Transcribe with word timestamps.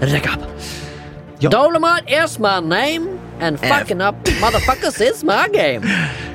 Recap. 0.00 0.40
Ja. 1.40 1.48
Dolomar 1.50 2.00
is 2.08 2.38
my 2.38 2.60
name, 2.60 3.18
and 3.40 3.58
fucking 3.60 4.00
up 4.02 4.16
motherfuckers 4.40 5.00
is 5.00 5.22
my 5.24 5.46
game. 5.52 5.82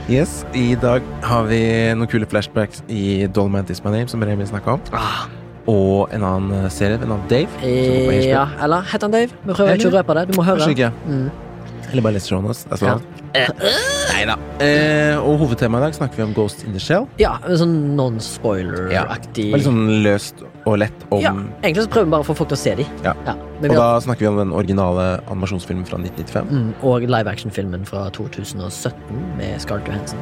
Yes, 0.10 0.46
I 0.54 0.76
dag 0.81 1.02
har 1.26 1.44
vi 1.49 1.60
noen 1.97 2.07
kule 2.10 2.26
flashbacks 2.29 2.81
i 2.88 3.28
Dolomite 3.28 3.73
Is 3.73 3.83
My 3.83 3.91
Name, 3.91 4.07
som 4.07 4.23
Remi 4.23 4.46
snakka 4.47 4.78
om. 4.78 4.81
Ah, 4.94 5.26
Og 5.68 6.10
en 6.13 6.22
annen 6.23 6.69
serie, 6.69 6.96
en 7.01 7.10
annen 7.10 7.28
Dave. 7.29 7.49
HBO. 7.60 8.12
ja, 8.22 8.46
eller 8.63 8.81
heter 8.92 9.08
han 9.10 9.12
Dave? 9.15 9.29
Vi 9.44 9.53
prøver 9.53 9.74
ikke 9.79 9.90
å 9.90 9.96
røpe 9.97 10.13
det. 10.19 10.28
Du 10.29 10.37
må 10.37 10.44
høre. 10.46 10.62
Kanskje 10.62 10.76
ikke. 10.78 10.92
Mm. 11.10 11.29
Eller 11.96 12.03
bare 12.03 12.17
les 12.17 12.25
showene. 12.27 12.51
Der 12.51 12.75
står 12.75 12.89
Ja. 13.35 13.46
Nei 13.55 14.25
Neida. 14.25 14.35
Eh, 14.63 15.15
og 15.19 15.39
hovedtemaet 15.39 15.81
i 15.81 15.85
dag 15.85 15.95
snakker 15.95 16.20
vi 16.20 16.23
om 16.23 16.34
Ghost 16.35 16.63
in 16.67 16.73
the 16.75 16.80
Shell. 16.80 17.05
Ja, 17.20 17.38
sånn 17.48 17.95
non-spoiler-aktig 17.95 19.45
Ja. 19.49 19.55
litt 19.55 19.66
sånn 19.66 20.03
løst 20.03 20.44
og 20.66 20.77
lett 20.80 21.05
om 21.12 21.22
Ja, 21.22 21.31
egentlig 21.63 21.84
så 21.86 21.91
prøver 21.94 22.05
vi 22.05 22.12
bare 22.12 22.23
å 22.23 22.27
få 22.27 22.36
folk 22.36 22.50
til 22.50 22.58
å 22.58 22.59
se 22.59 22.76
de. 22.76 22.86
Ja. 23.03 23.13
Ja, 23.26 23.36
Og 23.63 23.70
har, 23.70 23.76
da 23.76 24.00
snakker 24.03 24.20
vi 24.20 24.27
om 24.27 24.38
den 24.38 24.52
originale 24.52 25.22
animasjonsfilmen 25.31 25.86
fra 25.88 25.98
1995. 25.98 26.50
mm, 26.52 26.73
og 26.84 27.02
live 27.08 27.27
action-filmen 27.31 27.86
fra 27.86 28.09
2017 28.09 28.94
med 29.38 29.62
Scarlett 29.62 29.88
Johansson. 29.88 30.20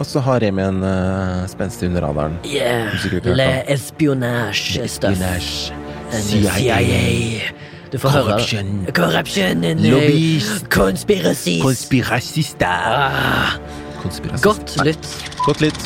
Og 0.00 0.06
så 0.06 0.20
har 0.20 0.40
Remi 0.40 0.60
en 0.62 0.82
uh, 0.82 1.46
spenstig 1.46 1.86
under 1.88 2.02
radaren. 2.02 2.36
Yeah, 2.44 2.90
Le 3.24 3.62
espionage-stuff. 3.68 4.84
Espionage. 4.84 5.72
CIA. 6.10 6.50
CIA. 6.58 7.63
Du 7.94 7.98
får 8.02 8.10
høre 8.10 8.24
Corruption. 8.26 8.70
Corruption 8.96 9.64
and 9.64 9.84
uh, 9.84 9.90
Lobbyist. 9.92 10.66
conspiracies. 10.74 11.62
Konspirasister. 11.62 12.66
ah, 12.66 13.54
Konspirasister. 14.02 14.42
godt 14.50 14.74
lytt. 14.88 15.12
Godt 15.46 15.60
litt. 15.62 15.78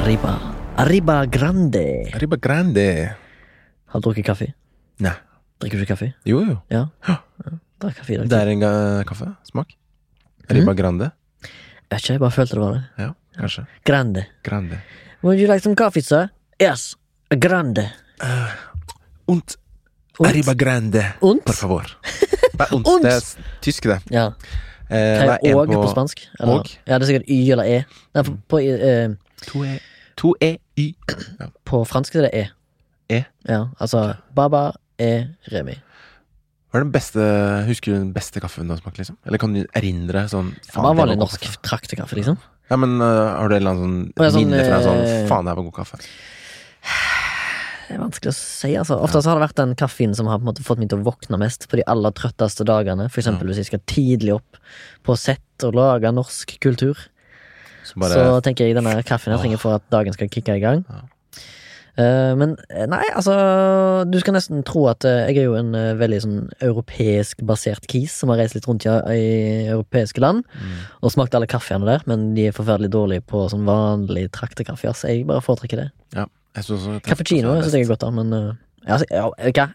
Arriba. 0.00 0.32
Arriba 0.76 1.24
Grande. 1.26 1.86
Arriba 2.14 2.36
Grande. 2.36 2.88
Har 3.90 4.00
du 4.00 4.08
drukket 4.08 4.26
kaffe? 4.26 4.48
Nei. 5.02 5.14
Drikker 5.60 5.80
du 5.80 5.84
ikke 5.86 5.94
kaffe? 5.94 6.08
Jo, 6.28 6.42
jo. 6.44 6.56
Ja. 6.70 6.84
Ja. 7.08 7.16
er 7.86 7.94
kaffe 7.96 8.12
i 8.14 8.18
dag. 8.20 8.28
Det 8.30 8.38
er 8.40 8.50
en 8.52 8.60
ga- 8.62 9.04
kaffe. 9.08 9.28
Smak. 9.50 9.74
Arriba 10.50 10.74
Grande. 10.74 11.10
Vet 11.90 12.02
ikke, 12.02 12.12
jeg 12.12 12.20
bare 12.20 12.34
følte 12.34 12.56
det 12.56 12.62
var 12.62 12.72
det. 12.72 12.82
Ja, 12.98 13.10
kanskje. 13.38 13.66
Grande. 13.84 14.24
Grande. 14.42 14.80
Would 15.22 15.40
you 15.40 15.46
like 15.52 15.62
some 15.64 15.76
coffee, 15.76 16.02
sir? 16.02 16.28
Yes. 16.62 16.96
A 17.30 17.36
grande. 17.36 17.90
Und 19.26 19.58
Und? 20.18 20.28
Arriba 20.28 20.54
Grande. 20.54 21.14
Und? 21.20 21.44
Por 21.44 21.54
favor. 21.54 21.84
Nei, 22.58 22.66
und. 22.72 23.04
Det 23.04 23.12
er 23.12 23.20
tysk, 23.60 23.84
det. 23.84 24.00
Ja. 24.10 24.26
Eh, 24.88 24.96
det 24.96 25.38
er 25.42 25.56
og 25.56 25.66
på, 25.66 25.82
på, 25.82 25.90
spansk? 25.90 26.28
Eller? 26.40 26.52
og? 26.52 26.70
Ja, 26.86 26.94
det 26.94 27.02
er 27.02 27.06
sikkert 27.06 27.28
y 27.28 27.50
eller 27.50 27.64
e. 27.64 27.82
Nei, 28.14 28.22
på, 28.22 28.36
på, 28.48 28.58
eh, 28.58 29.10
To 29.46 29.64
e, 29.64 29.78
to 30.16 30.34
e, 30.40 30.56
y. 30.76 30.94
Ja. 31.40 31.50
på 31.64 31.84
fransk 31.84 32.14
er 32.16 32.28
det 32.28 32.30
e. 32.32 32.46
E? 33.12 33.24
Ja, 33.48 33.66
altså 33.80 34.14
Baba 34.34 34.70
e 34.98 35.26
Remi. 35.52 35.76
Hva 36.70 36.80
er 36.80 36.84
den 36.84 36.92
beste 36.94 37.24
Husker 37.68 37.92
du 37.92 37.98
den 37.98 38.12
beste 38.14 38.42
kaffen 38.42 38.68
du 38.68 38.74
har 38.74 38.80
smakt, 38.82 38.98
liksom? 39.00 39.18
Eller 39.26 39.40
kan 39.42 39.54
du 39.54 39.62
erindre 39.76 40.26
sånn 40.32 40.52
faen, 40.66 40.88
var 40.88 40.98
vanlig 40.98 41.18
norsk 41.20 41.44
kaffe? 41.44 41.62
traktekaffe, 41.64 42.18
liksom. 42.18 42.40
Ja, 42.70 42.78
men 42.82 42.98
uh, 42.98 43.06
har 43.38 43.48
du 43.48 43.54
et 43.54 43.60
eller 43.60 43.76
annet 43.76 43.84
sånn, 43.84 44.32
sånn, 44.34 44.40
minne 44.42 44.64
fra 44.66 44.80
en 44.80 44.86
sånn 44.88 45.04
eh, 45.04 45.28
Faen, 45.30 45.46
det 45.46 45.52
her 45.52 45.60
var 45.60 45.68
god 45.68 45.76
kaffe. 45.76 46.00
Det 47.86 47.94
er 47.94 48.00
vanskelig 48.02 48.32
å 48.32 48.34
si, 48.34 48.72
altså. 48.74 48.96
Ofte 48.98 49.20
så 49.22 49.30
har 49.30 49.38
det 49.38 49.44
vært 49.44 49.60
den 49.60 49.74
kaffen 49.78 50.14
som 50.18 50.26
har 50.26 50.42
måte 50.42 50.64
fått 50.66 50.80
meg 50.82 50.90
til 50.90 50.98
å 50.98 51.06
våkne 51.06 51.38
mest 51.38 51.68
på 51.70 51.78
de 51.78 51.84
aller 51.86 52.14
trøtteste 52.18 52.66
dagene. 52.66 53.06
For 53.12 53.22
eksempel 53.22 53.46
hvis 53.46 53.60
jeg 53.62 53.68
skal 53.68 53.82
tidlig 53.86 54.34
opp 54.40 54.58
på 55.06 55.14
sett 55.20 55.66
og 55.66 55.78
lage 55.78 56.10
norsk 56.10 56.56
kultur. 56.64 56.98
Så 57.86 58.02
bare 58.02 58.18
Så 58.18 58.40
tenker 58.42 58.66
jeg 58.66 58.74
denne 58.74 58.96
kaffen 59.06 59.36
jeg 59.36 59.44
trenger 59.44 59.62
for 59.62 59.78
at 59.78 59.86
dagen 59.94 60.16
skal 60.16 60.32
kicke 60.34 60.58
i 60.58 60.64
gang. 60.64 60.82
Ja. 60.90 61.04
Eh, 61.96 62.32
men 62.36 62.50
eh, 62.68 62.84
nei, 62.92 63.02
altså 63.16 63.32
Du 64.10 64.18
skal 64.20 64.34
nesten 64.36 64.60
tro 64.68 64.82
at 64.90 65.04
eh, 65.08 65.30
jeg 65.30 65.38
er 65.40 65.46
jo 65.46 65.54
en 65.56 65.70
veldig 65.96 66.18
sånn 66.20 66.40
europeisk 66.60 67.40
basert 67.48 67.86
kis 67.88 68.12
som 68.20 68.28
har 68.32 68.42
reist 68.42 68.56
litt 68.58 68.66
rundt 68.68 68.84
i, 68.84 68.92
i 69.16 69.22
europeiske 69.72 70.20
land 70.20 70.42
mm. 70.52 70.74
og 71.00 71.14
smakt 71.14 71.34
alle 71.38 71.48
kaffene 71.48 71.88
der, 71.88 72.04
men 72.10 72.34
de 72.36 72.50
er 72.50 72.56
forferdelig 72.56 72.90
dårlige 72.92 73.24
på 73.30 73.46
sånn 73.48 73.64
vanlig 73.68 74.26
traktekaffe. 74.36 74.90
Altså, 74.92 75.08
jeg 75.08 75.24
bare 75.30 75.44
foretrekker 75.44 75.86
det. 75.86 75.88
også 76.76 76.98
Cappuccino 77.06 77.56
syns 77.62 77.78
jeg 77.78 77.86
er 77.86 77.90
godt, 77.94 78.04
da, 78.04 78.12
men 78.12 78.36
altså, 78.84 79.08
ja, 79.10 79.30
hva? 79.56 79.66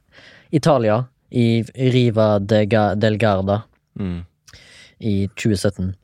Italia, 0.52 1.00
i 1.32 1.64
Riva 1.94 2.36
de 2.44 2.66
Ga- 2.70 2.96
del 3.00 3.18
Garda 3.18 3.64
Mm. 4.00 4.22
i 5.04 5.28
2017. 5.36 5.96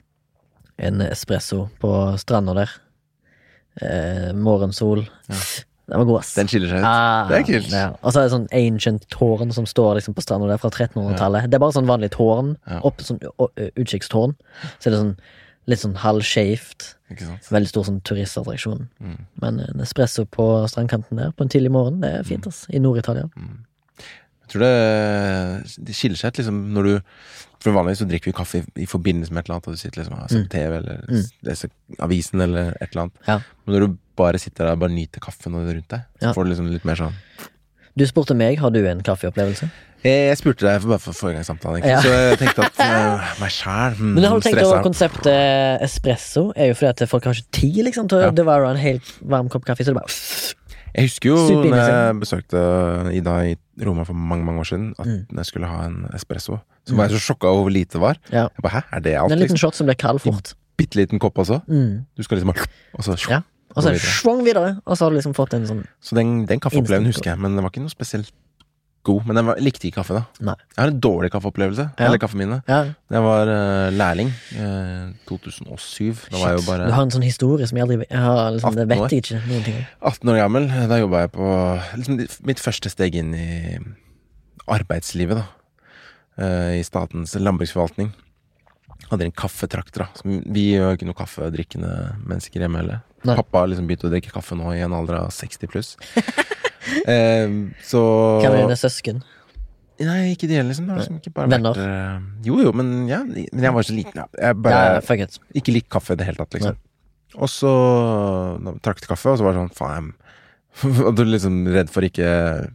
En 0.77 1.01
espresso 1.01 1.69
på 1.79 1.91
stranda 2.19 2.53
der. 2.57 2.73
Eh, 3.81 4.33
morgensol. 4.33 5.05
Ja. 5.29 5.35
Den 5.87 6.01
var 6.01 6.05
god, 6.09 6.19
ass. 6.19 6.33
Den 6.35 6.49
skiller 6.51 6.67
seg 6.67 6.81
ut. 6.81 6.85
Ah, 6.85 7.29
Det 7.29 7.37
er 7.37 7.43
kult. 7.47 7.71
Ja. 7.71 7.85
Og 8.01 8.11
så 8.11 8.19
er 8.19 8.27
det 8.27 8.33
sånn 8.33 8.47
ancient 8.51 9.05
tårn 9.13 9.53
som 9.55 9.65
står 9.69 9.95
liksom 10.01 10.15
på 10.17 10.23
stranda 10.25 10.49
der 10.49 10.59
fra 10.59 10.69
1300-tallet. 10.73 11.47
Det 11.47 11.55
er 11.55 11.63
bare 11.63 11.75
sånn 11.77 11.87
vanlig 11.87 12.09
tårn. 12.17 12.57
Opp, 12.83 12.99
sånn 13.07 13.21
utkikkstårn. 13.79 14.35
Så 14.79 14.89
er 14.89 14.95
det 14.95 14.99
sånn 14.99 15.13
litt 15.67 15.83
sånn 15.83 15.95
halvskeivt. 15.99 16.89
Veldig 17.51 17.71
stor 17.71 17.87
sånn 17.87 18.01
turistattraksjon. 18.07 18.89
Mm. 18.99 19.15
Men 19.43 19.59
en 19.63 19.83
espresso 19.83 20.25
på 20.27 20.49
strandkanten 20.67 21.19
der 21.21 21.31
på 21.31 21.43
en 21.47 21.51
tidlig 21.55 21.71
morgen, 21.71 22.01
det 22.03 22.11
er 22.17 22.27
fint, 22.27 22.47
ass. 22.47 22.65
I 22.67 22.79
Nord-Italia. 22.83 23.29
Mm. 23.39 23.63
Jeg 24.47 24.53
tror 24.53 24.63
det, 24.63 25.83
det 25.89 25.95
skiller 25.97 26.15
seg 26.21 26.31
ut 26.31 26.37
liksom 26.39 26.59
når 26.71 26.87
du 26.87 26.93
For 27.59 27.73
vanligvis 27.75 27.99
så 27.99 28.05
drikker 28.07 28.29
vi 28.31 28.35
kaffe 28.37 28.59
i, 28.61 28.83
i 28.83 28.85
forbindelse 28.87 29.33
med 29.33 29.41
et 29.41 29.47
eller 29.49 29.55
annet, 29.57 29.67
og 29.67 29.73
du 29.75 29.81
sitter 29.81 29.99
liksom 29.99 30.13
og 30.21 30.29
ser 30.31 30.43
på 30.45 30.51
TV 30.53 30.75
eller 30.77 30.99
Mm. 31.09 31.23
leser 31.49 31.69
avisen 32.05 32.41
eller 32.45 32.69
et 32.79 32.91
eller 32.93 33.01
annet. 33.07 33.15
Ja. 33.27 33.37
Men 33.65 33.73
når 33.75 33.85
du 33.87 33.97
bare 34.15 34.37
sitter 34.39 34.65
der 34.65 34.71
og 34.77 34.79
bare 34.85 34.93
nyter 34.93 35.19
kaffen 35.19 35.55
og 35.57 35.65
det 35.67 35.75
rundt 35.75 35.89
deg, 35.89 36.01
så 36.21 36.27
Ja. 36.29 36.33
får 36.37 36.43
du 36.45 36.49
liksom 36.53 36.69
litt 36.71 36.85
mer 36.85 36.95
sånn 36.95 37.13
Du 37.97 38.05
spurte 38.05 38.35
meg, 38.37 38.59
har 38.59 38.69
du 38.69 38.85
en 38.85 39.01
kaffeopplevelse? 39.01 39.71
Jeg, 40.05 40.27
jeg 40.29 40.37
spurte 40.37 40.61
deg 40.67 40.81
for 40.83 40.89
bare 40.93 41.01
for 41.01 41.17
forrige 41.17 41.39
gang 41.39 41.45
samtalen. 41.49 41.81
Ja. 41.83 41.97
så 42.05 42.13
jeg 42.13 42.37
tenkte 42.43 42.67
at 42.69 42.77
uh, 42.79 43.33
meg 43.41 43.49
sjæl 43.49 43.97
mm, 43.97 44.13
Men 44.13 44.23
har 44.29 44.37
du 44.37 44.45
tenkt 44.45 44.61
over 44.63 44.83
konseptet 44.85 45.81
espresso? 45.81 46.51
Er 46.55 46.69
jo 46.69 46.77
fordi 46.77 46.93
at 46.93 47.09
folk 47.09 47.25
har 47.25 47.33
ikke 47.33 47.57
tid 47.57 47.81
liksom 47.89 48.07
til 48.07 48.19
å 48.19 48.21
Ja. 48.29 48.69
en 48.69 48.77
helt 48.77 49.09
varm 49.25 49.49
kopp 49.49 49.65
kaffe. 49.65 49.81
Så 49.83 49.91
det 49.91 49.97
bare 49.97 50.53
Jeg 50.97 51.05
husker 51.11 51.29
jo 51.29 51.61
da 51.69 51.81
jeg 51.87 52.15
besøkte 52.19 52.61
Ida 53.13 53.33
i 53.51 53.55
Roma 53.85 54.03
for 54.07 54.13
mange 54.17 54.45
mange 54.47 54.59
år 54.63 54.69
siden, 54.71 54.93
at 54.99 55.05
Mm. 55.05 55.37
jeg 55.37 55.45
skulle 55.45 55.67
ha 55.69 55.85
en 55.85 56.07
espresso, 56.15 56.57
så 56.87 56.95
var 56.95 57.07
jeg 57.07 57.19
så 57.19 57.33
sjokka 57.33 57.47
over 57.47 57.67
hvor 57.67 57.73
lite 57.73 57.93
det 57.93 58.01
var. 58.01 58.17
Ja. 58.31 58.47
Jeg 58.49 58.63
bare, 58.63 58.71
Hæ, 58.81 58.81
er 58.97 58.99
det 58.99 59.13
alt? 59.19 59.31
en 59.31 59.39
liten 59.39 59.57
shot 59.57 59.75
som 59.75 59.85
blir 59.87 59.95
kald 59.95 60.19
fort. 60.19 60.55
Bitte 60.77 60.95
liten 60.97 61.19
kopp 61.19 61.37
altså. 61.37 61.61
Mm. 61.67 62.05
Du 62.17 62.23
skal 62.23 62.37
liksom 62.37 62.49
Og 62.97 63.03
så 63.03 63.15
Ja. 63.29 63.41
Og 63.75 63.83
så 63.83 63.93
svang 63.99 64.43
videre, 64.43 64.79
og 64.85 64.97
så 64.97 65.05
har 65.05 65.09
du 65.11 65.17
liksom 65.17 65.33
fått 65.35 65.53
en 65.53 65.67
sånn 65.67 65.85
Så 66.01 66.15
den, 66.15 66.45
den 66.47 66.59
kaffeopplevelsen 66.59 67.05
husker 67.05 67.31
jeg, 67.31 67.37
men 67.39 67.55
det 67.55 67.61
var 67.63 67.69
ikke 67.69 67.81
noe 67.81 67.89
spesielt 67.93 68.31
god. 69.07 69.25
Men 69.27 69.39
jeg 69.39 69.63
likte 69.65 69.87
ikke 69.89 70.01
kaffe, 70.01 70.17
da. 70.17 70.43
Nei. 70.49 70.55
Jeg 70.73 70.79
har 70.81 70.91
en 70.91 70.99
dårlig 71.03 71.31
kaffeopplevelse. 71.33 71.85
Ja. 71.89 72.07
Eller 72.07 72.21
kaffeminne. 72.21 72.59
Ja, 72.69 72.79
Jeg 73.13 73.23
var 73.25 73.51
uh, 73.51 73.87
lærling. 73.95 74.31
Uh, 74.53 75.15
2007. 75.29 76.27
Da 76.27 76.41
var 76.41 76.53
jeg 76.53 76.59
jo 76.59 76.65
bare 76.67 76.89
Du 76.89 76.95
har 76.95 77.07
en 77.07 77.13
sånn 77.15 77.25
historie 77.25 77.69
som 77.69 77.79
jeg 77.79 77.87
aldri 77.87 77.99
jeg 78.03 78.21
har, 78.23 78.43
liksom, 78.55 78.77
Det 78.77 78.87
vet 78.91 79.15
jeg 79.15 79.23
ikke 79.25 79.41
noen 79.47 79.65
ting 79.65 79.79
om. 79.79 79.87
18 80.11 80.33
år 80.33 80.39
gammel. 80.43 80.69
Da 80.91 81.01
jobba 81.01 81.23
jeg 81.25 81.33
på 81.37 81.49
liksom, 82.03 82.21
mitt 82.51 82.63
første 82.63 82.93
steg 82.93 83.19
inn 83.23 83.33
i 83.37 83.49
arbeidslivet, 84.77 85.41
da. 85.41 85.47
Uh, 86.37 86.71
I 86.77 86.85
statens 86.85 87.33
landbruksforvaltning. 87.39 88.13
Hadde 89.07 89.29
en 89.29 89.35
kaffetrakter, 89.35 90.05
da. 90.05 90.37
Vi 90.51 90.69
gjør 90.73 90.97
ikke 90.97 91.07
noe 91.07 91.17
kaffedrikkende 91.17 91.93
mennesker 92.27 92.63
hjemme 92.65 92.83
heller. 92.83 93.03
Pappa 93.25 93.63
har 93.63 93.71
liksom 93.71 93.87
begynt 93.89 94.05
å 94.07 94.11
drikke 94.11 94.31
kaffe 94.35 94.55
nå 94.55 94.69
i 94.75 94.83
en 94.85 94.93
alder 94.95 95.21
av 95.23 95.31
60 95.33 95.71
pluss. 95.71 95.95
eh, 97.07 97.55
så 97.83 98.01
Hvem 98.43 98.53
er 98.53 98.61
dine 98.65 98.77
søsken? 98.79 99.23
Nei, 99.97 100.33
ikke 100.35 100.45
de 100.45 100.59
heller, 100.59 100.69
liksom. 100.69 100.85
Det 100.91 100.97
liksom 100.99 101.15
ikke 101.17 101.31
Venner? 101.49 101.73
vært 101.73 101.81
eh, 101.81 102.27
Jo, 102.45 102.59
jo, 102.61 102.73
men 102.77 103.07
ja, 103.09 103.23
men 103.25 103.63
jeg 103.65 103.73
var 103.73 103.87
så 103.87 103.95
liten. 103.97 104.19
Ja. 104.21 104.27
Jeg 104.49 104.59
bare 104.61 105.01
Ja, 105.01 105.27
ikke 105.57 105.73
likte 105.73 105.89
kaffe 105.97 106.13
i 106.13 106.19
det 106.19 106.27
hele 106.29 106.37
tatt, 106.43 106.53
liksom. 106.59 106.77
Og 107.37 107.49
så 107.51 107.71
trakk 108.85 109.01
jeg 109.01 109.09
kaffe, 109.09 109.33
og 109.33 109.39
så 109.39 109.45
var 109.45 109.55
det 109.57 109.63
sånn, 109.63 109.73
faen 109.77 110.13
Og 111.09 111.15
du 111.17 111.23
er 111.25 111.31
liksom 111.33 111.65
redd 111.73 111.89
for 111.89 112.05
ikke 112.05 112.29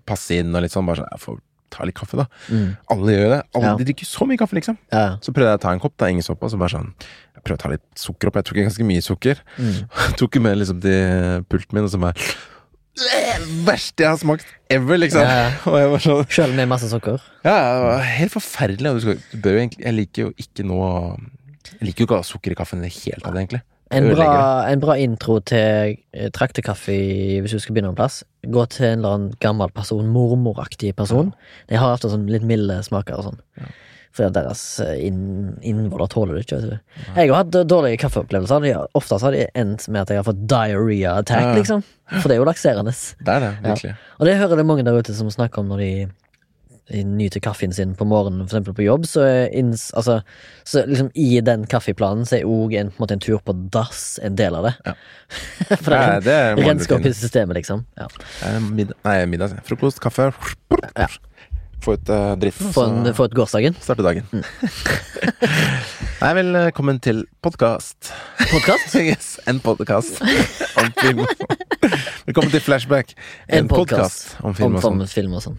passe 0.08 0.34
inn, 0.42 0.50
og 0.54 0.64
litt 0.64 0.74
sånn, 0.74 0.86
bare 0.88 1.04
sånn, 1.04 1.12
jeg 1.14 1.22
får 1.22 1.40
ta 1.72 1.86
litt 1.88 1.96
kaffe, 1.96 2.18
da. 2.20 2.26
Mm. 2.52 2.72
Alle 2.92 3.12
gjør 3.14 3.30
det. 3.32 3.38
Alle 3.56 3.68
Ja. 3.70 3.76
de 3.78 3.84
drikker 3.88 4.04
så 4.10 4.26
mye 4.28 4.36
kaffe, 4.42 4.58
liksom. 4.58 4.76
Ja. 4.92 5.16
Så 5.24 5.32
prøvde 5.32 5.54
jeg 5.54 5.60
å 5.60 5.62
ta 5.62 5.70
en 5.72 5.80
kopp, 5.80 5.94
da, 5.96 6.10
ingen 6.12 6.26
så 6.26 6.34
på, 6.36 6.50
så 6.52 6.58
bare 6.60 6.74
sånn 6.74 6.90
Jeg 7.32 7.44
prøvde 7.46 7.60
å 7.60 7.62
ta 7.62 7.70
litt 7.72 7.86
sukker 7.96 8.28
opp, 8.28 8.34
jeg 8.36 8.44
tok 8.50 8.58
ganske 8.60 8.84
mye 8.84 9.00
sukker. 9.06 9.40
Mm. 9.56 9.78
Tok 10.20 10.36
jo 10.36 10.42
med 10.44 10.58
liksom 10.58 10.82
til 10.82 11.46
pulten 11.48 11.72
min, 11.78 11.86
og 11.86 11.90
så 11.94 12.02
bare 12.02 12.18
Verste 13.66 14.04
jeg 14.04 14.10
har 14.10 14.18
smakt 14.20 14.48
ever, 14.72 14.98
liksom. 15.00 15.24
Ja. 15.24 15.52
Var 15.94 16.02
sånn 16.04 16.26
Selv 16.32 16.56
med 16.58 16.68
masse 16.68 16.90
sukker? 16.90 17.22
Ja, 17.40 17.54
det 17.56 17.84
var 17.86 18.02
helt 18.04 18.34
forferdelig. 18.34 18.92
Du 19.32 19.38
bør 19.40 19.56
jo 19.56 19.62
egentlig 19.62 19.86
Jeg 19.86 19.96
liker 19.96 20.26
jo 20.26 20.32
ikke 20.44 20.66
noe 20.68 20.90
Jeg 21.70 21.86
liker 21.88 22.04
jo 22.04 22.08
ikke 22.08 22.18
å 22.18 22.20
ha 22.20 22.28
sukker 22.28 22.52
i 22.52 22.58
kaffen 22.58 22.82
i 22.82 22.90
det 22.90 22.96
hele 22.98 23.22
tatt, 23.22 23.38
egentlig. 23.38 23.62
En 23.92 24.08
bra, 24.08 24.28
en 24.72 24.80
bra 24.80 24.94
intro 24.96 25.36
til 25.44 25.96
eh, 26.16 26.28
traktekaffe 26.32 26.94
hvis 27.44 27.52
du 27.52 27.60
skal 27.60 27.76
begynne 27.76 27.90
en 27.92 27.98
plass. 27.98 28.22
Gå 28.48 28.64
til 28.72 28.86
en 28.88 29.02
eller 29.02 29.16
annen 29.18 29.34
gammel 29.42 29.72
person, 29.76 30.08
mormoraktig 30.08 30.94
person. 30.96 31.34
De 31.68 31.76
har 31.76 31.92
ofte 31.92 32.08
sånn 32.12 32.24
litt 32.32 32.46
milde 32.48 32.78
smaker 32.86 33.20
og 33.20 33.28
sånn. 33.28 33.42
Ja. 33.60 33.68
Fordi 34.12 34.28
deres 34.36 34.62
eh, 34.84 35.06
inn, 35.06 35.58
innvoller 35.64 36.10
tåler 36.12 36.36
det 36.36 36.42
ikke. 36.46 36.58
Vet 36.60 36.70
du. 36.70 36.96
Jeg 37.16 37.30
har 37.32 37.38
hatt 37.44 37.54
dårlige 37.70 38.00
kaffeopplevelser. 38.02 38.60
De 38.66 38.72
har- 38.76 38.88
de 39.32 39.46
endt 39.56 39.88
med 39.88 40.02
at 40.02 40.08
jeg 40.12 40.18
har 40.20 40.26
fått 40.28 40.46
diarrhea 40.46 41.14
attack, 41.18 41.46
Ja. 41.46 41.54
liksom. 41.56 41.82
For 42.20 42.28
det 42.28 42.36
er 42.36 42.42
jo 42.42 42.44
lakserende. 42.50 42.92
Det 43.24 43.28
er 43.36 43.40
det, 43.40 43.52
virkelig. 43.64 43.94
Og 44.20 44.26
det 44.26 44.36
hører 44.36 44.56
det 44.60 44.66
mange 44.66 44.84
der 44.84 44.98
ute 45.00 45.14
som 45.16 45.30
snakker 45.30 45.58
om 45.64 45.68
når 45.72 45.78
de 45.78 45.92
nyter 46.92 47.40
kaffen 47.40 47.72
sin 47.72 47.94
på 47.96 48.04
morgenen, 48.04 48.42
eksempel 48.44 48.74
på 48.76 48.82
jobb, 48.84 49.06
så 49.08 49.22
inns, 49.54 49.92
altså, 49.96 50.18
så 50.66 50.82
liksom 50.84 51.08
i 51.14 51.40
den 51.40 51.64
kaffeplanen 51.64 52.26
så 52.28 52.40
er 52.40 52.44
òg 52.44 52.74
en, 52.76 52.90
en 52.98 53.12
en 53.14 53.22
tur 53.22 53.38
på 53.38 53.54
dass 53.72 54.18
en 54.20 54.34
del 54.36 54.54
av 54.58 54.64
det. 54.66 54.74
Ja. 54.84 54.94
for 55.80 55.88
det 55.94 56.00
er 56.02 56.20
det 56.26 56.36
en 56.58 56.64
renskap 56.68 57.06
i 57.06 57.12
systemet, 57.16 57.54
liksom. 57.62 57.86
Ja. 57.96 58.08
Eh, 58.44 58.58
Middag, 58.60 58.98
nei, 59.06 59.24
middag. 59.26 59.54
Frokost, 59.64 60.00
kaffe. 60.04 60.32
Ja. 60.96 61.06
Få 61.82 61.94
ut 61.96 62.08
eh, 62.08 62.32
dritten, 62.38 62.72
Få 62.72 62.84
en- 62.86 63.14
få 63.14 63.24
ut 63.26 63.34
gårsdagen. 63.34 63.74
starte 63.80 64.02
dagen. 64.06 64.26
Mm. 64.32 64.42
Nei, 66.22 66.32
velkommen 66.38 67.00
til 67.02 67.24
podkast. 67.42 68.12
Podkast? 68.52 68.94
yes, 69.02 69.32
en 69.50 69.58
podkast 69.60 70.20
om 70.78 70.92
film. 71.00 71.24
Velkommen 72.28 72.52
til 72.54 72.62
Flashback. 72.62 73.16
En 73.48 73.64
En 73.64 73.68
podcast 73.72 74.36
podkast 74.38 74.44
om 74.46 74.54
film 74.54 74.70
Om 74.70 74.76
og 74.78 74.84
sånn. 75.10 75.34
og 75.34 75.42
sånn. 75.42 75.58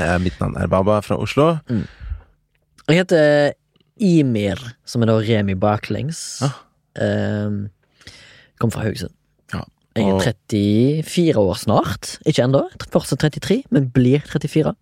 Eh, 0.00 0.16
Mitt 0.24 0.40
navn 0.40 0.56
er 0.56 0.72
Baba 0.72 1.02
fra 1.04 1.18
Oslo. 1.20 1.58
Jeg 2.88 3.02
heter 3.02 3.52
Imir, 4.00 4.56
som 4.88 5.02
er 5.04 5.12
da 5.12 5.18
Remi 5.20 5.54
baklengs. 5.58 6.40
Ah. 6.48 6.56
Eh, 6.96 7.68
kom 8.58 8.72
fra 8.72 8.86
Haugesund. 8.88 9.12
Jeg 9.98 10.06
er 10.06 10.20
34 11.02 11.40
år 11.42 11.56
snart. 11.58 12.16
Ikke 12.24 12.44
ennå. 12.46 12.60
Fortsatt 12.92 13.18
33, 13.18 13.64
men 13.74 13.88
blir 13.90 14.22
34. 14.30 14.72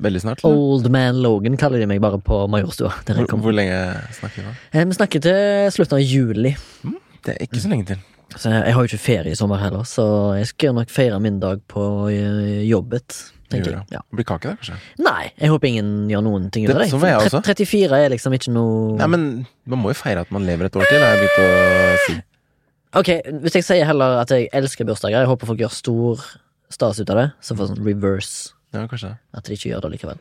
Veldig 0.00 0.20
snart. 0.22 0.42
eller? 0.44 0.56
Old 0.56 0.90
Man 0.94 1.16
Logan 1.22 1.56
kaller 1.58 1.78
de 1.82 1.86
meg 1.90 2.00
bare 2.00 2.18
på 2.22 2.44
Majorstua. 2.50 2.92
Jeg 3.08 3.16
Hvor, 3.16 3.40
hvor 3.42 3.52
lenge 3.56 3.78
snakker 4.18 4.42
vi 4.42 4.46
da? 4.46 4.52
Eh, 4.72 4.84
Vi 4.84 4.94
snakker 4.98 5.20
til 5.24 5.72
slutten 5.74 5.98
av 5.98 6.04
juli. 6.04 6.54
Det 7.24 7.34
er 7.34 7.42
ikke 7.46 7.60
så 7.64 7.68
lenge 7.72 7.86
til. 7.86 7.98
Så 8.36 8.50
jeg 8.52 8.64
jeg 8.68 8.74
har 8.74 8.82
jo 8.84 8.88
ikke 8.92 9.00
ferie 9.00 9.32
i 9.32 9.34
sommer 9.34 9.56
heller, 9.58 9.82
så 9.88 10.36
jeg 10.36 10.46
skal 10.46 10.74
nok 10.76 10.90
feire 10.92 11.18
min 11.20 11.40
dag 11.40 11.60
på 11.66 11.82
eh, 12.12 12.62
jobbet. 12.68 13.16
Tenker 13.48 13.72
jeg. 13.72 13.84
Ja. 13.90 14.02
Blir 14.12 14.26
kake 14.28 14.44
der, 14.50 14.56
kanskje? 14.60 14.76
Nei, 15.00 15.30
jeg 15.40 15.48
håper 15.48 15.68
ingen 15.70 16.08
gjør 16.12 16.20
noen 16.26 16.50
ting 16.52 16.66
ut 16.68 16.74
av 16.74 16.82
Det- 16.82 16.92
var 16.92 17.08
jeg 17.08 17.30
også. 17.32 17.40
34 17.42 17.92
er 18.04 18.10
liksom 18.12 18.34
ikke 18.36 18.52
noe 18.52 18.98
Nei, 18.98 19.06
men 19.06 19.46
man 19.64 19.78
må 19.80 19.88
jo 19.88 19.94
feire 19.96 20.20
at 20.20 20.30
man 20.30 20.44
lever 20.44 20.66
et 20.68 20.76
år 20.76 20.84
til, 20.84 21.00
har 21.00 21.16
jeg 21.16 21.24
begynt 21.24 21.40
å 21.40 21.96
si. 22.06 22.18
Ok, 23.00 23.08
hvis 23.40 23.54
jeg 23.54 23.64
sier 23.64 23.86
heller 23.88 24.20
at 24.20 24.28
jeg 24.28 24.50
elsker 24.52 24.84
bursdager, 24.84 25.20
jeg 25.24 25.26
håper 25.32 25.46
folk 25.46 25.58
gjør 25.64 25.72
stor 25.72 26.20
stas 26.68 27.00
ut 27.00 27.08
av 27.10 27.16
det, 27.16 27.32
så 27.40 27.56
får 27.56 27.72
sånn 27.72 27.84
reverse. 27.86 28.52
Ja, 28.74 28.84
kanskje. 28.86 29.14
At 29.32 29.44
de 29.48 29.56
ikke 29.56 29.70
gjør 29.72 29.80
det 29.86 29.90
likevel. 29.94 30.18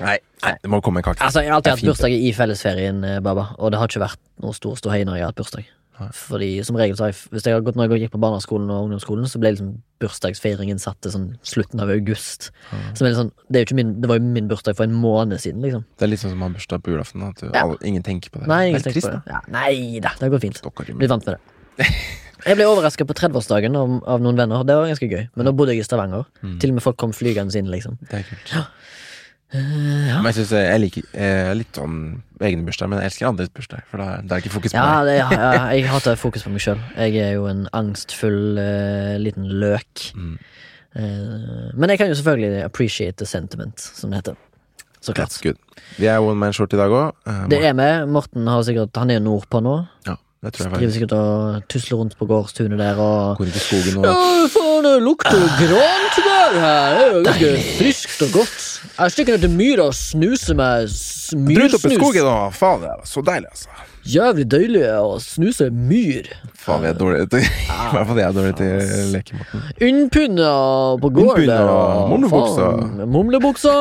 Nei, 0.00 0.16
nei, 0.42 0.54
det 0.62 0.70
må 0.72 0.80
komme 0.84 1.02
en 1.02 1.04
kake. 1.04 1.20
Altså, 1.20 1.42
Jeg 1.44 1.50
har 1.52 1.58
alltid 1.60 1.74
hatt 1.76 1.86
bursdag 1.90 2.14
i 2.16 2.32
fellesferien, 2.32 3.04
eh, 3.04 3.20
Baba, 3.20 3.50
og 3.58 3.70
det 3.72 3.78
har 3.82 3.88
ikke 3.90 4.00
vært 4.06 4.20
noe 4.40 4.56
stor 4.56 4.76
ståhei 4.80 5.04
når 5.04 5.18
jeg 5.18 5.26
har 5.26 5.32
hatt 5.34 5.40
bursdag. 5.42 5.66
Nei. 6.00 6.06
Fordi 6.16 6.46
som 6.64 6.74
regel 6.80 6.96
så 6.96 7.04
har 7.04 7.10
jeg, 7.12 7.18
Hvis 7.30 7.44
jeg 7.44 7.52
har 7.52 7.60
gått 7.60 7.76
når 7.76 7.92
jeg 7.92 8.06
gikk 8.06 8.14
på 8.14 8.20
barneskolen 8.22 8.70
og 8.72 8.86
ungdomsskolen, 8.88 9.28
så 9.28 9.38
ble 9.38 9.52
liksom 9.52 9.82
bursdagsfeiringen 10.00 10.80
satt 10.80 10.96
til 11.04 11.12
sånn 11.12 11.26
slutten 11.44 11.82
av 11.84 11.92
august. 11.92 12.48
Som 12.96 13.04
er 13.06 13.10
litt 13.12 13.18
sånn, 13.20 13.30
det, 13.52 13.60
er 13.70 13.74
min, 13.76 14.00
det 14.00 14.08
var 14.08 14.16
jo 14.18 14.24
min 14.24 14.48
bursdag 14.48 14.74
for 14.80 14.88
en 14.88 14.96
måned 14.96 15.38
siden, 15.44 15.60
liksom. 15.62 15.84
Det 16.00 16.08
er 16.08 16.10
litt 16.14 16.24
sånn 16.24 16.32
som 16.32 16.40
å 16.42 16.48
ha 16.48 16.56
bursdag 16.56 16.82
på 16.82 16.94
julaften. 16.96 17.28
At 17.28 17.36
du, 17.44 17.50
Ja. 17.52 17.66
alle, 17.66 17.76
ingen 17.84 18.02
tenker 18.02 18.32
på 18.32 18.40
det. 18.40 18.48
Nei, 18.48 18.72
det 18.72 18.80
er 18.80 18.88
tenker 18.88 19.00
trist, 19.00 19.12
på 19.12 19.20
det. 19.20 19.22
Ja, 19.36 19.40
nei 19.52 20.00
da, 20.00 20.16
det 20.18 20.32
går 20.32 20.40
fint. 20.40 20.62
Blitt 20.96 21.12
vant 21.12 21.26
med 21.28 21.36
det. 21.36 21.86
Jeg 22.46 22.58
ble 22.58 22.66
overraska 22.66 23.06
på 23.06 23.14
30-årsdagen 23.18 23.76
av, 23.78 23.96
av 24.08 24.22
noen 24.24 24.38
venner. 24.38 24.64
Det 24.66 24.76
var 24.78 24.90
ganske 24.90 25.08
gøy. 25.10 25.26
Men 25.36 25.48
da 25.48 25.54
bodde 25.56 25.74
jeg 25.76 25.84
i 25.84 25.86
Stavanger. 25.86 26.26
Mm. 26.42 26.56
Til 26.62 26.72
og 26.72 26.78
med 26.78 26.84
folk 26.84 26.98
kom 27.00 27.14
flygende 27.16 27.58
inn, 27.58 27.70
liksom. 27.70 27.98
Det 28.10 28.20
er 28.20 28.28
kult. 28.28 28.54
Eh, 29.52 30.08
ja. 30.08 30.20
Men 30.22 30.30
jeg 30.30 30.38
synes 30.40 30.52
jeg, 30.56 30.68
jeg 30.70 30.80
liker 30.80 31.08
er 31.26 31.50
litt 31.58 31.76
sånn 31.76 31.96
egen 32.40 32.62
bursdag, 32.64 32.88
men 32.88 33.02
jeg 33.02 33.10
elsker 33.10 33.28
andres 33.28 33.50
bursdag. 33.52 33.84
For 33.90 34.00
da 34.00 34.14
det 34.24 34.36
er 34.36 34.44
ikke 34.44 34.54
fokus 34.54 34.72
på 34.72 34.80
Ja, 34.80 35.02
det, 35.04 35.18
ja, 35.18 35.26
ja, 35.36 35.50
jeg 35.76 35.88
hater 35.92 36.16
fokus 36.20 36.46
på 36.46 36.54
meg 36.54 36.64
sjøl. 36.64 36.80
Jeg 36.96 37.20
er 37.20 37.34
jo 37.36 37.44
en 37.50 37.66
angstfull 37.76 38.56
uh, 38.56 39.18
liten 39.20 39.50
løk. 39.62 40.06
Mm. 40.16 40.38
Uh, 40.96 41.68
men 41.76 41.92
jeg 41.92 42.00
kan 42.00 42.08
jo 42.08 42.16
selvfølgelig 42.16 42.64
appreciate 42.64 43.20
the 43.20 43.28
sentiment, 43.28 43.76
som 43.80 44.12
det 44.12 44.22
heter. 44.22 44.40
Så 45.02 45.12
klart. 45.12 45.34
Vi 45.98 46.06
er 46.06 46.22
one 46.22 46.38
man 46.38 46.54
short 46.54 46.72
i 46.72 46.78
dag 46.78 46.92
òg. 46.94 47.24
Det 47.50 47.58
er 47.58 47.74
vi. 47.74 47.88
Morten 48.06 48.46
har 48.46 48.62
sikkert 48.62 48.94
Han 49.00 49.10
er 49.10 49.18
jo 49.18 49.24
nordpå 49.26 49.58
nå. 49.58 49.80
Ja, 50.06 50.14
det 50.42 50.50
tror 50.56 50.64
jeg 50.66 50.72
Driver 50.80 50.92
sikkert 50.96 51.12
og 51.14 51.66
tusler 51.70 51.98
rundt 52.00 52.16
på 52.18 52.26
gårdstunet 52.26 52.80
der 52.80 52.98
og 52.98 53.36
Går 53.38 53.46
ut 53.52 53.58
i 53.58 53.62
skogen 53.62 53.98
og 54.00 54.06
Ja, 54.08 54.14
faen, 54.50 54.82
det 54.88 54.94
lukter 55.06 55.44
grantebær 55.60 56.56
her. 56.58 56.96
Det 56.98 57.04
er 57.04 57.12
jo 57.14 57.22
ganske 57.28 57.50
friskt 57.78 58.24
og 58.26 58.32
godt. 58.40 58.64
Jeg 58.98 59.14
stikker 59.14 59.36
ned 59.36 59.44
til 59.46 59.52
myra 59.54 59.86
og 59.86 59.94
snuser 59.94 60.58
meg 60.58 60.88
s- 60.90 61.30
Dra 61.32 61.68
ut 61.68 61.76
opp 61.78 61.84
i 61.86 61.92
myrsnus. 61.92 61.98
skogen 62.00 62.26
og 62.32 62.52
faen, 62.58 62.80
det 62.82 62.90
er 62.90 63.06
så 63.08 63.22
deilig, 63.24 63.48
altså. 63.54 63.68
Jævlig 64.02 64.44
deilig 64.50 64.82
å 64.98 65.12
snuse 65.22 65.68
myr. 65.70 66.26
Faen, 66.58 66.82
vi 66.82 66.88
er 66.90 66.96
dårlige 66.98 67.28
til 67.36 67.44
I 67.46 67.92
hvert 67.94 68.08
fall 68.10 68.18
jeg 68.18 68.26
er 68.26 68.34
dårlig 68.40 68.56
til 68.58 68.72
å 68.72 69.04
leke, 69.14 69.38
Morten. 69.38 69.60
På 71.02 71.12
gården 71.14 71.38
Innpynna 71.38 71.54
der. 71.54 71.70
og 71.70 72.10
mumlebuksa. 72.16 72.66
faen, 72.72 73.06
Mumlebuksa 73.14 73.76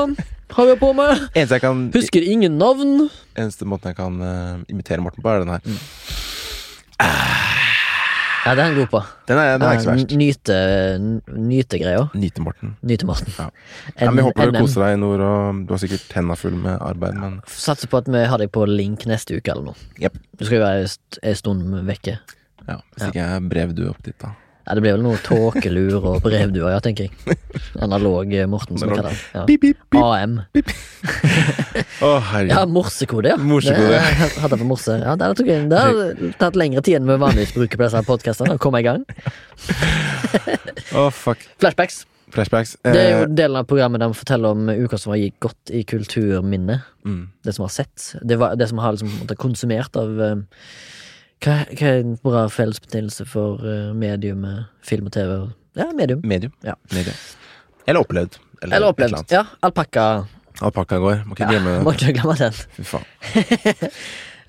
har 0.51 0.67
jeg 0.69 0.77
på 0.81 0.91
meg. 0.93 1.17
Eneste, 1.33 1.57
jeg 1.57 1.61
kan, 1.65 1.81
Husker 1.95 2.21
ingen 2.35 2.57
navn. 2.61 3.07
eneste 3.39 3.65
måten 3.65 3.89
jeg 3.89 3.97
kan 3.97 4.21
eh, 4.21 4.61
imitere 4.69 5.01
Morten 5.01 5.23
på, 5.25 5.29
er 5.33 5.41
den 5.41 5.55
her. 5.57 5.81
Ja, 8.41 8.55
det 8.57 8.61
er 8.63 8.67
han 8.71 8.73
god 8.79 8.87
på. 8.89 8.99
Den 9.29 9.37
er, 9.37 9.51
den 9.61 9.67
er 9.67 9.75
ikke 9.77 9.83
så 9.85 9.91
verst. 9.93 10.13
Nyte, 10.17 10.55
nytegreia. 11.29 12.07
Nyte 12.17 12.41
Morten. 12.41 12.71
Nyte 12.89 13.05
Morten. 13.05 13.33
Ja. 13.37 13.45
Ja, 13.99 14.07
men 14.09 14.17
vi 14.17 14.23
håper 14.25 14.49
du 14.49 14.57
koser 14.63 14.81
deg 14.87 14.95
i 14.95 15.01
nord, 15.03 15.21
og 15.21 15.59
du 15.67 15.73
har 15.75 15.81
sikkert 15.83 16.15
henda 16.17 16.37
full 16.39 16.55
med 16.57 16.79
arbeid, 16.81 17.19
men 17.21 17.35
Satser 17.45 17.91
på 17.91 18.01
at 18.01 18.09
vi 18.09 18.23
har 18.33 18.41
deg 18.41 18.49
på 18.55 18.65
link 18.65 19.05
neste 19.09 19.37
uke 19.37 19.53
eller 19.53 19.69
noe. 19.69 19.89
Yep. 20.01 20.17
Du 20.39 20.45
skal 20.47 20.57
jo 20.57 20.63
være 20.65 20.87
en 20.89 21.37
stund 21.37 21.77
vekke. 21.91 22.17
ja, 22.65 22.79
hvis 22.95 23.07
ikke 23.11 23.21
jeg 23.21 23.45
brev 23.53 23.75
du 23.77 23.83
opp 23.91 24.01
dit, 24.09 24.17
da. 24.25 24.33
Ja, 24.65 24.75
Det 24.77 24.81
blir 24.83 24.93
vel 24.93 25.03
noe 25.05 25.17
tåkelur 25.25 26.05
og 26.11 26.19
brevduer, 26.25 26.69
ja, 26.73 26.79
tenker 26.83 27.07
jeg. 27.09 27.37
Analog 27.81 28.33
eh, 28.33 28.45
Morten, 28.49 28.77
som 28.77 28.91
vi 28.91 28.99
kaller 28.99 29.15
det. 29.15 29.45
Pip, 29.49 29.63
pip, 29.63 29.79
pip. 29.89 29.97
Ja. 29.97 30.11
AM. 30.21 30.35
Å, 32.05 32.11
herregud. 32.31 32.53
Ja, 32.53 32.61
morsekode, 32.69 33.33
ja. 33.33 33.37
Morsekode. 33.41 33.97
Det 33.97 34.43
hadde 34.43 34.55
jeg 34.55 34.61
på 34.63 34.69
morse. 34.69 34.95
Ja, 35.01 35.15
det, 35.19 35.31
tok 35.39 35.49
jeg, 35.49 35.65
det 35.71 35.81
har 35.81 36.13
tatt 36.41 36.59
lengre 36.59 36.83
tid 36.85 36.99
enn 36.99 37.09
vi 37.09 37.17
vanligvis 37.21 37.55
bruker 37.57 37.81
på 37.81 37.87
disse 37.87 38.03
podkastene. 38.07 38.57
Komme 38.61 38.81
i 38.83 38.87
gang. 38.87 39.03
Å, 40.97 41.09
fuck. 41.13 41.43
Flashbacks. 41.61 42.03
Flashbacks. 42.31 42.77
Det 42.85 42.95
er 42.95 43.09
jo 43.11 43.19
Eh, 43.25 43.33
delen 43.35 43.59
av 43.59 43.67
programmet 43.67 43.99
der 44.01 44.11
vi 44.13 44.19
forteller 44.21 44.55
om 44.55 44.69
uka 44.71 44.97
som 44.99 45.11
har 45.13 45.19
gitt 45.19 45.37
godt 45.43 45.73
i 45.75 45.83
kulturminnet. 45.83 46.85
mm. 47.05 47.21
Det 47.43 47.53
som 47.55 47.65
har 47.65 47.73
sett. 47.73 48.15
Det, 48.21 48.37
var, 48.39 48.55
det 48.55 48.69
som 48.69 48.77
har 48.79 48.95
liksom 48.95 49.35
konsumert 49.37 49.95
av 49.99 50.21
eh, 50.21 50.35
hva, 51.41 51.55
hva 51.73 51.89
er 51.89 52.03
en 52.03 52.17
bra 52.21 52.45
fellesbetegnelse 52.51 53.25
for 53.29 53.61
mediumet 53.61 53.97
medium, 53.97 54.45
eh, 54.45 54.63
film 54.85 55.09
og 55.09 55.13
TV? 55.15 55.37
Ja, 55.79 55.87
medium. 55.95 56.21
Medium. 56.23 56.53
Ja. 56.65 56.75
Medium. 56.93 57.15
Eller 57.87 57.99
opplevd. 58.03 58.37
Eller, 58.61 58.75
Eller 58.75 58.93
opplevd. 58.93 59.31
Ja, 59.33 59.45
alpakka. 59.65 60.25
Alpakka 60.61 60.99
går. 61.01 61.23
Må 61.25 61.37
ikke 61.37 61.47
glemme 61.49 61.77
Må 61.85 61.93
ikke 61.95 62.13
glemme 62.17 62.35
den. 62.37 62.59
Fy 62.75 62.83
faen. 62.85 63.07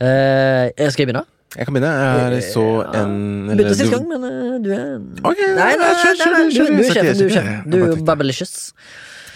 uh, 0.02 0.90
skal 0.92 1.04
jeg 1.04 1.08
begynne? 1.08 1.24
Jeg 1.56 1.68
kan 1.68 1.76
begynne. 1.76 1.92
Jeg 2.32 2.44
så 2.48 2.66
en 2.96 3.16
eller 3.52 3.62
Begynte 3.62 3.78
sist 3.78 3.92
gang, 3.92 4.06
men 4.08 4.24
uh, 4.24 4.58
du 4.64 4.70
er 4.72 4.92
Ok, 5.28 5.40
Nei, 5.56 5.72
nei, 5.80 5.90
kjør, 6.02 6.20
kjør, 6.20 6.36
kjør, 6.56 6.70
du 6.72 6.82
er 6.82 6.92
sjefen. 6.92 7.18
Du 7.18 7.24
er 7.24 7.34
sjefen. 7.36 7.72
Du 7.72 7.78
er 7.86 8.04
Babelicious. 8.08 8.56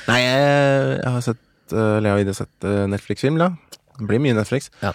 Nei, 0.06 0.20
jeg, 0.22 0.96
jeg 1.02 1.12
har 1.16 1.24
sett 1.30 1.76
uh, 1.76 1.98
Lea 2.04 2.16
og 2.16 2.24
Ida 2.24 2.36
sett 2.36 2.68
uh, 2.68 2.84
Netflix-film, 2.90 3.40
da. 3.40 3.52
Det 3.96 4.08
blir 4.10 4.20
mye 4.22 4.36
Netflix. 4.36 4.68
Ja. 4.84 4.92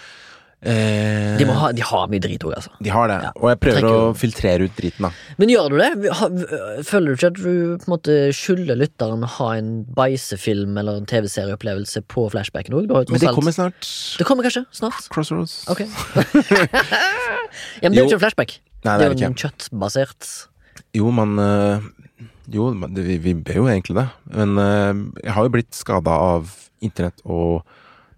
Eh, 0.62 1.40
De, 1.40 1.46
ha, 1.50 1.72
de 1.74 1.82
har 1.82 2.10
mye 2.12 2.22
drit 2.22 2.44
òg, 2.46 2.52
altså. 2.54 2.70
de 2.86 2.92
har 2.94 3.08
det. 3.10 3.16
Ja. 3.26 3.32
Og 3.42 3.48
jeg 3.50 3.60
prøver 3.64 3.86
å 3.90 4.02
filtrere 4.14 4.68
ut 4.70 4.76
driten, 4.78 5.08
da. 5.08 5.10
Men 5.42 5.50
gjør 5.50 5.74
du 5.74 5.78
det? 5.82 5.88
Føler 6.86 7.08
du 7.08 7.16
ikke 7.18 7.32
at 7.32 7.40
du 7.40 7.48
på 7.82 7.88
en 7.88 7.94
måte 7.96 8.18
skylder 8.38 8.78
lytteren 8.78 9.26
å 9.26 9.30
ha 9.40 9.48
en 9.58 9.72
bæsjefilm 9.98 10.78
eller 10.78 11.02
en 11.02 11.08
TV-serieopplevelse 11.10 12.04
på 12.14 12.28
flashbacken 12.36 12.78
òg? 12.78 12.94
Men 13.10 13.24
det 13.24 13.34
kommer 13.34 13.56
snart. 13.58 13.90
Det 14.22 14.28
kommer 14.30 14.46
kanskje 14.46 14.68
snart? 14.78 15.10
Crossroads. 15.10 15.64
Ok. 15.74 15.82
ja, 17.82 17.90
men 17.90 17.96
det 17.96 17.98
er 17.98 18.04
jo 18.04 18.10
ikke 18.12 18.20
en 18.20 18.24
flashback. 18.28 18.56
Nei, 18.86 18.96
det 18.98 19.02
det 19.02 19.10
er 19.10 19.26
jo 19.26 19.32
en 19.32 19.38
kjøttbasert 19.38 20.30
Jo, 20.98 21.12
man 21.14 21.36
øh, 21.38 21.84
Jo, 22.54 22.72
vi, 22.98 23.18
vi 23.22 23.34
bør 23.38 23.60
jo 23.64 23.68
egentlig 23.70 23.98
det. 24.00 24.08
Men 24.34 24.58
øh, 24.58 25.04
jeg 25.24 25.36
har 25.36 25.46
jo 25.46 25.54
blitt 25.58 25.74
skada 25.78 26.16
av 26.38 26.50
internett 26.82 27.22
og 27.26 27.62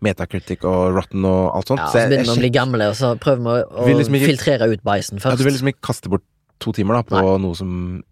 Metacritic 0.04 0.66
og 0.68 0.94
Rotten 0.98 1.26
og 1.30 1.54
alt 1.58 1.72
sånt. 1.72 1.80
Ja, 1.84 1.90
så 1.92 2.04
begynner 2.10 2.28
vi 2.28 2.34
å 2.36 2.42
bli 2.44 2.50
gamle, 2.54 2.90
og 2.92 2.98
så 3.00 3.14
prøver 3.22 3.44
vi 3.44 3.94
å, 3.94 4.00
liksom 4.00 4.18
ikke- 4.20 4.32
filtrere 4.34 4.68
ut 4.74 4.84
bæsjen 4.84 5.22
ja, 5.24 5.36
du 5.36 5.44
vil 5.46 5.54
liksom 5.56 5.72
ikke 5.72 5.86
kaste 5.90 6.10
bort 6.12 6.24
to 6.60 6.72
timer 6.76 7.00
da 7.00 7.04
på 7.08 7.22
noe 7.42 7.56
som 7.56 8.04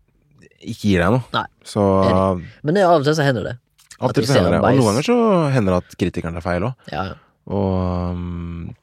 ikke 0.62 0.86
gir 0.91 1.01
deg 1.01 1.12
noe. 1.15 1.24
Nei. 1.33 1.45
Så 1.65 1.81
Men 2.63 2.75
det, 2.75 2.83
av 2.86 3.00
og 3.01 3.03
til 3.07 3.15
så 3.17 3.24
hender 3.25 3.43
det. 3.50 3.57
av 4.00 4.10
og 4.10 4.13
til 4.15 4.24
du 4.24 4.27
så 4.29 4.33
ser 4.33 4.41
hender 4.43 4.57
det. 4.57 4.62
Og 4.62 4.77
noen 4.79 4.89
ganger 4.91 5.07
så 5.07 5.17
hender 5.53 5.71
det 5.75 5.83
at 5.83 5.98
kritikeren 5.98 6.33
tar 6.38 6.45
feil 6.45 6.65
òg. 6.69 6.75
Ja. 6.91 7.05
Og 7.51 8.12
um, 8.13 8.75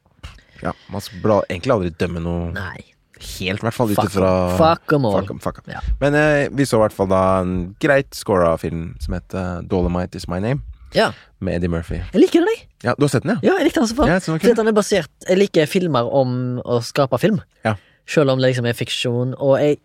ja, 0.63 0.73
man 0.91 1.01
skal 1.05 1.43
egentlig 1.49 1.75
aldri 1.75 1.91
dømme 1.95 2.23
noe 2.25 2.53
Nei. 2.57 2.81
helt, 3.19 3.63
i 3.63 3.67
hvert 3.67 3.75
fall 3.77 3.93
ut 3.93 4.01
ifra. 4.03 4.33
Fuck 4.59 4.89
them 4.91 5.07
all. 5.07 5.21
Fuck 5.21 5.31
em, 5.31 5.39
fuck 5.39 5.61
em. 5.63 5.73
Ja. 5.77 5.81
Men 6.03 6.15
eh, 6.19 6.49
vi 6.51 6.67
så 6.67 6.79
i 6.81 6.83
hvert 6.87 6.97
fall 6.97 7.11
da 7.13 7.23
en 7.45 7.55
greit 7.83 8.11
scora 8.19 8.57
film 8.59 8.97
som 9.03 9.15
heter 9.15 9.63
Dolomite 9.71 10.19
Is 10.19 10.27
My 10.31 10.41
Name. 10.43 10.63
Ja. 10.97 11.13
Med 11.41 11.59
Eddie 11.59 11.71
Murphy. 11.71 12.01
Jeg 12.13 12.23
liker 12.23 12.43
den, 12.43 12.51
jeg. 12.55 12.65
Ja, 12.87 12.95
Du 12.99 13.07
har 13.07 13.13
sett 13.13 13.27
den, 13.27 13.37
ja? 13.37 13.51
Ja, 13.51 13.59
jeg 13.61 13.69
likte 13.69 13.83
den 13.83 13.91
så 13.91 13.99
faen. 13.99 14.11
Ja, 14.11 14.19
jeg 14.19 14.27
synes 14.27 14.59
den 14.59 14.71
er 14.71 14.75
basert 14.77 15.29
Jeg 15.29 15.39
liker 15.39 15.71
filmer 15.71 16.09
om 16.15 16.33
å 16.65 16.81
skape 16.85 17.19
film. 17.23 17.41
Ja. 17.67 17.77
Selv 18.09 18.33
om 18.33 18.41
det 18.41 18.53
liksom 18.53 18.69
er 18.69 18.79
fiksjon. 18.79 19.37
Og 19.39 19.59
jeg 19.61 19.81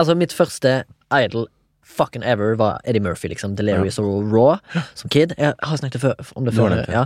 Altså, 0.00 0.14
mitt 0.16 0.32
første 0.32 0.84
idol 1.12 1.44
fucking 1.84 2.22
ever 2.24 2.54
var 2.56 2.80
Eddie 2.88 3.02
Murphy, 3.04 3.28
liksom. 3.28 3.56
Delirious 3.58 3.98
og 4.00 4.32
Raw 4.32 4.56
som 4.96 5.10
kid. 5.12 5.34
Jeg 5.36 5.52
har 5.60 5.76
snakket 5.76 6.00
før, 6.00 6.14
om 6.34 6.46
det 6.48 6.54
før. 6.56 6.78
Ja. 6.88 7.04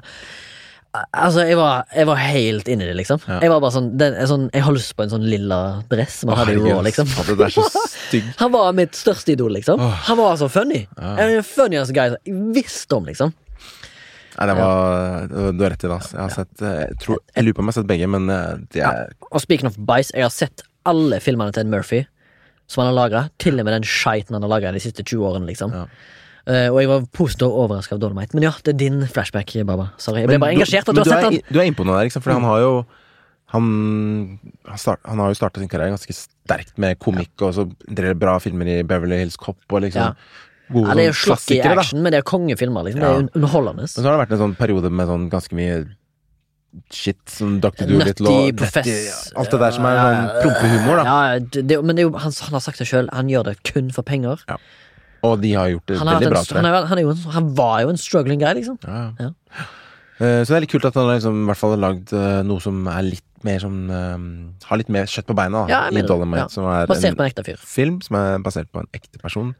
Altså, 1.12 1.42
jeg 1.44 1.58
var, 1.58 1.82
jeg 1.92 2.06
var 2.08 2.20
helt 2.22 2.68
inni 2.72 2.86
det, 2.86 2.94
liksom. 2.96 3.20
Ja. 3.26 3.40
Jeg 3.42 3.50
var 3.52 3.60
bare 3.60 3.74
sånn, 3.74 3.88
den, 4.00 4.14
sånn 4.30 4.46
Jeg 4.54 4.64
har 4.64 4.72
lyst 4.72 4.94
på 4.96 5.04
en 5.04 5.10
sånn 5.12 5.26
lilla 5.28 5.58
dress 5.90 6.20
som 6.22 6.30
han 6.32 6.40
hadde 6.40 6.54
i 6.54 6.62
Raw, 6.62 6.80
liksom. 6.86 7.10
Han 8.40 8.52
var 8.54 8.70
mitt 8.78 8.96
største 8.96 9.34
idol, 9.34 9.52
liksom. 9.58 9.82
Oh. 9.82 9.98
Han 10.06 10.20
var 10.20 10.38
så 10.40 10.48
funny. 10.52 10.84
Ja. 10.96 11.16
En 11.26 11.42
funniest 11.44 11.92
guy 11.96 12.14
jeg 12.14 12.38
visste 12.54 12.96
om, 12.96 13.10
liksom. 13.10 13.34
Nei, 14.36 14.46
det 14.50 14.56
var 14.58 15.30
Du 15.30 15.62
har 15.64 15.70
rett 15.72 15.84
i 15.84 15.88
det. 15.88 15.94
Altså. 15.96 16.16
Jeg 16.16 16.22
har 16.22 16.34
sett 16.34 16.62
eh, 16.62 16.80
Jeg, 16.82 16.98
tror, 17.04 17.22
jeg 17.32 17.46
lurer 17.46 17.56
på 17.56 17.64
om 17.64 17.70
jeg 17.70 17.74
har 17.74 17.78
sett 17.80 17.88
begge, 17.92 18.10
men 18.12 18.28
det 18.28 18.82
er 18.82 18.84
ja. 18.84 18.90
Og 19.30 19.40
speaking 19.42 19.70
of 19.70 19.78
Bice, 19.80 20.12
jeg 20.12 20.26
har 20.26 20.34
sett 20.34 20.66
alle 20.86 21.18
filmene 21.24 21.54
til 21.54 21.64
Ed 21.64 21.72
Murphy 21.72 22.04
som 22.66 22.82
han 22.82 22.92
har 22.92 22.98
lagra. 22.98 23.24
Til 23.42 23.58
og 23.60 23.66
med 23.66 23.76
den 23.78 23.86
skiten 23.86 24.36
han 24.36 24.44
har 24.44 24.50
lagra 24.50 24.74
de 24.74 24.82
siste 24.82 25.04
20 25.06 25.26
årene, 25.28 25.48
liksom. 25.50 25.74
Ja. 25.74 25.86
Uh, 26.46 26.68
og 26.70 26.78
jeg 26.78 26.90
var 26.90 27.06
positivt 27.14 27.48
overraska 27.48 27.96
av 27.96 28.02
Dolomite. 28.02 28.36
Men 28.38 28.46
ja, 28.46 28.52
det 28.62 28.74
er 28.74 28.78
din 28.84 29.00
flashback, 29.10 29.50
Baba. 29.66 29.90
Sorry. 30.02 30.22
Jeg 30.22 30.30
ble 30.30 30.38
Men 30.38 30.44
bare 30.44 30.58
engasjert 30.58 30.86
du 30.86 30.94
men 30.94 31.02
har 31.02 31.10
sett 31.10 31.26
er. 31.40 31.50
Du 31.50 31.58
er 31.58 31.66
inne 31.66 31.78
på 31.78 31.86
noe 31.86 31.98
der, 31.98 32.08
liksom, 32.10 32.22
for 32.22 32.36
han 32.36 32.46
har 32.46 32.62
jo 32.62 32.72
Han, 33.54 33.66
han, 34.66 34.78
start, 34.78 34.98
han 35.06 35.20
har 35.22 35.30
jo 35.30 35.36
starta 35.38 35.60
sin 35.62 35.68
karriere 35.70 35.94
ganske 35.94 36.14
sterkt 36.16 36.80
med 36.82 36.98
komikk, 36.98 37.44
og 37.46 37.52
så 37.54 37.64
drev 37.86 38.16
bra 38.18 38.40
filmer 38.42 38.66
i 38.66 38.80
Beverly 38.82 39.20
Hills 39.20 39.38
Cop 39.38 39.60
og 39.70 39.84
liksom 39.84 40.02
Ja. 40.02 40.16
Gode 40.72 40.88
Ja, 40.88 40.94
det 40.98 41.04
er 41.04 41.10
jo 41.12 41.16
sånn 41.16 41.36
slakk 41.36 41.54
i 41.54 41.60
action, 41.62 41.98
da. 42.00 42.02
men 42.06 42.12
det 42.14 42.18
er 42.22 42.26
kongefilmer, 42.32 42.86
liksom. 42.88 43.00
Det 43.04 43.10
er 43.12 43.22
underholdende. 43.36 43.86
Men 43.86 43.92
så 43.94 44.02
har 44.06 44.16
det 44.16 44.22
vært 44.24 44.34
en 44.36 44.42
sånn 44.44 44.56
periode 44.58 44.90
med 44.90 45.06
sånn 45.12 45.28
ganske 45.32 45.54
mye 45.58 45.78
shit, 46.92 47.20
som 47.32 47.54
Dr. 47.62 47.86
Doolittle 47.88 48.28
og 48.32 48.58
profess... 48.60 49.30
Alt 49.38 49.54
det 49.54 49.60
der 49.62 49.76
som 49.76 49.86
er 49.88 50.00
sånn 50.00 50.26
prompehumor, 50.42 50.98
da. 51.00 51.04
Ja, 51.06 51.38
det, 51.56 51.78
men 51.86 51.96
det 51.96 52.04
jo, 52.04 52.10
han, 52.20 52.34
han 52.48 52.58
har 52.58 52.64
sagt 52.66 52.82
det 52.82 52.88
sjøl, 52.90 53.08
han 53.16 53.30
gjør 53.32 53.48
det 53.50 53.56
kun 53.64 53.88
for 53.96 54.04
penger. 54.06 54.42
Og 55.24 55.40
de 55.42 55.54
har 55.56 55.70
gjort 55.72 55.88
det 55.88 55.96
Han, 56.02 56.10
veldig 56.12 56.28
hatt 56.36 56.50
bra, 56.52 56.60
en, 56.60 56.66
han, 56.66 56.74
er, 56.74 56.88
han, 56.90 57.00
er 57.00 57.08
en, 57.14 57.24
han 57.38 57.48
var 57.56 57.80
jo 57.86 57.94
en 57.94 58.00
struggling 58.00 58.42
guy, 58.42 58.52
liksom. 58.60 58.76
Ja. 58.84 59.06
Ja. 59.22 59.30
Eh, 60.20 60.42
Så 60.44 60.52
det 60.52 60.58
er 60.58 60.64
litt 60.66 60.72
kult 60.72 60.84
at 60.88 60.96
han 60.96 61.08
har 61.08 61.18
liksom, 61.18 61.40
i 61.42 61.48
hvert 61.50 61.60
fall 61.60 61.74
lagd 61.80 62.12
eh, 62.16 62.42
noe 62.46 62.62
som 62.64 62.84
er 62.92 63.08
litt 63.08 63.24
mer 63.44 63.60
som 63.62 63.74
eh, 63.92 64.22
Har 64.68 64.80
litt 64.80 64.88
mer 64.92 65.08
kjøtt 65.10 65.26
på 65.28 65.36
beina, 65.36 65.64
da, 65.64 65.72
Ja, 65.72 65.80
i 65.90 65.96
Mate 65.96 66.08
Dolomite. 66.12 66.44
Ja. 66.46 66.52
Som 66.52 66.68
er 66.72 66.88
Basert 66.90 67.10
en 67.14 67.18
på 67.18 67.24
en 67.24 67.30
ekte 67.32 67.44
fyr. 67.46 67.58
film 67.60 67.98
som 68.04 68.16
er 68.20 68.38
basert 68.44 68.70
på 68.72 68.84
en 68.84 68.88
ekte 68.96 69.20
person. 69.22 69.54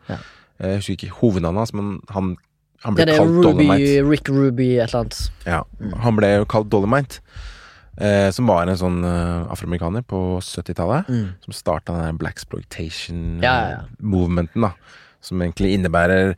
Ja. 0.58 0.66
Eh, 0.66 0.70
Jeg 0.70 0.80
husker 0.82 0.96
ikke 0.96 1.16
hovednavnet 1.20 1.58
hans, 1.64 1.74
men 1.74 2.00
han, 2.10 2.36
han 2.84 2.96
Ja, 2.96 3.04
ble 3.04 3.12
er 3.12 3.18
kalt 3.18 3.30
Ruby, 3.30 3.42
Dolomite. 3.66 4.04
Rick 4.10 4.28
Ruby, 4.28 4.68
et 4.78 4.88
eller 4.88 5.00
annet. 5.04 5.30
Ja, 5.46 5.62
han 6.02 6.16
ble 6.16 6.32
jo 6.38 6.44
kalt 6.46 6.70
Dolomite. 6.72 7.20
Eh, 7.98 8.30
som 8.30 8.46
var 8.46 8.66
en 8.68 8.76
sånn 8.76 8.98
eh, 9.08 9.46
afroamerikaner 9.52 10.02
på 10.04 10.38
70-tallet. 10.44 11.08
Mm. 11.08 11.28
Som 11.46 11.52
starta 11.56 11.94
den 12.04 12.18
Black 12.20 12.36
Exploitation 12.36 13.40
Ja, 13.42 13.54
ja, 13.54 13.68
ja. 13.70 13.82
movementen, 14.00 14.60
da. 14.66 14.72
Som 15.24 15.40
egentlig 15.40 15.72
innebærer 15.78 16.34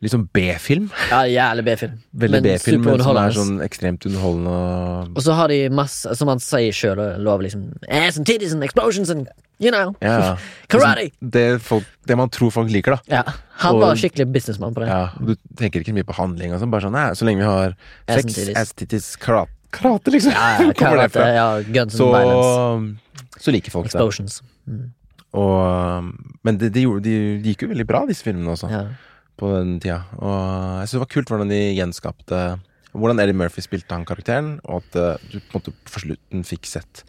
litt 0.00 0.12
sånn 0.12 0.26
B-film. 0.32 0.90
Ja, 1.10 1.22
jævlig 1.28 1.64
B-film. 1.70 1.96
Veldig 2.24 2.42
B-film, 2.44 2.84
men 2.84 3.02
som 3.04 3.16
er 3.20 3.32
sånn 3.36 3.58
ekstremt 3.64 4.04
underholdende. 4.08 4.52
og- 4.52 5.16
Og 5.16 5.22
så 5.24 5.32
har 5.36 5.48
de 5.48 5.68
masse, 5.72 6.14
som 6.16 6.28
han 6.28 6.38
sier 6.40 6.72
sjøl, 6.72 7.00
lov 7.20 7.40
liksom 7.44 7.72
Ass 7.88 8.16
and 8.20 8.26
titties 8.26 8.52
and 8.52 8.62
explosions 8.64 9.08
and 9.10 9.28
you 9.60 9.70
know 9.70 9.94
Ja. 10.02 10.36
Karate! 10.72 11.10
Det, 11.20 11.44
folk, 11.62 11.84
det 12.08 12.16
man 12.16 12.30
tror 12.32 12.50
folk 12.54 12.70
liker, 12.72 12.96
da. 12.96 13.00
Ja, 13.20 13.22
Han 13.64 13.76
Og- 13.76 13.82
var 13.84 13.98
skikkelig 14.00 14.26
businessmann 14.32 14.74
på 14.74 14.80
det. 14.84 14.88
Ja, 14.88 15.10
Du 15.20 15.34
tenker 15.60 15.80
ikke 15.84 15.92
mye 15.94 16.06
på 16.08 16.16
handling, 16.16 16.54
og 16.54 16.60
sånn, 16.62 16.70
bare 16.72 16.86
sånn 16.88 16.96
nei, 16.96 17.10
Så 17.14 17.26
lenge 17.28 17.42
vi 17.44 17.48
har 17.50 17.76
sex, 18.08 18.38
ass, 18.56 18.72
titties, 18.72 19.10
karate, 19.20 19.50
karate 19.70 20.10
liksom. 20.14 20.32
Ja, 20.32 20.48
ja, 20.64 20.72
kommer 20.78 21.02
det 21.04 21.10
karate, 21.12 21.34
ja, 21.36 21.48
guns 21.68 21.92
and 21.94 22.00
Så, 22.00 22.08
violence. 22.14 23.44
så 23.44 23.52
liker 23.54 23.70
folk 23.70 23.90
det. 23.92 24.40
Mm. 24.70 24.88
Og, 25.38 26.10
men 26.42 26.58
det, 26.58 26.72
de, 26.74 26.82
de, 27.04 27.14
de 27.42 27.52
gikk 27.52 27.62
jo 27.66 27.70
veldig 27.70 27.86
bra, 27.86 28.00
disse 28.08 28.24
filmene 28.26 28.50
også, 28.56 28.70
Ja. 28.72 28.82
på 29.38 29.52
den 29.54 29.76
tida. 29.80 30.00
Og 30.18 30.80
jeg 30.80 30.88
synes 30.88 30.96
det 30.98 31.04
var 31.04 31.12
kult 31.14 31.30
hvordan 31.30 31.48
de 31.52 31.60
gjenskapte 31.78 32.40
Hvordan 32.90 33.20
Eddie 33.22 33.36
Murphy 33.38 33.62
spilte 33.62 33.94
han 33.94 34.02
karakteren, 34.04 34.56
og 34.66 34.80
at 34.82 34.96
eh, 34.98 35.28
du 35.30 35.36
på 35.38 35.54
en 35.54 35.60
måte 35.60 35.72
på 35.86 36.00
slutten 36.02 36.40
fikk 36.42 36.66
sett 36.66 37.04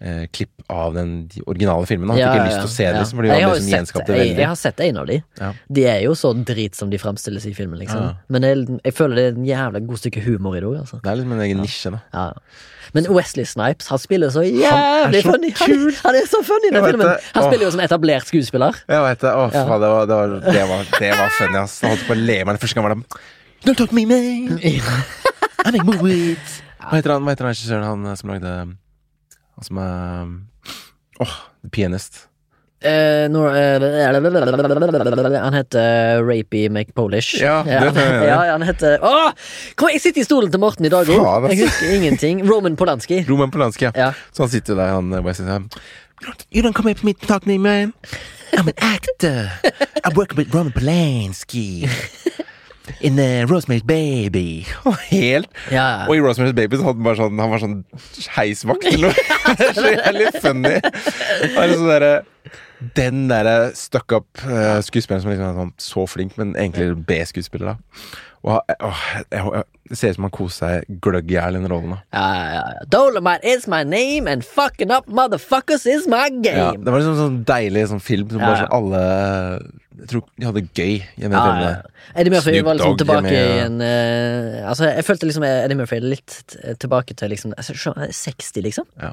eh, 0.00 0.26
klipp 0.32 0.50
av 0.68 0.94
den, 0.94 1.26
de 1.32 1.42
originale 1.46 1.86
filmene. 1.88 2.12
Han 2.12 2.18
Ja, 2.20 2.32
fikk 2.32 2.40
ikke 2.40 2.48
lyst 2.50 2.60
til 2.60 2.68
å 2.68 2.74
se 2.76 2.86
det, 2.86 3.00
liksom, 3.00 3.18
fordi 3.20 3.28
Jeg 3.32 3.42
har 3.46 3.54
liksom 3.54 3.86
sett- 3.86 4.08
jeg, 4.08 4.16
veldig. 4.18 4.36
jeg 4.42 4.46
har 4.50 4.56
sett 4.60 4.80
en 4.80 4.96
av 5.02 5.06
de. 5.06 5.22
Ja. 5.40 5.52
De 5.72 5.84
er 5.86 6.00
jo 6.04 6.12
så 6.18 6.32
drit 6.44 6.74
som 6.74 6.90
de 6.90 6.98
fremstilles 6.98 7.46
i 7.46 7.52
filmen, 7.54 7.78
liksom. 7.78 8.00
Ja. 8.02 8.14
Men 8.28 8.42
jeg, 8.42 8.80
jeg 8.84 8.94
føler 8.94 9.14
det 9.16 9.24
er 9.24 9.36
en 9.38 9.46
jævla 9.46 9.86
god 9.86 9.98
stykke 10.02 10.24
humor 10.26 10.56
i 10.56 10.60
det 10.60 10.68
òg, 10.68 10.78
altså. 10.80 11.00
Det 11.02 11.10
er 11.12 11.16
liksom 11.20 11.32
en 11.32 11.44
egen 11.46 11.62
nisje, 11.64 11.90
da. 11.96 12.00
Ja. 12.12 12.32
Men 12.94 13.08
Wesley 13.10 13.44
Snipes, 13.44 13.88
han 13.90 13.98
spiller 13.98 14.30
så 14.30 14.44
jævlig 14.46 15.22
så 15.22 15.32
funny! 15.32 15.50
Han, 15.58 15.66
kul. 15.66 15.92
han 16.04 16.14
er 16.14 16.26
så 16.30 16.42
funny 16.46 16.68
i 16.70 16.74
den 16.76 16.84
filmen! 16.86 17.06
det. 17.06 17.16
Han 17.34 17.48
spiller 17.50 17.64
jo 17.66 17.70
som 17.74 17.80
etablert 17.80 18.26
skuespiller. 18.30 18.78
Jeg 18.88 19.02
veit 19.02 19.20
det. 19.20 19.32
Å, 19.32 19.48
faen, 19.52 19.80
det, 19.82 19.90
var, 19.90 20.06
det, 20.06 20.14
var, 20.20 20.36
det, 20.46 20.62
var, 20.70 20.84
det 21.00 21.10
var 21.18 21.34
funny, 21.40 21.58
ass. 21.64 21.80
Han 21.82 21.90
holdt 21.96 22.06
på 22.06 22.14
å 22.14 22.20
le 22.20 22.38
meg 22.44 22.54
den 22.54 22.62
første 22.62 22.78
gang. 22.78 22.86
var 22.88 22.94
det 22.94 23.20
Don't 23.66 23.76
talk 23.80 23.92
me, 23.96 24.04
man! 24.06 24.58
I 25.66 25.70
make 25.74 25.82
movies! 25.88 26.60
Hva 26.86 27.00
heter 27.00 27.16
han, 27.16 27.24
hva 27.26 27.32
heter 27.34 27.48
han 27.48 27.54
regissøren 27.56 27.86
han 27.88 28.06
eh, 28.06 28.14
som 28.20 28.30
lagde 28.30 28.52
Han 29.56 29.64
som 29.68 29.78
er 29.82 30.32
Åh, 31.24 31.36
The 31.64 31.70
Pianist. 31.72 32.26
Uh, 32.84 33.24
no, 33.32 33.46
uh, 33.48 33.80
han 35.40 35.54
heter 35.56 36.20
Rapey 36.22 36.68
McPolish. 36.68 37.38
Ja, 37.40 37.62
det 37.64 37.72
jeg 37.72 37.96
er. 38.04 38.24
ja, 38.28 38.36
han 38.52 38.62
heter 38.68 38.98
Åh! 39.00 39.30
Kom, 39.80 39.88
jeg 39.94 40.02
sitter 40.04 40.20
i 40.20 40.26
stolen 40.28 40.52
til 40.52 40.60
Morten 40.60 40.84
i 40.84 40.92
dag 40.92 41.08
òg! 41.08 41.48
Jeg 41.54 41.64
husker 41.64 41.94
ingenting. 41.96 42.44
Roman 42.44 42.76
Polanski. 42.76 43.22
Roman 43.30 43.50
Polanski, 43.50 43.88
ja. 43.88 43.94
Ja. 43.96 44.10
Så 44.30 44.44
han 44.44 44.52
sitter 44.52 44.76
der, 44.76 44.92
han 44.98 45.08
eh, 45.16 45.24
Wesley 45.24 45.48
sånn 45.48 45.70
you 46.50 46.62
don't, 46.62 46.72
come 46.74 46.88
here 46.88 46.96
for 46.96 47.04
me 47.04 47.12
to 47.12 47.26
talk 47.26 47.42
to 47.42 47.48
me, 47.48 47.58
man. 47.58 47.92
I'm 48.56 48.68
an 48.68 48.74
actor. 48.78 49.52
I 50.04 50.12
work 50.16 50.32
with 50.36 50.54
Roman 50.54 50.72
Polanski. 50.72 51.88
In 53.00 53.18
uh, 53.18 53.46
Rosemary's 53.50 53.84
Baby. 53.86 54.66
Og 54.88 54.96
Helt 55.10 55.50
Ja. 55.72 56.06
Og 56.06 56.16
i 56.16 56.20
Rosemary's 56.22 56.54
Baby 56.56 56.78
så 56.78 56.88
hadde 56.88 57.00
han 57.00 57.08
bare 57.08 57.20
sånn 57.20 57.42
Han 57.42 57.52
var 57.52 57.62
sånn 57.62 57.78
heisvakt 58.36 58.86
eller 58.90 59.08
noe. 59.08 59.26
Det 59.58 59.68
er 59.70 59.76
så 59.80 59.90
jævlig 59.94 60.30
funny. 60.42 60.76
Er 60.76 61.74
sånn 61.74 61.90
der, 61.90 62.06
den 62.98 63.26
derre 63.30 63.56
stuck 63.78 64.14
up 64.16 64.44
uh, 64.44 64.78
som 64.84 64.94
liksom 64.96 65.34
er 65.34 65.58
sånn 65.58 65.74
så 65.80 66.06
flink, 66.10 66.36
men 66.40 66.54
egentlig 66.58 66.94
B-skuespiller, 67.08 67.74
da. 67.74 68.16
Og 68.46 68.62
åh, 68.86 69.06
jeg, 69.34 69.64
det 69.90 69.96
ser 69.98 70.12
ut 70.12 70.18
som 70.18 70.26
han 70.26 70.34
koser 70.34 70.58
seg 70.58 71.00
gløgg 71.02 71.32
i 71.32 71.36
hjel 71.36 71.58
i 71.58 71.62
den 71.62 71.70
rollen. 71.70 71.96
Ja, 72.14 72.26
ja, 72.34 72.60
ja. 72.76 72.84
Dolomite 72.90 73.54
is 73.56 73.66
my 73.70 73.82
name, 73.86 74.30
and 74.30 74.46
fucking 74.46 74.92
up 74.94 75.08
motherfuckers 75.10 75.86
is 75.90 76.06
my 76.10 76.28
ja, 76.28 76.42
game. 76.46 76.84
Det 76.84 76.94
var 76.94 77.02
liksom 77.02 77.18
sånn 77.18 77.40
deilig 77.48 77.88
sånn 77.92 78.02
film 78.02 78.30
som 78.30 78.42
Ja, 78.42 78.46
bare 78.46 78.60
så 78.60 78.68
sånn 78.68 78.76
alle 78.78 79.02
Jeg 79.96 80.10
tror 80.12 80.24
de 80.28 80.46
hadde 80.46 80.62
gøy 80.66 80.94
Ja, 81.00 81.30
filmene. 81.30 81.70
ja. 81.72 82.04
Eddie 82.14 82.34
Murphy 82.34 82.60
var 82.62 82.78
liksom 82.78 83.00
tilbake 83.02 83.24
med, 83.26 83.34
i 83.34 83.64
en 83.64 83.80
uh, 83.82 84.68
Altså, 84.70 84.90
jeg 84.92 85.06
følte 85.08 85.30
liksom 85.30 85.46
Eddie 85.48 85.78
Murphy 85.80 85.98
litt 86.04 86.38
tilbake 86.82 87.18
til 87.18 87.34
liksom 87.34 87.56
altså, 87.56 87.74
skjønner 87.74 88.10
jeg, 88.10 88.18
60, 88.20 88.62
liksom. 88.68 88.88
Ja. 89.02 89.10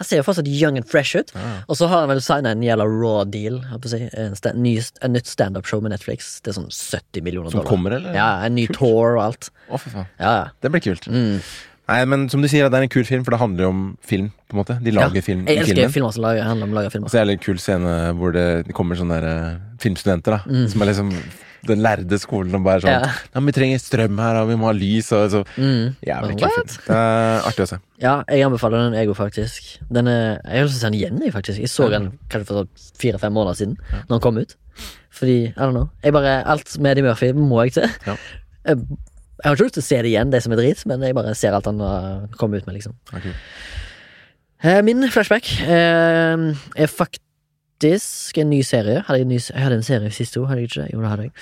Han 0.00 0.08
ser 0.08 0.22
jo 0.22 0.24
fortsatt 0.24 0.46
young 0.48 0.78
and 0.80 0.86
fresh 0.88 1.12
ut. 1.20 1.30
Ja. 1.36 1.48
Og 1.68 1.76
så 1.76 1.86
har 1.90 2.06
han 2.06 2.08
vel 2.08 2.22
signa 2.24 2.54
en 2.56 2.62
jævla 2.64 2.86
raw 2.88 3.24
deal. 3.28 3.58
Si, 3.84 3.98
en, 4.16 4.32
sta 4.38 4.54
ny, 4.56 4.78
en 5.04 5.12
nytt 5.12 5.28
standup-show 5.28 5.82
med 5.84 5.92
Netflix. 5.92 6.38
Det 6.40 6.54
er 6.54 6.56
sånn 6.56 6.70
70 6.72 7.20
millioner 7.26 7.52
Som 7.52 7.60
dollar. 7.60 7.68
kommer, 7.68 7.96
eller? 7.98 8.14
Ja, 8.16 8.30
En 8.48 8.56
ny 8.56 8.64
tour 8.72 9.18
og 9.18 9.26
alt. 9.26 9.50
Å, 9.68 9.76
for 9.76 9.90
faen. 9.92 10.08
Ja. 10.18 10.32
Det 10.64 10.72
blir 10.72 10.80
kult. 10.88 11.04
Mm. 11.12 11.42
Nei, 11.90 11.98
men 12.06 12.28
som 12.30 12.40
du 12.40 12.46
sier, 12.48 12.68
det 12.70 12.78
er 12.78 12.84
en 12.86 12.92
kul 12.92 13.04
film, 13.04 13.24
for 13.26 13.34
det 13.34 13.40
handler 13.42 13.66
jo 13.66 13.70
om 13.74 13.84
film. 14.06 14.30
på 14.48 14.54
en 14.54 14.60
måte 14.62 14.76
De 14.82 14.92
lager 14.94 15.18
ja. 15.20 15.22
film 15.26 15.40
Jeg 15.48 15.58
elsker 15.58 15.74
filmen. 15.74 15.92
filmer 15.98 16.12
som 16.14 16.22
lager, 16.22 16.44
handler 16.46 16.68
om 16.68 16.72
å 16.72 16.78
lage 16.80 16.92
filmer. 16.94 17.10
Og 17.10 17.12
så 17.12 17.18
er 17.20 17.26
det 17.28 17.34
en 17.36 17.44
kul 17.44 17.58
scene 17.58 17.94
hvor 18.16 18.32
det, 18.32 18.46
det 18.68 18.76
kommer 18.78 18.96
sånne 18.96 19.20
der, 19.20 19.26
eh, 19.30 19.56
filmstudenter, 19.82 20.36
da. 20.38 20.40
Mm. 20.46 20.68
Som 20.70 20.82
er 20.86 20.90
liksom 20.94 21.10
den 21.68 21.82
lærde 21.84 22.18
skolen 22.22 22.54
og 22.56 22.62
bare 22.64 22.80
sånn 22.84 22.92
Ja. 22.94 23.10
Ja, 23.34 23.40
vi 23.46 23.52
trenger 23.52 23.78
strøm 23.82 24.18
her, 24.22 24.38
og 24.42 24.48
vi 24.48 24.56
må 24.60 24.66
ha 24.70 24.72
lys, 24.76 25.10
og 25.12 25.30
så 25.30 25.42
Mm. 25.56 25.96
Jævlig 26.06 26.38
kult. 26.40 26.76
Uh. 26.88 27.48
Artig 27.48 27.66
å 27.66 27.68
se. 27.68 27.78
Ja, 28.00 28.14
jeg 28.28 28.46
anbefaler 28.46 28.86
den, 28.90 28.96
jeg 29.00 29.08
òg, 29.12 29.16
faktisk. 29.18 29.68
Den 29.92 30.08
er, 30.08 30.40
jeg 30.44 30.56
har 30.62 30.64
lyst 30.68 30.78
til 30.78 30.80
å 30.80 30.84
se 30.84 30.90
den 30.90 30.98
igjen, 31.00 31.20
jeg, 31.24 31.32
faktisk. 31.36 31.58
Jeg 31.60 31.68
så 31.72 31.90
den 31.92 32.10
kanskje 32.30 32.46
for 32.48 32.62
sånn 32.62 32.98
fire-fem 33.02 33.32
måneder 33.36 33.60
siden, 33.60 33.76
når 34.08 34.14
den 34.16 34.20
kom 34.20 34.38
ut. 34.40 34.56
Fordi, 35.10 35.38
I 35.50 35.58
don't 35.60 35.72
know. 35.76 35.90
Jeg 36.02 36.12
bare, 36.16 36.38
alt 36.46 36.78
med 36.78 36.92
Eddie 36.96 37.04
Murphy 37.08 37.32
må 37.36 37.64
jeg 37.66 37.72
til. 37.80 37.88
Ja. 38.06 38.16
Jeg, 38.66 38.76
jeg 39.40 39.48
har 39.48 39.56
ikke 39.56 39.64
lyst 39.68 39.74
til 39.78 39.82
å 39.82 39.88
se 39.90 40.02
det 40.04 40.10
igjen, 40.12 40.30
det 40.32 40.42
som 40.44 40.52
er 40.52 40.60
drit, 40.60 40.86
men 40.86 41.00
jeg 41.02 41.14
bare 41.16 41.34
ser 41.34 41.52
alt 41.56 41.64
han 41.68 41.80
har 41.80 42.26
kommet 42.40 42.62
ut 42.62 42.66
med, 42.68 42.76
liksom. 42.78 42.96
Kult. 43.10 43.36
Eh, 44.62 44.82
Min 44.84 45.06
flashback 45.08 45.46
er 45.64 46.54
er 46.76 46.90
faktisk 47.80 48.38
en 48.38 48.50
ny 48.50 48.60
serie. 48.62 49.02
Hadde 49.06 49.18
jeg, 49.18 49.26
en 49.26 49.28
ny, 49.28 49.38
jeg 49.40 49.62
hadde 49.62 49.76
en 49.76 49.82
serie 49.82 50.10
sist 50.12 50.36
år, 50.36 50.46
hadde 50.50 50.60
jeg 50.60 50.70
ikke? 50.70 50.88
Jo, 50.92 51.00
det 51.00 51.08
hadde 51.08 51.22
jeg. 51.22 51.32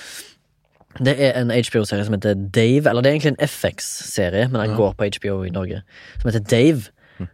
Det 1.04 1.14
er 1.23 1.40
en 1.40 1.50
HBO-serie 1.50 2.04
som 2.04 2.14
heter 2.14 2.35
Dave. 2.54 2.88
Eller 2.90 3.02
det 3.02 3.11
er 3.11 3.14
egentlig 3.16 3.35
en 3.38 3.49
FX-serie, 3.49 4.49
men 4.49 4.61
den 4.61 4.71
Ja. 4.71 4.76
går 4.76 4.92
på 4.99 5.04
HBO 5.18 5.42
i 5.45 5.50
Norge. 5.50 5.83
Som 6.21 6.30
heter 6.30 6.40
Dave. 6.50 6.83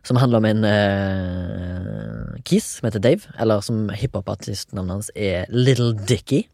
Som 0.04 0.16
handler 0.16 0.38
om 0.38 0.44
en 0.44 0.64
uh, 0.64 2.36
kis 2.44 2.64
som 2.78 2.86
heter 2.88 2.98
Dave. 3.00 3.20
Eller 3.40 3.60
som 3.60 3.88
hiphop-artistnavnet 3.90 4.90
hans 4.90 5.10
er 5.16 5.44
Little 5.50 5.92
Dicky. 6.08 6.46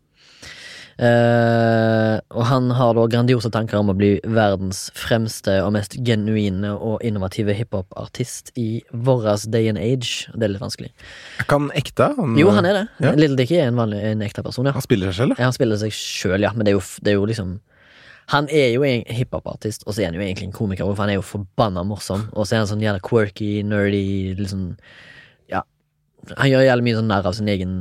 Eh, 1.01 2.17
og 2.37 2.43
han 2.45 2.67
har 2.77 2.93
da 2.93 3.07
grandiose 3.09 3.49
tanker 3.53 3.79
om 3.79 3.89
å 3.89 3.97
bli 3.97 4.11
verdens 4.29 4.83
fremste 4.99 5.55
og 5.65 5.73
mest 5.73 5.95
genuine 6.05 6.75
og 6.77 7.01
innovative 7.07 7.55
hiphop-artist 7.57 8.51
i 8.61 8.83
våras 8.93 9.47
day 9.49 9.71
and 9.73 9.81
age. 9.81 10.27
Det 10.35 10.45
er 10.45 10.53
litt 10.53 10.61
vanskelig. 10.61 10.91
Er 11.39 11.47
ikke 11.47 11.57
han 11.57 11.71
ekte? 11.81 12.11
Han, 12.19 12.37
Jo, 12.37 12.51
han 12.53 12.69
er 12.69 12.77
det. 12.83 12.85
Ja. 13.01 13.15
Little 13.17 13.39
Dickie 13.41 13.63
er 13.63 13.71
en 13.73 13.81
vanlig 13.81 14.03
en 14.11 14.27
ekte 14.27 14.45
person, 14.45 14.69
ja. 14.69 14.75
Han 14.77 14.85
spiller 14.85 15.09
seg 15.09 15.23
selv? 15.23 15.41
Ja, 15.41 15.49
Han 15.49 15.57
spiller 15.57 15.81
seg 15.81 15.95
sjøl, 15.97 16.45
ja, 16.45 16.53
men 16.53 16.69
det 16.69 16.75
er, 16.75 16.77
jo, 16.77 16.85
det 17.01 17.15
er 17.15 17.17
jo 17.17 17.25
liksom 17.33 17.57
Han 18.35 18.47
er 18.53 18.69
jo 18.75 18.85
en 18.87 19.01
hiphopartist, 19.09 19.87
og 19.89 19.95
så 19.97 20.03
er 20.03 20.11
han 20.11 20.21
jo 20.21 20.27
egentlig 20.27 20.51
en 20.51 20.55
komiker, 20.55 20.85
for 20.93 21.03
han 21.03 21.15
er 21.15 21.19
jo 21.19 21.25
forbanna 21.27 21.83
morsom. 21.83 22.29
Og 22.37 22.45
så 22.45 22.55
er 22.55 22.61
han 22.61 22.69
sånn 22.71 22.85
jævla 22.85 23.01
quirky, 23.03 23.63
nerdy, 23.67 24.37
liksom 24.39 24.77
Ja. 25.51 25.65
Han 26.37 26.53
gjør 26.53 26.69
jævlig 26.69 26.91
mye 26.91 27.01
sånn 27.01 27.09
narr 27.11 27.27
av 27.27 27.35
sin 27.41 27.49
egen 27.49 27.75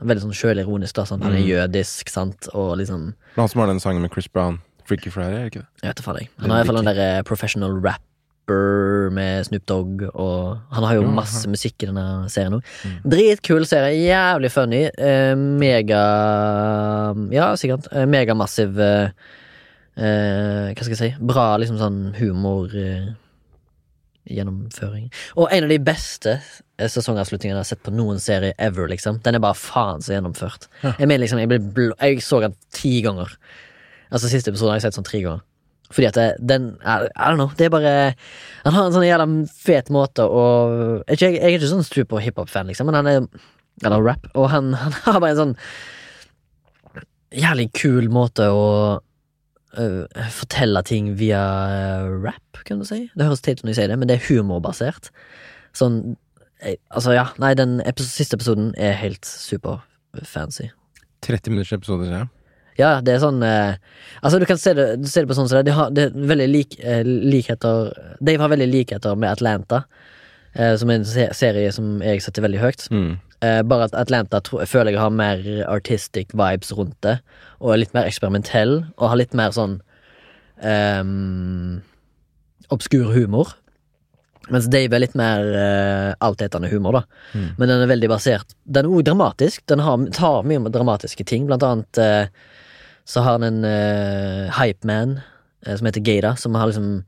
Veldig 0.00 0.22
sånn 0.22 0.32
sjølironisk, 0.36 0.94
da. 0.94 1.02
Sånn. 1.04 1.22
Han 1.22 1.32
er 1.32 1.40
Mm. 1.44 1.48
jødisk, 1.48 2.08
sant, 2.08 2.48
og 2.54 2.78
liksom 2.78 3.08
er 3.08 3.40
Han 3.40 3.48
som 3.48 3.60
har 3.60 3.66
den 3.68 3.80
sangen 3.80 4.00
med 4.02 4.10
Chris 4.12 4.26
Brown, 4.28 4.60
Freaky 4.84 5.10
Friday, 5.10 5.34
er 5.34 5.44
det 5.44 5.52
ikke 5.52 5.60
det? 5.60 5.66
Jeg 5.82 5.88
vet 5.90 5.96
da 5.96 6.02
faen, 6.02 6.18
jeg. 6.18 6.28
Han 6.40 6.50
har 6.50 6.56
i 6.56 6.62
hvert 6.64 6.66
fall 6.74 6.82
den 6.84 6.94
derre 6.96 7.24
professional 7.24 7.80
rapper 7.80 9.10
med 9.12 9.44
Snoop 9.46 9.66
Dogg, 9.66 10.02
og 10.14 10.58
han 10.72 10.82
har 10.84 10.94
jo 10.96 11.02
masse 11.06 11.46
musikk 11.46 11.84
i 11.84 11.86
denne 11.86 12.28
serien 12.28 12.52
òg. 12.56 12.64
Mm. 12.82 12.96
Dritkul 13.12 13.64
serie, 13.66 13.94
jævlig 14.08 14.50
funny. 14.50 14.90
Eh, 14.98 15.34
mega 15.36 17.14
Ja, 17.30 17.52
sikkert. 17.54 17.86
Eh, 17.92 18.06
megamassiv 18.06 18.78
eh, 18.80 19.10
eh, 19.96 20.72
Hva 20.74 20.82
skal 20.82 20.96
jeg 20.96 20.98
si? 20.98 21.14
Bra 21.20 21.56
liksom 21.58 21.78
sånn 21.78 22.14
humor. 22.16 22.70
Eh, 22.74 23.12
gjennomføring. 24.28 25.08
Og 25.36 25.48
en 25.52 25.66
av 25.66 25.72
de 25.72 25.78
beste 25.82 26.36
eh, 26.36 26.88
sesongavslutningene 26.90 27.56
jeg 27.58 27.64
har 27.64 27.70
sett 27.72 27.84
på 27.86 27.94
noen 27.94 28.20
serie 28.22 28.54
ever, 28.60 28.88
liksom. 28.90 29.20
Den 29.24 29.38
er 29.38 29.44
bare 29.44 29.58
faen 29.58 30.04
så 30.04 30.14
gjennomført. 30.16 30.68
Ja. 30.84 30.94
Jeg 30.98 31.10
mener 31.10 31.24
liksom, 31.24 31.40
jeg, 31.42 31.94
jeg 31.96 32.24
så 32.26 32.42
den 32.44 32.56
ti 32.76 32.98
ganger. 33.06 33.32
Altså 34.10 34.30
Siste 34.30 34.52
episode 34.52 34.72
har 34.74 34.80
jeg 34.80 34.88
sett 34.88 34.98
sånn 34.98 35.08
tre 35.08 35.22
ganger. 35.24 35.46
Fordi 35.90 36.06
at 36.06 36.18
det, 36.18 36.26
den 36.46 36.68
I, 36.84 37.08
I 37.08 37.30
don't 37.30 37.40
know. 37.40 37.50
Det 37.58 37.66
er 37.66 37.72
bare 37.74 37.94
Han 38.62 38.76
har 38.76 38.84
en 38.86 38.94
sånn 38.94 39.06
jævla 39.08 39.26
fet 39.58 39.88
måte 39.90 40.22
å 40.22 40.42
Jeg, 41.08 41.18
jeg 41.24 41.40
er 41.42 41.56
ikke 41.56 41.70
sånn 41.72 41.86
super 41.86 42.22
hiphop-fan, 42.22 42.70
liksom, 42.70 42.86
men 42.90 43.00
han 43.00 43.10
er 43.10 43.24
Eller 43.82 44.04
rap. 44.04 44.28
Og 44.36 44.50
han, 44.52 44.70
han 44.78 44.94
har 45.06 45.18
bare 45.18 45.34
en 45.34 45.40
sånn 45.40 45.56
jævlig 47.30 47.68
kul 47.78 48.08
måte 48.10 48.48
å 48.50 48.62
fortelle 50.34 50.82
ting 50.86 51.12
via 51.18 51.40
øh, 52.02 52.16
rap, 52.24 52.62
kan 52.66 52.80
du 52.80 52.84
si. 52.88 53.04
Det 53.14 53.26
høres 53.28 53.40
teit 53.44 53.60
ut 53.60 53.64
når 53.64 53.74
jeg 53.74 53.78
sier 53.82 53.92
det, 53.92 53.98
men 54.00 54.08
det 54.10 54.16
er 54.18 54.26
humorbasert. 54.30 55.10
Sånn 55.76 56.16
eh, 56.60 56.76
Altså, 56.90 57.14
ja. 57.14 57.28
Nei, 57.40 57.54
den 57.58 57.78
epi- 57.86 58.04
siste 58.06 58.36
episoden 58.36 58.72
er 58.76 58.96
helt 59.00 59.24
super-fancy. 59.24 60.70
30 61.22 61.50
minutters 61.54 61.72
episoder, 61.78 62.10
ja. 62.12 62.26
Ja, 62.78 62.90
det 63.04 63.12
er 63.14 63.20
sånn 63.20 63.42
eh, 63.44 63.74
Altså, 64.22 64.38
du 64.40 64.46
kan 64.48 64.58
se 64.60 64.72
det, 64.76 64.86
du 65.02 65.08
ser 65.10 65.24
det 65.26 65.30
på 65.32 65.36
sånn 65.36 65.48
som 65.50 65.58
det. 65.60 65.66
De 65.68 65.74
har, 65.76 65.90
det 65.94 66.10
veldig 66.14 66.46
lik, 66.50 66.78
eh, 66.80 67.02
likheter 67.04 67.90
Dave 68.24 68.40
har 68.44 68.52
veldig 68.54 68.68
likheter 68.70 69.18
med 69.20 69.30
Atlanta, 69.34 69.82
eh, 70.54 70.74
som 70.80 70.90
er 70.90 71.00
en 71.00 71.08
se 71.08 71.26
serie 71.36 71.72
som 71.76 71.98
jeg 72.04 72.22
setter 72.24 72.46
veldig 72.46 72.62
høyt. 72.62 72.86
Mm. 72.94 73.18
Eh, 73.40 73.62
bare 73.64 73.88
at 73.88 73.94
Atlanta 73.96 74.42
tro, 74.44 74.60
føler 74.68 74.92
jeg 74.92 75.00
har 75.00 75.14
mer 75.14 75.46
artistic 75.64 76.34
vibes 76.36 76.74
rundt 76.76 76.98
det, 77.06 77.18
og 77.60 77.72
er 77.72 77.80
litt 77.80 77.94
mer 77.96 78.08
eksperimentell, 78.08 78.82
og 78.98 79.08
har 79.08 79.20
litt 79.20 79.36
mer 79.36 79.54
sånn 79.56 79.78
um, 80.60 81.80
obskur 82.68 83.14
humor. 83.14 83.54
Mens 84.50 84.68
Dave 84.72 84.96
er 84.96 85.04
litt 85.04 85.16
mer 85.16 85.46
uh, 85.54 86.10
altetende 86.26 86.68
humor, 86.72 87.00
da. 87.00 87.02
Mm. 87.32 87.48
Men 87.56 87.70
den 87.70 87.84
er 87.84 87.90
veldig 87.92 88.08
basert 88.10 88.54
Den 88.64 88.88
er 88.88 88.90
også 88.90 89.06
dramatisk. 89.06 89.62
Den 89.70 89.82
har, 89.84 90.06
tar 90.16 90.48
mye 90.48 90.72
dramatiske 90.74 91.26
ting. 91.28 91.46
Blant 91.48 91.64
annet 91.64 92.00
uh, 92.02 92.26
så 93.08 93.24
har 93.24 93.38
han 93.38 93.46
en 93.46 93.64
uh, 93.64 94.50
hypeman 94.58 95.20
uh, 95.20 95.74
som 95.74 95.88
heter 95.88 96.04
Gata, 96.04 96.34
som 96.40 96.58
har 96.58 96.68
liksom 96.70 97.00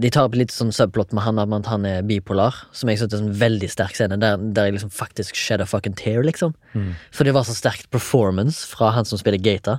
De 0.00 0.08
tar 0.12 0.28
opp 0.28 0.36
litt 0.38 0.54
sånn 0.54 0.70
subplot 0.72 1.10
med 1.16 1.24
han 1.26 1.40
at 1.42 1.68
han 1.68 1.84
er 1.88 2.04
bipolar, 2.06 2.54
som 2.72 2.88
jeg 2.88 3.00
synes 3.00 3.16
er 3.16 3.24
en 3.24 3.34
veldig 3.40 3.68
sterk 3.68 3.98
scene, 3.98 4.16
der, 4.22 4.38
der 4.56 4.70
jeg 4.70 4.78
liksom 4.78 4.92
faktisk 4.94 5.36
shed 5.36 5.60
a 5.60 5.66
fucking 5.68 5.96
tear, 5.98 6.22
liksom. 6.24 6.54
Mm. 6.72 6.94
For 7.12 7.28
det 7.28 7.34
var 7.36 7.44
så 7.44 7.56
sterkt 7.56 7.90
performance 7.92 8.64
fra 8.70 8.92
han 8.96 9.08
som 9.08 9.20
spiller 9.20 9.42
Gata, 9.42 9.78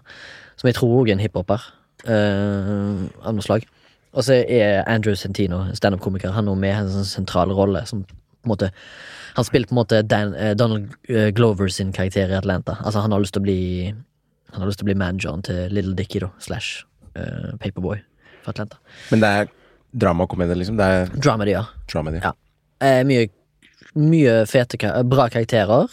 som 0.57 0.69
jeg 0.69 0.77
tror 0.77 0.93
også 0.99 1.10
er 1.10 1.15
en 1.15 1.23
hiphoper 1.23 1.65
uh, 2.05 3.03
av 3.25 3.36
noe 3.36 3.45
slag. 3.45 3.65
Og 4.17 4.25
så 4.25 4.39
er 4.41 4.83
Andrew 4.89 5.17
Sentino, 5.17 5.63
standup-komiker, 5.77 6.33
han 6.33 6.49
også 6.49 6.62
med 6.62 6.73
i 6.73 6.79
en 6.79 6.93
sånn 6.93 7.10
sentral 7.10 7.53
rolle 7.53 7.83
som 7.89 8.05
på 8.07 8.47
en 8.47 8.53
måte 8.53 8.71
Han 9.38 9.45
spiller 9.45 9.67
på 9.69 9.75
en 9.75 9.81
måte 9.81 10.01
Dan, 10.01 10.33
uh, 10.33 10.53
Donald 10.57 10.93
eh, 11.10 11.29
Glover 11.36 11.67
sin 11.69 11.91
karakter 11.93 12.31
i 12.31 12.38
Atlanta. 12.38 12.77
Altså, 12.81 13.03
han 13.03 13.12
har 13.13 13.21
lyst 13.21 13.36
til 13.36 13.43
å 13.43 13.45
bli 13.45 13.60
Han 14.53 14.62
har 14.62 14.69
lyst 14.69 14.79
til 14.81 14.88
å 14.88 14.89
bli 14.89 14.97
manageren 14.97 15.43
til 15.45 15.73
Little 15.73 15.93
Dickie, 15.97 16.23
da, 16.23 16.31
slash 16.41 16.86
uh, 17.17 17.53
Paperboy 17.60 17.99
fra 18.41 18.55
Atlanta. 18.55 18.79
Men 19.12 19.21
det 19.21 19.29
er 19.29 19.51
drama 19.97 20.25
og 20.27 20.33
komedie, 20.33 20.57
liksom. 20.60 20.77
Det 20.79 20.88
er 20.88 21.13
Dramedy, 21.15 21.53
ja. 21.55 21.63
dramedy. 21.91 22.21
Ja. 22.23 22.33
Eh, 22.83 23.01
mye, 23.07 23.29
mye 23.97 24.41
fete, 24.49 24.79
bra 25.10 25.29
karakterer. 25.33 25.89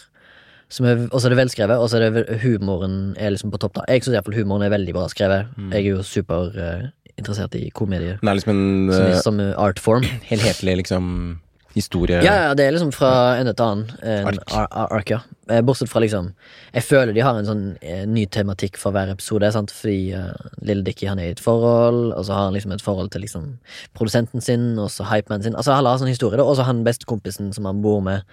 Som 0.75 0.87
er, 0.89 1.03
og 1.11 1.21
så 1.21 1.27
er 1.27 1.35
det 1.35 1.39
velskrevet, 1.43 1.77
og 1.77 1.89
så 1.91 1.99
er 1.99 2.09
det 2.09 2.39
humoren 2.41 3.13
er 3.21 3.35
liksom 3.35 3.51
på 3.53 3.59
topp. 3.61 3.77
da 3.77 3.85
Jeg 3.87 4.03
syns 4.03 4.17
iallfall 4.17 4.37
humoren 4.39 4.65
er 4.65 4.73
veldig 4.73 4.95
bra 4.97 5.05
skrevet. 5.11 5.51
Mm. 5.57 5.71
Jeg 5.71 5.83
er 5.83 5.91
jo 5.91 6.03
super 6.03 6.57
eh, 6.57 6.87
i 7.15 7.69
komedie 7.71 8.17
er 8.19 8.35
liksom 8.35 8.51
en 8.51 8.91
som, 8.91 9.05
eh, 9.05 9.21
som 9.21 9.39
art 9.61 9.79
form. 9.79 10.03
helhetlig 10.31 10.77
liksom 10.81 11.39
historie. 11.75 12.21
Ja, 12.23 12.35
ja, 12.47 12.51
det 12.57 12.65
er 12.65 12.75
liksom 12.75 12.93
fra 12.95 13.35
ende 13.39 13.53
til 13.53 13.65
annen. 13.65 13.89
En 14.01 14.29
Ark. 14.31 14.53
ar 14.55 14.67
ar 14.71 14.93
ark, 14.95 15.11
ja. 15.11 15.19
Eh, 15.45 15.61
Bortsett 15.61 15.91
fra 15.91 16.01
liksom 16.01 16.31
Jeg 16.73 16.83
føler 16.87 17.13
de 17.13 17.21
har 17.21 17.37
en 17.37 17.45
sånn 17.45 17.65
eh, 17.85 18.05
ny 18.09 18.23
tematikk 18.33 18.79
for 18.81 18.95
hver 18.95 19.11
episode, 19.13 19.51
sant? 19.53 19.73
fordi 19.75 20.15
uh, 20.17 20.33
Lille 20.65 20.85
Dickie 20.87 21.09
han 21.11 21.21
er 21.21 21.29
i 21.29 21.35
et 21.35 21.43
forhold, 21.43 22.15
og 22.15 22.25
så 22.25 22.33
har 22.33 22.47
han 22.47 22.55
liksom 22.57 22.73
et 22.73 22.83
forhold 22.83 23.11
til 23.13 23.21
liksom 23.25 23.51
produsenten 23.97 24.41
sin, 24.41 24.73
og 24.81 24.89
så 24.93 25.05
hypemanen 25.11 25.45
sin. 25.45 25.57
Altså 25.59 25.75
alle 25.75 25.91
har 25.91 26.01
sånn 26.01 26.11
historie, 26.11 26.39
da, 26.39 26.47
og 26.47 26.57
så 26.57 26.65
han 26.67 26.83
bestekompisen 26.87 27.53
som 27.55 27.67
han 27.69 27.83
bor 27.85 28.01
med, 28.05 28.25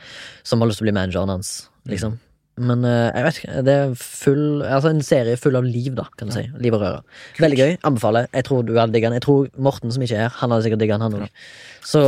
som 0.46 0.62
har 0.62 0.70
lyst 0.70 0.80
til 0.80 0.86
å 0.86 0.90
bli 0.90 0.98
manageren 0.98 1.34
hans, 1.34 1.56
liksom. 1.90 2.16
Men 2.60 2.84
uh, 2.84 3.08
jeg 3.10 3.26
vet 3.26 3.38
ikke, 3.40 3.60
det 3.64 3.74
er 3.80 3.92
full 3.96 4.42
Altså 4.66 4.90
en 4.92 4.98
serie 5.00 5.38
full 5.40 5.56
av 5.56 5.64
liv, 5.64 5.94
da, 5.96 6.04
kan 6.20 6.28
du 6.28 6.34
si. 6.36 6.44
Liv 6.60 6.74
og 6.76 6.82
røre. 6.84 7.02
Veldig 7.40 7.58
gøy. 7.58 7.76
Anbefaler. 7.88 8.28
Jeg 8.32 8.44
tror 8.48 8.64
du 8.68 8.74
hadde 8.76 8.92
digga 8.92 9.08
den. 9.08 9.16
Jeg 9.20 9.24
tror 9.24 9.46
Morten, 9.56 9.92
som 9.94 10.04
ikke 10.04 10.18
er 10.18 10.26
her, 10.26 10.34
han 10.40 10.52
hadde 10.52 10.66
sikkert 10.66 10.82
digga 10.84 10.98
den, 11.00 11.06
han 11.06 11.24
òg. 11.24 11.46
Så 11.88 12.02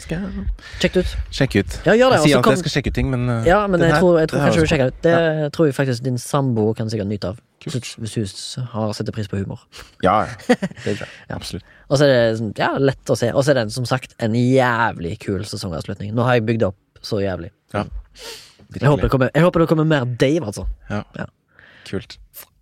Skal 0.00 0.22
jeg 0.22 0.46
sjekk 0.80 0.94
det 0.96 1.02
ut. 1.04 1.12
Sjekk 1.36 1.54
ut. 1.60 1.76
Ja, 1.86 1.92
gjør 1.92 2.10
det. 2.14 2.18
Jeg 2.20 2.24
sier 2.24 2.36
alltid 2.38 2.44
kom- 2.44 2.54
jeg 2.56 2.62
skal 2.64 2.72
sjekke 2.74 2.90
ut 2.92 2.94
ting, 2.98 3.10
men 3.12 3.44
ja, 3.46 3.60
men 3.66 3.80
jeg 3.80 3.92
her- 3.92 4.00
tror, 4.00 4.18
jeg 4.20 4.28
tror 4.32 4.40
kanskje 4.40 4.56
er 4.56 4.66
du 4.66 4.70
sjekker 4.72 4.86
ut. 4.90 5.00
Det 5.02 5.52
tror 5.52 5.66
jeg 5.70 5.74
faktisk 5.76 6.02
din 6.06 6.18
samboer 6.18 6.74
kan 6.76 6.88
sikkert 6.90 7.06
nyte 7.10 7.28
av. 7.34 7.40
Kult. 7.60 7.90
Hvis 8.00 8.14
hun 8.16 8.64
har 8.72 8.92
setter 8.96 9.12
pris 9.12 9.28
på 9.28 9.36
humor. 9.36 9.60
Ja, 10.02 10.22
ja. 10.24 10.54
Det 10.84 10.96
tror 10.96 11.04
jeg. 11.04 11.08
Absolutt. 11.36 11.64
Og 11.90 11.98
så 12.00 12.06
er 12.06 12.08
det 12.08 12.38
sånn, 12.40 12.52
ja, 12.56 12.70
lett 12.78 13.04
å 13.12 13.16
se. 13.18 13.28
Og 13.34 13.44
så 13.44 13.52
er 13.52 13.60
det 13.60 13.72
som 13.72 13.84
sagt 13.84 14.14
en 14.18 14.32
jævlig 14.32 15.18
kul 15.20 15.44
sesongavslutning. 15.44 16.14
Nå 16.16 16.24
har 16.24 16.38
jeg 16.38 16.46
bygd 16.48 16.62
opp 16.70 16.76
så 17.04 17.20
jævlig. 17.20 17.50
Jeg 17.74 18.86
håper, 18.86 19.02
det 19.02 19.10
kommer, 19.10 19.30
jeg 19.34 19.42
håper 19.44 19.60
det 19.64 19.68
kommer 19.68 19.84
mer 19.84 20.04
Dave, 20.06 20.46
altså. 20.46 20.66
Kult. 21.90 22.18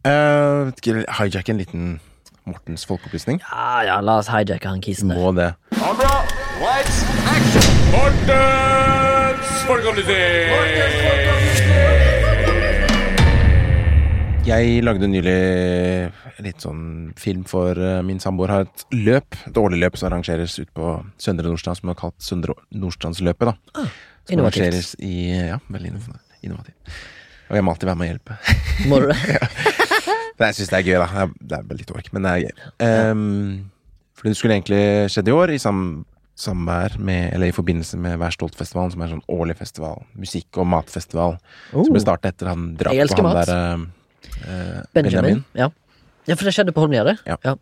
Uh, 0.06 0.70
hijack 1.18 1.48
en 1.52 1.58
liten 1.58 2.00
Mortens 2.48 2.86
folkeopplysning? 2.88 3.42
Ja, 3.44 3.82
ja, 3.84 4.00
la 4.00 4.18
oss 4.22 4.30
hijacke 4.32 4.70
han 4.70 4.80
kisen 4.80 5.10
der. 5.12 5.18
Må 5.20 5.34
det. 5.36 5.50
Kamera, 5.76 6.22
lights, 6.60 6.98
action! 7.28 7.66
Mortens 7.92 9.50
folkeopplysning! 9.68 11.58
Jeg 14.48 14.78
lagde 14.80 15.08
nylig 15.12 15.34
litt 16.40 16.62
sånn 16.64 16.82
film 17.20 17.42
for 17.48 17.76
eh, 17.76 17.98
min 18.06 18.20
samboer. 18.22 18.48
Har 18.54 18.64
et 18.64 18.84
løp, 18.96 19.36
et 19.50 19.58
årlig 19.60 19.82
løp 19.82 19.98
som 20.00 20.08
arrangeres 20.08 20.54
ut 20.62 20.70
på 20.76 20.94
Søndre 21.20 21.50
Nordstrand, 21.50 21.76
som 21.82 21.92
er 21.92 21.98
kalt 22.00 22.16
Søndre 22.24 22.54
Nordstrandsløpet. 22.72 23.50
da. 23.50 23.54
Som 23.82 24.38
innovativt. 24.38 24.62
arrangeres 24.64 24.94
i 25.04 25.12
Ja, 25.50 25.58
veldig 25.68 25.92
innovativt. 26.46 26.96
Og 27.48 27.56
jeg 27.58 27.64
må 27.64 27.72
alltid 27.74 27.88
være 27.90 28.00
med 28.00 28.06
og 28.06 28.12
hjelpe. 28.14 28.32
Må 28.88 29.00
du 29.02 29.06
det? 29.12 29.18
Jeg 30.38 30.54
syns 30.56 30.70
det 30.72 30.78
er 30.80 30.86
gøy, 30.86 30.96
da. 31.02 31.08
Det 31.10 31.58
er- 31.58 31.62
Det 31.68 31.72
er 31.74 31.80
litt 31.82 31.92
ork, 31.98 32.08
men 32.14 32.22
det 32.24 32.30
er 32.32 32.40
gøy. 32.46 32.54
Um, 33.10 33.70
for 34.16 34.28
det 34.30 34.36
skulle 34.38 34.54
egentlig 34.56 34.82
skjedd 35.12 35.28
i 35.28 35.36
år, 35.36 35.52
i 35.52 35.58
sam 35.60 35.82
samvær 36.38 36.94
med, 37.02 37.32
eller 37.34 37.50
i 37.50 37.54
forbindelse 37.56 37.98
med 38.00 38.18
Vær 38.20 38.30
stolt-festivalen, 38.34 38.92
som 38.94 39.02
er 39.02 39.08
en 39.10 39.14
sånn 39.18 39.38
årlig 39.38 39.56
festival. 39.58 40.04
Musikk- 40.18 40.58
og 40.62 40.68
matfestival. 40.70 41.38
Som 41.72 41.90
ble 41.94 42.02
startet 42.04 42.36
etter 42.36 42.52
han 42.52 42.68
drap 42.78 42.94
på 42.94 43.16
han 43.18 43.26
mat. 43.26 43.46
der 43.48 43.86
eh, 44.46 44.82
Benjamin. 44.94 45.44
Ja. 45.58 45.70
ja, 46.28 46.34
for 46.36 46.44
det 46.48 46.54
skjedde 46.54 46.74
på 46.76 46.84
Holmlia, 46.84 47.04
det. 47.08 47.16
Ja. 47.26 47.36
ja. 47.44 47.56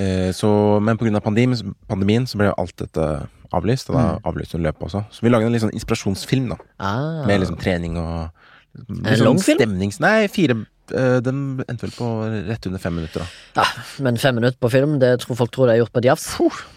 Eh, 0.00 0.30
så, 0.36 0.48
men 0.80 0.96
pga. 1.00 1.20
Pandemien, 1.20 1.74
pandemien 1.90 2.26
så 2.30 2.38
ble 2.40 2.48
jo 2.50 2.56
alt 2.62 2.76
dette 2.80 3.06
avlyst, 3.52 3.90
og 3.90 3.96
da 3.98 4.02
Mm. 4.14 4.20
avlyste 4.30 4.56
hun 4.56 4.62
løpet 4.64 4.82
også. 4.86 5.04
Så 5.10 5.20
vi 5.26 5.28
lagde 5.32 5.46
en 5.46 5.52
litt 5.52 5.62
sånn 5.64 5.74
inspirasjonsfilm, 5.74 6.48
da. 6.52 6.56
Ah. 6.78 7.26
Med 7.26 7.40
liksom 7.42 7.58
trening 7.58 7.96
og 7.98 8.30
litt 8.78 9.06
En 9.10 9.16
sånn 9.18 9.26
lang 9.26 9.40
film? 9.42 9.58
Stemnings... 9.58 9.98
Nei, 10.00 10.28
fire 10.30 10.54
Den 10.90 11.40
endte 11.64 11.86
vel 11.86 11.94
på 11.94 12.08
rett 12.48 12.66
under 12.68 12.82
fem 12.82 12.96
minutter, 12.98 13.24
da. 13.24 13.62
ja, 13.62 13.84
men 14.04 14.18
fem 14.20 14.36
minutter 14.38 14.58
på 14.60 14.70
film, 14.72 14.98
det 15.02 15.12
tror 15.22 15.38
folk 15.38 15.54
tror 15.54 15.70
det 15.70 15.76
er 15.76 15.82
gjort 15.82 15.94
på 15.94 16.02
et 16.02 16.10
jafs. 16.10 16.26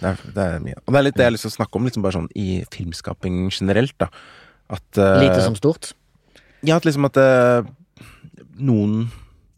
Det 0.01 0.13
det 0.35 0.45
er 0.45 0.63
mye. 0.63 0.79
Og 0.83 0.93
det 0.93 0.99
er 0.99 1.07
litt 1.07 1.17
det 1.17 1.25
jeg 1.25 1.31
har 1.31 1.35
lyst 1.37 1.47
til 1.47 1.53
å 1.53 1.57
snakke 1.57 1.79
om, 1.79 1.87
liksom 1.89 2.05
bare 2.05 2.17
sånn 2.17 2.31
i 2.39 2.47
filmskaping 2.73 3.39
generelt, 3.49 3.95
da. 4.01 4.09
At 4.73 4.99
uh, 4.99 5.19
Lite 5.21 5.41
som 5.43 5.57
stort. 5.59 5.91
Ja, 6.63 6.77
at 6.77 6.87
liksom 6.87 7.09
at 7.09 7.19
uh, 7.19 7.65
noen 8.59 9.09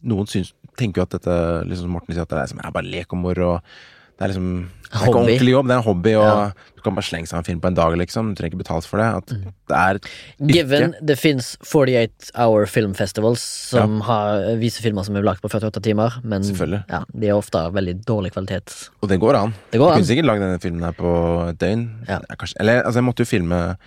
Noen 0.06 0.28
syns, 0.30 0.52
tenker 0.78 1.02
jo 1.02 1.06
at 1.08 1.16
dette 1.16 1.36
liksom 1.66 1.94
Morten 1.96 2.14
sier 2.14 2.26
at 2.28 2.30
det 2.30 2.42
er, 2.44 2.50
som, 2.52 2.60
er 2.62 2.74
bare 2.76 2.86
lek 2.86 3.14
og 3.16 3.22
moro. 3.24 3.56
og 3.56 3.86
Det 4.16 4.24
er 4.24 4.32
liksom 4.32 4.50
Det 4.86 5.02
er 5.02 5.08
ikke 5.10 5.20
ordentlig 5.20 5.52
jobb, 5.52 5.68
det 5.68 5.74
er 5.76 5.80
en 5.82 5.84
hobby, 5.84 6.12
og 6.16 6.24
Ja. 6.24 6.52
du 6.78 6.82
kan 6.82 6.96
bare 6.96 7.04
slenge 7.04 7.28
seg 7.28 7.38
en 7.38 7.44
film 7.44 7.60
på 7.60 7.68
en 7.68 7.74
dag, 7.76 7.96
liksom. 8.00 8.30
Du 8.32 8.36
trenger 8.40 8.54
ikke 8.54 8.62
betalt 8.64 8.86
for 8.88 8.98
det. 9.02 9.08
Mm. 9.36 9.54
det 9.68 9.76
er 9.76 9.96
et 9.96 10.06
Given 10.40 10.94
det 11.04 11.18
fins 11.20 11.58
48 11.66 12.32
Hour 12.38 12.66
Film 12.66 12.94
Festivals 12.96 13.42
som 13.42 14.00
har, 14.08 14.56
viser 14.62 14.82
filmer 14.86 15.04
som 15.04 15.16
er 15.18 15.22
lagt 15.28 15.42
på 15.44 15.50
48 15.52 15.82
timer, 15.84 16.16
men 16.24 16.44
ja, 16.44 17.04
de 17.12 17.28
er 17.28 17.34
ofte 17.36 17.56
av 17.60 17.74
veldig 17.74 18.06
dårlig 18.06 18.32
kvalitet. 18.32 18.90
Og 19.04 19.10
det 19.10 19.20
går 19.20 19.36
an. 19.36 19.54
Det 19.72 19.80
går 19.80 19.88
du 19.88 19.92
an. 19.92 19.98
kunne 20.00 20.08
sikkert 20.08 20.26
lagd 20.30 20.42
denne 20.46 20.62
filmen 20.62 20.84
her 20.88 20.94
på 20.94 21.50
et 21.50 21.58
døgn. 21.60 21.84
Ja. 22.08 22.20
Ja, 22.30 22.36
Kanskje, 22.40 22.56
eller 22.62 22.84
altså, 22.86 23.02
jeg 23.02 23.04
måtte 23.10 23.26
jo 23.26 23.26
filme 23.26 23.78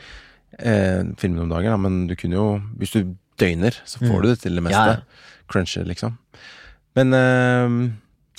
eh, 0.58 1.02
filmen 1.16 1.40
om 1.46 1.48
dagen, 1.48 1.70
da, 1.72 1.76
men 1.78 2.06
du 2.08 2.14
kunne 2.16 2.34
jo 2.36 2.60
Hvis 2.76 2.92
du 2.92 3.14
døgner, 3.38 3.72
så 3.86 3.98
får 4.02 4.12
Mm. 4.18 4.22
du 4.22 4.28
det 4.28 4.40
til 4.40 4.54
det 4.56 4.62
meste. 4.64 4.76
Ja, 4.76 4.86
ja. 4.86 5.00
Cruncher, 5.48 5.84
liksom. 5.86 6.18
Men 6.96 7.14
eh, 7.14 7.90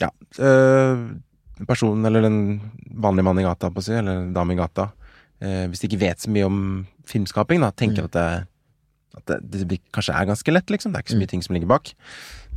ja. 0.02 0.10
eh, 0.38 0.98
personen, 1.68 2.06
eller 2.06 2.22
den 2.22 2.62
vanlige 2.94 3.24
mannen 3.26 3.44
i 3.44 3.48
gata, 3.48 3.70
på 3.70 3.80
å 3.82 3.84
si, 3.84 3.94
eller 3.94 4.32
dame 4.34 4.54
i 4.54 4.56
gata 4.60 4.92
eh, 5.42 5.68
Hvis 5.68 5.80
de 5.82 5.88
ikke 5.88 6.00
vet 6.00 6.18
så 6.20 6.30
mye 6.30 6.46
om 6.46 6.88
filmskaping, 7.06 7.60
da, 7.62 7.72
Mm. 7.72 7.76
tenker 7.76 8.04
at 8.06 8.12
det 8.12 8.48
at 9.18 9.26
det, 9.26 9.52
det 9.52 9.68
blir- 9.68 9.82
kanskje 9.92 10.14
er 10.14 10.26
ganske 10.28 10.54
lett, 10.54 10.68
liksom. 10.70 10.92
Det 10.94 10.98
er 11.00 11.02
ikke 11.04 11.12
så 11.12 11.16
Mm. 11.16 11.20
mye 11.20 11.28
ting 11.30 11.42
som 11.42 11.54
ligger 11.56 11.68
bak. 11.68 11.94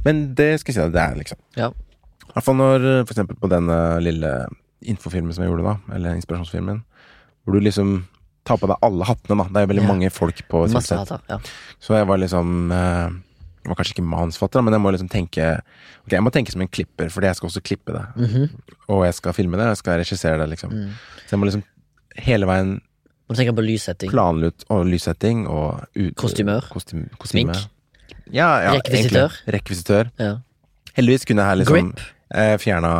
Men 0.04 0.34
det 0.34 0.60
skal 0.60 0.74
jeg 0.74 0.76
si 0.76 0.86
at 0.86 0.92
det 0.92 1.00
er, 1.00 1.14
liksom. 1.16 1.38
Ja. 1.56 1.68
I 1.70 2.32
hvert 2.34 2.44
fall 2.44 2.54
når, 2.54 2.76
eh, 3.00 3.04
for 3.04 3.14
eksempel 3.14 3.36
på 3.40 3.48
den 3.48 3.66
lille 4.04 4.46
infofilmen 4.84 5.32
som 5.32 5.44
jeg 5.44 5.50
gjorde 5.52 5.64
da, 5.64 5.94
eller 5.94 6.14
inspirasjonsfilmen, 6.14 6.82
hvor 7.46 7.52
du 7.54 7.60
liksom 7.60 8.04
tar 8.44 8.56
på 8.58 8.66
deg 8.66 8.76
alle 8.82 9.04
hattene, 9.04 9.38
da. 9.38 9.44
Det 9.44 9.56
er 9.56 9.66
jo 9.66 9.72
veldig 9.72 9.82
Ja. 9.82 9.88
mange 9.94 10.10
folk 10.12 10.48
på 10.48 10.64
et 10.66 10.70
filmsett. 10.72 11.20
Ja. 11.30 11.38
Så 11.80 11.94
jeg 11.96 12.06
var 12.06 12.18
liksom 12.18 12.70
eh, 12.72 13.10
Jeg 13.62 13.70
var 13.70 13.78
kanskje 13.78 13.94
ikke 13.94 14.04
manusforfatter, 14.10 14.62
men 14.66 14.74
jeg 14.74 14.82
må 14.82 14.90
liksom 14.90 15.08
tenke 15.12 15.44
Ok, 16.02 16.10
jeg 16.16 16.22
må 16.26 16.32
tenke 16.34 16.50
som 16.50 16.60
en 16.64 16.68
klipper, 16.68 17.10
fordi 17.14 17.28
jeg 17.30 17.36
skal 17.38 17.48
også 17.50 17.62
klippe 17.62 17.92
det. 17.94 18.04
Mhm. 18.16 18.48
Og 18.90 19.04
jeg 19.06 19.14
skal 19.14 19.32
filme 19.36 19.56
det, 19.56 19.66
og 19.68 19.74
jeg 19.76 19.82
skal 19.82 19.98
regissere 20.02 20.38
det, 20.40 20.48
liksom. 20.56 20.72
Mm. 20.74 20.96
Så 21.26 21.30
jeg 21.36 21.38
må 21.38 21.46
liksom 21.46 21.62
hele 22.26 22.46
veien 22.50 22.72
Må 23.30 23.36
tenke 23.38 23.54
på 23.56 23.62
lyssetting. 23.64 24.10
planle 24.10 24.50
og 24.68 24.82
lyssetting 24.86 25.46
og 25.48 25.84
ut, 25.96 26.14
Kostymør. 26.18 26.66
Kostym, 26.72 27.06
kostyme. 27.18 27.54
Smink. 27.54 27.70
Ja, 28.32 28.48
ja, 28.64 28.72
Rekvisitør. 28.80 29.30
egentlig. 29.30 29.54
Rekvisitør. 29.54 30.10
Ja. 30.18 30.34
Heldigvis 30.96 31.24
kunne 31.24 31.42
jeg 31.42 31.48
her 31.52 31.56
liksom 31.62 31.92
Grip. 31.92 32.00
Jeg 32.32 32.60
fjerna 32.60 32.90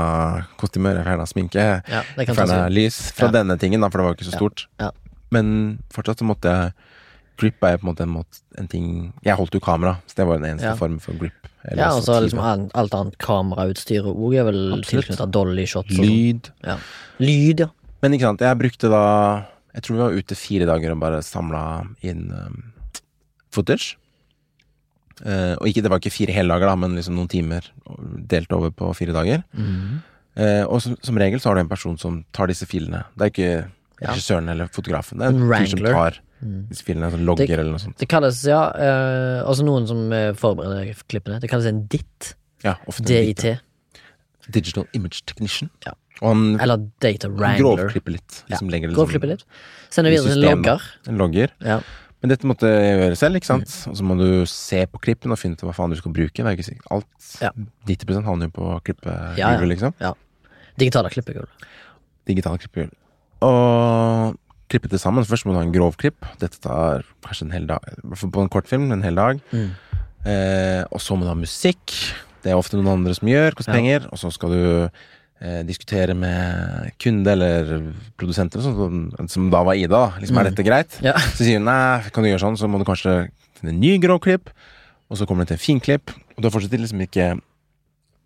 kostymer, 0.61 0.95
jeg 1.01 1.05
fjerna 1.09 1.27
sminke. 1.27 1.67
ja, 1.89 2.03
det 2.17 2.27
Fjerna 2.29 2.69
lys 2.69 2.99
fra 3.17 3.29
denne 3.33 3.59
tingen, 3.59 3.81
da, 3.81 3.89
for 3.89 3.99
det 3.99 4.05
var 4.05 4.13
jo 4.15 4.19
ikke 4.21 4.31
så 4.31 4.37
stort. 4.37 4.67
Ja. 4.81 4.91
Men 5.33 5.79
fortsatt 5.93 6.21
så 6.21 6.25
måtte 6.29 6.45
jeg 6.53 6.73
Grip 7.41 7.65
er 7.65 7.79
på 7.81 7.87
en 7.87 7.91
måte 7.91 8.05
en, 8.05 8.13
måte, 8.13 8.43
en 8.61 8.69
ting 8.71 8.89
Jeg 9.25 9.37
holdt 9.39 9.55
jo 9.57 9.61
kamera, 9.63 9.97
så 10.07 10.19
det 10.21 10.27
var 10.29 10.39
den 10.39 10.51
eneste 10.51 10.73
Ja. 10.73 10.75
formen 10.79 11.01
for 11.01 11.17
grip. 11.19 11.49
Eller 11.65 11.85
Ja, 11.85 11.93
og 11.95 12.03
så 12.05 12.19
liksom 12.21 12.43
alt 12.75 12.95
annet 12.95 13.19
kamerautstyr 13.19 14.05
òg 14.11 14.35
er 14.37 14.45
vel 14.51 14.83
tilknytta 14.83 15.31
dolly 15.31 15.65
shots 15.67 15.95
sånn. 15.95 16.05
Lyd. 16.05 16.51
Ja. 16.67 16.77
Lyd, 17.23 17.61
ja. 17.61 17.69
Men 18.03 18.13
ikke 18.17 18.29
sant, 18.29 18.41
jeg 18.41 18.59
brukte 18.59 18.91
da 18.91 19.47
Jeg 19.73 19.83
tror 19.83 19.97
vi 19.97 20.03
var 20.03 20.13
ute 20.19 20.37
fire 20.37 20.67
dager 20.69 20.93
og 20.93 21.01
bare 21.01 21.23
samla 21.25 21.87
inn 22.05 22.27
um, 22.31 22.73
footage. 23.51 23.97
Uh, 25.25 25.55
og 25.61 25.69
ikke, 25.71 25.81
det 25.81 25.91
var 25.93 26.01
ikke 26.03 26.13
fire 26.13 26.35
hele 26.35 26.53
dager, 26.53 26.67
da, 26.69 26.75
men 26.77 26.97
liksom 26.99 27.15
noen 27.17 27.31
timer 27.31 27.65
delt 28.29 28.53
over 28.53 28.69
på 28.75 28.91
fire 28.99 29.15
dager. 29.17 29.45
Mm. 29.57 30.03
Uh, 30.37 30.65
og 30.67 30.83
som, 30.85 30.97
som 31.01 31.17
regel 31.17 31.41
så 31.41 31.49
har 31.49 31.57
du 31.57 31.63
en 31.63 31.71
person 31.71 31.97
som 31.97 32.21
tar 32.37 32.53
disse 32.53 32.69
filene. 32.69 33.05
Det 33.17 33.25
er 33.25 33.33
ikke. 33.33 33.53
Regissøren 34.11 34.49
eller 34.53 34.67
fotografen. 34.69 35.19
Det 35.19 35.27
er 35.27 35.35
En 35.37 35.49
fyr 35.49 35.67
som 35.71 35.79
tar 35.87 36.21
Mm. 36.43 36.67
disse 36.69 36.83
filmene, 36.83 37.09
sånn 37.13 37.25
logger 37.25 37.47
Det- 37.47 37.59
eller 37.61 37.71
noe 37.71 37.79
sånt. 37.79 37.97
Det 37.99 38.09
kalles, 38.09 38.43
ja 38.45 38.65
uh, 38.75 39.47
Altså 39.49 39.63
noen 39.63 39.87
som 39.87 40.13
eh, 40.13 40.33
forbereder 40.35 40.93
klippene. 41.09 41.39
Det 41.41 41.49
kalles 41.49 41.67
en 41.67 41.87
DIT. 41.87 42.35
Ja, 42.65 42.75
DIT. 42.99 43.61
Digital 44.51 44.87
Image 44.93 45.23
Technician. 45.25 45.71
Ja. 45.87 45.93
Han 46.21 46.59
Eller 46.61 46.79
Data 47.01 47.29
Wrangler. 47.29 47.77
grovklipper 47.87 48.11
litt. 48.17 48.43
Ja, 48.49 48.57
Liksom 48.57 48.71
legger 48.71 48.89
det 48.89 48.97
Grovklipper 48.97 49.29
litt. 49.29 49.45
Sender 49.91 50.11
videre 50.11 50.33
til 50.35 50.45
en 50.45 50.63
logger. 50.63 50.83
En 51.07 51.19
logger. 51.19 51.49
Ja. 51.61 51.81
Men 52.23 52.29
dette 52.31 52.43
måtte 52.47 52.67
jeg 52.71 52.99
gjøre 52.99 53.17
selv, 53.19 53.37
ikke 53.39 53.47
sant? 53.47 53.67
Mm. 53.67 53.91
Og 53.91 53.97
så 53.97 54.03
må 54.07 54.19
du 54.19 54.47
se 54.47 54.85
på 54.87 55.01
klippen 55.01 55.31
og 55.35 55.39
finne 55.39 55.55
ut 55.55 55.63
hva 55.67 55.75
faen 55.75 55.91
du 55.91 55.97
skal 55.97 56.13
bruke. 56.13 56.35
Det 56.35 56.47
er 56.47 56.57
ikke 56.57 56.69
sikkert. 56.71 56.87
Alt 56.91 57.39
Ja. 57.41 57.51
90 57.87 58.23
havner 58.25 58.47
jo 58.47 58.51
på 58.51 58.83
klippegulvet, 58.83 59.39
Ja, 59.39 59.53
ja. 59.55 59.59
liksom. 59.67 59.95
Digitale 60.79 61.11
klippegulv. 61.11 61.49
Digitale 62.27 62.59
klippehjul. 62.59 62.91
Og 63.43 64.37
klippe 64.73 64.89
det 64.89 65.01
sammen. 65.03 65.27
Først 65.29 65.45
må 65.47 65.53
du 65.55 65.59
ha 65.61 65.65
en 65.67 65.75
grov 65.75 65.97
klipp. 66.01 66.25
Dette 66.41 66.61
tar 66.65 67.05
kanskje 67.25 67.49
en 67.49 67.55
hel 67.57 67.67
dag. 67.69 67.85
På 68.33 68.41
en 68.45 68.49
kortfilm, 68.53 68.91
en 68.95 69.03
hel 69.05 69.19
dag. 69.19 69.41
Mm. 69.53 69.71
Eh, 70.25 70.83
og 70.91 71.01
så 71.03 71.17
må 71.19 71.27
du 71.27 71.33
ha 71.33 71.37
musikk. 71.39 71.93
Det 72.43 72.53
er 72.53 72.59
ofte 72.59 72.79
noen 72.79 72.93
andre 72.97 73.15
som 73.15 73.29
gjør, 73.29 73.55
koster 73.59 73.75
Ja. 73.75 73.79
penger. 73.79 74.07
Og 74.13 74.19
så 74.19 74.31
skal 74.33 74.51
du 74.51 74.91
eh, 75.43 75.63
diskutere 75.67 76.15
med 76.15 76.93
kunde 77.03 77.27
eller 77.33 77.93
produsenter, 78.17 78.59
og 78.59 78.63
som- 78.63 79.29
som 79.29 79.51
da 79.51 79.63
var 79.65 79.75
Ida. 79.75 79.89
da. 79.89 80.13
Liksom, 80.21 80.37
Mm. 80.37 80.39
Er 80.47 80.51
dette 80.51 80.63
greit? 80.65 80.99
Ja. 81.03 81.13
Så 81.15 81.43
sier 81.45 81.59
hun 81.59 81.65
nei, 81.65 82.01
kan 82.13 82.23
du 82.23 82.31
gjøre 82.31 82.41
sånn, 82.41 82.57
så 82.57 82.69
må 82.71 82.79
du 82.79 82.85
kanskje 82.85 83.29
til 83.61 83.69
en 83.71 83.81
ny 83.81 83.99
grov 83.99 84.21
klipp, 84.21 84.51
og 85.11 85.19
så 85.19 85.27
kommer 85.27 85.45
det 85.45 85.59
til 85.59 85.75
en 85.75 85.81
finklipp. 85.81 86.11
Og 86.37 86.43
du 86.43 86.49
har 86.49 86.51
fortsatt 86.53 86.71
liksom 86.79 87.01
ikke 87.03 87.41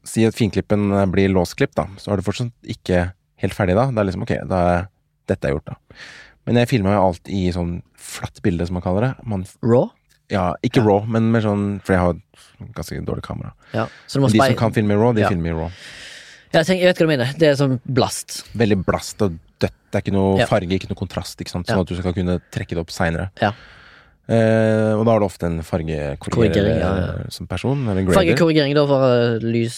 Si 0.05 0.25
at 0.25 0.35
finklippen 0.35 1.11
blir 1.11 1.29
låsklipp, 1.33 1.75
da, 1.75 1.87
så 1.99 2.13
er 2.13 2.17
du 2.17 2.23
fortsatt 2.23 2.53
ikke 2.65 3.13
helt 3.39 3.53
ferdig 3.55 3.75
da. 3.75 3.87
Det 3.91 3.99
er 3.99 4.05
liksom 4.05 4.23
ok, 4.23 4.49
da 4.49 4.57
er 4.77 4.89
dette 5.27 5.49
er 5.49 5.55
gjort, 5.57 5.67
da. 5.73 5.77
Men 6.47 6.61
jeg 6.61 6.69
filma 6.71 6.93
jo 6.95 7.05
alt 7.09 7.29
i 7.33 7.49
sånn 7.55 7.81
flatt 7.99 8.41
bilde, 8.45 8.67
som 8.69 8.75
man 8.79 8.83
kaller 8.85 9.09
det. 9.09 9.27
Man, 9.27 9.45
Raw. 9.63 9.89
ja, 10.31 10.53
ikke 10.63 10.83
Ja. 10.83 10.87
raw, 10.87 11.07
men 11.07 11.31
mer 11.33 11.41
sånn 11.43 11.81
For 11.83 11.93
jeg 11.95 12.01
har 12.01 12.15
ganske 12.75 13.05
dårlig 13.05 13.23
kamera. 13.27 13.53
Ja. 13.75 13.87
De 14.07 14.11
som 14.11 14.55
kan 14.57 14.73
filme 14.73 14.95
i 14.95 14.97
raw, 14.97 15.13
de 15.13 15.21
Ja. 15.23 15.29
filmer 15.29 15.51
i 15.51 15.57
raw. 15.59 15.71
jeg, 16.53 16.67
tenker, 16.67 16.81
jeg 16.83 16.87
vet 16.95 16.97
hva 16.97 17.07
du 17.07 17.07
mener. 17.07 17.33
Det 17.39 17.49
er 17.49 17.55
sånn 17.59 17.81
blast. 17.87 18.45
Veldig 18.57 18.85
blast 18.87 19.21
og 19.23 19.39
dødt. 19.59 19.73
Det 19.91 19.95
er 19.99 20.03
ikke 20.03 20.13
noe 20.15 20.47
farge, 20.47 20.71
ikke 20.71 20.89
noe 20.89 20.97
kontrast, 20.99 21.41
ikke 21.41 21.51
sant? 21.51 21.67
sånn 21.67 21.81
at 21.81 21.87
du 21.87 21.97
skal 21.97 22.13
kunne 22.15 22.41
trekke 22.53 22.69
det 22.75 22.79
opp 22.79 22.91
seinere. 22.91 23.31
Ja. 23.43 23.53
Eh, 24.29 24.93
og 24.99 25.05
da 25.07 25.13
har 25.13 25.21
du 25.21 25.27
ofte 25.27 25.47
en 25.47 25.61
fargekorrigering 25.63 26.81
eh, 26.83 27.29
som 27.31 27.47
person, 27.47 27.85
eller. 27.89 28.09
Fargekorrigering 28.11 28.75
da 28.75 28.83
for 28.87 29.05
eh, 29.07 29.39
lys 29.45 29.77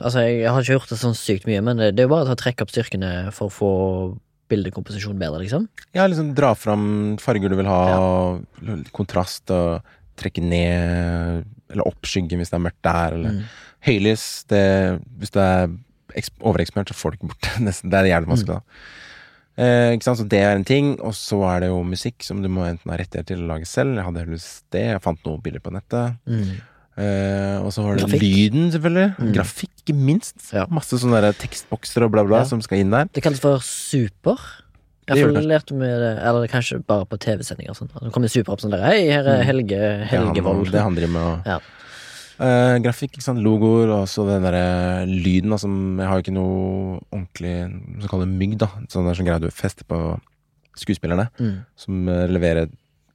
Altså, 0.00 0.22
jeg 0.22 0.46
har 0.48 0.62
ikke 0.62 0.76
gjort 0.78 0.88
det 0.88 0.98
sånn 1.00 1.16
sykt 1.18 1.46
mye, 1.50 1.60
men 1.66 1.76
det 1.76 1.96
det 1.96 2.04
er 2.04 2.08
jo 2.08 2.14
bare 2.14 2.30
å 2.30 2.38
trekke 2.38 2.62
opp 2.62 2.70
styrkene 2.70 3.32
for 3.34 3.48
å 3.50 3.52
få 3.52 3.70
bildekomposisjon 4.50 5.18
bedre, 5.20 5.40
liksom. 5.44 5.68
Ja, 5.96 6.04
liksom 6.10 6.32
dra 6.36 6.52
fram 6.58 6.84
farger 7.22 7.48
du 7.52 7.56
vil 7.60 7.70
ha, 7.70 7.80
kontrast 8.96 9.50
og 9.54 9.80
trekke 10.20 10.42
ned 10.44 11.44
Eller 11.70 11.86
opp 11.86 12.02
skyggen 12.08 12.40
hvis 12.42 12.50
det 12.50 12.58
er 12.58 12.64
mørkt 12.66 12.82
der, 12.82 13.14
eller 13.14 13.30
Mm. 13.36 13.44
høylys. 13.86 14.24
Det, 14.50 14.62
hvis 15.20 15.30
det 15.30 15.42
er 15.46 15.68
eks- 16.18 16.32
overeksponert, 16.42 16.90
så 16.90 16.96
får 16.98 17.12
du 17.12 17.16
ikke 17.20 17.28
bort 17.30 17.46
det. 17.46 17.76
Det 17.90 17.94
er 18.00 18.08
jævlig 18.10 18.28
vanskelig, 18.32 18.56
da. 18.58 18.62
Eh, 19.60 19.92
ikke 19.94 20.02
sant? 20.08 20.18
Så 20.18 20.26
det 20.28 20.40
er 20.42 20.56
en 20.56 20.64
ting. 20.66 20.96
Og 21.00 21.12
så 21.14 21.38
er 21.54 21.60
det 21.60 21.68
jo 21.70 21.82
musikk 21.86 22.22
som 22.26 22.42
du 22.42 22.48
må 22.48 22.64
enten 22.66 22.90
ha 22.90 22.96
rettigheter 22.98 23.36
til 23.36 23.44
å 23.44 23.50
lage 23.52 23.66
selv. 23.70 23.94
Jeg 23.94 24.04
hadde 24.08 24.22
heldigvis 24.24 24.48
det. 24.74 24.82
Jeg 24.90 25.02
fant 25.04 25.22
noen 25.24 25.42
bilder 25.44 25.60
på 25.62 25.72
nettet. 25.78 26.18
Mm. 26.26 26.60
Eh, 26.98 27.58
og 27.62 27.70
så 27.72 27.84
har 27.84 27.96
du 27.96 28.06
lyden, 28.18 28.70
selvfølgelig. 28.74 29.14
Mm. 29.18 29.32
Grafikk, 29.36 29.70
ikke 29.84 29.94
minst. 29.96 30.40
Ja. 30.52 30.66
Masse 30.70 30.98
sånne 31.00 31.20
der 31.22 31.36
tekstbokser 31.38 32.04
og 32.04 32.12
bla, 32.12 32.24
bla 32.26 32.42
Ja. 32.42 32.44
som 32.50 32.60
skal 32.60 32.78
inn 32.82 32.90
der. 32.90 33.06
Det 33.12 33.22
kalles 33.22 33.40
for 33.40 33.58
super. 33.62 34.36
Det. 35.10 35.42
lærte 35.42 35.74
vi 35.74 35.86
det, 35.86 36.18
eller 36.22 36.46
kanskje 36.46 36.84
bare 36.86 37.04
på 37.04 37.18
TV-sendinger. 37.18 37.74
Så 37.74 37.82
Sånn. 37.82 38.04
Det 38.04 38.12
kommer 38.12 38.28
super 38.30 38.52
opp 38.52 38.60
sånn 38.60 38.70
der 38.70 38.84
Hei, 38.84 39.10
her 39.10 39.26
er 39.26 39.40
Mm. 39.42 39.46
Helge 39.46 40.06
Helgevold. 40.06 40.70
Det 40.70 40.80
han 40.80 40.94
driver 40.94 41.12
med. 41.12 41.22
Og, 41.22 41.46
Ja. 41.46 41.58
Uh, 42.40 42.78
grafikk, 42.80 43.12
ikke 43.18 43.22
sant. 43.22 43.42
Logoer, 43.42 43.90
og 43.92 44.06
så 44.08 44.24
den 44.26 44.42
derre 44.42 45.04
lyden, 45.06 45.50
da, 45.50 45.56
som 45.58 45.98
Jeg 45.98 46.06
har 46.06 46.14
jo 46.16 46.22
ikke 46.22 46.32
noe 46.32 47.00
ordentlig 47.12 48.00
Som 48.00 48.08
mygg, 48.38 48.56
da. 48.56 48.68
Sånn 48.88 49.04
der 49.04 49.14
som 49.14 49.26
greier 49.26 49.40
du 49.40 49.50
fester 49.50 49.84
på 49.84 50.18
skuespillerne. 50.78 51.28
Mm. 51.38 51.64
Som 51.76 52.08
eh, 52.08 52.26
leverer 52.28 52.70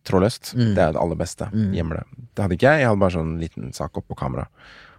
trådløst. 0.07 0.53
Mm. 0.55 0.73
Det 0.77 0.83
er 0.83 0.95
det 0.95 1.01
aller 1.01 1.19
beste. 1.19 1.47
Mm. 1.53 1.71
Gjemmer 1.77 1.99
det. 1.99 2.25
Det 2.35 2.45
hadde 2.45 2.57
ikke 2.57 2.71
jeg. 2.71 2.83
Jeg 2.83 2.89
hadde 2.91 3.03
bare 3.03 3.15
sånn 3.17 3.33
liten 3.41 3.73
sak 3.75 3.99
oppå 4.01 4.17
kamera. 4.19 4.47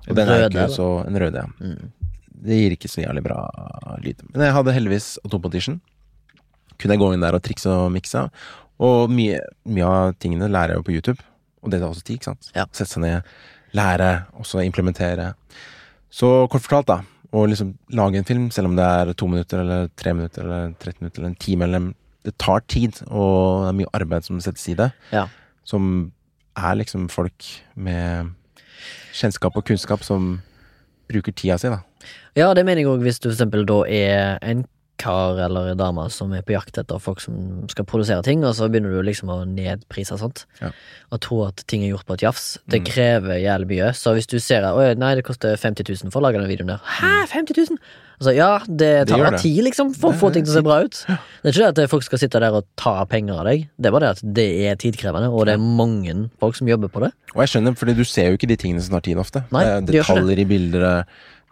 Og 0.07 0.12
En 0.12 0.19
den 0.21 0.33
er 0.33 0.47
ikke 0.49 0.69
så 0.75 0.88
En 1.07 1.19
røde, 1.19 1.42
ja. 1.42 1.49
Mm. 1.61 2.12
Det 2.47 2.59
gir 2.61 2.77
ikke 2.77 2.90
så 2.92 3.03
jævlig 3.03 3.25
bra 3.25 3.38
lyd. 4.05 4.21
Men 4.33 4.47
jeg 4.47 4.57
hadde 4.59 4.77
heldigvis 4.77 5.09
Adobe 5.25 5.51
Kunne 5.57 6.92
jeg 6.92 7.01
gå 7.01 7.12
inn 7.14 7.25
der 7.25 7.35
og 7.35 7.42
trikse 7.42 7.73
og 7.73 7.90
mikse. 7.95 8.27
Og 8.85 9.11
mye, 9.11 9.40
mye 9.64 9.88
av 9.88 10.14
tingene 10.21 10.51
lærer 10.53 10.75
jeg 10.75 10.83
jo 10.83 10.87
på 10.87 10.97
YouTube. 10.97 11.23
Og 11.64 11.73
det 11.73 11.81
tar 11.81 11.88
også 11.88 12.05
tid, 12.05 12.21
ikke 12.21 12.31
sant. 12.31 12.51
Ja. 12.55 12.66
Sette 12.71 12.92
seg 12.92 13.03
ned, 13.03 13.37
lære, 13.75 14.11
og 14.37 14.47
så 14.47 14.61
implementere. 14.62 15.33
Så 16.12 16.29
kort 16.53 16.64
fortalt, 16.66 16.90
da. 16.92 17.01
Å 17.33 17.47
liksom 17.49 17.73
lage 17.97 18.21
en 18.21 18.29
film, 18.29 18.51
selv 18.55 18.71
om 18.71 18.77
det 18.79 18.85
er 18.87 19.14
to 19.19 19.29
minutter 19.31 19.62
eller 19.64 19.88
tre 19.99 20.12
minutter 20.14 20.45
eller 20.45 20.77
13 20.77 21.01
minutter 21.01 21.23
eller 21.23 21.33
en 21.33 21.40
time 21.42 21.66
eller 21.66 21.88
Det 22.27 22.35
tar 22.43 22.65
tid, 22.67 22.99
og 23.07 23.65
det 23.65 23.71
er 23.71 23.79
mye 23.81 23.93
arbeid 23.95 24.27
som 24.27 24.41
settes 24.43 24.67
i 24.73 24.77
det. 24.79 24.91
Ja. 25.15 25.27
Som 25.67 26.11
er 26.57 26.79
liksom 26.81 27.09
folk 27.12 27.47
med 27.79 28.33
kjennskap 29.17 29.57
og 29.57 29.67
kunnskap 29.69 30.03
som 30.07 30.41
bruker 31.11 31.35
tida 31.37 31.59
si, 31.61 31.71
da. 31.71 31.83
Ja, 32.37 32.53
det 32.55 32.67
mener 32.67 32.83
jeg 32.83 32.91
òg 32.91 33.05
hvis 33.07 33.21
du 33.23 33.31
eksempel 33.31 33.65
da 33.69 33.81
er 33.89 34.41
en 34.45 34.65
kar 35.01 35.39
eller 35.47 35.73
en 35.73 35.81
dame 35.81 36.07
som 36.13 36.33
er 36.37 36.45
på 36.47 36.55
jakt 36.55 36.79
etter 36.81 37.01
folk 37.03 37.21
som 37.23 37.67
skal 37.73 37.87
produsere 37.89 38.25
ting, 38.27 38.45
og 38.47 38.55
så 38.59 38.69
begynner 38.73 38.95
du 38.97 39.03
liksom 39.07 39.31
å 39.33 39.41
nedprise 39.49 40.17
sånt. 40.21 40.45
Ja. 40.63 40.73
Og 41.13 41.21
tro 41.25 41.43
at 41.47 41.63
ting 41.71 41.85
er 41.85 41.93
gjort 41.95 42.09
på 42.09 42.17
et 42.17 42.25
jafs. 42.27 42.49
Det 42.71 42.83
krever 42.89 43.41
jævlig 43.43 43.71
mye. 43.75 43.93
Så 43.97 44.17
hvis 44.17 44.29
du 44.31 44.39
ser 44.43 44.67
at 44.69 44.99
nei, 45.01 45.15
det 45.19 45.27
koster 45.27 45.57
50 45.61 45.87
000 46.07 46.13
for 46.15 46.21
å 46.23 46.27
lage 46.29 46.41
den 46.41 46.51
videoen 46.51 46.75
der. 46.75 46.83
Hæ, 46.99 47.15
50 47.35 47.63
000? 47.77 47.81
Altså, 48.17 48.33
ja, 48.33 48.51
det 48.65 49.07
Det 49.07 49.13
tar 49.13 49.31
det. 49.35 49.41
tid, 49.43 49.59
liksom, 49.67 49.91
for 49.93 50.15
å 50.15 50.17
få 50.17 50.31
ting 50.33 50.47
til 50.47 50.55
å 50.55 50.57
se 50.57 50.65
bra 50.65 50.79
ut. 50.87 51.03
Det 51.05 51.51
er 51.51 51.53
ikke 51.53 51.73
det 51.77 51.85
at 51.85 51.91
folk 51.93 52.07
skal 52.07 52.21
sitte 52.23 52.41
der 52.41 52.55
og 52.57 52.65
ta 52.81 53.05
penger 53.05 53.43
av 53.43 53.45
deg. 53.51 53.67
Det 53.77 53.91
er 53.91 53.93
bare 53.93 54.09
det 54.09 54.13
at 54.17 54.35
det 54.39 54.47
er 54.71 54.79
tidkrevende, 54.81 55.29
og 55.29 55.45
det 55.45 55.59
er 55.59 55.61
mange 55.61 56.15
folk 56.41 56.57
som 56.57 56.71
jobber 56.71 56.89
på 56.89 57.05
det. 57.05 57.13
Og 57.35 57.43
jeg 57.45 57.53
skjønner, 57.53 57.77
fordi 57.77 57.95
du 57.99 58.05
ser 58.09 58.31
jo 58.31 58.39
ikke 58.41 58.49
de 58.49 58.57
tingene 58.57 58.81
som 58.81 58.97
tar 58.97 59.05
tid 59.05 59.21
ofte. 59.21 59.45
Nei, 59.53 59.67
de 59.85 59.99
gjør 59.99 60.07
ikke 60.07 60.15
Detaljer 60.17 60.41
i 60.41 60.49
bilder 60.49 61.05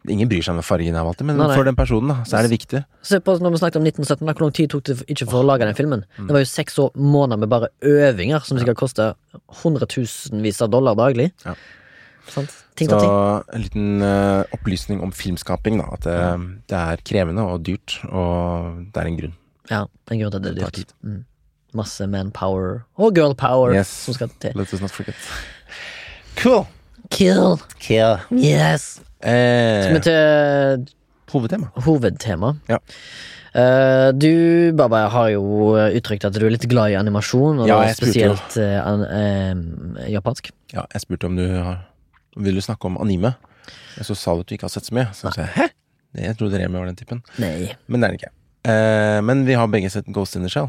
Ingen 0.09 0.29
bryr 0.29 0.43
seg 0.45 0.53
om 0.59 0.63
fargen 0.63 0.93
jeg 0.99 1.05
valgte, 1.07 1.25
men 1.25 1.39
Nei, 1.41 1.47
nei. 1.49 1.55
for 1.57 1.65
den 1.65 1.77
personen 1.79 2.11
da, 2.13 2.17
så 2.29 2.37
er 2.37 2.43
det 2.45 2.51
viktig. 2.53 2.83
Se 3.09 3.21
på 3.25 3.39
når 3.41 3.55
vi 3.55 3.61
snakket 3.63 3.79
om 3.81 3.87
1917, 3.89 4.27
da, 4.29 4.33
hvor 4.37 4.45
lang 4.45 4.53
tid 4.59 4.69
tok 4.75 4.83
det 4.85 4.97
ikke 5.09 5.27
for 5.31 5.41
å 5.41 5.47
lage 5.49 5.65
den 5.65 5.79
filmen? 5.79 6.03
Mm. 6.19 6.27
Det 6.29 6.35
var 6.37 6.43
jo 6.45 6.49
seks 6.51 6.77
år, 6.83 6.91
måneder 7.01 7.41
med 7.41 7.49
bare 7.55 7.71
øvinger, 7.81 8.45
som 8.45 8.61
sikkert 8.61 8.77
koster 8.83 9.15
hundretusenvis 9.63 10.61
av 10.65 10.69
dollar 10.75 10.95
daglig. 10.99 11.31
Ja. 11.47 11.55
Sånn. 12.29 12.47
Ting 12.77 12.89
Så 12.91 12.99
ting. 13.01 13.11
en 13.55 13.63
liten 13.65 14.03
uh, 14.03 14.43
opplysning 14.57 15.01
om 15.05 15.13
filmskaping, 15.15 15.79
da. 15.81 15.89
At 15.97 16.05
det, 16.09 16.19
det 16.73 16.79
er 16.81 17.03
krevende 17.07 17.45
og 17.49 17.63
dyrt, 17.65 17.97
og 18.11 18.83
det 18.93 19.01
er 19.05 19.11
en 19.11 19.19
grunn. 19.21 19.35
Ja, 19.71 19.83
en 20.11 20.21
grunn 20.21 20.35
til 20.35 20.41
at 20.41 20.45
det 20.45 20.53
er 20.53 20.61
Det 20.61 20.73
dyrt. 20.83 20.95
Mm. 21.07 21.23
Masse 21.75 22.07
manpower 22.07 22.83
og 23.01 23.17
girl 23.17 23.33
power 23.35 23.73
Yes. 23.75 23.89
som 24.05 24.15
skal 24.15 24.29
til. 24.43 24.53
Let 24.55 24.73
us 24.77 24.81
not 24.85 24.93
forget. 24.95 25.17
Cool. 26.37 26.67
Kill. 27.11 27.57
Kill. 27.79 28.19
Yes. 28.31 29.01
Eh, 29.25 29.83
Som 29.87 29.97
er 29.97 30.05
til 30.05 30.87
hovedtema. 31.33 31.71
hovedtema? 31.87 32.51
Ja. 32.69 32.79
Eh, 33.55 34.11
du, 34.19 34.73
Baba, 34.77 35.05
har 35.09 35.29
jo 35.31 35.43
uttrykt 35.95 36.25
at 36.27 36.35
du 36.35 36.45
er 36.47 36.51
litt 36.51 36.67
glad 36.69 36.91
i 36.91 36.97
animasjon, 36.99 37.61
og 37.63 37.69
Ja, 37.71 37.79
da 37.81 37.87
jeg 37.89 37.97
spurte 37.97 38.21
jo. 38.21 38.35
spesielt 38.35 38.57
eh, 38.59 38.81
an, 38.85 39.05
eh, 39.07 40.09
japansk. 40.13 40.51
Ja, 40.75 40.85
jeg 40.93 41.01
spurte 41.07 41.27
om 41.31 41.37
du 41.39 41.47
har 41.49 41.85
Vil 42.37 42.55
du 42.57 42.61
snakke 42.61 42.85
om 42.91 42.97
anime. 42.99 43.37
Og 44.01 44.05
så 44.09 44.17
sa 44.19 44.35
du 44.35 44.41
at 44.43 44.47
du 44.51 44.55
ikke 44.57 44.67
har 44.67 44.73
sett 44.75 44.89
så 44.89 44.95
mye. 44.97 45.07
Så 45.15 45.31
sa 45.33 45.43
jeg 45.45 45.51
hæ? 45.55 45.69
Det- 46.15 46.25
Jeg 46.25 46.37
trodde 46.37 46.59
Remi 46.59 46.79
var 46.81 46.87
den 46.87 46.97
typen. 46.97 47.23
Nei. 47.39 47.77
Men 47.87 48.01
det 48.01 48.09
er 48.09 48.13
det 48.17 48.21
ikke. 48.21 48.33
Eh, 48.67 49.21
men 49.23 49.45
vi 49.47 49.53
har 49.55 49.69
begge 49.69 49.89
sett 49.91 50.07
Ghost 50.11 50.35
in 50.35 50.43
the 50.43 50.49
Shell. 50.49 50.69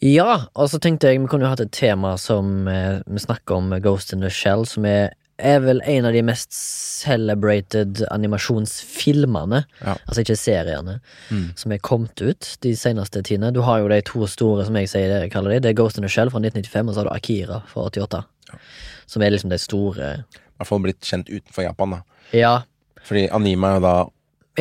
Ja, 0.00 0.46
og 0.56 0.68
så 0.70 0.80
tenkte 0.80 1.08
jeg 1.12 1.20
vi 1.20 1.26
kunne 1.26 1.42
jo 1.44 1.48
hatt 1.52 1.60
et 1.60 1.70
tema 1.72 2.16
som 2.18 2.66
eh, 2.68 3.02
vi 3.06 3.18
snakker 3.20 3.54
om 3.54 3.68
Ghost 3.82 4.12
in 4.14 4.20
the 4.20 4.30
Shell, 4.30 4.64
som 4.64 4.84
er, 4.86 5.12
er 5.38 5.60
vel 5.64 5.80
en 5.88 6.04
av 6.06 6.12
de 6.12 6.22
mest 6.22 6.52
celebrated 6.52 8.02
animasjonsfilmene, 8.10 9.64
Ja. 9.80 9.94
altså 10.08 10.20
ikke 10.22 10.36
seriene, 10.36 11.00
Mm. 11.30 11.52
som 11.56 11.72
er 11.72 11.78
kommet 11.78 12.20
ut 12.22 12.56
de 12.60 12.72
seneste 12.76 13.22
tidene. 13.22 13.52
Du 13.52 13.62
har 13.62 13.78
jo 13.80 13.88
de 13.88 14.00
to 14.02 14.26
store, 14.26 14.64
som 14.64 14.74
jeg 14.76 14.88
sier, 14.88 15.28
kaller 15.30 15.50
de. 15.50 15.60
Det 15.60 15.70
er 15.70 15.74
Ghost 15.82 15.96
in 15.98 16.02
the 16.02 16.08
Shell 16.08 16.30
fra 16.30 16.38
1995, 16.40 16.88
og 16.88 16.94
så 16.94 16.98
har 16.98 17.04
du 17.04 17.14
Akira 17.14 17.62
fra 17.66 17.82
88. 17.90 18.24
Ja. 18.52 18.58
Som 19.06 19.22
er 19.22 19.30
liksom 19.30 19.50
de 19.50 19.58
store 19.58 20.24
I 20.24 20.64
hvert 20.64 20.66
fall 20.68 20.78
blitt 20.80 21.00
kjent 21.00 21.28
utenfor 21.28 21.62
Japan, 21.64 21.90
da. 21.90 22.02
Ja, 22.32 22.62
Fordi 23.04 23.28
anime 23.32 23.64
er 23.66 23.74
jo 23.74 23.80
da 23.80 24.06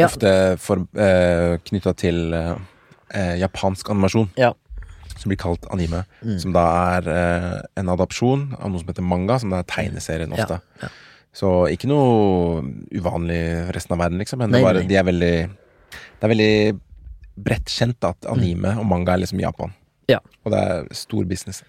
ofte 0.04 0.58
ja. 0.58 1.04
eh, 1.04 1.58
knytta 1.64 1.94
til 1.96 2.34
eh, 2.34 2.56
eh, 3.14 3.36
japansk 3.40 3.88
animasjon. 3.90 4.30
Ja. 4.36 4.54
Som 5.22 5.30
blir 5.32 5.40
kalt 5.42 5.68
anime. 5.74 6.04
Mm. 6.26 6.36
Som 6.42 6.54
da 6.56 6.66
er 6.98 7.08
eh, 7.14 7.58
en 7.82 7.92
adopsjon 7.94 8.48
av 8.58 8.72
noe 8.72 8.82
som 8.82 8.90
heter 8.90 9.06
manga, 9.06 9.38
som 9.42 9.54
da 9.54 9.62
er 9.62 9.70
tegneserien 9.70 10.34
ofte. 10.36 10.60
ja. 10.82 10.92
Så 11.32 11.48
ikke 11.72 11.88
noe 11.88 12.60
uvanlig 12.92 13.38
for 13.70 13.76
resten 13.78 13.94
av 13.96 14.02
verden, 14.04 14.20
liksom. 14.20 14.42
Men 14.42 14.52
Nei, 14.52 14.60
det, 14.60 14.66
bare, 14.68 14.82
de 14.90 14.98
er 15.00 15.06
veldig 15.08 15.36
Det 15.48 16.26
er 16.28 16.32
veldig 16.34 16.56
bredt 17.42 17.72
kjent 17.72 18.04
at 18.04 18.28
anime 18.28 18.74
og 18.82 18.84
manga 18.90 19.14
er 19.16 19.22
liksom 19.24 19.40
Japan. 19.40 19.72
Mm. 19.72 20.10
Ja. 20.12 20.18
Og 20.44 20.52
det 20.52 20.60
er 20.60 20.90
stor 20.98 21.24
business. 21.30 21.62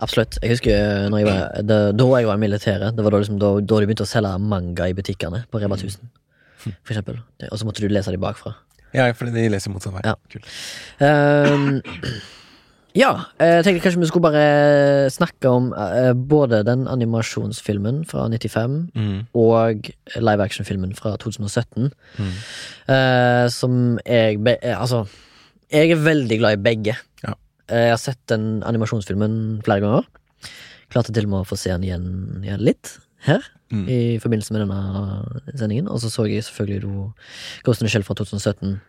absolutt. 0.00 0.38
Jeg 0.40 0.54
husker 0.54 1.10
når 1.12 1.20
jeg 1.20 1.28
var, 1.28 1.60
da, 1.68 1.78
da 1.92 2.08
jeg 2.16 2.30
var 2.30 2.40
i 2.40 2.42
militæret, 2.46 2.96
det 2.96 3.04
var 3.04 3.12
da, 3.12 3.20
liksom, 3.20 3.36
da, 3.42 3.52
da 3.60 3.82
de 3.82 3.90
begynte 3.90 4.06
å 4.08 4.08
selge 4.08 4.32
manga 4.40 4.88
i 4.88 4.96
butikkene 4.96 5.42
på 5.52 5.60
Rema 5.60 5.76
1000, 5.76 6.08
for 6.64 6.94
eksempel. 6.94 7.20
Og 7.50 7.60
så 7.60 7.68
måtte 7.68 7.84
du 7.84 7.92
lese 7.92 8.14
de 8.14 8.20
bakfra. 8.24 8.54
Ja, 8.96 9.04
fordi 9.14 9.36
de 9.36 9.50
leser 9.52 9.70
motsatt 9.70 9.94
vei. 9.98 10.02
Ja. 10.08 10.16
Kult. 10.32 10.48
Ehm, 11.04 11.82
ja, 12.98 13.10
jeg 13.38 13.64
tenkte 13.64 13.82
kanskje 13.84 14.00
vi 14.02 14.08
skulle 14.10 14.26
bare 14.32 15.10
snakke 15.14 15.48
om 15.50 15.70
eh, 15.76 16.12
både 16.14 16.62
den 16.66 16.86
animasjonsfilmen 16.90 18.04
fra 18.08 18.24
95 18.28 18.90
Mm. 18.94 19.26
og 19.34 19.90
live 20.16 20.42
action-filmen 20.44 20.94
fra 20.98 21.16
2017. 21.16 21.90
Mm. 22.18 22.32
eh, 22.88 23.48
som 23.48 23.98
jeg 24.06 24.40
be, 24.42 24.56
eh, 24.62 24.74
Altså, 24.80 25.04
jeg 25.70 25.90
er 25.92 26.02
veldig 26.02 26.38
glad 26.38 26.58
i 26.58 26.62
begge. 26.62 26.96
Ja. 27.22 27.34
Eh, 27.68 27.84
jeg 27.86 27.90
har 27.94 28.02
sett 28.02 28.18
den 28.28 28.62
animasjonsfilmen 28.66 29.62
flere 29.64 29.80
ganger. 29.80 30.04
Klarte 30.90 31.12
til 31.14 31.24
og 31.28 31.30
med 31.30 31.40
å 31.44 31.46
få 31.48 31.56
se 31.56 31.70
den 31.70 31.84
igjen, 31.86 32.42
igjen 32.42 32.64
litt 32.66 32.96
her. 33.22 33.44
Mm. 33.70 33.84
I 33.86 34.18
forbindelse 34.18 34.50
med 34.50 34.64
denne 34.66 35.54
sendingen. 35.54 35.86
Og 35.88 36.00
så 36.02 36.10
så 36.10 36.24
jeg 36.26 36.42
selvfølgelig 36.42 37.12
Ghost 37.62 37.82
in 37.82 37.86
the 37.86 37.90
Shell 37.92 38.02
fra 38.02 38.14
2017 38.18 38.80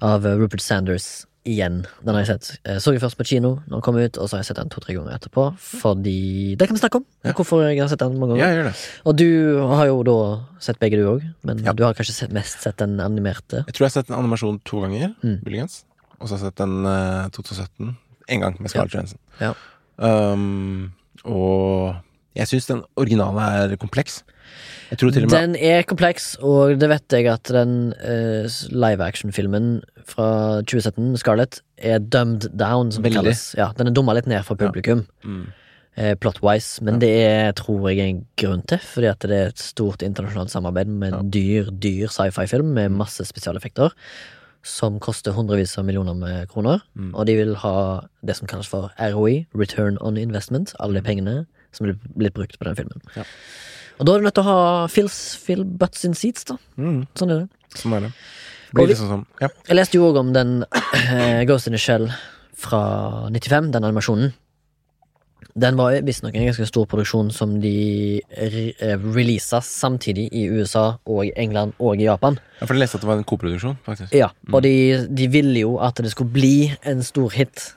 av 0.00 0.24
eh, 0.24 0.38
Rupert 0.40 0.62
Sanders 0.64 1.26
igjen. 1.44 1.82
Den 2.04 2.14
har 2.14 2.22
jeg 2.24 2.28
sett. 2.40 2.58
Jeg 2.64 2.80
så 2.80 2.92
jeg 2.94 3.00
først 3.02 3.18
på 3.20 3.26
kino 3.28 3.50
når 3.68 3.74
den 3.76 3.82
kom 3.84 3.96
ut, 4.00 4.16
og 4.18 4.28
så 4.28 4.36
har 4.36 4.42
jeg 4.42 4.48
sett 4.48 4.56
den 4.62 4.70
to-tre 4.72 4.94
ganger 4.96 5.12
etterpå. 5.18 5.44
Fordi 5.60 6.56
Det 6.56 6.66
kan 6.68 6.76
vi 6.76 6.80
snakke 6.80 7.00
om. 7.02 7.04
Ja. 7.24 7.32
Hvorfor 7.36 7.62
jeg 7.68 7.80
har 7.82 7.88
sett 7.92 8.00
den 8.00 8.18
mange 8.18 8.34
ganger. 8.38 8.44
Ja, 8.44 8.54
gjør 8.56 8.68
det. 8.70 8.76
Og 9.04 9.16
du 9.20 9.28
har 9.74 9.86
jo 9.90 10.02
da 10.08 10.16
sett 10.60 10.78
begge, 10.80 10.96
du 10.96 11.04
òg. 11.10 11.22
Men 11.44 11.58
Ja. 11.64 11.72
du 11.72 11.84
har 11.84 11.92
kanskje 11.94 12.12
sett, 12.16 12.32
mest 12.32 12.60
sett 12.62 12.76
den 12.78 12.98
animerte. 13.00 13.64
Jeg 13.66 13.74
tror 13.74 13.84
jeg 13.86 13.92
har 13.92 13.96
sett 14.02 14.10
en 14.10 14.16
animasjon 14.24 14.60
to 14.64 14.80
ganger, 14.80 15.14
Mm. 15.22 15.40
muligens. 15.44 15.84
Og 16.20 16.28
så 16.28 16.36
har 16.36 16.38
jeg 16.38 16.46
sett 16.52 16.56
den 16.56 16.86
uh, 16.86 17.28
2017 17.28 17.96
en 18.28 18.40
gang 18.40 18.56
med 18.60 18.70
Scarlett 18.70 18.94
Johansson. 18.94 19.18
Ja. 19.40 19.52
Um, 19.98 20.92
og 21.24 21.94
jeg 22.34 22.46
syns 22.50 22.66
den 22.66 22.82
originale 22.96 23.40
er 23.72 23.76
kompleks. 23.76 24.22
Jeg 24.90 25.00
tror 25.00 25.10
til 25.14 25.24
og 25.24 25.30
med 25.30 25.34
Den 25.34 25.56
er 25.56 25.82
kompleks, 25.88 26.34
og 26.44 26.76
det 26.80 26.88
vet 26.90 27.16
jeg 27.16 27.28
at 27.32 27.50
den 27.54 27.92
uh, 27.98 28.46
live 28.70 29.04
action-filmen 29.04 29.80
fra 30.06 30.60
2017, 30.62 31.16
Scarlett, 31.22 31.60
er 31.78 31.98
dumbed 31.98 32.50
down, 32.52 32.92
som 32.92 33.02
det 33.02 33.10
Veldig. 33.12 33.22
kalles. 33.24 33.44
Ja, 33.58 33.70
den 33.76 33.90
er 33.90 33.96
dumma 33.96 34.14
litt 34.16 34.28
ned 34.30 34.44
for 34.46 34.60
publikum, 34.60 35.06
mm, 35.24 35.42
eh, 35.96 36.12
plot-wise, 36.20 36.84
men 36.84 37.00
det 37.02 37.10
er, 37.24 37.50
tror 37.56 37.88
jeg 37.90 37.98
er 37.98 38.12
en 38.12 38.22
grunn 38.40 38.62
til, 38.68 38.78
fordi 38.78 39.10
at 39.10 39.24
det 39.24 39.40
er 39.40 39.50
et 39.54 39.64
stort 39.64 40.04
internasjonalt 40.04 40.52
samarbeid 40.52 40.92
med 40.92 41.16
en 41.16 41.32
dyr, 41.34 41.72
dyr 41.72 42.12
sci-fi-film 42.12 42.74
med 42.76 42.94
masse 42.94 43.24
spesialeffekter. 43.24 43.96
Som 44.64 44.96
koster 44.96 45.34
hundrevis 45.36 45.74
av 45.76 45.84
millioner 45.84 46.14
med 46.16 46.46
kroner. 46.48 46.80
Mm. 46.96 47.10
Og 47.12 47.26
de 47.28 47.34
vil 47.36 47.50
ha 47.60 47.74
det 48.24 48.38
som 48.38 48.48
kalles 48.48 48.70
for 48.70 48.94
ROI, 48.96 49.42
Return 49.52 49.98
on 50.00 50.16
Investment. 50.16 50.72
Alle 50.80 50.96
de 50.96 51.04
pengene 51.04 51.34
som 51.76 51.84
er 51.84 51.98
blitt 52.16 52.32
brukt 52.32 52.56
på 52.56 52.64
den 52.64 52.78
filmen. 52.78 53.02
Ja. 53.12 53.26
Og 53.98 54.06
da 54.06 54.14
er 54.14 54.22
du 54.22 54.26
nødt 54.26 54.34
til 54.34 54.42
å 54.44 54.50
ha 54.50 54.86
fills, 54.90 55.18
fill 55.38 55.64
butts 55.64 56.04
in 56.08 56.14
seats, 56.18 56.44
da. 56.48 56.56
mm, 56.80 57.02
Sånn 57.18 57.30
er 57.34 57.44
det. 57.44 57.48
Sånn 57.78 57.94
er 57.98 58.08
det. 58.08 58.12
Blir 58.74 58.88
liksom 58.90 59.10
sånn 59.10 59.26
Ja. 59.40 59.48
Jeg 59.68 59.76
leste 59.78 59.98
jo 60.00 60.08
òg 60.10 60.16
om 60.18 60.32
den 60.34 60.64
eh, 60.64 61.44
Ghost 61.46 61.68
in 61.70 61.76
the 61.76 61.78
Shell 61.78 62.08
fra 62.58 62.80
95, 63.30 63.70
den 63.74 63.84
animasjonen. 63.86 64.32
Den 65.54 65.76
var 65.78 65.94
visstnok 66.02 66.34
en 66.34 66.48
ganske 66.48 66.66
stor 66.66 66.86
produksjon 66.90 67.28
som 67.30 67.52
de 67.62 68.18
re 68.34 68.64
eh, 68.82 68.96
releasa 69.14 69.60
samtidig 69.62 70.24
i 70.34 70.48
USA 70.50 70.96
og 71.06 71.28
England 71.38 71.76
og 71.78 72.00
i 72.02 72.08
Japan. 72.08 72.40
ja, 72.58 72.66
for 72.66 72.74
jeg 72.74 72.82
leste 72.82 72.98
at 72.98 73.04
det 73.04 73.10
var 73.12 73.20
en 73.20 73.28
koproduksjon, 73.30 73.76
faktisk. 73.86 74.16
Ja, 74.18 74.32
og 74.50 74.64
de, 74.66 74.74
de 75.14 75.28
ville 75.30 75.62
jo 75.62 75.76
at 75.78 76.02
det 76.02 76.10
skulle 76.10 76.34
bli 76.34 76.72
en 76.82 77.04
stor 77.06 77.30
hit. 77.36 77.68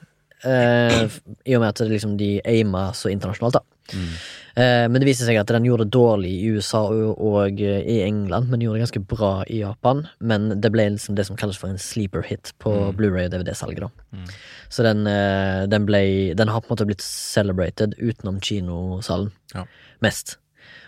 Eh, 0.42 1.06
I 1.46 1.54
og 1.58 1.62
med 1.62 1.70
at 1.70 1.84
det 1.84 1.92
liksom 1.94 2.18
de 2.18 2.32
aima 2.50 2.88
så 2.98 3.14
internasjonalt, 3.14 3.60
da. 3.60 3.94
Mm. 3.94 4.10
Eh, 4.58 4.88
men 4.90 4.98
det 4.98 5.06
viste 5.06 5.26
seg 5.28 5.38
at 5.38 5.52
den 5.54 5.68
gjorde 5.68 5.86
det 5.86 5.94
dårlig 5.94 6.32
i 6.34 6.48
USA 6.56 6.80
og, 6.90 7.60
eh, 7.62 7.84
i 7.86 8.00
England, 8.02 8.50
men 8.50 8.64
gjorde 8.64 8.80
det 8.80 8.86
ganske 8.88 9.04
bra 9.06 9.32
i 9.46 9.60
Japan. 9.62 10.08
Men 10.20 10.50
det 10.62 10.72
ble 10.74 10.88
liksom 10.96 11.16
det 11.16 11.28
som 11.28 11.38
kalles 11.38 11.60
for 11.62 11.70
en 11.70 11.78
sleeper 11.78 12.26
hit 12.26 12.54
på 12.58 12.74
Blu-ray 12.98 13.28
og 13.28 13.36
DVD-salget. 13.36 13.86
da 13.86 13.90
Mm. 14.18 14.26
Så 14.70 14.84
den, 14.84 15.06
eh, 15.06 15.68
den 15.68 15.86
ble 15.86 16.34
Den 16.34 16.48
har 16.48 16.62
på 16.62 16.72
en 16.72 16.76
måte 16.76 16.88
blitt 16.88 17.02
celebrated 17.02 17.94
utenom 18.00 18.42
kinosalen. 18.42 19.32
Ja. 19.54 19.66
Mest. 20.02 20.38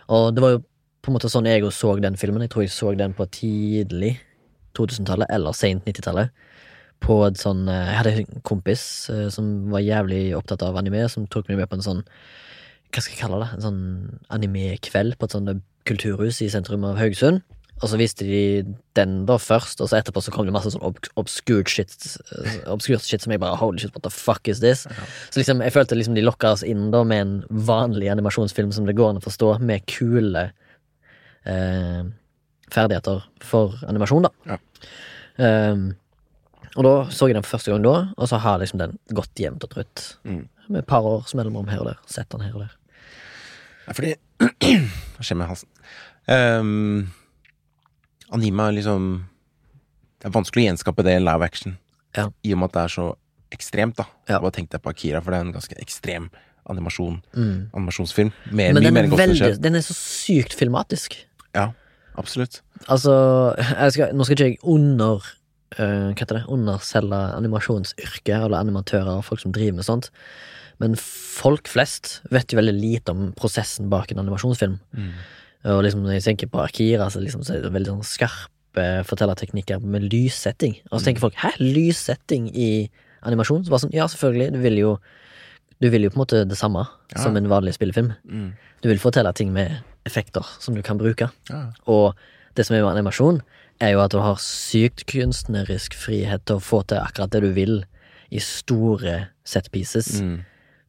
Og 0.10 0.34
det 0.34 0.42
var 0.42 0.50
jo 0.50 0.64
på 1.04 1.10
en 1.10 1.14
måte 1.14 1.30
sånn 1.30 1.46
jeg 1.46 1.62
også 1.62 1.96
så 1.96 2.02
den 2.02 2.16
filmen. 2.16 2.42
Jeg 2.42 2.50
tror 2.50 2.64
jeg 2.64 2.72
så 2.72 2.98
den 2.98 3.14
på 3.14 3.30
tidlig 3.30 4.20
2000-tallet 4.74 5.28
eller 5.30 5.52
sent 5.52 5.86
90-tallet. 5.86 6.32
På 7.02 7.28
et 7.28 7.36
sånn 7.36 7.68
Jeg 7.68 7.96
hadde 7.96 8.18
en 8.18 8.42
kompis 8.42 9.10
som 9.30 9.70
var 9.70 9.80
jævlig 9.80 10.36
opptatt 10.36 10.64
av 10.64 10.76
anime, 10.76 11.08
som 11.08 11.28
tok 11.28 11.48
meg 11.48 11.58
med 11.58 11.70
på 11.70 11.76
en 11.76 11.82
sånn 11.82 12.04
Hva 12.90 13.04
skal 13.04 13.14
jeg 13.14 13.22
kalle 13.22 13.40
det? 13.44 13.50
En 13.56 13.66
sånn 13.66 13.82
anime-kveld 14.34 15.18
på 15.20 15.28
et 15.28 15.36
sånt 15.36 15.64
kulturhus 15.90 16.42
i 16.46 16.50
sentrum 16.52 16.86
av 16.88 16.98
Haugesund. 17.00 17.44
Og 17.80 17.88
så 17.88 17.96
viste 17.96 18.26
de 18.28 18.40
den 18.98 19.22
da 19.30 19.38
først, 19.40 19.80
og 19.80 19.88
så 19.88 20.02
etterpå 20.02 20.20
så 20.20 20.34
kom 20.36 20.44
det 20.48 20.52
masse 20.52 20.74
sånn 20.74 20.84
ob 20.84 20.98
obskurt 21.22 21.72
shit 21.72 21.94
eh, 21.96 22.58
Obskurt 22.68 23.06
shit 23.08 23.24
som 23.24 23.32
jeg 23.32 23.40
bare 23.40 23.56
Holy 23.56 23.80
shit, 23.80 23.94
what 23.96 24.04
the 24.04 24.12
fuck 24.12 24.50
is 24.52 24.60
this? 24.60 24.84
Så 25.32 25.40
liksom, 25.40 25.64
jeg 25.64 25.72
følte 25.72 25.96
liksom 25.96 26.18
de 26.18 26.26
lokka 26.26 26.52
oss 26.58 26.66
inn 26.68 26.90
da 26.92 27.06
med 27.08 27.24
en 27.24 27.64
vanlig 27.70 28.10
animasjonsfilm 28.12 28.74
som 28.76 28.90
det 28.90 28.98
går 29.00 29.14
an 29.14 29.22
å 29.22 29.24
forstå, 29.24 29.54
med 29.64 29.88
kule 29.88 30.50
eh, 31.48 32.04
ferdigheter 32.74 33.24
for 33.48 33.80
animasjon, 33.88 34.28
da. 34.28 34.34
Ja. 34.52 34.60
Um, 35.40 35.88
Og 36.78 36.86
da 36.86 36.94
så 37.16 37.30
jeg 37.30 37.38
den 37.38 37.46
for 37.46 37.58
første 37.58 37.72
gang 37.72 37.82
da, 37.84 37.96
og 38.14 38.28
så 38.30 38.38
har 38.44 38.60
liksom 38.62 38.80
den 38.82 38.98
gått 39.16 39.40
jevnt 39.42 39.64
og 39.66 39.72
trutt. 39.74 40.04
Mm. 40.28 40.44
Med 40.70 40.84
et 40.84 40.90
par 40.90 41.08
års 41.08 41.34
mellomrom 41.36 41.72
her 41.72 41.82
og 41.82 41.90
der. 41.90 42.04
Sett 42.12 42.30
den 42.36 42.44
her 42.46 42.54
og 42.54 42.68
der. 42.68 42.76
Ja, 43.90 43.96
fordi 43.98 44.14
Hva 45.18 45.26
skjer 45.26 45.40
med 45.40 45.50
halsen? 45.50 45.70
Um, 46.30 47.10
anime 48.36 48.68
er 48.70 48.76
liksom 48.78 49.08
Det 50.22 50.30
er 50.30 50.36
vanskelig 50.36 50.68
å 50.68 50.70
gjenskape 50.70 51.06
det 51.08 51.16
i 51.18 51.24
live 51.24 51.46
action. 51.46 51.80
Ja. 52.18 52.28
I 52.46 52.54
og 52.54 52.62
med 52.62 52.70
at 52.70 52.76
det 52.76 52.84
er 52.84 52.94
så 52.94 53.08
ekstremt, 53.56 53.98
da. 53.98 54.06
Ja. 54.30 54.38
Bare 54.38 54.54
tenk 54.54 54.70
deg 54.74 54.84
på 54.84 54.92
Akira, 54.92 55.22
for 55.24 55.34
det 55.34 55.40
er 55.40 55.48
en 55.48 55.56
ganske 55.56 55.78
ekstrem 55.82 56.28
animasjon. 56.70 57.18
Mm. 57.34 57.70
Animasjonsfilm. 57.74 58.32
Mer, 58.52 58.74
Men 58.76 58.84
den 58.84 59.00
er, 59.00 59.08
veldig, 59.10 59.52
den 59.64 59.80
er 59.80 59.86
så 59.86 59.96
sykt 59.98 60.54
filmatisk. 60.60 61.16
Ja, 61.56 61.70
absolutt. 62.20 62.60
Altså, 62.86 63.16
skal, 63.96 64.14
nå 64.14 64.28
skal 64.28 64.38
ikke 64.38 64.50
jeg 64.52 64.60
under 64.62 65.24
uh, 65.24 65.80
Hva 65.80 66.20
heter 66.20 66.42
det? 66.42 66.44
Underselge 66.52 67.24
animasjonsyrket, 67.40 68.36
eller 68.36 68.60
animatører 68.60 69.16
og 69.18 69.26
folk 69.32 69.42
som 69.42 69.56
driver 69.56 69.80
med 69.80 69.88
sånt. 69.88 70.12
Men 70.80 70.96
folk 70.96 71.68
flest 71.68 72.22
vet 72.32 72.54
jo 72.54 72.60
veldig 72.60 72.74
lite 72.80 73.12
om 73.12 73.34
prosessen 73.36 73.90
bak 73.92 74.12
en 74.12 74.20
animasjonsfilm. 74.24 74.80
Mm. 74.96 75.12
Og 75.66 75.84
liksom 75.84 76.04
når 76.06 76.14
jeg 76.18 76.24
tenker 76.24 76.48
på 76.54 76.62
Akira, 76.64 77.10
så, 77.12 77.20
liksom, 77.20 77.44
så 77.44 77.58
er 77.58 77.62
det 77.66 77.74
veldig 77.76 77.98
sånn 77.98 78.08
skarpe 78.08 78.86
fortellerteknikker 79.10 79.82
med 79.84 80.08
lyssetting. 80.14 80.78
Og 80.92 81.00
så 81.02 81.10
tenker 81.10 81.20
folk 81.26 81.36
'hæ, 81.36 81.52
lyssetting 81.60 82.48
i 82.56 82.90
animasjon?' 83.24 83.66
Så 83.66 83.70
bare 83.70 83.84
sånn, 83.84 83.94
ja, 83.94 84.06
selvfølgelig. 84.08 84.54
Du 84.54 84.60
vil 84.60 84.78
jo 84.78 85.00
Du 85.82 85.90
vil 85.90 86.02
jo 86.04 86.10
på 86.10 86.16
en 86.20 86.26
måte 86.26 86.46
det 86.48 86.58
samme 86.58 86.86
Ja. 87.16 87.24
som 87.24 87.38
en 87.38 87.48
vanlig 87.48 87.74
spillefilm. 87.74 88.14
Mm. 88.30 88.52
Du 88.82 88.90
vil 88.90 88.98
fortelle 89.00 89.34
ting 89.34 89.54
med 89.54 89.82
effekter 90.06 90.44
som 90.60 90.76
du 90.76 90.82
kan 90.82 90.98
bruke. 90.98 91.32
Ja. 91.50 91.72
Og 91.88 92.16
det 92.56 92.66
som 92.66 92.76
er 92.76 92.84
med 92.84 92.98
animasjon, 92.98 93.42
er 93.80 93.92
jo 93.94 94.02
at 94.02 94.12
du 94.12 94.20
har 94.20 94.36
sykt 94.36 95.06
kunstnerisk 95.06 95.94
frihet 95.94 96.44
til 96.46 96.58
å 96.58 96.60
få 96.60 96.86
til 96.86 96.98
akkurat 96.98 97.30
det 97.30 97.42
du 97.42 97.54
vil 97.54 97.86
i 98.30 98.40
store 98.40 99.30
set 99.46 99.72
pieces, 99.72 100.20
Mm. 100.22 100.44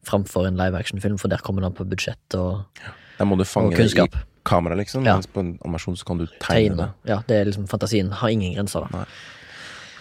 Framfor 0.07 0.47
en 0.47 0.57
live 0.59 0.77
action-film, 0.77 1.17
for 1.21 1.31
der 1.31 1.41
kommer 1.43 1.63
det 1.63 1.71
an 1.71 1.77
på 1.77 1.87
budsjett 1.87 2.37
og 2.39 2.83
Der 3.17 3.27
må 3.29 3.37
du 3.37 3.45
fange 3.45 3.75
det 3.77 3.91
i 3.93 4.07
kamera, 4.43 4.75
liksom. 4.75 5.05
Ja. 5.05 5.15
Mens 5.19 5.27
på 5.27 5.39
en 5.39 5.51
animasjon 5.61 5.97
så 5.97 6.05
kan 6.05 6.17
du 6.17 6.25
tegne 6.41 6.77
det. 6.79 6.89
Ja, 7.09 7.19
det 7.27 7.37
er 7.37 7.45
liksom 7.45 7.67
fantasien 7.69 8.09
har 8.11 8.33
ingen 8.33 8.55
grenser, 8.55 8.87
da. 8.89 9.05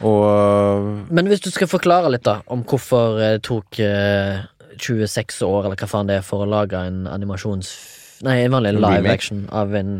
Og 0.00 1.12
Men 1.12 1.28
hvis 1.28 1.42
du 1.44 1.50
skal 1.52 1.68
forklare 1.68 2.10
litt, 2.12 2.24
da, 2.24 2.40
om 2.48 2.64
hvorfor 2.64 3.18
det 3.20 3.42
tok 3.44 3.80
eh, 3.84 4.40
26 4.80 5.42
år, 5.44 5.66
eller 5.66 5.76
hva 5.76 5.90
faen 5.90 6.08
det 6.08 6.20
er, 6.20 6.24
for 6.24 6.46
å 6.46 6.48
lage 6.48 6.80
en 6.80 7.04
animasjons... 7.10 7.74
Nei, 8.24 8.42
en 8.44 8.52
vanlig 8.52 8.74
En 8.74 8.82
live 8.84 9.12
action 9.12 9.44
av 9.52 9.74
en 9.76 9.92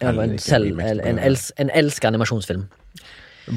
ja, 0.00 0.10
en, 0.10 0.38
selv, 0.42 0.80
en, 0.82 1.00
en, 1.06 1.18
elsk, 1.22 1.54
en 1.62 1.70
elska 1.70 2.10
animasjonsfilm. 2.10 2.64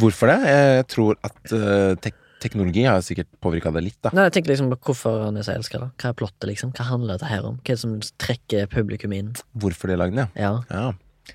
hvorfor 0.02 0.30
det? 0.30 0.38
Jeg 0.54 0.88
tror 0.94 1.18
at 1.26 1.54
uh, 1.54 1.96
tek 2.02 2.18
teknologi 2.44 2.84
har 2.86 3.02
sikkert 3.06 3.30
påvirka 3.44 3.72
det 3.74 3.84
litt, 3.86 3.98
da. 4.06 4.12
Nei, 4.16 4.28
jeg 4.28 4.38
tenker 4.38 4.54
liksom 4.54 4.70
på 4.74 4.78
hvorfor 4.90 5.24
han 5.26 5.40
er 5.40 5.46
så 5.48 5.56
elska, 5.58 5.82
da. 5.82 5.90
Hva 5.98 6.12
er 6.12 6.18
plottet, 6.20 6.48
liksom? 6.52 6.72
Hva 6.78 6.86
handler 6.92 7.18
dette 7.18 7.30
her 7.32 7.46
om? 7.50 7.58
Hva 7.62 7.74
er 7.74 7.80
det 7.80 7.84
som 7.84 7.96
trekker 8.22 8.70
publikum 8.72 9.16
inn? 9.18 9.34
Hvorfor 9.58 9.92
de 9.92 10.00
lagde 10.00 10.20
den, 10.20 10.34
Ja. 10.38 10.54
ja. 10.70 10.88
ja. 10.88 10.94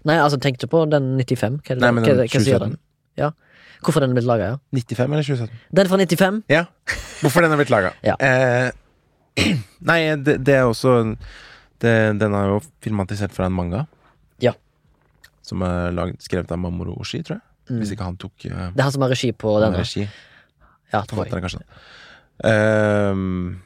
Nei, 0.08 0.16
altså, 0.16 0.38
tenkte 0.40 0.64
du 0.66 0.72
på 0.72 0.84
den 0.88 1.14
95? 1.20 1.58
Hva, 1.60 1.74
er 1.74 1.80
Nei, 1.82 1.90
men 1.92 2.06
hva, 2.06 2.14
den 2.22 2.30
hva 2.32 2.44
sier 2.46 2.62
den? 2.62 2.76
Ja. 3.20 3.32
Hvorfor 3.82 4.04
den 4.04 4.14
er 4.14 4.20
blitt 4.20 4.28
laga, 4.30 4.52
ja? 4.52 4.58
95 4.72 5.12
eller 5.12 5.26
2017? 5.26 5.58
Den 5.74 5.84
er 5.84 5.90
fra 5.90 5.98
95? 5.98 6.38
Ja. 6.52 6.62
Hvorfor 7.20 7.44
den 7.44 7.54
er 7.54 7.60
blitt 7.60 7.72
laga? 7.74 7.92
Ja. 8.08 8.14
Eh, 8.22 8.70
nei, 9.90 9.98
det, 10.22 10.38
det 10.46 10.54
er 10.60 10.68
også 10.68 10.96
det, 11.82 11.92
Den 12.20 12.34
er 12.36 12.50
jo 12.52 12.58
filmatisert 12.84 13.34
fra 13.34 13.48
en 13.48 13.56
manga. 13.56 13.86
Ja. 14.42 14.52
Som 15.42 15.64
er 15.66 15.90
laget, 15.96 16.22
skrevet 16.22 16.52
av 16.54 16.60
Mamoru 16.62 16.94
Oshii, 17.02 17.24
tror 17.26 17.40
jeg. 17.40 17.46
Hvis 17.72 17.92
ikke 17.94 18.04
han 18.04 18.18
tok 18.20 18.34
uh, 18.50 18.68
Det 18.74 18.82
er 18.82 18.84
han 18.84 18.92
som 18.94 19.04
har 19.06 19.12
regi 19.14 19.30
på 19.32 19.52
denne. 19.62 19.80
regi. 19.80 20.06
Ja. 20.92 21.02
Forfatteren, 21.08 21.44
kanskje. 21.44 21.62
Uh, 22.42 23.58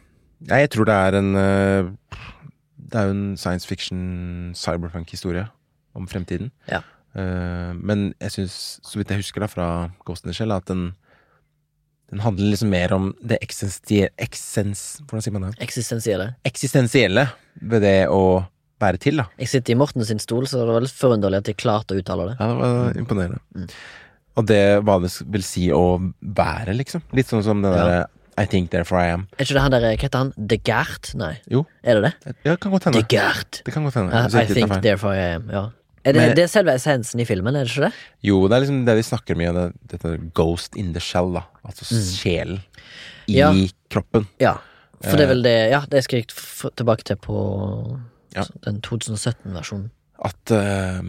jeg 0.46 0.70
tror 0.74 0.88
det 0.88 0.94
er 0.94 1.16
en 1.16 1.30
uh, 1.38 2.18
Det 2.76 2.98
er 2.98 3.06
jo 3.08 3.14
en 3.14 3.36
science 3.40 3.66
fiction 3.68 4.52
cyberpunk-historie 4.54 5.46
om 5.96 6.08
fremtiden. 6.10 6.52
Ja. 6.70 6.82
Uh, 7.16 7.72
men 7.78 8.12
jeg 8.20 8.34
syns, 8.34 8.78
så 8.84 9.00
vidt 9.00 9.10
jeg 9.10 9.24
husker 9.24 9.42
da 9.42 9.50
fra 9.50 9.68
Ghost 10.04 10.26
in 10.26 10.32
the 10.32 10.36
Shell, 10.36 10.52
at 10.52 10.68
den 10.68 10.90
den 12.10 12.20
handler 12.22 12.52
liksom 12.52 12.70
mer 12.70 12.92
om 12.94 13.08
det 13.18 13.38
eksistensielle 13.42 14.12
eksens... 14.22 14.82
Hvordan 15.08 15.24
sier 15.24 15.34
man 15.34 15.48
det? 15.48 15.56
Eksistensielle. 15.64 16.26
Eksistensielle 16.46 17.24
ved 17.58 17.82
det 17.82 17.96
å 18.12 18.44
være 18.82 19.00
til, 19.02 19.18
da. 19.18 19.26
Jeg 19.40 19.50
sitter 19.50 19.74
i 19.74 19.78
Morten 19.80 20.04
sin 20.06 20.20
stol, 20.22 20.46
så 20.46 20.60
det 20.62 20.76
var 20.76 20.84
litt 20.84 20.94
forunderlig 20.94 21.40
at 21.42 21.50
jeg 21.50 21.58
klarte 21.58 21.96
å 21.96 22.02
uttale 22.02 22.28
det. 22.30 22.36
Ja, 22.38 22.50
det 22.52 22.58
var 22.60 23.00
imponerende. 23.00 23.40
Mm. 23.56 23.66
Og 24.36 24.46
det 24.46 24.60
hva 24.84 24.98
det 25.00 25.10
vil 25.32 25.42
si 25.42 25.68
å 25.72 26.12
være, 26.22 26.74
liksom. 26.76 27.02
Litt 27.16 27.26
sånn 27.32 27.42
som 27.42 27.62
den 27.62 27.72
Ja. 27.72 27.84
derre 27.84 28.06
I 28.38 28.44
think 28.44 28.68
therefore 28.70 29.00
I 29.00 29.08
am. 29.14 29.28
Er 29.38 29.44
ikke 29.46 29.54
det 29.54 29.62
han 29.62 29.70
der, 29.70 29.80
hva 29.80 29.96
heter 29.96 30.18
han? 30.18 30.32
De 30.36 30.58
Gert? 30.58 31.14
Nei. 31.16 31.38
Jo. 31.48 31.62
Er 31.82 31.94
det 31.94 32.02
det? 32.02 32.34
Ja, 32.44 32.50
det 32.52 32.60
kan 32.60 32.70
godt 32.72 32.84
hende. 32.84 33.00
De 33.00 33.06
Gert. 33.16 33.62
Det 33.64 33.72
kan 33.72 33.82
godt 33.84 33.94
hende. 33.94 34.12
Uh, 34.12 34.26
I 34.42 34.44
think 34.44 34.70
therefore 34.82 35.14
I 35.16 35.34
am. 35.38 35.48
Ja. 35.48 35.62
Er 36.04 36.12
det, 36.12 36.20
Men- 36.20 36.36
det 36.36 36.42
er 36.44 36.46
selve 36.52 36.74
essensen 36.74 37.18
i 37.18 37.24
filmen, 37.24 37.56
er 37.56 37.64
det 37.64 37.70
ikke 37.72 37.86
det? 37.88 37.92
Jo, 38.22 38.46
det 38.46 38.52
er 38.56 38.60
liksom 38.66 38.84
det 38.84 38.94
de 38.94 39.02
snakker 39.02 39.34
mye 39.40 39.48
om, 39.48 39.54
det, 39.56 39.88
dette 39.88 40.32
ghost 40.34 40.76
in 40.76 40.92
the 40.92 41.00
shell, 41.00 41.32
da. 41.32 41.42
Altså 41.66 41.82
sjelen 41.96 42.60
i 43.26 43.32
Mm. 43.32 43.34
Ja. 43.34 43.50
kroppen. 43.90 44.28
Ja. 44.38 44.58
For 45.02 45.16
det 45.16 45.20
er 45.20 45.24
Eh. 45.24 45.34
vel 45.34 45.42
det 45.42 45.70
Ja, 45.72 45.80
det 45.88 46.04
skal 46.04 46.18
jeg 46.20 46.26
tilbake 46.76 47.02
til 47.04 47.16
på 47.16 47.98
Ja. 48.36 48.44
den 48.66 48.82
2017-versjonen. 48.82 49.90
At 50.22 50.50
eh, 50.50 51.00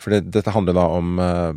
For 0.00 0.10
det, 0.14 0.20
dette 0.34 0.52
handler 0.54 0.76
da 0.78 0.86
om 0.94 1.18
eh, 1.18 1.52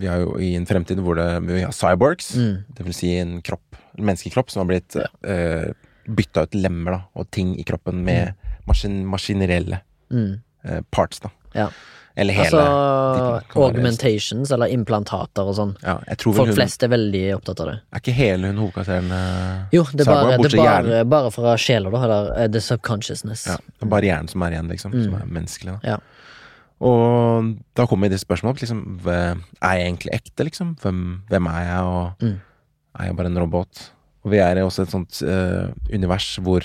Vi 0.00 0.06
er 0.10 0.22
jo 0.22 0.34
i 0.38 0.52
en 0.58 0.66
fremtid 0.68 1.00
hvor 1.02 1.18
det, 1.18 1.28
vi 1.48 1.62
har 1.64 1.72
cyborgs. 1.74 2.32
Mm. 2.38 2.56
Det 2.78 2.86
vil 2.86 2.94
si 2.96 3.12
en 3.18 3.38
kropp, 3.42 3.78
en 3.98 4.06
menneskekropp 4.06 4.50
som 4.52 4.62
har 4.62 4.68
blitt 4.70 4.96
uh, 4.96 5.72
bytta 6.10 6.44
ut 6.46 6.54
lemmer 6.54 6.94
da, 6.96 7.00
og 7.18 7.30
ting 7.34 7.56
i 7.58 7.64
kroppen 7.66 8.04
med 8.06 8.34
maskin, 8.70 9.02
maskinerelle 9.06 9.82
Mm. 10.10 10.40
eh, 10.64 10.80
parts, 10.90 11.20
da. 11.22 11.28
Ja. 11.54 11.68
Eller 12.18 12.34
hele 12.34 12.58
Altså 12.58 13.60
augmentations, 13.62 14.50
eller 14.50 14.66
implantater 14.74 15.46
og 15.46 15.54
sånn. 15.54 15.74
ja, 15.84 15.98
Folk 16.18 16.40
hun 16.48 16.54
flest 16.56 16.82
er 16.82 16.90
veldig 16.90 17.22
opptatt 17.36 17.60
av 17.62 17.68
det. 17.70 17.76
Er 17.94 18.02
ikke 18.02 18.14
hele 18.16 18.50
hun 18.50 18.58
hovedkarakteren 18.64 19.12
eh, 19.14 19.60
Jo, 19.76 19.84
det 19.92 20.02
er 20.06 20.10
bare, 20.10 20.38
det 20.42 20.50
bare, 20.58 21.04
bare 21.14 21.30
fra 21.34 21.54
sjela, 21.62 21.92
da, 21.94 22.02
eller 22.08 22.32
eh, 22.42 22.48
the 22.50 22.60
subconsciousness. 22.64 23.46
Ja, 23.52 23.56
det 23.62 23.86
er 23.86 23.92
bare 23.94 24.10
hjernen 24.10 24.32
som 24.32 24.42
er 24.42 24.56
igjen, 24.56 24.72
liksom. 24.74 24.96
Som 24.98 25.14
er 25.20 25.30
menneskelig. 25.30 25.76
Da. 25.76 25.78
Mm. 25.78 25.86
Ja. 25.94 26.00
Og 26.80 27.50
da 27.76 27.84
kommer 27.86 28.08
det 28.08 28.20
spørsmålet 28.22 28.62
liksom, 28.64 28.82
Er 29.06 29.36
jeg 29.76 29.86
egentlig 29.86 30.14
ekte, 30.16 30.44
liksom? 30.48 30.74
Hvem, 30.80 31.00
hvem 31.28 31.46
er 31.46 31.64
jeg, 31.66 31.80
og 31.84 32.12
Mm. 32.22 32.40
er 32.98 33.04
jeg 33.04 33.16
bare 33.16 33.26
en 33.26 33.38
robot? 33.38 33.92
Og 34.24 34.30
vi 34.30 34.36
er 34.38 34.56
i 34.56 34.62
også 34.64 34.82
et 34.82 34.90
sånt 34.90 35.22
uh, 35.22 35.68
univers 35.92 36.36
hvor 36.40 36.64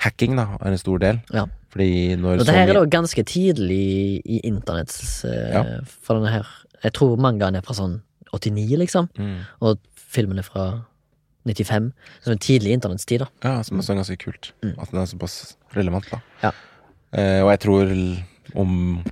hacking 0.00 0.36
da 0.36 0.46
er 0.60 0.70
en 0.70 0.78
stor 0.78 0.98
del. 0.98 1.20
Ja. 1.32 1.44
Fordi 1.70 2.16
når 2.16 2.40
Og 2.40 2.46
det 2.46 2.54
her 2.54 2.68
er 2.68 2.72
da 2.74 2.84
ganske 2.86 3.22
tidlig 3.22 4.22
i 4.24 4.40
internetts 4.44 5.24
uh, 5.24 5.30
Ja. 5.30 5.62
For 5.84 6.14
denne 6.18 6.30
her 6.30 6.46
Jeg 6.82 6.92
tror 6.92 7.16
mangaen 7.16 7.56
er 7.56 7.60
fra 7.62 7.74
sånn 7.74 8.00
89, 8.32 8.76
liksom, 8.78 9.08
mm, 9.18 9.38
og 9.60 9.78
filmen 9.94 10.38
er 10.38 10.42
fra 10.46 10.82
95. 11.44 11.92
Så 12.22 12.30
en 12.30 12.38
tidlig 12.38 12.72
internettstid, 12.72 13.18
da. 13.18 13.26
Ja, 13.42 13.62
som 13.62 13.78
er 13.80 13.82
er 13.90 13.98
ganske 13.98 14.16
kult. 14.16 14.52
Mm. 14.62 14.74
At 14.78 14.90
den 14.92 15.00
er 15.00 15.06
såpass 15.06 15.56
relevant, 15.74 16.06
da. 16.10 16.20
Ja. 16.42 16.52
Uh, 17.12 17.42
og 17.44 17.50
jeg 17.50 17.60
tror 17.60 17.84
om 18.58 19.02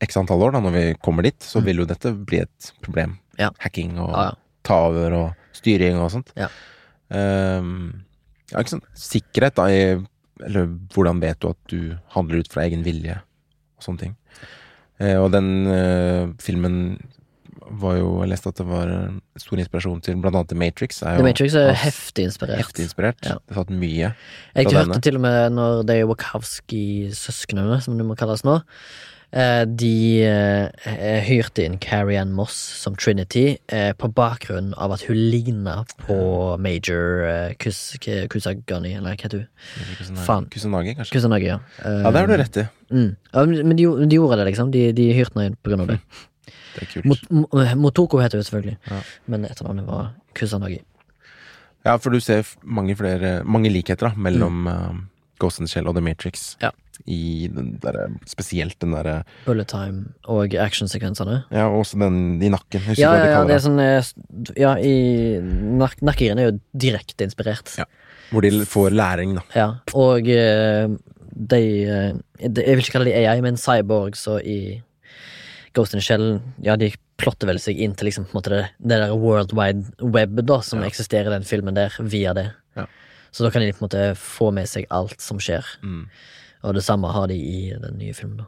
x 0.00 0.16
antall 0.16 0.42
år, 0.46 0.54
da, 0.56 0.60
når 0.64 0.74
vi 0.76 0.84
kommer 1.04 1.26
dit, 1.26 1.36
så 1.44 1.60
vil 1.64 1.82
jo 1.82 1.88
dette 1.88 2.12
bli 2.14 2.40
et 2.44 2.70
problem. 2.84 3.16
Mm. 3.34 3.40
Ja. 3.42 3.50
Hacking 3.60 3.98
og 4.00 4.10
Ja, 4.14 4.22
ja. 4.30 4.34
ta 4.68 4.78
over 4.88 5.16
og 5.18 5.56
styring 5.56 5.98
og 6.00 6.10
sånt. 6.14 6.32
Ja. 6.38 6.48
Um, 7.10 8.04
ja, 8.52 8.60
ikke 8.62 8.76
sant. 8.76 8.88
Sikkerhet, 8.98 9.56
da, 9.58 9.66
i 9.68 10.06
Eller 10.40 10.70
hvordan 10.94 11.18
vet 11.20 11.36
du 11.42 11.50
at 11.50 11.58
du 11.68 11.80
handler 12.14 12.40
ut 12.40 12.48
fra 12.48 12.62
egen 12.64 12.80
vilje, 12.86 13.18
og 13.76 13.84
sånne 13.84 14.00
ting. 14.06 14.14
Uh, 15.00 15.18
og 15.20 15.30
den 15.34 15.50
uh, 15.68 16.30
filmen 16.40 16.78
var 17.70 17.98
jo 17.98 18.08
Jeg 18.22 18.32
leste 18.32 18.50
at 18.50 18.58
det 18.60 18.66
var 18.68 18.94
stor 19.40 19.62
inspirasjon 19.62 20.02
til 20.04 20.18
blant 20.22 20.38
annet 20.38 20.52
The 20.52 20.58
Matrix. 20.58 21.02
Er 21.02 21.20
The 21.20 21.26
Matrix 21.26 21.54
er 21.58 21.70
heftig 21.78 22.26
inspirert. 22.30 22.62
Heftig 22.62 22.88
inspirert. 22.88 23.20
Ja. 23.26 23.38
Det 23.46 23.58
tatt 23.58 23.70
mye. 23.70 24.14
Jeg 24.54 24.66
hørte 24.66 24.82
denne. 24.88 25.04
til 25.04 25.20
og 25.20 25.24
med 25.26 25.54
når 25.56 25.86
de 25.88 26.00
Wachowski-søsknene, 26.10 27.80
som 27.84 27.98
de 27.98 28.06
må 28.06 28.16
kalles 28.18 28.42
nå, 28.46 28.58
eh, 29.32 29.62
de 29.64 29.92
eh, 30.26 31.20
hyrte 31.26 31.64
inn 31.66 31.78
Carrie 31.82 32.20
Ann 32.20 32.32
Moss 32.36 32.56
som 32.82 32.96
Trinity 32.98 33.58
eh, 33.72 33.92
på 33.96 34.10
bakgrunn 34.16 34.72
av 34.76 34.96
at 34.96 35.06
hun 35.08 35.20
ligna 35.32 35.80
på 36.06 36.18
Major 36.60 37.54
Kus 37.62 37.96
Kusagani, 38.32 38.96
eller 38.96 39.14
hva 39.14 39.28
heter 39.28 39.44
hun? 39.44 39.50
Kusanagi, 40.00 40.26
Faen. 40.26 40.50
Kusanagi, 40.50 40.96
kanskje? 40.98 41.18
Kusanagi, 41.18 41.52
ja. 41.52 41.60
Ja, 41.84 42.10
det 42.10 42.24
har 42.24 42.32
du 42.32 42.36
rett 42.40 42.64
i. 42.64 42.66
Mm. 42.90 43.12
Ja, 43.30 43.46
men 43.46 43.76
de, 43.78 43.86
de 44.10 44.18
gjorde 44.18 44.40
det, 44.42 44.50
liksom. 44.50 44.74
De, 44.74 44.90
de 44.96 45.12
hyrte 45.14 45.38
henne 45.38 45.52
inn 45.52 45.62
på 45.62 45.72
grunn 45.72 45.86
av 45.86 45.94
det. 45.94 46.00
Det 46.74 46.82
er 46.82 46.92
kult. 46.92 47.06
Mot, 47.32 47.74
Motoko 47.76 48.20
heter 48.22 48.38
hun 48.40 48.44
selvfølgelig, 48.48 48.76
Ja. 48.90 49.00
men 49.26 49.44
etternavnet 49.48 49.86
var 49.86 50.12
Kusanagi. 50.34 50.80
Ja, 51.84 51.96
for 51.96 52.10
du 52.12 52.20
ser 52.20 52.44
mange 52.62 52.94
flere 52.96 53.42
Mange 53.44 53.70
likheter 53.72 54.10
da 54.10 54.14
mellom 54.16 54.66
eh, 54.68 55.00
Ghost 55.40 55.60
in 55.60 55.66
the 55.66 55.72
Shell 55.72 55.88
og 55.88 55.94
The 55.96 56.02
Matrix. 56.04 56.56
Ja. 56.60 56.70
i 57.08 57.48
den 57.48 57.78
der, 57.80 58.10
Spesielt 58.28 58.76
den 58.82 58.92
derre 58.92 59.22
Bullet 59.46 59.66
time 59.68 60.10
og 60.28 60.52
actionsekvensene. 60.52 61.44
Ja, 61.50 61.62
og 61.70 61.78
også 61.80 61.96
den 61.98 62.42
i 62.42 62.50
nakken. 62.52 62.82
Husker 62.84 63.00
Ja, 63.00 63.14
ja, 63.16 63.22
de 63.24 63.30
ja, 63.30 63.44
det 63.48 63.54
er 63.54 63.62
sånn 63.64 63.80
eh, 63.80 64.10
Ja, 64.60 64.74
i 64.76 65.40
nak 65.80 65.96
nakkegreiene 66.04 66.44
er 66.44 66.50
jo 66.50 66.58
direkte 66.76 67.24
inspirert. 67.24 67.72
Ja. 67.80 67.84
Hvor 68.30 68.42
de 68.44 68.50
får 68.68 68.92
læring, 68.92 69.32
da. 69.38 69.42
Ja, 69.56 69.68
og 69.96 70.28
eh, 70.28 70.92
de 71.32 71.62
eh, 71.88 72.12
de- 72.46 72.66
Jeg 72.66 72.76
vil 72.76 72.84
ikke 72.84 72.92
kalle 72.98 73.08
de 73.08 73.16
AI, 73.16 73.40
men 73.40 73.56
cyborgs 73.56 74.26
og 74.28 74.44
i 74.44 74.82
Ghost 75.74 75.94
in 75.94 76.00
the 76.00 76.04
Shell 76.04 76.40
Ja, 76.64 76.76
de 76.76 76.90
plotter 77.20 77.46
vel 77.50 77.60
seg 77.62 77.78
inn 77.78 77.94
til 77.94 78.08
liksom 78.08 78.26
på 78.30 78.40
en 78.40 78.48
det, 78.48 78.64
det 78.80 78.98
der 79.02 79.12
world 79.14 79.52
wide 79.52 79.84
web 80.00 80.40
da 80.46 80.60
som 80.64 80.80
Ja. 80.80 80.88
eksisterer 80.88 81.28
i 81.28 81.36
den 81.38 81.44
filmen 81.44 81.74
der, 81.76 81.92
via 82.00 82.32
det. 82.34 82.52
Ja. 82.76 82.86
Så 83.30 83.44
da 83.44 83.50
kan 83.50 83.62
de 83.62 83.72
på 83.72 83.84
en 83.84 83.88
måte 83.88 84.04
få 84.16 84.50
med 84.52 84.66
seg 84.68 84.86
alt 84.90 85.20
som 85.20 85.38
skjer. 85.38 85.64
Mm. 85.82 86.06
Og 86.62 86.74
det 86.74 86.82
samme 86.84 87.08
har 87.12 87.28
de 87.28 87.36
i 87.36 87.70
den 87.80 87.98
nye 87.98 88.12
filmen. 88.14 88.38
da 88.38 88.44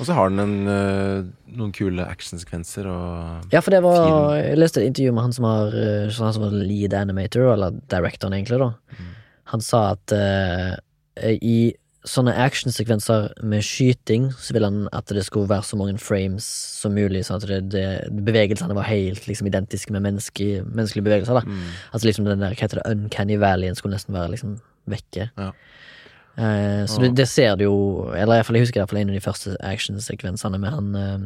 Og 0.00 0.06
så 0.06 0.12
har 0.14 0.28
den 0.28 0.40
en, 0.40 0.68
øh, 0.68 1.24
noen 1.56 1.72
kule 1.72 2.04
actionsekvenser 2.04 2.86
og 2.86 3.52
Ja, 3.52 3.60
for 3.60 3.70
det 3.70 3.82
var 3.82 3.94
Film. 4.04 4.48
Jeg 4.48 4.58
leste 4.58 4.80
et 4.80 4.86
intervju 4.86 5.12
med 5.12 5.22
han 5.22 5.32
som, 5.32 5.44
har, 5.44 5.66
eh, 5.68 6.10
han 6.10 6.32
som 6.32 6.42
var 6.42 6.50
lead 6.50 6.94
animator, 6.94 7.52
eller 7.52 7.70
directoren, 7.88 8.34
egentlig, 8.34 8.58
da. 8.58 8.72
Mm. 8.98 9.14
Han 9.44 9.60
sa 9.60 9.92
at 9.92 10.12
uh, 10.12 10.76
i 11.40 11.72
sånne 12.06 12.34
actionsekvenser 12.38 13.32
med 13.42 13.64
skyting, 13.66 14.28
så 14.38 14.54
ville 14.54 14.68
han 14.70 14.84
at 14.94 15.10
det 15.10 15.24
skulle 15.26 15.50
være 15.50 15.66
så 15.66 15.78
mange 15.80 15.98
frames 15.98 16.46
som 16.78 16.94
mulig, 16.94 17.24
sånn 17.26 17.40
at 17.40 17.48
det, 17.50 17.58
det, 17.74 17.86
bevegelsene 18.26 18.76
var 18.76 18.86
helt 18.86 19.26
liksom 19.26 19.48
identiske 19.50 19.94
med 19.94 20.04
menneske, 20.06 20.62
menneskelige 20.62 21.08
bevegelser. 21.08 21.40
da 21.40 21.42
mm. 21.46 21.64
Altså 21.92 22.08
liksom 22.08 22.28
den 22.28 22.44
der, 22.44 22.54
hva 22.54 22.68
heter 22.68 22.80
det, 22.80 22.86
Uncanny 22.94 23.38
Valleyen 23.40 23.78
skulle 23.78 23.98
nesten 23.98 24.14
være 24.14 24.32
liksom 24.36 24.54
vekke. 24.88 25.28
Ja. 25.34 25.50
Eh, 26.38 26.84
så 26.86 27.02
det, 27.02 27.16
det 27.18 27.26
ser 27.26 27.56
du 27.58 27.64
jo 27.64 27.76
Eller 28.14 28.38
jeg, 28.38 28.44
jeg 28.54 28.62
husker 28.62 28.78
i 28.78 28.80
hvert 28.84 28.92
fall 28.92 29.00
en 29.00 29.08
av 29.10 29.16
de 29.16 29.22
første 29.24 29.56
actionsekvensene 29.58 30.60
med 30.62 30.70
han 30.70 30.92
eh, 30.94 31.24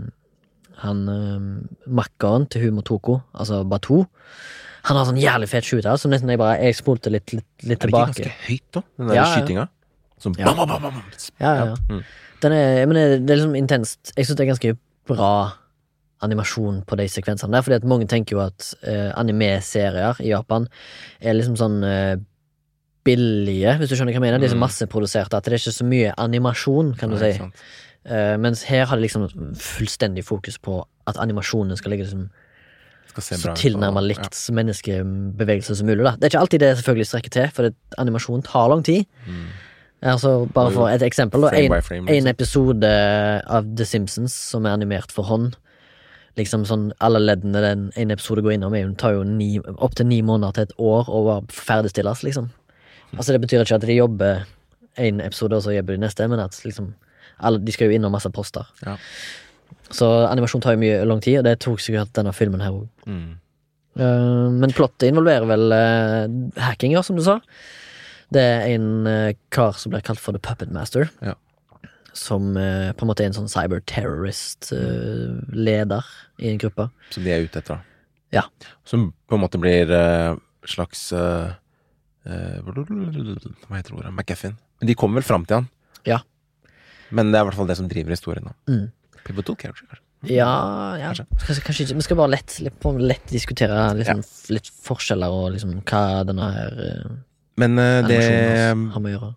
Han 0.87 1.03
eh, 1.13 1.43
makkeren 1.85 2.47
til 2.49 2.65
Humo 2.65 2.81
Toko, 2.81 3.19
altså 3.37 3.61
Batu. 3.69 4.07
Han 4.89 4.97
har 4.97 5.05
sånn 5.05 5.21
jævlig 5.21 5.51
fet 5.53 5.69
shooter 5.69 6.01
som 6.01 6.15
nesten 6.15 6.33
jeg 6.33 6.41
bare 6.41 6.57
Jeg 6.65 6.81
spolte 6.81 7.13
litt, 7.13 7.37
litt, 7.37 7.51
litt 7.61 7.85
Er 7.85 7.93
det 7.93 7.93
ikke 7.93 8.09
ganske 8.09 8.35
høyt, 8.49 8.67
da? 8.73 8.85
Den 8.97 9.13
der 9.13 9.21
Ja, 9.21 9.27
ja. 9.27 9.31
skytinga? 9.37 9.69
Som 10.23 10.35
Ja. 10.39 10.47
bam, 10.55 10.63
bam, 10.69 10.83
bam. 10.87 11.03
Ja, 11.41 11.55
ja, 11.59 11.65
ja. 11.73 11.77
Mm. 11.91 12.03
Den 12.43 12.53
er, 12.57 12.87
men 12.87 12.95
det, 12.99 13.05
det 13.27 13.35
er 13.35 13.41
liksom 13.43 13.57
intenst. 13.59 14.13
Jeg 14.17 14.27
syns 14.27 14.39
det 14.39 14.47
er 14.47 14.53
ganske 14.55 14.73
bra 15.11 15.33
animasjon 16.23 16.85
på 16.87 16.97
de 17.01 17.09
sekvensene 17.11 17.51
der, 17.57 17.63
fordi 17.67 17.77
at 17.81 17.87
mange 17.91 18.07
tenker 18.11 18.37
jo 18.37 18.43
at 18.45 18.69
eh, 18.87 19.11
anime-serier 19.19 20.21
i 20.23 20.29
Japan 20.31 20.69
er 21.21 21.35
liksom 21.35 21.57
sånn 21.59 21.81
eh, 21.87 22.17
billige, 23.03 23.73
hvis 23.81 23.91
du 23.91 23.97
skjønner 23.99 24.15
hva 24.15 24.21
jeg 24.21 24.27
mener. 24.29 24.39
De 24.39 24.47
er 24.47 24.53
så 24.55 24.59
Mm. 24.59 24.63
masseproduserte 24.63 25.35
at 25.35 25.43
det 25.49 25.53
er 25.53 25.59
ikke 25.59 25.75
så 25.75 25.85
mye 25.89 26.13
animasjon, 26.23 26.93
kan 26.99 27.11
du 27.11 27.19
si. 27.19 27.33
Eh, 28.05 28.37
mens 28.39 28.63
her 28.71 28.87
har 28.87 28.97
de 28.97 29.03
liksom 29.03 29.27
fullstendig 29.59 30.25
fokus 30.25 30.59
på 30.59 30.85
at 31.07 31.17
animasjonen 31.19 31.77
skal 31.77 31.91
ligge 31.91 32.05
liksom 32.07 32.31
så 33.13 33.51
og- 33.51 34.03
likt 34.09 34.39
menneskebevegelse 34.55 35.77
som 35.77 35.87
mulig. 35.87 36.05
Da. 36.05 36.13
Det 36.17 36.25
er 36.25 36.31
ikke 36.39 36.41
alltid 36.41 36.61
det 36.61 36.77
selvfølgelig 36.79 37.07
strekker 37.11 37.31
til, 37.31 37.49
for 37.53 37.71
animasjon 37.99 38.43
tar 38.43 38.69
lang 38.69 38.83
tid. 38.85 39.05
Mm. 39.27 39.47
Altså, 40.03 40.49
bare 40.51 40.73
for 40.75 40.91
et 40.91 41.03
eksempel, 41.07 41.45
da. 41.47 41.53
En, 41.55 41.75
frame, 41.83 42.09
en 42.09 42.15
liksom. 42.15 42.31
episode 42.33 42.89
av 43.47 43.69
The 43.79 43.85
Simpsons 43.87 44.35
som 44.35 44.67
er 44.67 44.75
animert 44.75 45.13
for 45.15 45.29
hånd. 45.29 45.55
Liksom 46.39 46.65
sånn 46.67 46.89
Alle 47.05 47.21
leddene 47.21 47.61
den 47.63 47.85
en 48.01 48.11
episode 48.15 48.43
går 48.43 48.57
innom, 48.57 48.75
er 48.75 48.87
jo- 48.87 48.95
tar 48.99 49.13
jo 49.13 49.23
ni, 49.23 49.59
opptil 49.61 50.07
ni 50.07 50.23
måneder 50.23 50.53
til 50.55 50.63
et 50.63 50.73
år 50.79 51.07
å 51.07 51.45
ferdigstilles, 51.49 52.23
liksom. 52.25 52.51
Altså 53.17 53.33
Det 53.33 53.43
betyr 53.43 53.63
ikke 53.63 53.75
at 53.75 53.87
de 53.87 53.95
jobber 53.95 54.45
en 54.97 55.21
episode, 55.21 55.53
og 55.53 55.63
så 55.63 55.75
jobber 55.77 55.97
de 55.97 56.01
neste, 56.07 56.29
men 56.29 56.41
at 56.41 56.53
liksom 56.65 56.95
alle, 57.41 57.59
De 57.59 57.73
skal 57.73 57.89
jo 57.91 57.99
innom 57.99 58.13
masse 58.13 58.31
poster. 58.31 58.67
Ja. 58.85 58.97
Så 59.91 60.07
animasjon 60.29 60.63
tar 60.63 60.73
jo 60.73 60.79
mye 60.79 61.05
lang 61.07 61.21
tid, 61.21 61.39
og 61.39 61.45
det 61.45 61.61
tok 61.61 61.79
sikkert 61.79 62.13
denne 62.13 62.33
filmen 62.33 62.61
her 62.61 62.71
òg. 62.71 62.89
Mm. 63.07 63.39
Uh, 63.99 64.49
men 64.51 64.73
plottet 64.73 65.11
involverer 65.11 65.47
vel 65.47 65.73
uh, 65.73 66.61
hacking, 66.63 66.93
ja, 66.93 67.03
som 67.03 67.17
du 67.17 67.23
sa. 67.23 67.41
Det 68.33 68.43
er 68.43 68.63
en 68.75 68.89
eh, 69.11 69.33
kar 69.53 69.73
som 69.79 69.91
blir 69.93 70.03
kalt 70.07 70.21
for 70.23 70.33
The 70.37 70.41
Puppet 70.43 70.71
Master. 70.75 71.05
Ja. 71.25 71.35
Som 72.17 72.43
eh, 72.61 72.91
på 72.97 73.03
en 73.05 73.11
måte 73.11 73.23
er 73.25 73.29
en 73.31 73.37
sånn 73.39 73.51
cyber-terrorist-leder 73.53 76.05
i 76.43 76.45
en 76.53 76.59
gruppe. 76.61 76.85
Som 77.13 77.23
de 77.27 77.31
er 77.35 77.45
ute 77.47 77.59
etter, 77.63 77.75
da. 77.77 77.81
Ja. 78.33 78.45
Som 78.89 79.01
på 79.29 79.35
en 79.37 79.43
måte 79.45 79.59
blir 79.61 79.87
eh, 79.93 80.33
slags 80.69 81.01
eh, 81.13 81.49
eh, 82.25 82.57
Hva 82.65 83.77
heter 83.77 83.93
ordet? 83.97 84.13
McGuffin. 84.13 84.55
Men 84.81 84.87
de 84.91 84.95
kommer 84.99 85.15
vel 85.21 85.29
fram 85.29 85.45
til 85.49 85.57
han. 85.61 85.69
Ja. 86.09 86.19
Men 87.13 87.25
det 87.33 87.39
er 87.39 87.43
i 87.45 87.47
hvert 87.51 87.59
fall 87.61 87.69
det 87.71 87.77
som 87.81 87.89
driver 87.91 88.11
historien. 88.17 88.45
nå. 88.49 88.53
Mm. 88.73 88.87
Pivotal 89.27 89.57
character, 89.61 89.87
kanskje. 89.91 90.07
Ja, 90.33 90.49
ja. 91.01 91.07
Kanskje. 91.11 91.27
Kanskje, 91.43 91.63
kanskje 91.67 91.83
ikke 91.85 91.97
Vi 91.99 92.05
skal 92.07 92.19
bare 92.21 92.33
lett, 92.37 92.51
lett, 92.63 92.77
på- 92.81 92.99
lett 93.03 93.27
diskutere 93.31 93.79
liksom, 93.99 94.19
litt 94.55 94.69
forskjeller 94.87 95.31
og 95.35 95.47
liksom 95.57 95.71
hva 95.83 96.03
denne 96.29 96.47
her 96.55 96.73
uh, 96.79 97.11
Men 97.61 97.79
uh, 97.79 98.01
det 98.09 98.19
har 98.25 98.75
med 98.77 99.13
å 99.13 99.15
gjøre. 99.17 99.31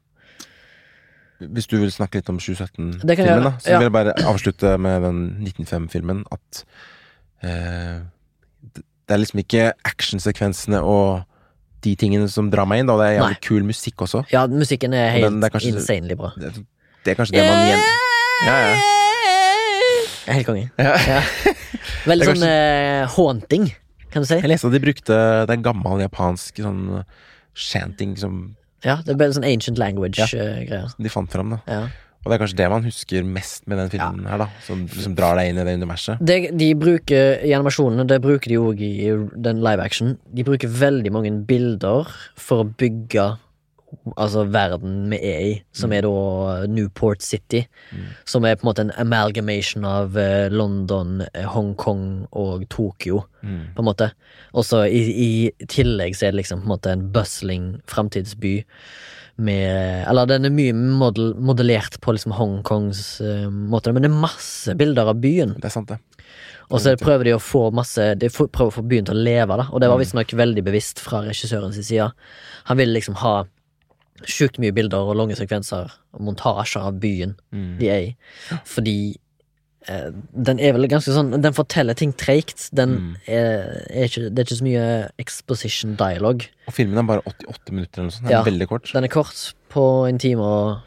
Hvis 1.52 1.68
du 1.68 1.76
vil 1.82 1.92
snakke 1.92 2.22
litt 2.22 2.30
om 2.32 2.38
2017-filmen, 2.40 3.02
Det 3.04 3.18
kan 3.20 3.28
jeg 3.28 3.44
da, 3.44 3.52
så 3.60 3.74
ja. 3.74 3.80
vil 3.82 3.90
jeg 3.90 3.96
bare 3.98 4.14
avslutte 4.32 4.78
med 4.80 5.04
den 5.04 5.18
1905-filmen. 5.44 6.22
At 6.32 6.62
uh, 7.44 8.06
det 8.72 9.14
er 9.14 9.22
liksom 9.22 9.42
ikke 9.44 9.66
actionsekvensene 9.86 10.80
og 10.82 11.26
de 11.86 11.94
tingene 12.00 12.30
som 12.32 12.48
drar 12.50 12.66
meg 12.70 12.82
inn. 12.82 12.90
Da. 12.90 12.96
Det 13.02 13.10
er 13.10 13.18
jævlig 13.20 13.36
Nei. 13.36 13.44
kul 13.46 13.68
musikk 13.68 14.06
også. 14.08 14.24
Ja, 14.32 14.46
musikken 14.50 14.96
er 14.98 15.12
helt 15.14 15.28
den- 15.28 15.44
er 15.44 15.54
kanskje- 15.54 15.76
insanely 15.76 16.16
bra. 16.18 16.32
Det, 16.40 16.54
det 17.06 17.14
er 17.14 17.20
kanskje 17.20 17.36
det 17.38 17.46
man 17.46 17.68
igjen 17.68 17.84
Ja, 18.46 18.56
ja. 18.64 18.76
Helt 20.34 20.48
konge. 20.48 20.72
Ja. 20.82 20.96
Ja. 21.06 21.22
Veldig 22.10 22.26
Det 22.26 22.32
er 22.32 22.40
sånn 22.40 22.48
uh, 22.50 23.14
haunting, 23.14 23.68
kan 24.10 24.24
du 24.24 24.28
si. 24.30 24.40
Jeg 24.40 24.50
leste 24.50 24.72
at 24.72 24.74
de 24.74 24.82
brukte 24.82 25.20
Det 25.46 25.54
er 25.54 25.62
gammel 25.68 26.02
japansk 26.02 26.64
sånn 26.64 27.04
chanting 27.56 28.16
som 28.18 28.56
Ja, 28.86 28.98
det 29.02 29.16
ble 29.18 29.32
sånn 29.34 29.46
ancient 29.48 29.78
Ja. 29.80 29.86
language-greier. 29.88 30.94
de 31.02 31.10
fant 31.10 31.32
fram. 31.32 31.50
da 31.50 31.60
Ja. 31.68 31.88
Og 32.26 32.32
det 32.32 32.42
er 32.42 32.46
kanskje 32.46 32.58
det 32.58 32.70
man 32.72 32.84
husker 32.84 33.24
mest 33.24 33.68
med 33.68 33.78
den 33.78 33.90
filmen 33.92 34.26
her, 34.28 34.38
da. 34.40 34.48
Som 34.66 34.88
liksom 34.88 35.14
drar 35.16 35.36
deg 35.38 35.50
inn 35.52 35.60
i 35.60 35.64
det 35.64 35.76
universet. 35.80 36.18
Det 36.26 36.58
de 36.58 36.74
bruker 36.74 37.44
i 37.46 37.52
animasjonene, 37.54 38.08
det 38.08 38.20
bruker 38.24 38.50
de 38.50 38.56
òg 38.58 38.82
i 38.82 39.42
den 39.42 39.62
live 39.62 39.80
action. 39.80 40.18
De 40.34 40.44
bruker 40.44 40.68
veldig 40.68 41.12
mange 41.12 41.46
bilder 41.46 42.08
for 42.36 42.64
å 42.64 42.74
bygge 42.76 43.38
altså 44.18 44.44
verden 44.52 45.10
vi 45.12 45.18
er 45.24 45.40
i, 45.46 45.54
som 45.74 45.94
er 45.96 46.02
da 46.06 46.66
Newport 46.68 47.22
City. 47.24 47.64
Som 48.26 48.46
er 48.46 48.56
på 48.58 48.66
en 48.66 48.70
måte 48.72 48.82
en 48.86 48.92
amalgamation 49.02 49.86
av 49.86 50.18
eh, 50.18 50.50
London, 50.52 51.22
eh, 51.34 51.46
Hongkong 51.46 52.28
og 52.34 52.68
Tokyo, 52.70 53.24
Mm. 53.46 53.76
på 53.76 53.80
en 53.84 53.86
måte. 53.86 54.08
Og 54.58 54.64
så 54.66 54.80
i, 54.90 55.02
i 55.22 55.66
tillegg 55.70 56.16
så 56.18 56.26
er 56.26 56.32
det 56.34 56.40
liksom 56.40 56.64
på 56.64 56.66
en 56.66 56.72
måte 56.72 56.90
en 56.96 57.04
bustling 57.14 57.68
framtidsby 57.86 58.64
med 59.38 60.06
Eller 60.10 60.26
den 60.26 60.46
er 60.48 60.54
mye 60.56 60.74
model, 60.74 61.34
modellert 61.36 62.00
på 62.02 62.14
liksom 62.16 62.32
Hongkongs 62.38 63.20
uh, 63.22 63.50
måte, 63.52 63.92
men 63.94 64.02
det 64.06 64.10
er 64.10 64.16
masse 64.24 64.76
bilder 64.80 65.12
av 65.12 65.20
byen. 65.22 65.56
Det 65.60 65.66
er 65.70 65.74
sant, 65.76 65.92
det. 65.92 66.00
Og 66.72 66.80
så 66.82 66.96
prøver 66.98 67.28
de 67.28 67.34
å 67.36 67.42
få 67.44 67.68
masse 67.76 68.02
De 68.18 68.30
prøver 68.34 68.72
å 68.72 68.74
få 68.80 68.82
byen 68.90 69.06
til 69.06 69.14
å 69.20 69.26
leve, 69.28 69.58
da. 69.62 69.68
Og 69.72 69.82
det 69.84 69.90
var 69.92 70.00
Mm. 70.00 70.06
visstnok 70.06 70.34
veldig 70.34 70.64
bevisst 70.66 71.00
fra 71.04 71.22
regissørens 71.22 71.78
side. 71.86 72.12
Han 72.66 72.78
ville 72.78 72.94
liksom 72.98 73.16
ha 73.22 73.44
sjukt 74.24 74.58
mye 74.64 74.72
bilder 74.72 74.98
og 75.12 75.16
lange 75.20 75.36
sekvenser 75.36 75.92
og 76.14 76.22
montasjer 76.22 76.82
av 76.88 77.00
byen 77.04 77.36
Mm. 77.52 77.78
de 77.80 77.90
er 77.92 78.00
i. 78.00 78.16
Fordi 78.66 79.18
eh, 79.88 80.10
den 80.34 80.60
er 80.60 80.72
vel 80.74 80.88
ganske 80.88 81.12
sånn 81.14 81.36
Den 81.42 81.54
forteller 81.54 81.94
ting 81.94 82.14
treigt. 82.14 82.70
Mm. 82.74 83.18
er, 83.28 83.86
er 83.92 84.08
ikke 84.08 84.30
Det 84.34 84.40
er 84.40 84.46
ikke 84.48 84.58
så 84.62 84.64
mye 84.64 84.88
exposition 85.20 85.96
dialogue. 85.96 86.48
Og 86.68 86.74
filmen 86.74 86.98
er 86.98 87.04
bare 87.04 87.22
88 87.28 87.72
minutter 87.72 88.00
eller 88.02 88.10
noe 88.10 88.16
sånt. 88.16 88.24
Den 88.24 88.32
Ja. 88.32 88.40
er 88.42 88.50
veldig 88.52 88.68
kort. 88.68 88.92
Den 88.94 89.04
er 89.04 89.08
kort, 89.10 89.54
på 89.70 90.08
en 90.10 90.18
time 90.18 90.40
og 90.42 90.80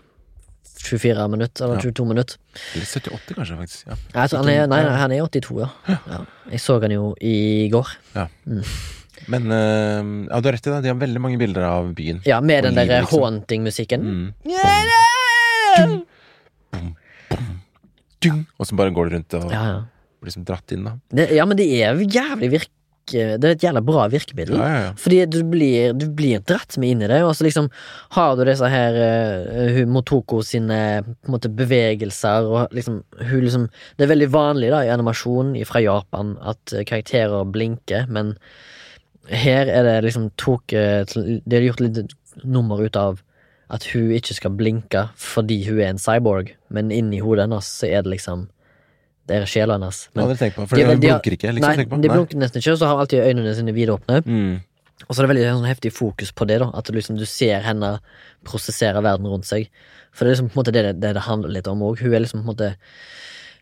24 0.78 1.28
minutter, 1.28 1.64
eller 1.64 1.76
Ja. 1.76 1.80
22 1.90 2.06
minutter. 2.06 2.36
Eller 2.74 2.86
78, 2.86 3.34
kanskje, 3.34 3.56
faktisk. 3.58 3.86
Ja. 3.88 3.94
Altså, 4.14 4.36
han 4.38 4.48
er, 4.48 4.66
nei, 4.66 4.82
nei, 4.82 4.96
han 4.96 5.12
er 5.12 5.22
82, 5.26 5.58
ja. 5.60 5.96
ja. 6.08 6.24
Jeg 6.50 6.60
så 6.60 6.80
han 6.80 6.90
jo 6.90 7.14
i 7.20 7.68
går. 7.68 7.88
Men 9.28 9.52
uh, 9.52 10.00
ja, 10.30 10.40
du 10.40 10.48
har 10.48 10.54
rett 10.56 10.66
i 10.66 10.72
det. 10.72 10.80
De 10.86 10.92
har 10.92 11.00
veldig 11.00 11.20
mange 11.20 11.38
bilder 11.40 11.66
av 11.68 11.92
byen. 11.96 12.22
Ja, 12.24 12.40
med 12.40 12.64
den 12.64 12.78
der 12.78 12.88
liksom. 12.88 13.20
haunting-musikken. 13.20 14.00
Mm. 14.08 14.32
Dung, 18.24 18.40
og 18.58 18.66
så 18.66 18.74
bare 18.78 18.90
går 18.94 19.08
det 19.08 19.14
rundt 19.18 19.38
og 19.38 19.52
Ja, 19.52 19.62
ja. 19.68 19.76
blir 20.18 20.32
liksom 20.32 20.48
dratt 20.48 20.74
inn, 20.74 20.88
da. 20.88 20.96
Det, 21.14 21.30
ja, 21.36 21.44
men 21.46 21.60
det 21.60 21.68
er 21.76 21.94
jo 21.94 22.08
jævlig 22.08 22.50
virke... 22.56 22.74
Det 23.08 23.40
er 23.40 23.54
et 23.54 23.62
jævla 23.64 23.80
bra 23.80 24.02
virkemiddel. 24.12 24.58
Ja. 24.60 24.90
Fordi 25.00 25.22
du 25.32 25.38
blir, 25.48 25.94
du 25.96 26.08
blir 26.12 26.42
dratt 26.44 26.76
med 26.76 26.90
inn 26.92 27.04
i 27.06 27.08
det, 27.08 27.22
og 27.24 27.32
så 27.38 27.46
liksom 27.46 27.70
har 28.16 28.34
du 28.36 28.42
disse 28.48 28.68
her 28.68 28.98
uh, 28.98 29.78
Motoko 29.88 30.42
sine 30.44 30.80
på 31.06 31.30
en 31.30 31.36
måte 31.36 31.48
bevegelser, 31.48 32.48
og 32.48 32.74
liksom 32.76 32.98
hun 33.20 33.44
liksom 33.46 33.68
Det 33.96 34.04
er 34.04 34.12
veldig 34.12 34.28
vanlig 34.34 34.72
da 34.74 34.82
i 34.84 34.92
animasjon 34.92 35.54
fra 35.70 35.80
Japan 35.84 36.34
at 36.52 36.74
karakterer 36.90 37.48
blinker, 37.48 38.10
men 38.12 38.34
her 39.28 39.68
er 39.68 39.82
det 39.84 39.96
liksom 40.06 40.30
tok 40.40 40.66
De 40.72 41.56
har 41.56 41.64
gjort 41.66 41.80
litt 41.84 42.14
nummer 42.44 42.80
ut 42.80 42.96
av 42.96 43.18
At 43.70 43.84
hun 43.92 44.10
ikke 44.16 44.34
skal 44.36 44.54
blinke 44.56 45.08
fordi 45.16 45.58
hun 45.68 45.80
er 45.80 45.90
en 45.92 45.98
cyborg, 46.00 46.54
men 46.72 46.90
inni 46.94 47.18
hodet 47.20 47.44
hennes 47.48 47.66
så 47.68 47.86
er 47.90 48.02
det 48.06 48.14
liksom 48.14 48.46
Det 49.28 49.36
er 49.36 49.44
sjela 49.44 49.74
hennes. 49.76 50.08
Men 50.14 50.24
ja, 50.24 50.28
det 50.32 50.38
tenkt 50.40 50.56
på, 50.56 50.64
for 50.70 50.76
de- 50.76 50.86
de 50.86 50.94
de 50.96 51.08
blunker 51.10 51.34
ikke. 51.36 51.50
liksom, 51.52 51.66
nei, 51.68 51.76
tenk 51.76 51.90
på. 51.90 52.00
de 52.00 52.08
blunker 52.08 52.38
nesten 52.40 52.62
ikke, 52.62 52.72
og 52.72 52.78
så 52.80 52.86
har 52.88 53.02
alltid 53.02 53.26
øynene 53.28 53.54
sine 53.58 53.74
vidåpne. 53.76 54.22
Mm. 54.24 54.54
Og 55.06 55.10
så 55.14 55.20
er 55.20 55.26
det 55.26 55.30
veldig 55.34 55.44
sånn 55.52 55.68
heftig 55.68 55.92
fokus 55.92 56.32
på 56.32 56.46
det, 56.48 56.56
da. 56.62 56.70
At 56.74 56.88
du 56.88 56.96
liksom, 56.96 57.18
du 57.20 57.26
ser 57.28 57.60
henne 57.60 57.98
prosessere 58.48 59.02
verden 59.04 59.28
rundt 59.28 59.44
seg. 59.46 59.68
For 60.16 60.24
det 60.24 60.32
er 60.32 60.34
liksom 60.38 60.48
på 60.48 60.56
en 60.56 60.60
måte 60.62 60.72
det 60.72 60.82
det, 60.88 60.94
det, 61.04 61.12
det 61.18 61.26
handler 61.28 61.52
litt 61.58 61.68
om 61.68 61.84
òg. 61.84 62.00
Hun 62.00 62.14
er 62.16 62.24
liksom 62.24 62.40
på 62.40 62.46
en 62.48 62.52
måte 62.54 62.70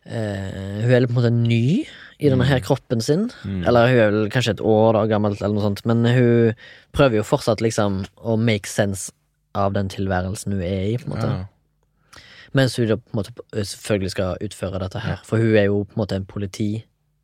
eh, 0.07 0.83
Hun 0.87 0.93
er 0.95 1.07
på 1.07 1.13
en 1.13 1.19
måte 1.19 1.33
ny 1.35 1.85
i 2.19 2.31
denne 2.33 2.47
her 2.49 2.63
kroppen 2.65 3.03
sin. 3.05 3.27
Eller 3.45 3.91
hun 3.91 3.99
er 4.01 4.11
vel 4.15 4.31
kanskje 4.33 4.57
et 4.57 4.65
år 4.65 4.97
da 4.97 5.05
gammelt, 5.11 5.43
eller 5.43 5.59
noe 5.59 5.67
sånt. 5.67 5.83
Men 5.89 6.05
hun 6.07 6.57
prøver 6.97 7.21
jo 7.21 7.27
fortsatt 7.27 7.61
liksom 7.65 8.05
å 8.17 8.39
make 8.41 8.71
sense 8.71 9.13
av 9.57 9.75
den 9.77 9.89
tilværelsen 9.93 10.57
hun 10.57 10.65
er 10.65 10.91
i, 10.95 10.97
på 11.01 11.09
en 11.11 11.15
måte. 11.15 11.31
Ja. 11.33 12.23
Mens 12.57 12.77
hun 12.81 12.89
da 12.89 12.97
på 12.97 13.13
en 13.13 13.21
måte 13.21 13.65
selvfølgelig 13.69 14.13
skal 14.15 14.45
utføre 14.47 14.81
dette 14.81 15.03
her. 15.05 15.21
For 15.29 15.43
hun 15.43 15.57
er 15.57 15.69
jo 15.69 15.83
på 15.85 15.97
en 15.97 16.03
måte 16.05 16.17
en 16.17 16.29
politi. 16.29 16.71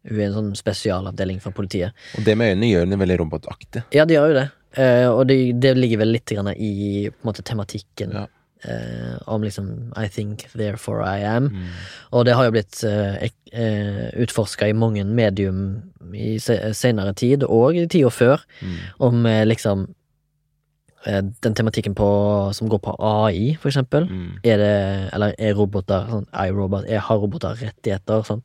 Hun 0.08 0.18
er 0.18 0.26
en 0.28 0.36
sånn 0.36 0.52
spesialavdeling 0.58 1.40
for 1.40 1.54
politiet. 1.56 1.96
Og 2.18 2.26
det 2.26 2.34
med 2.36 2.52
øynene 2.52 2.68
gjør 2.72 2.84
henne 2.86 3.00
veldig 3.00 3.18
robotaktig. 3.22 3.84
Ja, 3.94 4.04
det 4.08 4.18
gjør 4.18 4.32
jo 4.32 4.38
det. 4.40 4.48
Eh, 4.82 5.08
og 5.08 5.26
det, 5.28 5.38
det 5.62 5.74
ligger 5.76 6.00
vel 6.02 6.14
litt 6.16 6.32
i 6.32 7.08
måte 7.24 7.44
tematikken 7.44 8.16
Ja. 8.16 8.26
Eh, 8.64 9.16
om 9.26 9.42
liksom 9.42 9.92
I 9.96 10.08
think, 10.08 10.46
therefore 10.54 11.02
I 11.04 11.22
am. 11.24 11.48
Mm. 11.50 11.64
Og 12.12 12.24
det 12.26 12.34
har 12.34 12.44
jo 12.44 12.50
blitt 12.54 12.82
uh, 12.84 13.16
uh, 13.54 14.10
utforska 14.22 14.68
i 14.68 14.72
mange 14.76 15.04
medium 15.04 15.82
i 16.14 16.38
se 16.38 16.58
senere 16.74 17.14
tid, 17.14 17.42
og 17.44 17.76
i 17.76 17.86
tida 17.86 18.10
før, 18.10 18.42
Mm. 18.62 18.76
om 19.00 19.26
eh, 19.26 19.44
liksom 19.46 19.86
eh, 21.06 21.22
den 21.42 21.54
tematikken 21.54 21.94
på, 21.98 22.08
som 22.54 22.68
går 22.70 22.78
på 22.84 22.92
AI, 23.02 23.56
for 23.58 23.68
eksempel. 23.72 24.04
Mm. 24.06 24.36
Er 24.44 24.56
det, 24.60 24.74
eller 25.16 25.34
er 25.38 25.54
roboter 25.58 26.06
sånn, 26.10 26.26
robot, 26.54 26.84
er, 26.86 26.98
Har 27.08 27.18
roboter 27.18 27.56
rettigheter? 27.58 28.22
Sånn. 28.28 28.42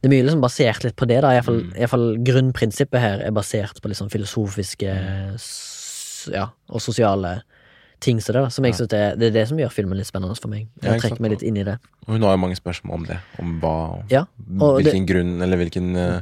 Det 0.00 0.08
er 0.08 0.14
mye 0.16 0.24
liksom 0.26 0.42
basert 0.42 0.82
litt 0.84 0.96
på 0.96 1.06
det. 1.06 1.20
da 1.22 1.30
Iallfall 1.36 1.60
Mm. 1.62 1.72
mm. 1.76 1.88
fall 1.88 2.16
Grunnprinsippet 2.26 3.00
her 3.00 3.20
er 3.22 3.30
basert 3.30 3.80
på 3.82 3.88
liksom 3.92 4.10
filosofiske 4.10 4.90
s- 5.36 6.28
ja, 6.32 6.48
og 6.70 6.80
sosiale 6.80 7.42
ting. 8.02 8.20
som 8.20 8.34
det, 8.34 8.42
da, 8.42 8.48
som 8.54 8.66
jeg 8.66 8.74
synes 8.78 8.90
det, 8.92 8.98
er- 9.00 9.16
det 9.20 9.28
er 9.30 9.36
det 9.38 9.44
som 9.48 9.58
gjør 9.60 9.70
filmen 9.72 9.96
litt 9.98 10.08
spennende 10.10 10.36
for 10.40 10.50
meg. 10.52 10.66
Jeg 10.82 11.00
trekker 11.00 11.20
meg 11.24 11.36
litt 11.36 11.44
inn 11.46 11.56
i 11.62 11.64
det. 11.66 11.78
Og 12.06 12.16
hun 12.16 12.26
har 12.26 12.34
jo 12.36 12.42
mange 12.42 12.58
spørsmål 12.58 12.98
om 13.00 13.06
det. 13.08 13.18
Om 13.38 13.54
hva 13.62 13.76
Ja, 14.10 14.24
Hvilken 14.50 15.06
grunn, 15.08 15.32
eller 15.42 15.56
hvilken 15.60 15.94
uh, 15.96 16.20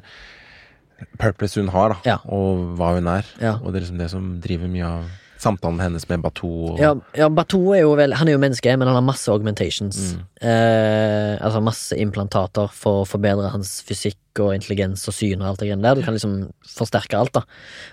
purpose 1.19 1.57
hun 1.61 1.69
har, 1.73 1.95
da. 1.97 1.99
Ja. 2.05 2.19
Og 2.29 2.77
hva 2.79 2.95
hun 2.99 3.09
er. 3.09 3.25
Ja. 3.41 3.55
Og 3.65 3.73
det 3.73 3.81
er 3.81 3.87
liksom 3.87 3.99
det 3.99 4.11
som 4.13 4.41
driver 4.45 4.69
mye 4.69 4.87
av 4.87 5.09
samtalen 5.41 5.81
hennes 5.81 6.05
med 6.11 6.21
Batou. 6.25 6.75
Og, 6.75 6.81
Ja, 6.83 6.95
ja 7.17 7.29
Batou 7.33 7.73
er 7.75 7.81
jo 7.83 7.95
vel 7.99 8.13
Han 8.19 8.29
er 8.29 8.37
jo 8.37 8.41
menneske, 8.43 8.73
men 8.77 8.89
han 8.89 8.99
har 8.99 9.05
masse 9.07 9.31
augmentations. 9.33 9.97
Mm. 10.15 10.25
Eh, 10.51 11.35
altså 11.41 11.63
masse 11.65 11.97
implantater 12.01 12.69
for 12.75 13.03
å 13.03 13.09
forbedre 13.09 13.51
hans 13.55 13.79
fysikk 13.87 14.17
og 14.41 14.53
intelligens 14.55 15.03
og 15.11 15.17
syn 15.17 15.41
og 15.43 15.49
alt 15.51 15.63
det 15.63 15.71
greiene 15.71 15.83
der. 15.87 15.99
Du 16.01 16.05
kan 16.07 16.15
liksom 16.17 16.37
forsterke 16.69 17.19
alt, 17.19 17.33
da. 17.37 17.43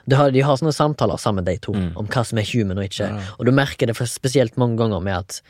De 0.06 0.20
har, 0.20 0.32
de 0.36 0.44
har 0.46 0.60
sånne 0.60 0.76
samtaler 0.76 1.18
sammen, 1.22 1.48
de 1.48 1.58
to, 1.58 1.74
Mm. 1.78 1.92
om 2.00 2.08
hva 2.08 2.24
som 2.26 2.38
er 2.40 2.48
human 2.52 2.78
og 2.80 2.86
ikke. 2.90 3.08
Ja. 3.10 3.20
Og 3.40 3.46
du 3.46 3.52
merker 3.52 3.88
det 3.88 3.96
spesielt 4.10 4.58
mange 4.58 4.78
ganger 4.78 5.02
med 5.04 5.18
at 5.18 5.42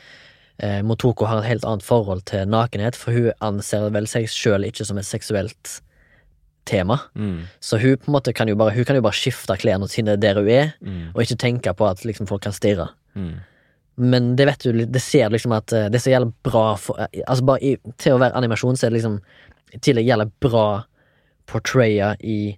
eh, 0.60 0.82
Motoko 0.82 1.26
har 1.26 1.38
et 1.42 1.50
helt 1.52 1.64
annet 1.64 1.82
forhold 1.86 2.24
til 2.26 2.46
nakenhet, 2.46 2.96
for 2.96 3.12
hun 3.12 3.32
anser 3.40 3.90
vel 3.94 4.06
seg 4.06 4.26
sjøl 4.28 4.66
ikke 4.66 4.84
som 4.86 4.98
et 4.98 5.06
seksuelt 5.06 5.80
tema. 6.68 7.00
Mm, 7.16 7.40
Så 7.64 7.80
hun 7.80 7.96
på 7.96 8.10
en 8.10 8.16
måte 8.18 8.34
kan 8.36 8.48
jo 8.48 8.54
bare 8.60 8.74
Hun 8.76 8.84
kan 8.84 8.96
jo 8.98 9.02
bare 9.02 9.16
skifte 9.16 9.56
klærne 9.58 9.88
sine 9.88 10.14
der 10.20 10.34
hun 10.38 10.48
er, 10.52 10.74
mm, 10.84 11.14
og 11.14 11.22
ikke 11.24 11.38
tenke 11.40 11.72
på 11.74 11.88
at 11.88 12.04
liksom 12.04 12.28
folk 12.28 12.42
kan 12.44 12.52
stirre. 12.56 12.90
mm. 13.16 13.36
Men 13.98 14.36
det 14.38 14.44
vet 14.46 14.62
du, 14.62 14.84
det 14.86 15.00
ser 15.02 15.26
liksom 15.34 15.50
at 15.56 15.72
eh, 15.74 15.88
det 15.90 15.98
er 15.98 16.04
så 16.04 16.10
jævlig 16.12 16.30
bra 16.46 16.76
for 16.78 17.00
eh, 17.02 17.22
Altså 17.26 17.42
bare 17.48 17.58
i, 17.66 17.72
Til 17.98 18.14
å 18.14 18.20
være 18.22 18.36
animasjon, 18.38 18.76
så 18.78 18.86
er 18.86 18.90
det 18.92 19.00
liksom 19.00 19.16
i 19.74 19.78
tillegg 19.82 20.06
jævlig 20.06 20.28
bra 20.40 20.84
portraya 21.50 22.12
i 22.22 22.56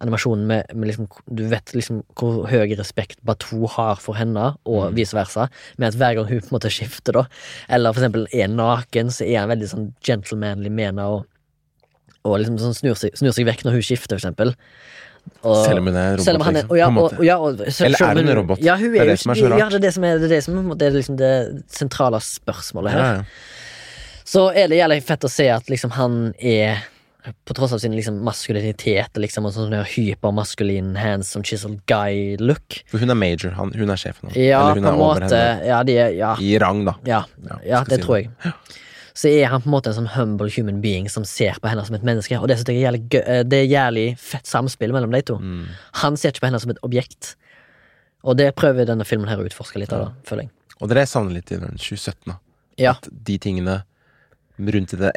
animasjonen 0.00 0.46
med, 0.48 0.70
med 0.74 0.88
liksom 0.88 1.08
Du 1.26 1.42
vet 1.50 1.74
liksom 1.76 2.02
hvor 2.16 2.46
høy 2.48 2.72
respekt 2.78 3.18
Batou 3.26 3.66
har 3.68 3.98
for 4.00 4.14
henne, 4.16 4.54
og 4.64 4.92
Mm. 4.92 4.94
vice 4.96 5.12
versa. 5.16 5.48
Med 5.76 5.88
at 5.88 5.98
hver 5.98 6.14
gang 6.16 6.28
hun 6.30 6.40
på 6.40 6.46
en 6.52 6.56
måte 6.56 6.70
skifter, 6.72 7.12
da, 7.18 7.24
eller 7.68 7.92
for 7.92 8.00
eksempel 8.00 8.26
er 8.32 8.48
naken, 8.48 9.10
så 9.10 9.26
er 9.26 9.40
han 9.42 9.50
veldig 9.50 9.68
sånn 9.68 9.90
gentlemanly 10.06 10.70
med 10.70 10.86
henne, 10.92 11.04
og, 11.04 11.26
og 12.24 12.38
liksom 12.40 12.58
sånn 12.60 12.74
snur 12.76 12.96
seg, 13.00 13.14
snur 13.18 13.32
seg 13.36 13.46
vekk 13.48 13.64
når 13.64 13.78
hun 13.78 13.82
skifter, 13.86 14.16
for 14.18 14.20
eksempel. 14.20 14.54
Og- 15.44 15.64
Selv 15.66 15.78
om 15.82 15.86
hun 15.86 15.96
er 15.96 16.10
robot, 16.16 16.24
selv 16.24 16.36
om 16.40 16.44
han 16.46 16.56
er, 16.56 16.62
liksom, 16.62 16.70
og 16.70 16.78
ja, 16.78 16.88
og, 16.88 17.24
ja, 17.24 17.36
selv- 17.70 17.86
Eller 17.86 17.98
er 18.06 18.14
hun 18.20 18.28
en 18.28 18.36
robot? 18.38 18.58
Ja, 18.64 18.76
hun 18.76 18.92
Det 18.92 19.00
er 19.00 19.02
er, 19.02 19.06
det 19.14 19.18
som 19.20 19.30
er 19.30 19.34
så 19.40 19.50
rart. 19.50 19.58
Ja, 19.58 19.68
det 19.68 19.74
er 19.74 19.84
det 19.86 19.94
som 19.94 20.04
er 20.04 20.18
det, 20.18 20.30
er 20.32 20.40
som, 20.40 20.78
på 20.78 20.86
er 20.86 20.90
liksom 20.96 21.16
det 21.16 21.64
sentrale 21.68 22.20
spørsmålet 22.20 22.90
her. 22.90 23.24
Så 24.24 24.48
er 24.54 24.68
det 24.68 24.78
jævlig 24.78 25.02
fett 25.02 25.20
å 25.26 25.30
se 25.30 25.48
at 25.50 25.66
liksom 25.68 25.90
han 25.92 26.34
er 26.40 26.84
på 27.44 27.52
tross 27.52 27.72
av 27.74 27.80
sin 27.82 27.92
liksom 27.92 28.22
maskulinitet 28.24 29.12
liksom, 29.20 29.44
og 29.44 29.52
sånn 29.52 29.74
hypermaskulin 29.84 30.94
handsome 30.96 31.44
chiseled 31.44 31.82
guy-look. 31.86 32.78
For 32.88 32.96
hun 33.02 33.10
er 33.10 33.14
major, 33.14 33.50
han, 33.50 33.72
hun 33.76 33.90
er 33.92 33.96
sjefen. 34.00 34.32
Ja, 34.34 34.62
Eller 34.70 34.72
på 34.72 34.78
hun 34.80 34.84
en 34.86 34.94
er 34.94 35.02
over 35.04 35.20
måte. 35.20 35.66
Ja, 35.66 35.82
de 35.82 35.96
er, 35.98 36.14
ja, 36.16 36.34
I 36.40 36.56
rang, 36.58 36.84
da. 36.86 36.94
ja, 37.04 37.24
Ja, 37.66 37.84
det 37.84 38.00
si 38.00 38.06
tror 38.06 38.22
jeg. 38.22 38.30
Så 39.20 39.28
er 39.28 39.50
han 39.52 39.60
på 39.64 39.68
en 39.68 39.74
måte 39.74 39.90
en 39.90 39.96
sånn 39.98 40.10
humble 40.14 40.48
human 40.54 40.78
being 40.80 41.08
som 41.12 41.24
ser 41.28 41.58
på 41.60 41.68
henne 41.68 41.82
som 41.84 41.96
et 41.98 42.04
menneske. 42.06 42.38
Og 42.40 42.46
det, 42.48 42.56
synes 42.60 42.70
jeg 42.70 42.78
er 42.80 42.86
jævlig, 42.86 43.02
gøy- 43.12 43.26
eh, 43.26 43.42
det 43.44 43.58
er 43.64 43.68
jævlig 43.68 44.06
fett 44.22 44.46
samspill 44.48 44.94
mellom 44.96 45.12
de 45.12 45.20
to. 45.28 45.36
Mm. 45.42 45.66
Han 46.04 46.16
ser 46.16 46.32
ikke 46.32 46.44
på 46.46 46.48
henne 46.50 46.60
som 46.62 46.70
et 46.72 46.80
objekt. 46.86 47.34
Og 48.24 48.36
det 48.40 48.50
prøver 48.56 48.86
denne 48.88 49.04
filmen 49.08 49.28
her 49.28 49.40
å 49.42 49.44
utforske 49.48 49.80
litt 49.82 49.92
av, 49.96 50.06
da, 50.06 50.10
føler 50.28 50.46
jeg. 50.46 50.52
Og 50.80 50.88
det 50.88 50.94
er 50.94 51.00
det 51.00 51.04
jeg 51.08 51.12
savner 51.12 51.36
litt 51.36 51.52
i 51.52 51.58
den 51.60 51.76
2017. 51.76 52.16
da 52.32 52.38
Ja. 52.80 52.92
At 52.96 53.08
de 53.12 53.36
tingene 53.38 53.82
rundt 54.60 54.92
det 55.00 55.10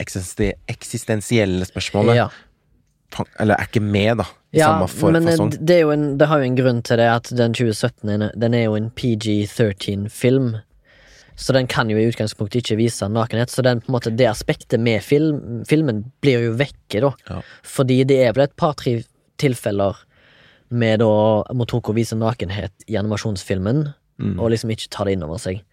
eksistensielle 0.68 1.66
spørsmålet 1.68 2.16
Ja. 2.16 2.28
Eller 3.40 3.56
er 3.60 3.68
ikke 3.68 3.82
med, 3.84 4.18
da. 4.18 4.26
I 4.54 4.58
Ja, 4.60 4.68
samme 4.72 4.88
for, 4.90 5.12
men 5.14 5.28
fasong. 5.28 5.52
det, 5.66 5.80
jo 5.84 5.92
en, 5.94 6.18
det 6.18 6.28
har 6.28 6.40
jo 6.42 6.48
en 6.50 6.56
grunn 6.58 6.82
til 6.82 6.98
det, 6.98 7.08
at 7.10 7.30
den 7.38 7.54
2017 7.54 8.10
er, 8.10 8.32
den 8.36 8.54
er 8.58 8.64
jo 8.66 8.74
en 8.76 8.90
PG-13-film. 8.90 10.56
Så 11.36 11.54
den 11.56 11.66
kan 11.68 11.90
jo 11.90 11.98
i 11.98 12.06
utgangspunktet 12.12 12.62
ikke 12.62 12.78
vise 12.78 13.08
nakenhet. 13.10 13.50
Så 13.50 13.64
den, 13.66 13.80
på 13.82 13.90
en 13.90 13.96
måte, 13.96 14.12
det 14.16 14.28
aspektet 14.30 14.80
med 14.80 15.02
film, 15.02 15.64
filmen 15.66 16.04
blir 16.22 16.44
jo 16.50 16.54
vekke, 16.60 17.02
da. 17.02 17.12
Ja. 17.30 17.42
Fordi 17.66 18.04
det 18.06 18.20
er 18.28 18.34
vel 18.38 18.44
et 18.46 18.56
par-tre 18.56 19.00
tilfeller 19.42 19.98
med 20.70 21.00
da 21.02 21.10
Motoko 21.54 21.94
viser 21.94 22.18
nakenhet 22.22 22.72
i 22.88 22.96
animasjonsfilmen, 23.02 23.94
Mm. 24.20 24.40
og 24.40 24.52
liksom 24.52 24.70
ikke 24.70 24.90
tar 24.94 25.06
det 25.06 25.14
inn 25.18 25.24
over 25.26 25.40
seg. 25.42 25.64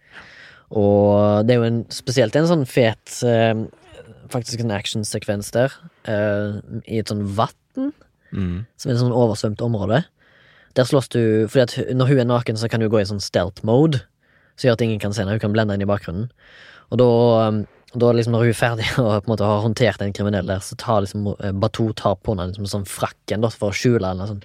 Og 0.73 1.45
det 1.45 1.53
er 1.53 1.59
jo 1.59 1.67
en, 1.67 1.81
spesielt 1.93 2.35
en 2.35 2.47
sånn 2.49 2.65
fet 2.65 3.19
eh, 3.27 3.53
Faktisk 4.31 4.61
en 4.63 4.71
actionsekvens 4.71 5.51
der, 5.51 5.73
eh, 6.07 6.55
i 6.87 6.97
et 7.01 7.07
sånn 7.11 7.25
vann 7.37 7.93
Mm. 8.33 8.65
som 8.77 8.89
er 8.89 8.93
et 8.95 9.01
sånn 9.01 9.11
oversvømt 9.11 9.59
område. 9.61 10.05
Der 10.73 10.83
slåss 10.87 11.09
du 11.11 11.47
Fordi 11.51 11.61
at 11.61 11.95
når 11.97 12.07
hun 12.07 12.19
er 12.19 12.23
naken, 12.29 12.55
så 12.55 12.69
kan 12.69 12.79
du 12.79 12.87
gå 12.89 13.01
i 13.01 13.03
sånn 13.03 13.19
stealth 13.21 13.61
mode, 13.67 14.01
som 14.55 14.67
gjør 14.67 14.79
at 14.79 14.83
ingen 14.85 15.01
kan 15.01 15.13
se 15.15 15.23
henne. 15.23 15.35
Hun 15.37 15.43
kan 15.43 15.53
blende 15.55 15.77
inn 15.77 15.85
i 15.85 15.89
bakgrunnen. 15.89 16.31
Og 16.91 16.99
da, 16.99 17.11
um, 17.47 17.61
da 17.95 18.11
liksom 18.15 18.35
når 18.35 18.45
hun 18.45 18.53
er 18.53 18.59
ferdig 18.59 18.89
og 19.03 19.11
på 19.11 19.23
en 19.23 19.33
måte 19.33 19.47
har 19.47 19.63
håndtert 19.65 20.03
en 20.03 20.15
kriminell 20.15 20.49
der, 20.51 20.63
så 20.65 20.77
tar 20.79 21.05
liksom 21.05 21.31
eh, 21.37 21.55
Batou 21.55 21.91
tar 21.97 22.19
på 22.19 22.35
henne 22.35 22.51
liksom 22.51 22.69
sånn 22.73 22.89
frakken 22.89 23.45
da, 23.45 23.51
for 23.53 23.71
å 23.71 23.77
skjule 23.77 24.13
henne. 24.13 24.27
Sånn. 24.29 24.43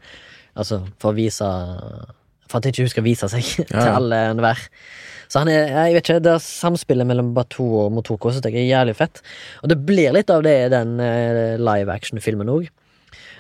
Altså 0.56 0.80
for 1.02 1.12
å 1.12 1.16
vise 1.18 1.46
For 2.48 2.58
at 2.58 2.68
ikke 2.70 2.86
hun 2.86 2.92
skal 2.94 3.04
vise 3.04 3.28
seg 3.28 3.44
Ja, 3.66 3.66
til 3.74 3.90
alle 3.90 4.22
enhver. 4.30 4.62
Så 5.26 5.42
han 5.42 5.50
er, 5.50 5.72
jeg 5.74 5.96
vet 5.96 6.04
ikke, 6.04 6.22
det 6.22 6.32
er 6.36 6.42
samspillet 6.42 7.08
mellom 7.08 7.32
Batou 7.34 7.66
og 7.82 7.94
Motoko 7.96 8.30
synes 8.30 8.46
jeg 8.46 8.60
er 8.62 8.68
jævlig 8.70 8.94
fett. 8.94 9.18
Og 9.64 9.72
det 9.72 9.80
blir 9.82 10.14
litt 10.14 10.30
av 10.30 10.44
det 10.46 10.54
i 10.68 10.70
den 10.70 11.00
eh, 11.02 11.56
live 11.58 11.90
action-filmen 11.90 12.52
òg. 12.52 12.68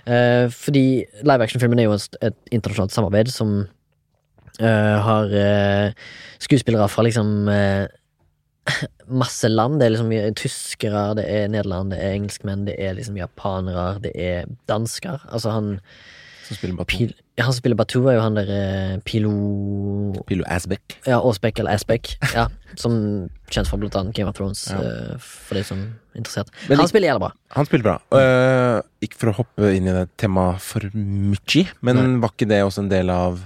Eh, 0.06 0.46
fordi 0.50 1.04
live 1.26 1.46
action-filmen 1.46 1.82
er 1.82 1.88
jo 1.88 1.94
et 1.96 2.36
internasjonalt 2.54 2.94
samarbeid 2.94 3.30
som 3.30 3.60
eh, 4.60 4.96
har 5.02 5.32
uh, 5.32 5.92
skuespillere 6.42 6.88
fra 6.88 7.04
liksom 7.06 7.48
uh, 7.48 7.86
masse 9.22 9.48
land. 9.48 9.80
Det 9.80 9.86
er 9.86 9.94
liksom 9.94 10.12
tyskere, 10.38 11.14
det 11.18 11.26
er 11.30 11.48
nederland, 11.52 11.92
det 11.94 12.00
er 12.02 12.16
engelskmenn, 12.16 12.66
det 12.68 12.76
er 12.82 12.96
liksom 12.98 13.18
japanere, 13.20 13.88
det 14.04 14.12
er 14.14 14.50
dansker. 14.68 15.22
Altså 15.30 15.54
han 15.54 15.76
Som 16.46 16.56
spiller 16.60 16.76
Batou. 16.78 16.86
Pil, 16.94 17.14
Han 17.40 17.52
som 17.52 17.58
spiller 17.58 17.76
Batou, 17.78 18.04
er 18.06 18.14
jo 18.16 18.22
han 18.22 18.36
der 18.38 19.00
Pilo 19.04 19.32
Pilo 20.28 20.44
Asbeck. 20.46 20.98
Ja, 21.06 21.18
Aasbeck 21.18 21.58
eller 21.58 21.74
Asbeck. 21.74 22.12
Ja, 22.34 22.46
som 22.78 22.94
kjent 23.50 23.66
fra 23.66 23.78
blant 23.80 23.96
annet 23.98 24.14
Game 24.14 24.30
of 24.30 24.36
Thrones, 24.38 24.62
Ja. 24.70 25.18
for 25.18 25.58
de 25.58 25.64
som 25.66 25.80
er 26.14 26.20
interessert. 26.22 26.48
Men 26.68 26.78
han 26.78 26.88
spiller 26.88 27.10
jævlig 27.10 27.26
bra. 27.26 27.32
Han 27.56 27.66
spiller 27.66 27.88
bra. 27.88 27.98
Ikke 29.02 29.18
for 29.18 29.32
å 29.32 29.36
hoppe 29.42 29.74
inn 29.74 29.90
i 29.90 29.94
det 29.98 30.06
temaet 30.22 30.62
for 30.62 30.86
mye, 30.94 31.66
men 31.82 32.20
var 32.22 32.34
ikke 32.34 32.48
det 32.48 32.62
også 32.62 32.86
en 32.86 32.94
del 32.94 33.10
av 33.10 33.42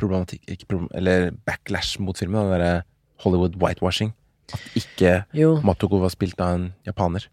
problematikk 0.00 0.42
ikke 0.50 0.66
problem, 0.70 0.88
Eller 0.94 1.30
backlash 1.46 2.00
mot 2.02 2.18
filmen? 2.18 2.40
Den 2.48 2.54
derre 2.56 2.82
Hollywood 3.24 3.56
whitewashing? 3.62 4.12
At 4.52 4.60
ikke 4.76 5.22
Jo. 5.36 5.60
Matoko 5.64 6.00
var 6.02 6.12
spilt 6.12 6.40
av 6.42 6.58
en 6.58 6.66
japaner, 6.86 7.28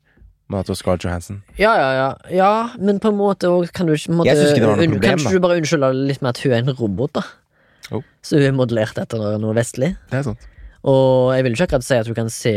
men 0.50 0.60
at 0.60 0.68
det 0.68 0.76
var 0.76 0.80
Scarlett 0.80 1.06
Johansson. 1.08 1.42
Ja, 1.60 1.74
ja, 1.76 1.90
ja. 1.98 2.08
ja, 2.32 2.54
men 2.80 3.02
på 3.04 3.12
en 3.12 3.20
måte 3.20 3.50
òg 3.52 3.72
kan 3.76 3.90
du 3.90 3.96
ikke 3.96 4.16
måte, 4.16 4.32
ikke 4.32 4.64
problem, 4.70 5.02
Kanskje 5.02 5.28
da. 5.28 5.34
du 5.36 5.44
bare 5.44 5.60
unnskylder 5.60 6.00
litt 6.12 6.24
med 6.24 6.34
at 6.36 6.44
hun 6.46 6.56
er 6.56 6.64
en 6.64 6.78
robot, 6.78 7.14
da. 7.20 7.26
Oh. 7.92 8.06
Så 8.24 8.40
hun 8.40 8.48
er 8.48 8.56
modellert 8.56 9.00
etter 9.02 9.36
noe 9.42 9.58
vestlig. 9.58 9.96
Det 10.12 10.22
er 10.22 10.30
sant. 10.30 10.48
Og 10.88 11.34
jeg 11.36 11.46
vil 11.46 11.56
ikke 11.56 11.68
akkurat 11.68 11.86
si 11.86 11.98
at 12.00 12.08
du 12.10 12.16
kan 12.18 12.30
se 12.34 12.52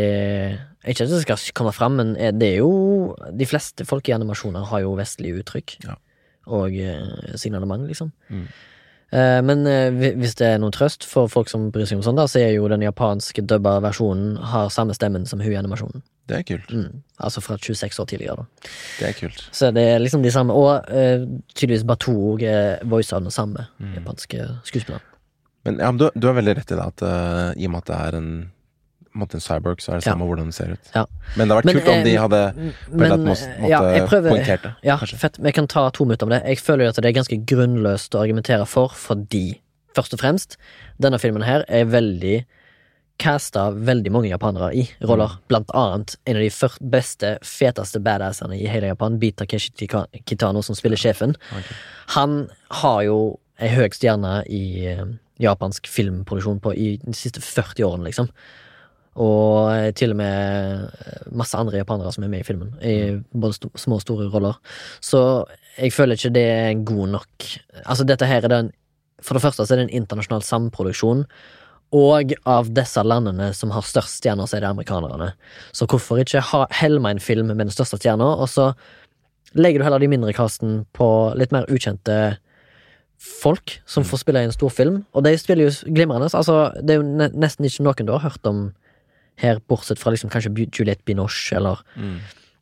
Ikke 0.88 1.04
at 1.04 1.10
det 1.12 1.18
skal 1.26 1.42
komme 1.52 1.74
fram, 1.76 1.98
men 2.00 2.14
det 2.40 2.46
er 2.54 2.62
jo 2.62 3.12
De 3.36 3.44
fleste 3.44 3.84
folk 3.84 4.08
i 4.08 4.14
animasjoner 4.16 4.64
har 4.70 4.80
jo 4.80 4.94
vestlige 4.96 5.42
uttrykk. 5.42 5.74
Ja. 5.84 5.98
Og 6.48 6.76
eh, 6.76 7.34
signalement, 7.40 7.84
liksom. 7.88 8.12
Mm. 8.32 8.46
Eh, 9.14 9.40
men 9.46 9.62
eh, 9.70 9.92
hvis 10.18 10.34
det 10.40 10.48
er 10.48 10.58
noen 10.62 10.74
trøst 10.74 11.04
for 11.06 11.30
folk 11.30 11.50
som 11.52 11.68
bryr 11.74 11.86
seg 11.86 12.00
om 12.00 12.04
sånn, 12.06 12.18
da, 12.18 12.24
så 12.30 12.40
er 12.42 12.56
jo 12.56 12.66
den 12.72 12.82
japanske 12.82 13.44
dubba 13.46 13.76
versjonen 13.84 14.34
har 14.50 14.72
samme 14.74 14.96
stemmen 14.96 15.26
som 15.30 15.42
hun 15.44 15.52
i 15.52 15.58
animasjonen. 15.60 16.02
Det 16.26 16.38
er 16.38 16.44
kult. 16.48 16.70
Mm. 16.72 17.02
Altså 17.20 17.42
fra 17.44 17.58
26 17.60 17.98
år 18.00 18.06
tidligere, 18.08 18.42
da. 18.42 18.70
Det 18.98 19.08
er 19.10 19.16
kult. 19.18 19.42
Så 19.52 19.68
det 19.76 19.82
er 19.92 19.98
liksom 20.00 20.22
de 20.24 20.30
samme. 20.32 20.54
Og 20.56 20.86
uh, 20.88 21.26
tydeligvis 21.52 21.84
Batou 21.84 22.30
òg 22.32 22.46
er 22.48 22.78
voisa 22.88 23.18
av 23.18 23.26
den 23.26 23.34
samme 23.34 23.66
Mm. 23.76 23.90
japanske 23.98 24.46
skuespilleren. 24.64 25.04
Men, 25.68 25.78
ja, 25.84 25.90
men 25.92 26.00
du, 26.00 26.06
du 26.16 26.26
har 26.30 26.34
veldig 26.38 26.54
rett 26.56 26.72
i 26.72 26.78
det, 26.80 26.86
at 26.86 27.04
uh, 27.04 27.52
i 27.60 27.68
og 27.68 27.74
med 27.74 27.82
at 27.84 27.90
det 27.92 27.98
er 28.06 28.16
en 28.22 28.30
måte 29.14 29.38
en 29.38 29.44
cyborg, 29.44 29.80
så 29.80 29.92
er 29.92 30.00
det 30.00 30.06
Ja. 30.06 30.12
samme 30.12 30.26
hvordan 30.26 30.50
den 30.50 30.52
ser 30.52 30.72
ut. 30.72 30.90
Ja. 30.94 31.06
Men 31.36 31.48
det 31.48 31.54
hadde 31.54 31.62
vært 31.62 31.64
Men, 31.64 31.74
kult 31.74 31.88
om 31.88 32.04
de 32.04 32.14
eh, 32.14 32.20
hadde 32.20 32.40
på 32.54 33.04
en 33.04 33.24
måte, 33.24 33.48
eh, 33.58 33.68
ja, 33.68 33.80
prøver, 34.06 34.30
poengtert 34.30 34.62
det. 34.62 34.74
Ja, 34.82 34.96
kanskje. 34.98 35.18
fett. 35.18 35.38
Men 35.38 35.44
jeg 35.46 35.54
kan 35.54 35.66
ta 35.66 35.90
to 35.90 36.04
minutter 36.04 36.24
om 36.24 36.30
det. 36.30 36.42
Jeg 36.44 36.58
føler 36.58 36.88
at 36.88 36.96
det 36.96 37.06
er 37.06 37.20
ganske 37.20 37.38
grunnløst 37.46 38.14
å 38.14 38.22
argumentere 38.22 38.66
for, 38.66 38.88
fordi 38.88 39.60
først 39.94 40.12
og 40.14 40.20
fremst, 40.20 40.56
denne 41.00 41.18
filmen 41.20 41.42
her 41.42 41.64
er 41.68 41.84
veldig 41.84 42.44
casta 43.18 43.68
veldig 43.70 44.10
mange 44.10 44.28
japanere 44.28 44.72
i 44.74 44.88
roller. 45.06 45.36
Mm. 45.36 45.42
Blant 45.48 45.70
annet 45.74 46.16
en 46.26 46.36
av 46.36 46.42
de 46.42 46.88
beste, 46.90 47.38
feteste 47.46 48.02
badassene 48.02 48.58
i 48.58 48.66
hele 48.66 48.90
Japan, 48.90 49.18
Bita 49.22 49.46
Keshi 49.46 49.86
Kitano, 50.26 50.62
som 50.62 50.74
spiller 50.74 50.96
sjefen. 50.96 51.36
Okay. 51.52 51.76
Han 52.16 52.48
har 52.82 53.02
jo 53.06 53.18
ei 53.62 53.70
høy 53.70 53.88
stjerne 53.94 54.40
i 54.50 54.86
eh, 54.90 55.04
japansk 55.42 55.86
filmproduksjon 55.90 56.60
på 56.60 56.74
i 56.74 56.88
de 57.04 57.14
siste 57.16 57.42
40 57.42 57.86
årene, 57.86 58.08
liksom. 58.10 58.30
Og 59.14 59.94
til 59.94 60.10
og 60.10 60.18
med 60.18 60.86
eh, 60.90 61.26
masse 61.30 61.58
andre 61.58 61.78
japanere 61.78 62.12
som 62.14 62.24
er 62.26 62.32
med 62.32 62.42
i 62.42 62.46
filmen, 62.46 62.72
i 62.82 62.94
både 63.30 63.58
sto 63.58 63.70
små 63.78 64.00
og 64.00 64.02
store 64.02 64.30
roller. 64.32 64.56
Så 65.04 65.44
jeg 65.78 65.94
føler 65.94 66.18
ikke 66.18 66.34
det 66.34 66.46
er 66.46 66.84
god 66.86 67.08
nok 67.18 67.46
Altså, 67.84 68.04
dette 68.06 68.26
her 68.26 68.44
er 68.44 68.48
den 68.48 68.72
For 69.22 69.34
det 69.34 69.42
første 69.42 69.66
så 69.66 69.74
er 69.74 69.80
det 69.80 69.86
en 69.88 70.02
internasjonal 70.02 70.42
samproduksjon. 70.42 71.24
Og 71.94 72.34
av 72.44 72.68
disse 72.74 73.02
landene 73.02 73.52
som 73.54 73.70
har 73.70 73.86
størst 73.86 74.18
stjerner, 74.18 74.46
så 74.46 74.58
er 74.58 74.64
det 74.64 74.68
amerikanerne. 74.68 75.30
Så 75.72 75.86
hvorfor 75.86 76.18
ikke 76.20 76.42
ha 76.42 76.66
helma 76.74 77.14
en 77.14 77.22
film 77.22 77.46
med 77.46 77.62
den 77.62 77.72
største 77.72 77.96
stjerna, 78.00 78.34
og 78.34 78.50
så 78.50 78.72
legger 79.54 79.80
du 79.80 79.86
heller 79.86 80.02
de 80.02 80.10
mindre 80.10 80.34
casten 80.34 80.82
på 80.92 81.08
litt 81.38 81.54
mer 81.54 81.68
ukjente 81.70 82.36
folk 83.24 83.78
som 83.86 84.04
får 84.04 84.24
spille 84.24 84.42
i 84.42 84.48
en 84.48 84.54
storfilm. 84.54 85.02
Og 85.14 85.24
de 85.24 85.36
spiller 85.38 85.68
jo 85.68 85.92
glimrende. 85.94 86.28
Altså, 86.34 86.72
det 86.82 86.96
er 86.96 87.00
jo 87.00 87.30
nesten 87.38 87.68
ikke 87.68 87.86
noen 87.86 88.08
du 88.08 88.12
har 88.16 88.26
hørt 88.26 88.50
om 88.50 88.66
her, 89.42 89.58
bortsett 89.68 89.98
fra 89.98 90.12
liksom 90.14 90.30
kanskje 90.30 90.52
Juliette 90.78 91.04
Binoche 91.04 91.56
eller, 91.56 91.80
Mm. 91.96 92.18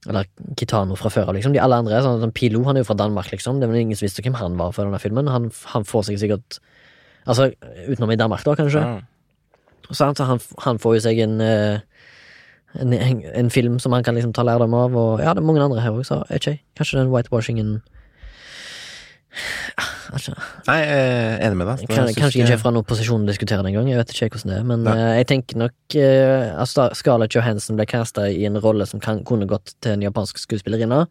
eller 0.08 0.24
Kitano 0.56 0.96
fra 0.96 1.10
før 1.10 1.28
av, 1.28 1.34
liksom. 1.36 1.52
De 1.52 1.60
alle 1.60 1.76
andre, 1.76 2.00
sånn 2.02 2.32
Pilo, 2.32 2.64
han 2.64 2.76
er 2.76 2.80
jo 2.82 2.88
fra 2.90 2.96
Danmark, 2.96 3.30
liksom. 3.30 3.60
Det 3.60 3.68
var 3.68 3.74
ingen 3.76 3.96
som 3.96 4.06
visste 4.06 4.22
hvem 4.22 4.34
han 4.40 4.56
var 4.56 4.72
før 4.72 4.88
denne 4.88 5.00
filmen. 5.00 5.28
Han, 5.28 5.50
han 5.74 5.84
får 5.84 6.04
seg 6.10 6.18
sikkert 6.18 6.58
Altså, 7.22 7.52
utenom 7.86 8.10
i 8.10 8.16
Danmark, 8.18 8.42
da, 8.42 8.56
kanskje. 8.58 8.80
Ja. 8.82 9.00
Så 9.92 10.04
han, 10.08 10.16
han, 10.26 10.40
han 10.64 10.78
får 10.82 10.96
jo 10.96 11.00
seg 11.04 11.20
en, 11.22 11.36
eh, 11.40 11.78
en, 12.80 12.92
en, 12.96 13.20
en 13.44 13.50
film 13.50 13.76
som 13.78 13.92
han 13.94 14.02
kan 14.02 14.16
liksom 14.16 14.32
ta 14.34 14.42
lærdom 14.42 14.74
av, 14.74 14.96
og 14.96 15.20
ja, 15.22 15.30
det 15.32 15.38
er 15.38 15.46
mange 15.46 15.62
andre 15.62 15.80
her 15.84 15.94
òg, 15.94 16.02
så 16.08 16.24
ikke. 16.34 16.56
Kanskje 16.74 16.98
den 16.98 17.12
whitewashingen 17.12 17.76
altså, 20.12 20.34
Nei, 20.66 20.76
jeg 20.82 20.96
er 20.96 21.44
enig 21.46 21.58
med 21.60 21.68
deg. 21.70 21.84
Kan, 21.88 22.10
kanskje 22.16 22.42
Jeg 22.42 22.48
ikke 22.50 22.60
fra 22.62 22.72
noen 22.74 22.86
posisjon 22.88 23.24
å 23.24 23.30
diskutere 23.30 23.64
det 23.64 23.72
engang, 23.72 23.88
jeg 23.90 24.00
vet 24.00 24.14
ikke 24.14 24.28
hvordan 24.36 24.52
det 24.52 24.58
er, 24.58 24.66
men 24.68 24.88
eh, 24.92 25.04
jeg 25.20 25.28
tenker 25.32 25.60
nok 25.62 25.96
uh, 25.96 26.62
at 26.64 26.98
Scarlett 26.98 27.36
Johansson 27.36 27.78
ble 27.80 27.86
casta 27.88 28.28
i 28.28 28.44
en 28.48 28.60
rolle 28.62 28.86
som 28.88 29.02
kan, 29.02 29.22
kunne 29.28 29.48
gått 29.50 29.74
til 29.84 29.96
en 29.96 30.04
japansk 30.04 30.42
skuespillerinne, 30.42 31.04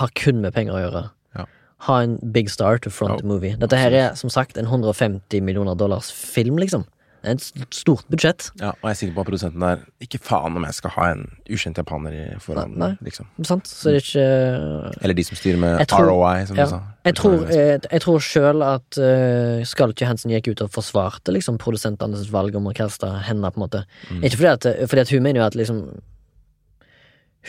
har 0.00 0.14
kun 0.20 0.44
med 0.44 0.54
penger 0.56 0.76
å 0.76 0.84
gjøre. 0.84 1.04
Ja. 1.38 1.48
Ha 1.88 2.00
en 2.04 2.18
big 2.34 2.52
star 2.52 2.78
to 2.84 2.92
front 2.92 3.16
oh, 3.16 3.22
the 3.22 3.30
movie. 3.30 3.56
Dette 3.60 3.78
her 3.80 3.96
er 3.96 4.16
som 4.20 4.32
sagt 4.32 4.60
en 4.60 4.68
150 4.68 5.42
millioner 5.44 5.78
dollars 5.78 6.12
film, 6.12 6.60
liksom. 6.60 6.84
Det 7.20 7.28
er 7.28 7.36
et 7.36 7.74
stort 7.76 8.06
budsjett. 8.08 8.46
Ja, 8.60 8.70
og 8.72 8.86
jeg 8.88 8.94
er 8.94 8.98
sikker 9.00 9.16
på 9.18 9.20
at 9.20 9.28
produsenten 9.28 9.60
der 9.64 9.82
Ikke 10.00 10.20
faen 10.24 10.54
om 10.56 10.64
jeg 10.64 10.76
skal 10.78 10.92
ha 10.94 11.08
en 11.12 11.26
ukjent 11.52 11.76
japaner 11.76 12.14
i 12.16 12.22
foran, 12.40 12.72
Nei, 12.72 12.94
nei. 12.94 13.04
liksom. 13.04 13.28
Sant? 13.44 13.68
Så 13.68 13.92
det 13.92 14.00
er 14.00 14.06
ikke 14.06 15.02
Eller 15.04 15.18
de 15.18 15.24
som 15.28 15.36
styrer 15.36 15.60
med 15.60 15.82
tror- 15.90 16.08
ROI, 16.08 16.46
som 16.48 16.56
ja. 16.56 16.64
du 16.64 16.72
sa. 16.72 16.80
Jeg 17.04 17.16
tror, 17.20 17.36
jeg, 17.52 17.80
jeg 17.84 18.04
tror 18.04 18.24
sjøl 18.24 18.64
at 18.64 19.00
uh, 19.00 19.60
Scarlett 19.68 20.00
Johansen 20.00 20.32
gikk 20.32 20.48
ut 20.52 20.64
og 20.64 20.72
forsvarte 20.72 21.32
liksom 21.32 21.60
produsentenes 21.60 22.32
valg 22.32 22.56
om 22.56 22.68
å 22.72 22.74
kaste 22.76 23.08
henne, 23.28 23.52
på 23.52 23.60
en 23.60 23.66
måte. 23.66 23.84
Mm. 24.10 24.24
Ikke 24.24 24.40
fordi 24.40 24.50
at, 24.52 24.70
fordi 24.88 25.04
at 25.04 25.12
hun 25.14 25.22
mener 25.24 25.42
jo 25.42 25.46
at 25.48 25.58
liksom 25.60 25.84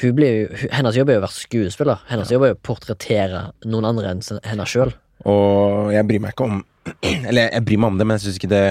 hun 0.01 0.15
blir 0.15 0.47
Hennes 0.71 0.95
jobb 0.95 1.09
er 1.11 1.17
jo 1.17 1.21
å 1.21 1.25
være 1.25 1.35
skuespiller. 1.35 2.03
Hennes 2.07 2.31
jobb 2.31 2.45
er 2.45 2.53
jo 2.53 2.59
å 2.59 2.63
portrettere 2.63 3.41
noen 3.67 3.89
andre 3.89 4.13
enn 4.13 4.23
henne 4.47 4.67
sjøl. 4.69 4.93
Og 5.27 5.91
jeg 5.93 6.07
bryr 6.07 6.23
meg 6.23 6.35
ikke 6.35 6.47
om 6.47 6.61
Eller 7.29 7.51
jeg 7.51 7.65
bryr 7.67 7.81
meg 7.81 7.91
om 7.91 7.99
det, 7.99 8.07
men 8.07 8.17
jeg 8.17 8.25
syns 8.27 8.39
ikke 8.39 8.51
det 8.55 8.63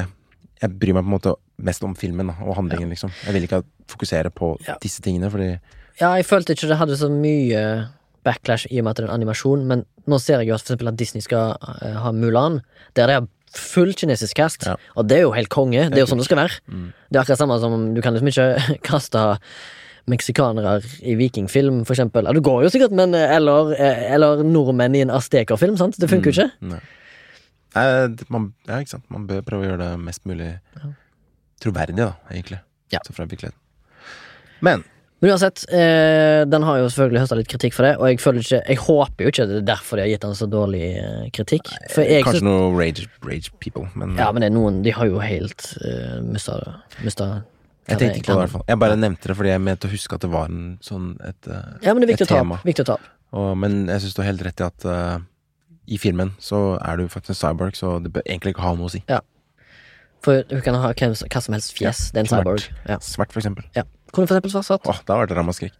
Jeg 0.61 0.75
bryr 0.79 0.93
meg 0.95 1.05
på 1.05 1.09
en 1.11 1.15
måte 1.19 1.35
mest 1.65 1.85
om 1.85 1.95
filmen 1.97 2.29
og 2.31 2.55
handlingen, 2.59 2.91
liksom. 2.93 3.11
Jeg 3.27 3.33
vil 3.35 3.47
ikke 3.49 3.63
fokusere 3.89 4.31
på 4.31 4.57
Ja. 4.67 4.77
disse 4.83 5.01
tingene, 5.03 5.31
fordi 5.31 5.59
Ja, 6.01 6.15
jeg 6.17 6.25
følte 6.27 6.53
ikke 6.55 6.69
det 6.69 6.79
hadde 6.79 6.97
så 6.97 7.09
mye 7.11 7.89
backlash 8.25 8.67
i 8.71 8.79
og 8.79 8.85
med 8.85 8.91
at 8.91 8.97
det 8.97 9.05
er 9.05 9.09
en 9.13 9.21
animasjon, 9.23 9.67
men 9.67 9.85
nå 10.07 10.19
ser 10.21 10.39
jeg 10.41 10.49
jo 10.49 10.55
at 10.55 10.61
for 10.61 10.75
eksempel 10.75 10.89
at 10.89 10.97
Disney 10.97 11.21
skal 11.25 11.57
eh, 11.83 11.95
ha 12.01 12.13
Mulan, 12.13 12.61
der 12.95 13.07
det 13.07 13.17
er 13.17 13.27
full 13.57 13.93
kinesisk 13.95 14.37
cast, 14.37 14.65
Ja. 14.67 14.77
og 14.97 15.09
det 15.09 15.19
er 15.19 15.23
jo 15.23 15.33
helt 15.33 15.49
konge. 15.49 15.89
Det 15.91 15.97
er 15.99 16.05
jo 16.07 16.11
sånn 16.15 16.19
det 16.19 16.27
skal 16.29 16.37
være. 16.39 16.61
Mm. 16.69 16.93
Det 17.11 17.17
er 17.17 17.23
akkurat 17.25 17.39
samme 17.39 17.59
som 17.61 17.95
du 17.95 18.01
kan 18.03 18.15
liksom 18.15 18.29
ikke 18.29 18.79
kaste 18.91 19.39
meksikanere 20.11 20.81
i 21.03 21.15
vikingfilm, 21.19 21.85
for 21.87 21.95
eksempel. 21.95 22.25
Ja, 22.27 22.33
du 22.33 22.41
går 22.41 22.65
jo 22.65 22.71
sikkert, 22.73 22.93
men 22.97 23.15
eh, 23.15 23.35
Eller, 23.37 23.73
eh, 23.77 24.13
eller 24.15 24.43
nordmenn 24.45 24.95
i 24.97 25.01
en 25.05 25.11
aztekerfilm, 25.11 25.77
sant? 25.79 25.99
Det 26.01 26.09
funker 26.11 26.31
jo 26.33 26.37
ikke. 26.37 26.51
Mm, 26.61 26.71
Nei. 26.71 26.81
Nei, 26.81 26.81
man, 27.75 28.53
ja, 28.67 28.81
ikke 28.81 28.97
sant. 28.97 29.07
Man 29.13 29.27
bør 29.29 29.45
prøve 29.47 29.65
å 29.67 29.69
gjøre 29.71 29.83
det 29.83 29.91
mest 30.03 30.25
mulig 30.29 30.55
troverdig, 31.61 31.99
da, 32.01 32.15
egentlig. 32.33 32.63
Ja. 32.91 33.03
Så 33.07 33.15
fra 33.15 33.29
virkeligheten. 33.31 33.59
Men 34.61 34.83
Men 35.21 35.35
uansett, 35.35 35.67
eh, 35.69 36.47
den 36.49 36.63
har 36.65 36.79
jo 36.81 36.87
selvfølgelig 36.89 37.21
høsta 37.21 37.37
litt 37.37 37.49
kritikk 37.53 37.75
for 37.77 37.85
det, 37.85 37.97
og 38.01 38.07
jeg 38.09 38.21
føler 38.23 38.41
ikke 38.41 38.61
Jeg 38.69 38.79
håper 38.81 39.25
jo 39.27 39.29
ikke 39.29 39.43
at 39.45 39.51
det 39.51 39.59
er 39.59 39.67
derfor 39.69 39.97
de 39.97 40.03
har 40.07 40.09
gitt 40.09 40.23
den 40.25 40.35
så 40.39 40.47
dårlig 40.49 40.85
eh, 40.97 41.27
kritikk. 41.37 41.69
Jeg 41.93 42.25
Kanskje 42.25 42.47
noen 42.47 42.73
noe 42.73 42.81
rage, 42.81 43.05
rage 43.21 43.53
people, 43.61 43.85
men 43.95 44.17
Ja, 44.17 44.31
men 44.33 44.41
det 44.41 44.53
noen 44.55 44.81
De 44.83 44.95
har 44.97 45.07
jo 45.07 45.21
helt 45.21 45.67
uh, 45.85 46.23
mista 46.25 46.57
mista 47.05 47.43
jeg 47.91 47.99
tenkte 47.99 48.21
ikke 48.21 48.31
på 48.31 48.33
det, 48.33 48.37
i 48.37 48.43
hvert 48.45 48.55
fall. 48.55 48.65
Jeg 48.69 48.81
bare 48.81 48.97
nevnte 49.01 49.31
det 49.31 49.37
fordi 49.37 49.51
jeg 49.51 49.63
mente 49.67 49.89
å 49.89 49.91
huske 49.91 50.17
at 50.17 50.25
det 50.25 50.31
var 50.31 50.51
en 50.51 50.67
sånn 50.85 51.07
et, 51.27 51.49
eh, 51.49 51.71
Ja, 51.83 51.95
men 51.95 52.05
det 52.05 52.09
er 52.09 52.13
viktig 52.13 52.27
et 52.27 52.31
å 52.31 52.35
ta 52.35 52.41
tema. 52.41 52.59
opp. 52.61 52.69
Viktig 52.69 52.85
å 52.85 52.89
ta. 52.93 52.97
Og, 53.41 53.51
men 53.59 53.77
jeg 53.91 54.05
syns 54.05 54.15
du 54.17 54.23
har 54.23 54.29
helt 54.31 54.45
rett 54.47 54.63
i 54.63 54.67
at 54.67 54.87
eh, 54.87 55.17
i 55.87 55.99
filmen 55.99 56.35
så 56.43 56.79
er 56.79 57.01
du 57.01 57.09
faktisk 57.09 57.37
en 57.37 57.41
cyborg, 57.41 57.77
så 57.79 57.99
det 58.03 58.13
bør 58.15 58.27
egentlig 58.27 58.55
ikke 58.55 58.67
ha 58.67 58.75
noe 58.79 58.91
å 58.91 58.93
si. 58.93 59.03
For 60.21 60.45
hun 60.51 60.61
kan 60.65 60.77
ha 60.77 60.93
hva 60.93 61.41
som 61.41 61.57
helst 61.57 61.73
fjes. 61.77 62.11
det 62.13 62.21
er 62.21 62.27
en 62.27 62.35
cyborg. 62.35 62.69
Ja. 62.89 63.01
Svart, 63.05 63.33
for 63.33 63.41
eksempel. 63.41 63.65
Ja. 63.77 63.87
Kunne 64.11 64.27
for 64.27 64.35
eksempel 64.35 64.51
vært 64.57 64.67
svart. 64.67 64.89
Åh, 64.91 65.01
da 65.07 65.17
var 65.21 65.29
det 65.31 65.37
ramaskrik. 65.39 65.75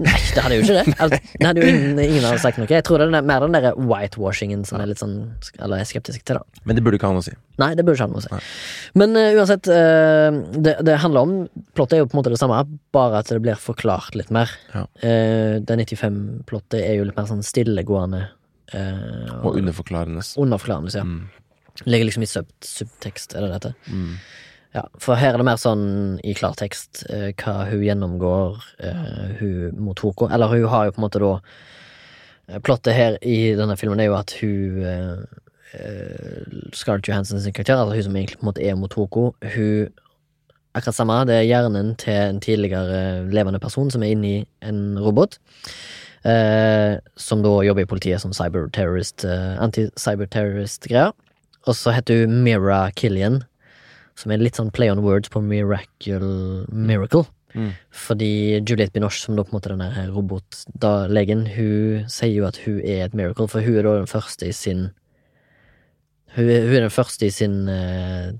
Nei, 0.00 0.16
det 0.32 0.42
hadde 0.42 0.56
jo 0.56 0.62
ikke 0.64 0.76
det. 0.78 0.94
Altså, 0.94 1.18
det 1.40 1.48
hadde 1.48 1.60
jo 1.60 1.72
ingen, 1.72 1.98
ingen 2.00 2.24
hadde 2.24 2.40
sagt 2.40 2.60
noe. 2.60 2.68
Jeg 2.72 2.86
tror 2.88 3.02
det 3.02 3.08
er 3.10 3.26
mer 3.28 3.44
den 3.44 3.56
der 3.56 3.76
whitewashingen 3.76 4.62
som 4.68 4.80
er 4.80 4.88
litt 4.88 5.02
sånn 5.02 5.16
Eller 5.58 5.82
er 5.82 5.88
skeptisk 5.88 6.24
til, 6.24 6.40
da. 6.40 6.62
Men 6.64 6.78
det 6.78 6.84
burde 6.86 6.96
ikke 6.96 7.10
ha 7.10 7.16
noe 7.16 7.24
å 7.24 7.26
si. 7.26 7.34
Nei, 7.60 7.70
det 7.76 7.84
burde 7.84 7.98
ikke 7.98 8.08
ha 8.08 8.12
noe 8.14 8.22
å 8.22 8.24
si. 8.24 8.32
Nei. 8.32 8.40
Men 9.02 9.18
uh, 9.20 9.28
uansett, 9.36 9.68
uh, 9.68 10.40
det, 10.56 10.78
det 10.88 10.96
handler 11.04 11.28
om 11.28 11.36
Plottet 11.76 11.98
er 11.98 12.02
jo 12.04 12.08
på 12.08 12.16
en 12.16 12.22
måte 12.22 12.32
det 12.32 12.40
samme, 12.40 12.62
bare 12.96 13.20
at 13.20 13.28
det 13.28 13.42
blir 13.44 13.60
forklart 13.60 14.16
litt 14.16 14.32
mer. 14.32 14.52
Ja. 14.72 14.86
Uh, 15.04 15.60
det 15.60 15.76
95-plottet 15.84 16.80
er 16.80 16.96
jo 16.96 17.04
litt 17.10 17.18
mer 17.18 17.28
sånn 17.28 17.44
stillegående. 17.44 18.24
Uh, 18.74 19.44
Og 19.46 19.56
underforklarende. 19.60 20.24
underforklarende, 20.36 20.90
ja. 20.94 21.04
Mm. 21.04 21.28
Ligger 21.84 22.08
liksom 22.08 22.22
i 22.22 22.26
sub 22.26 22.48
subtekst, 22.64 23.34
er 23.36 23.44
det 23.44 23.52
dette? 23.52 23.74
Mm. 23.92 24.16
Ja, 24.74 24.82
for 24.98 25.14
her 25.14 25.34
er 25.34 25.40
det 25.40 25.46
mer 25.46 25.60
sånn 25.60 26.18
i 26.24 26.34
klartekst 26.36 27.04
eh, 27.08 27.30
hva 27.32 27.64
hun 27.70 27.84
gjennomgår, 27.84 28.58
eh, 28.84 29.36
hun 29.38 29.76
mot 29.80 29.98
Hoko. 30.00 30.28
Eller 30.28 30.48
hun 30.52 30.66
har 30.68 30.84
jo 30.86 30.92
på 30.96 31.00
en 31.00 31.06
måte 31.06 31.22
da 31.22 31.32
Plottet 32.62 32.94
her 32.94 33.16
i 33.26 33.54
denne 33.58 33.74
filmen 33.74 33.98
er 33.98 34.06
jo 34.06 34.14
at 34.14 34.30
hun 34.38 34.76
Scarlett 36.72 37.08
Johansson 37.08 37.40
sin 37.42 37.52
karakter, 37.52 37.74
altså 37.74 37.96
hun 37.96 38.04
som 38.06 38.16
egentlig 38.16 38.38
på 38.38 38.44
en 38.44 38.50
måte 38.52 38.62
er 38.62 38.76
mot 38.78 38.92
Hoko, 38.94 39.32
hun 39.42 39.88
Akkurat 40.76 40.94
samme, 40.94 41.14
det 41.24 41.38
er 41.38 41.46
hjernen 41.48 41.94
til 41.96 42.12
en 42.12 42.38
tidligere 42.44 43.24
levende 43.32 43.58
person 43.62 43.88
som 43.90 44.02
er 44.04 44.12
inni 44.12 44.34
en 44.60 44.98
robot. 45.00 45.38
Eh, 46.26 46.96
som 47.16 47.42
da 47.44 47.52
jobber 47.62 47.84
i 47.84 47.86
politiet 47.90 48.18
som 48.22 48.32
cyberterrorist, 48.34 49.22
eh, 49.28 49.54
anti-cyberterrorist-greier. 49.62 51.12
Og 51.66 51.74
så 51.78 51.92
heter 51.94 52.24
hun 52.24 52.40
Mira 52.42 52.90
Killian, 52.98 53.44
som 54.18 54.32
er 54.32 54.38
litt 54.42 54.58
sånn 54.58 54.72
play 54.74 54.90
on 54.90 55.02
words 55.04 55.28
på 55.30 55.42
miracle, 55.44 56.64
miracle. 56.72 57.26
Mm. 57.54 57.70
Fordi 57.94 58.60
Juliette 58.60 58.92
Binoche, 58.92 59.20
som 59.22 59.36
da 59.36 59.44
på 59.44 59.52
en 59.54 59.58
måte 59.60 59.70
denne 59.72 60.06
robotlegen, 60.12 61.46
hun 61.54 62.08
sier 62.12 62.34
jo 62.34 62.48
at 62.48 62.58
hun 62.66 62.80
er 62.82 63.04
et 63.06 63.14
miracle, 63.16 63.46
for 63.48 63.64
hun 63.64 63.78
er 63.78 63.86
da 63.86 63.94
den 64.00 64.10
første 64.10 64.48
i 64.50 64.52
sin 64.56 64.90
Hun, 66.36 66.44
hun 66.44 66.74
er 66.76 66.82
den 66.84 66.92
første 66.92 67.24
i 67.24 67.30
sin 67.32 67.68
eh, 67.72 68.32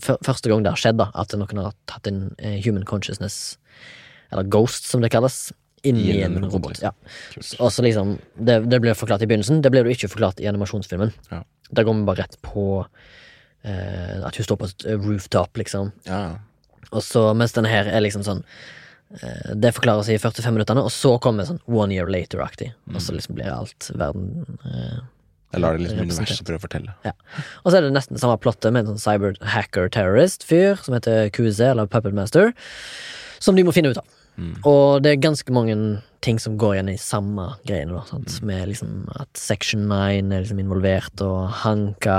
før- 0.00 0.22
Første 0.24 0.48
gang 0.48 0.62
det 0.64 0.70
har 0.72 0.80
skjedd, 0.80 0.96
da, 1.02 1.10
at 1.14 1.34
noen 1.36 1.58
har 1.66 1.74
tatt 1.86 2.06
en 2.08 2.34
eh, 2.38 2.60
human 2.64 2.86
consciousness, 2.88 3.58
eller 4.32 4.48
ghost 4.48 4.86
som 4.88 5.02
det 5.04 5.10
kalles, 5.12 5.52
inn 5.90 6.00
I 6.00 6.08
i 6.16 6.22
en 6.26 6.38
robot. 6.44 6.80
Ja. 6.82 6.92
Og 7.58 7.70
så 7.72 7.84
liksom, 7.86 8.16
det, 8.38 8.60
det 8.70 8.80
ble 8.82 8.94
forklart 8.98 9.24
i 9.24 9.28
begynnelsen, 9.30 9.62
det 9.64 9.72
ble 9.74 9.84
jo 9.84 9.94
ikke 9.94 10.10
forklart 10.12 10.42
i 10.42 10.48
animasjonsfilmen. 10.50 11.14
Ja. 11.30 11.42
Der 11.70 11.86
går 11.86 11.96
vi 11.98 12.08
bare 12.08 12.24
rett 12.24 12.36
på 12.46 12.66
eh, 13.66 14.18
at 14.26 14.38
hun 14.38 14.46
står 14.46 14.60
på 14.60 14.68
et 14.70 14.86
rooftop, 15.02 15.56
liksom. 15.58 15.92
Ja, 16.08 16.20
ja. 16.30 16.34
Og 16.94 17.02
så, 17.02 17.28
mens 17.34 17.54
denne 17.56 17.70
her 17.70 17.88
er 17.90 18.02
liksom 18.04 18.22
sånn 18.22 18.44
eh, 19.18 19.54
Det 19.58 19.72
forklares 19.74 20.06
i 20.12 20.20
45 20.22 20.54
minuttene, 20.54 20.84
og 20.86 20.92
så 20.94 21.16
kommer 21.22 21.48
sånn 21.48 21.62
one 21.66 21.94
year 21.94 22.10
later-aktig. 22.10 22.70
Og 22.92 23.00
så 23.02 23.16
liksom 23.16 23.38
blir 23.38 23.50
alt 23.50 23.90
verden 23.90 24.46
eh, 24.62 25.00
Jeg 25.54 25.62
lar 25.64 25.76
det 25.76 25.86
liksom 25.86 26.04
universet 26.06 26.46
prøve 26.46 26.62
å 26.62 26.66
fortelle. 26.66 26.94
Og 27.64 27.72
så 27.72 27.78
er 27.78 27.88
det 27.88 27.94
nesten 27.96 28.22
samme 28.22 28.38
plottet 28.42 28.70
med 28.74 28.84
en 28.84 28.94
sånn 28.94 29.02
cyber 29.02 29.34
hacker 29.56 29.90
terrorist 29.94 30.46
fyr 30.46 30.78
som 30.82 30.94
heter 30.98 31.32
QZ, 31.34 31.72
eller 31.72 31.90
Puppet 31.90 32.14
Master, 32.14 32.54
som 33.42 33.58
de 33.58 33.66
må 33.66 33.74
finne 33.74 33.90
ut 33.90 34.00
av. 34.00 34.06
Mm. 34.36 34.52
Og 34.68 35.02
det 35.04 35.12
er 35.14 35.22
ganske 35.24 35.52
mange 35.54 35.76
ting 36.24 36.38
som 36.42 36.56
går 36.58 36.74
igjen 36.74 36.88
i 36.90 36.96
samme 37.00 37.44
greiene, 37.68 37.94
da. 37.94 38.02
Sant? 38.08 38.34
Mm. 38.40 38.46
Med 38.48 38.62
liksom 38.72 38.92
at 39.20 39.30
Section 39.38 39.84
9 39.88 39.96
er 40.24 40.42
liksom 40.42 40.58
involvert, 40.60 41.22
og 41.24 41.52
Hanka 41.62 42.16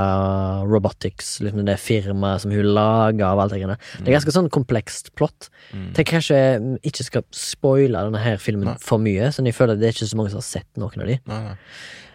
Robotics, 0.70 1.36
liksom 1.44 1.66
det 1.68 1.76
firmaet 1.82 2.44
som 2.46 2.54
hun 2.56 2.70
lager 2.78 3.26
av 3.28 3.42
alt 3.44 3.54
det 3.54 3.62
greiene. 3.62 3.78
Det 4.00 4.10
er 4.12 4.18
ganske 4.18 4.36
sånn 4.36 4.50
komplekst 4.54 5.12
plott. 5.20 5.50
Mm. 5.74 5.92
Jeg 5.98 6.10
kanskje 6.14 6.40
jeg 6.40 6.80
ikke 6.92 7.08
skal 7.10 7.28
spoile 7.36 8.06
denne 8.08 8.24
her 8.24 8.42
filmen 8.42 8.72
Nei. 8.72 8.78
for 8.84 9.02
mye, 9.04 9.30
så 9.34 9.46
jeg 9.46 9.58
føler 9.58 9.76
at 9.76 9.84
det 9.84 9.92
er 9.92 9.98
ikke 9.98 10.12
så 10.14 10.20
mange 10.22 10.34
som 10.34 10.42
har 10.42 10.50
sett 10.50 10.70
noen 10.80 11.04
av 11.04 11.12
de. 11.12 11.20
Nei, 11.28 11.42
nei. 11.52 11.56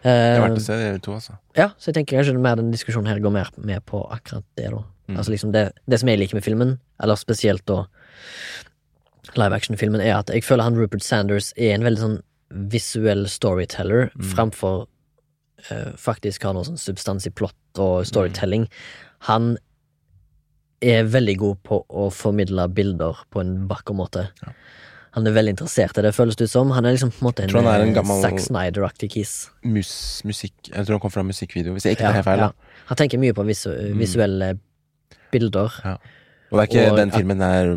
Det 0.02 0.10
er 0.10 0.32
Eh, 0.34 0.40
verdt 0.42 0.58
å 0.58 0.62
se 0.64 0.76
de 0.80 0.98
to, 0.98 1.12
altså. 1.14 1.36
ja, 1.54 1.68
så 1.78 1.92
jeg 1.92 1.94
tenker 2.00 2.18
kanskje 2.18 2.40
mer 2.42 2.56
den 2.58 2.72
diskusjonen 2.72 3.06
her 3.06 3.20
går 3.22 3.30
mer 3.36 3.52
med 3.62 3.84
på 3.86 4.00
akkurat 4.10 4.42
det, 4.58 4.72
da. 4.72 4.80
Mm. 5.06 5.16
Altså 5.18 5.30
liksom 5.30 5.52
det, 5.54 5.62
det 5.86 6.00
som 6.00 6.08
jeg 6.10 6.18
liker 6.18 6.34
med 6.34 6.42
filmen, 6.42 6.72
eller 7.02 7.20
spesielt 7.20 7.62
da 7.70 7.84
live 9.36 9.54
action-filmen, 9.54 10.00
er 10.00 10.18
at 10.18 10.30
jeg 10.34 10.42
føler 10.44 10.64
han 10.66 10.76
Rupert 10.76 11.02
Sanders 11.06 11.52
er 11.56 11.74
en 11.76 11.84
veldig 11.86 12.00
sånn 12.02 12.20
visuell 12.72 13.26
storyteller 13.28 14.10
Mm. 14.16 14.24
framfor 14.34 14.86
uh, 15.70 15.92
faktisk 15.96 16.42
har 16.44 16.52
noe 16.54 16.64
sånn 16.66 16.78
substans 16.80 17.26
i 17.26 17.30
plott 17.30 17.54
og 17.78 18.04
storytelling. 18.06 18.66
Han 19.30 19.56
er 20.82 21.04
veldig 21.06 21.36
god 21.38 21.60
på 21.62 21.78
å 21.88 22.08
formidle 22.12 22.66
bilder 22.74 23.20
på 23.30 23.40
en 23.40 23.68
vakker 23.70 23.94
måte. 23.94 24.24
Ja. 24.42 24.52
Han 25.12 25.26
er 25.28 25.34
veldig 25.36 25.52
interessert 25.54 25.98
i 26.00 26.02
det, 26.02 26.14
føles 26.16 26.36
det 26.40 26.48
ut 26.48 26.50
som. 26.50 26.70
Han 26.72 26.86
er 26.88 26.94
liksom 26.96 27.10
på 27.12 27.20
en 27.22 27.26
måte 27.28 27.44
en, 27.44 27.54
en, 27.54 27.66
en 27.92 27.96
eh, 28.00 28.20
Zack 28.24 28.40
Snyder-aktig 28.40 29.10
kiss. 29.12 29.50
Mus, 29.62 30.22
musikk 30.24 30.54
Jeg 30.72 30.86
tror 30.88 30.96
han 30.96 31.02
kom 31.04 31.12
fra 31.12 31.22
musikkvideo, 31.28 31.74
hvis 31.76 31.84
jeg 31.86 31.98
ikke 31.98 32.02
Ja, 32.08 32.08
tar 32.08 32.18
helt 32.18 32.24
feil. 32.30 32.44
ja. 32.46 32.78
Han 32.88 32.96
tenker 32.98 33.20
mye 33.20 33.34
på 33.36 33.44
visu 33.46 33.68
visuelle 34.00 34.54
bilder. 35.30 35.68
Og 36.50 36.58
det 36.58 36.62
er 36.64 36.70
ikke 36.70 36.90
Og- 36.90 36.96
den 36.98 37.12
filmen 37.12 37.40
er 37.44 37.76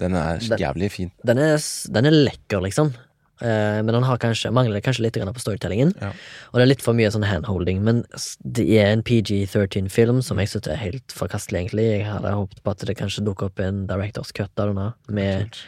Den 0.00 0.14
er 0.18 0.38
Den- 0.38 0.58
jævlig 0.58 0.90
fin. 0.90 1.10
Den 1.24 1.38
er, 1.38 1.58
den 1.92 2.06
er 2.06 2.10
lekker, 2.10 2.60
liksom. 2.62 2.94
Eh, 3.42 3.82
men 3.82 3.90
den 3.90 4.04
har 4.06 4.18
kanskje, 4.18 4.52
mangler 4.54 4.80
kanskje 4.80 5.02
litt 5.02 5.14
på 5.18 5.42
storytellingen. 5.42 5.92
Ja. 6.00 6.12
Og 6.52 6.58
det 6.58 6.62
er 6.62 6.70
litt 6.70 6.82
for 6.82 6.94
mye 6.94 7.10
sånn 7.10 7.26
handholding. 7.26 7.82
Men 7.82 8.04
det 8.46 8.66
er 8.78 8.92
en 8.92 9.02
PG-13-film 9.02 10.22
som 10.22 10.38
jeg 10.38 10.48
synes 10.48 10.68
er 10.70 10.76
helt 10.76 11.08
forkastelig, 11.08 11.64
egentlig. 11.66 11.88
Jeg 11.98 12.06
hadde 12.06 12.30
håpet 12.30 12.62
på 12.62 12.70
at 12.70 12.78
det 12.86 12.96
kanskje 12.96 13.24
dukker 13.26 13.50
opp 13.50 13.58
en 13.60 13.86
Directors 13.86 14.30
Cut 14.32 14.50
av 14.58 14.70
denne, 14.70 14.94
med, 15.08 15.58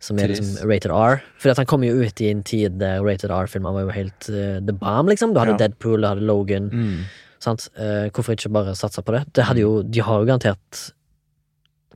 som 0.00 0.18
er 0.18 0.28
liksom 0.34 0.66
rated 0.68 0.90
R. 0.90 1.22
For 1.38 1.50
at 1.50 1.62
han 1.62 1.66
kom 1.66 1.82
jo 1.86 1.94
ut 2.02 2.20
i 2.20 2.30
en 2.30 2.42
tid 2.42 2.78
der 2.82 3.02
rated 3.06 3.30
R-filmer 3.30 3.72
var 3.72 3.86
jo 3.86 3.94
helt 3.94 4.28
uh, 4.28 4.58
the 4.60 4.74
bomb, 4.74 5.08
liksom. 5.08 5.32
Du 5.32 5.40
hadde 5.40 5.54
Ja. 5.56 5.68
Deadpool, 5.68 6.02
du 6.02 6.08
hadde 6.10 6.26
Logan. 6.26 6.70
Mm. 6.70 7.04
Sant? 7.38 7.68
Eh, 7.78 8.08
hvorfor 8.10 8.34
ikke 8.34 8.50
bare 8.50 8.74
satse 8.74 9.02
på 9.04 9.12
det? 9.14 9.26
det 9.36 9.44
jo, 9.60 9.82
de 9.82 10.00
har 10.02 10.20
jo 10.20 10.26
garantert 10.26 10.90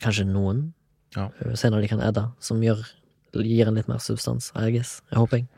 kanskje 0.01 0.27
noen 0.29 0.73
Ja. 1.17 1.29
senere 1.43 1.57
scener 1.59 1.83
de 1.83 1.89
kan 1.91 2.03
edde, 2.07 2.23
som 2.43 2.61
gjør, 2.63 2.85
gir 3.35 3.67
en 3.71 3.79
litt 3.79 3.89
mer 3.91 3.99
substans, 4.03 4.53
I 4.55 4.71
guess. 4.75 5.01
Jeg 5.11 5.19
håper 5.19 5.41
jeg. 5.41 5.49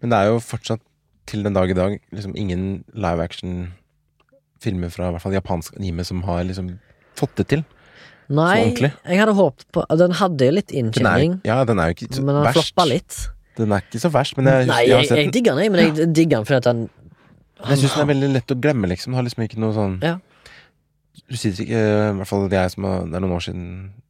Men 0.00 0.12
det 0.12 0.18
er 0.20 0.30
jo 0.30 0.38
fortsatt 0.44 0.82
til 1.30 1.42
den 1.46 1.54
dag 1.54 1.70
i 1.70 1.76
dag 1.76 1.98
liksom 2.14 2.32
ingen 2.38 2.84
live 2.94 3.22
action-filmer 3.22 4.90
fra 4.94 5.10
i 5.10 5.14
hvert 5.16 5.24
fall 5.24 5.36
japansk 5.36 5.76
anime 5.78 6.06
som 6.06 6.22
har 6.26 6.42
liksom 6.46 6.72
fått 7.18 7.36
det 7.40 7.46
til. 7.52 7.66
Nei, 8.30 8.70
jeg 8.78 9.18
hadde 9.18 9.34
håpet 9.34 9.64
på 9.74 9.82
Den 9.98 10.12
hadde 10.20 10.46
jo 10.46 10.54
litt 10.54 10.70
inntjening, 10.70 11.40
ja, 11.46 11.64
den 11.66 11.80
er 11.82 11.90
jo 11.90 11.96
ikke 11.98 12.12
så 12.14 12.22
men 12.22 12.36
den 12.36 12.44
verst. 12.46 12.60
floppa 12.70 12.86
litt. 12.86 13.16
Den 13.58 13.74
er 13.74 13.82
ikke 13.82 14.00
så 14.04 14.10
verst, 14.14 14.36
men 14.38 14.46
jeg, 14.46 14.68
Nei, 14.70 14.84
jeg, 14.86 15.08
jeg, 15.08 15.18
jeg 15.18 15.32
digger 15.34 15.58
den, 15.58 15.64
jeg, 15.66 15.72
men 15.74 15.80
jeg 15.82 16.10
digger 16.14 16.36
den 16.38 16.46
fordi 16.46 16.60
at 16.60 16.68
den 16.70 16.84
han, 17.60 17.74
jeg 17.74 17.82
syns 17.82 17.96
den 17.98 18.02
er 18.06 18.08
veldig 18.14 18.28
lett 18.38 18.52
å 18.54 18.56
glemme, 18.56 18.88
liksom. 18.88 19.10
Den 19.12 19.18
har 19.18 19.26
liksom 19.26 19.42
ikke 19.44 19.58
noe 19.60 19.74
sånn 19.76 19.96
Ja. 20.06 20.14
Du 21.30 21.36
sitter 21.36 21.64
ikke 21.64 21.80
I 21.80 22.12
hvert 22.20 22.28
fall 22.30 22.46
er 22.52 22.68
som 22.72 22.84
Det 23.10 23.16
er 23.18 23.22
noen 23.22 23.34
år 23.36 23.42
siden, 23.44 23.64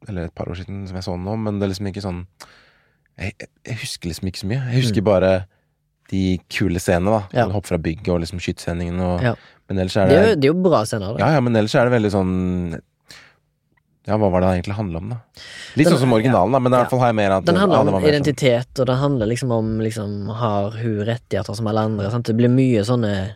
eller 0.07 0.25
et 0.29 0.35
par 0.37 0.49
år 0.49 0.55
siden, 0.61 0.83
som 0.87 0.95
jeg 0.95 1.03
så 1.05 1.15
den 1.17 1.25
nå, 1.25 1.35
men 1.37 1.57
det 1.59 1.65
er 1.67 1.71
liksom 1.73 1.87
ikke 1.91 2.03
sånn 2.05 2.21
Jeg, 3.19 3.33
jeg, 3.39 3.49
jeg 3.67 3.77
husker 3.81 4.09
liksom 4.09 4.27
ikke 4.31 4.41
så 4.43 4.47
mye. 4.49 4.61
Jeg 4.71 4.81
husker 4.85 5.01
bare 5.05 5.31
de 6.11 6.21
kule 6.51 6.79
scenene, 6.81 7.11
da. 7.11 7.19
Mm. 7.29 7.33
Ja. 7.37 7.43
Sånn 7.45 7.53
Hoppe 7.55 7.69
fra 7.71 7.77
bygget 7.79 8.09
og 8.11 8.19
liksom 8.23 8.39
skytesendingen 8.43 8.99
og 8.99 9.21
Ja. 9.23 9.35
Men 9.69 9.79
ellers 9.79 9.95
er 9.97 10.07
Det 10.09 10.15
det 10.15 10.21
er 10.21 10.29
jo, 10.29 10.35
det 10.41 10.47
er 10.49 10.53
jo 10.53 10.63
bra 10.69 10.81
scener. 10.85 11.11
Ja, 11.17 11.25
Da. 11.25 11.33
ja, 11.37 11.39
men 11.41 11.55
ellers 11.55 11.75
er 11.75 11.85
det 11.89 11.93
veldig 11.95 12.11
sånn 12.11 12.31
Ja, 14.07 14.17
hva 14.17 14.31
var 14.33 14.41
det 14.41 14.49
egentlig 14.57 14.75
handla 14.75 14.97
om, 14.97 15.09
da? 15.13 15.17
Litt 15.77 15.85
Den- 15.87 15.93
sånn 15.93 15.99
som 16.01 16.13
originalen, 16.13 16.51
da, 16.51 16.59
men 16.59 16.73
i 16.73 16.75
ja. 16.75 16.81
hvert 16.83 16.89
fall 16.89 16.99
har 16.99 17.07
jeg 17.13 17.15
mer 17.15 17.31
at 17.37 17.45
Den 17.45 17.55
handler 17.55 17.77
ja, 17.77 17.81
om 17.81 17.91
var 17.93 18.01
sånn- 18.01 18.09
identitet, 18.09 18.79
og 18.79 18.85
det 18.87 18.95
handler 18.97 19.25
liksom 19.27 19.51
om 19.51 19.79
liksom, 19.79 20.27
Har 20.35 20.71
hun 20.71 21.05
rettigheter 21.05 21.55
som 21.55 21.67
alle 21.67 21.79
andre? 21.85 22.09
Sant? 22.11 22.25
Det 22.25 22.35
blir 22.35 22.49
mye 22.49 22.81
sånne 22.83 23.35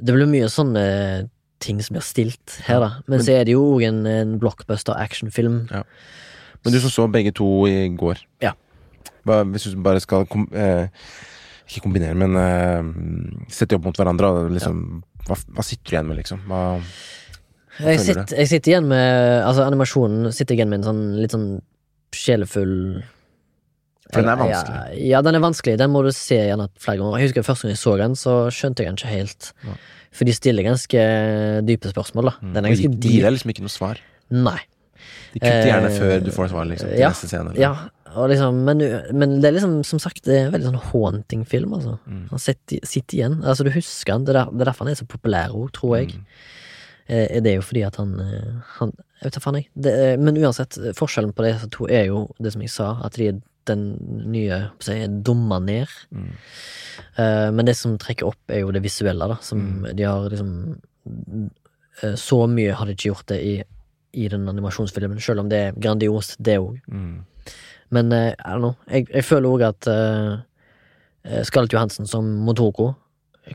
Det 0.00 0.14
blir 0.14 0.26
mye 0.26 0.48
sånne 0.48 1.28
ting 1.60 1.80
som 1.84 1.94
blir 1.96 2.04
stilt 2.04 2.58
her, 2.66 2.80
da. 2.80 2.88
Men, 3.06 3.18
Men- 3.18 3.24
så 3.26 3.34
er 3.36 3.44
det 3.48 3.52
jo 3.54 3.64
òg 3.76 3.84
en, 3.88 4.00
en 4.06 4.38
blockbuster 4.40 4.96
actionfilm. 4.96 5.66
Men 5.70 6.72
du 6.74 6.80
som 6.80 6.90
så 6.92 7.06
begge 7.12 7.32
to 7.36 7.46
i 7.68 7.88
går. 7.96 8.18
Ja. 8.44 8.52
Hva, 9.24 9.42
hvis 9.48 9.68
du 9.68 9.76
bare 9.84 10.00
skal 10.00 10.26
kom, 10.26 10.48
eh, 10.52 10.88
Ikke 11.70 11.84
kombinere, 11.84 12.16
men 12.18 12.34
eh, 12.36 13.46
sette 13.52 13.76
opp 13.76 13.84
mot 13.86 13.96
hverandre. 13.96 14.48
Liksom, 14.50 14.78
ja. 14.98 15.24
hva, 15.28 15.36
hva 15.54 15.62
sitter 15.64 15.84
du 15.86 15.94
igjen 15.94 16.08
med, 16.08 16.16
liksom? 16.18 16.40
Hva, 16.50 16.62
Jeg 17.78 18.00
føler 18.00 18.04
sitter, 18.08 18.36
jeg 18.40 18.48
sitter 18.50 18.72
igjen 18.72 18.88
med 18.90 19.44
Altså, 19.46 19.62
animasjonen 19.68 20.32
sitter 20.34 20.52
jeg 20.56 20.58
igjen 20.60 20.72
med 20.72 20.80
en 20.82 20.88
sånn 20.90 21.04
litt 21.20 21.32
sånn 21.36 21.46
sjelefull 22.12 22.74
For 24.10 24.20
den 24.24 24.32
er 24.32 24.40
vanskelig. 24.40 24.80
Ja, 24.98 25.06
ja, 25.12 25.22
den 25.22 25.38
er 25.38 25.44
vanskelig. 25.44 25.76
Den 25.78 25.92
må 25.94 26.02
du 26.02 26.10
se 26.12 26.40
gjerne 26.42 26.66
flere 26.82 26.98
ganger. 26.98 27.20
Jeg 27.20 27.30
husker 27.30 27.46
Første 27.46 27.68
gang 27.68 27.76
jeg 27.76 27.82
så 27.84 27.96
den, 28.00 28.16
så 28.18 28.34
skjønte 28.50 28.82
jeg 28.82 28.90
den 28.90 28.98
ikke 28.98 29.14
helt. 29.14 29.52
Ja. 29.64 29.76
For 30.10 30.26
de 30.26 30.34
stiller 30.34 30.66
ganske 30.66 31.02
dype 31.66 31.90
spørsmål, 31.92 32.30
da. 32.32 32.34
Den 32.42 32.64
er 32.64 32.72
ganske 32.72 32.88
ganske 32.88 33.02
de 33.04 33.14
gir 33.14 33.26
deg 33.28 33.36
liksom 33.36 33.52
ikke 33.54 33.64
noe 33.66 33.72
svar. 33.72 34.00
Nei. 34.30 34.58
De 35.32 35.38
kutter 35.40 35.68
gjerne 35.70 35.90
Eh, 35.90 35.98
før 36.00 36.24
du 36.26 36.30
får 36.34 36.48
svar, 36.50 36.66
liksom. 36.66 36.90
Til 36.90 36.98
ja, 37.04 37.10
neste 37.12 37.28
scene. 37.30 37.52
eller? 37.52 37.60
Ja, 37.62 38.26
liksom, 38.26 38.58
men, 38.66 38.82
men 39.14 39.36
det 39.40 39.48
er 39.48 39.54
liksom, 39.56 39.76
som 39.86 40.00
sagt, 40.02 40.24
det 40.26 40.34
er 40.36 40.48
en 40.48 40.54
veldig 40.56 40.72
sånn 40.72 40.88
haunting 40.90 41.44
film, 41.46 41.76
altså. 41.78 41.98
Mm. 42.10 42.24
Han 42.32 42.42
sitter, 42.42 42.82
sitter 42.82 43.20
igjen. 43.20 43.36
Altså, 43.44 43.66
du 43.66 43.70
husker 43.74 44.16
han. 44.16 44.24
Det 44.26 44.34
er, 44.34 44.40
der, 44.42 44.50
det 44.56 44.64
er 44.66 44.72
derfor 44.72 44.86
han 44.88 44.92
er 44.96 44.98
så 44.98 45.06
populær 45.10 45.54
òg, 45.54 45.70
tror 45.78 45.94
jeg. 46.00 46.16
Mm. 46.18 46.26
Eh, 47.10 47.38
det 47.42 47.52
er 47.52 47.56
jo 47.60 47.66
fordi 47.66 47.84
at 47.86 47.96
han, 48.02 48.16
eh, 48.22 48.50
han 48.80 48.92
Jeg 49.20 49.28
vet 49.28 49.34
da 49.36 49.40
faen, 49.44 49.56
jeg. 49.60 49.68
Det, 49.86 49.94
men 50.18 50.38
uansett, 50.40 50.78
forskjellen 50.96 51.32
på 51.36 51.44
disse 51.44 51.66
to 51.74 51.86
er 51.92 52.06
jo 52.08 52.24
det 52.40 52.54
som 52.54 52.62
jeg 52.64 52.72
sa, 52.72 52.90
at 53.04 53.18
de 53.20 53.26
er 53.28 53.40
den 53.70 53.84
nye 54.34 54.58
si, 54.82 54.98
dumma 55.26 55.58
ned. 55.64 55.88
Mm. 56.12 56.28
Uh, 57.16 57.48
men 57.56 57.66
det 57.70 57.76
som 57.78 57.96
trekker 58.00 58.28
opp, 58.28 58.40
er 58.52 58.60
jo 58.64 58.72
det 58.76 58.82
visuelle, 58.84 59.28
da. 59.30 59.38
Som 59.46 59.62
Mm. 59.64 59.88
de 59.96 60.04
har 60.06 60.28
liksom 60.30 60.52
uh, 62.02 62.14
Så 62.16 62.42
mye 62.50 62.74
har 62.76 62.86
de 62.86 62.92
ikke 62.96 63.10
gjort 63.12 63.26
det 63.32 63.40
i, 63.44 63.54
i 64.20 64.28
den 64.28 64.48
animasjonsfilmen, 64.48 65.20
selv 65.22 65.40
om 65.44 65.48
det 65.52 65.58
er 65.68 65.76
grandiost, 65.80 66.36
det 66.42 66.58
òg. 66.60 66.78
Mm. 66.90 67.24
Men 67.90 68.12
uh, 68.12 68.30
I 68.36 68.52
don't 68.54 68.62
know. 68.62 68.74
Jeg, 68.90 69.08
jeg 69.14 69.24
føler 69.26 69.48
òg 69.50 69.64
at 69.68 69.88
uh, 69.90 71.42
Scarlett 71.44 71.72
Johansen 71.74 72.06
som 72.08 72.24
Motoko 72.46 72.92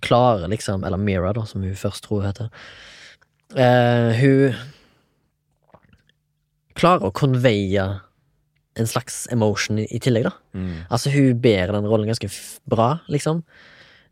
klarer 0.03 0.49
liksom 0.51 0.84
Eller 0.86 0.97
Mira, 1.01 1.32
da, 1.34 1.45
som 1.47 1.63
hun 1.63 1.74
først 1.78 2.03
tror 2.03 2.20
hun 2.22 2.28
heter. 2.28 2.49
eh, 3.55 4.11
hun 4.20 4.53
klarer 6.76 7.05
å 7.07 7.13
conveye 7.16 7.86
en 8.76 8.88
slags 8.89 9.23
emotion 9.32 9.80
i, 9.80 9.88
i 9.91 10.01
tillegg, 10.03 10.28
da. 10.28 10.34
Mm. 10.57 10.86
Altså, 10.89 11.11
hun 11.13 11.41
bærer 11.41 11.73
den 11.76 11.88
rollen 11.88 12.09
ganske 12.09 12.30
bra, 12.69 12.95
liksom. 13.11 13.43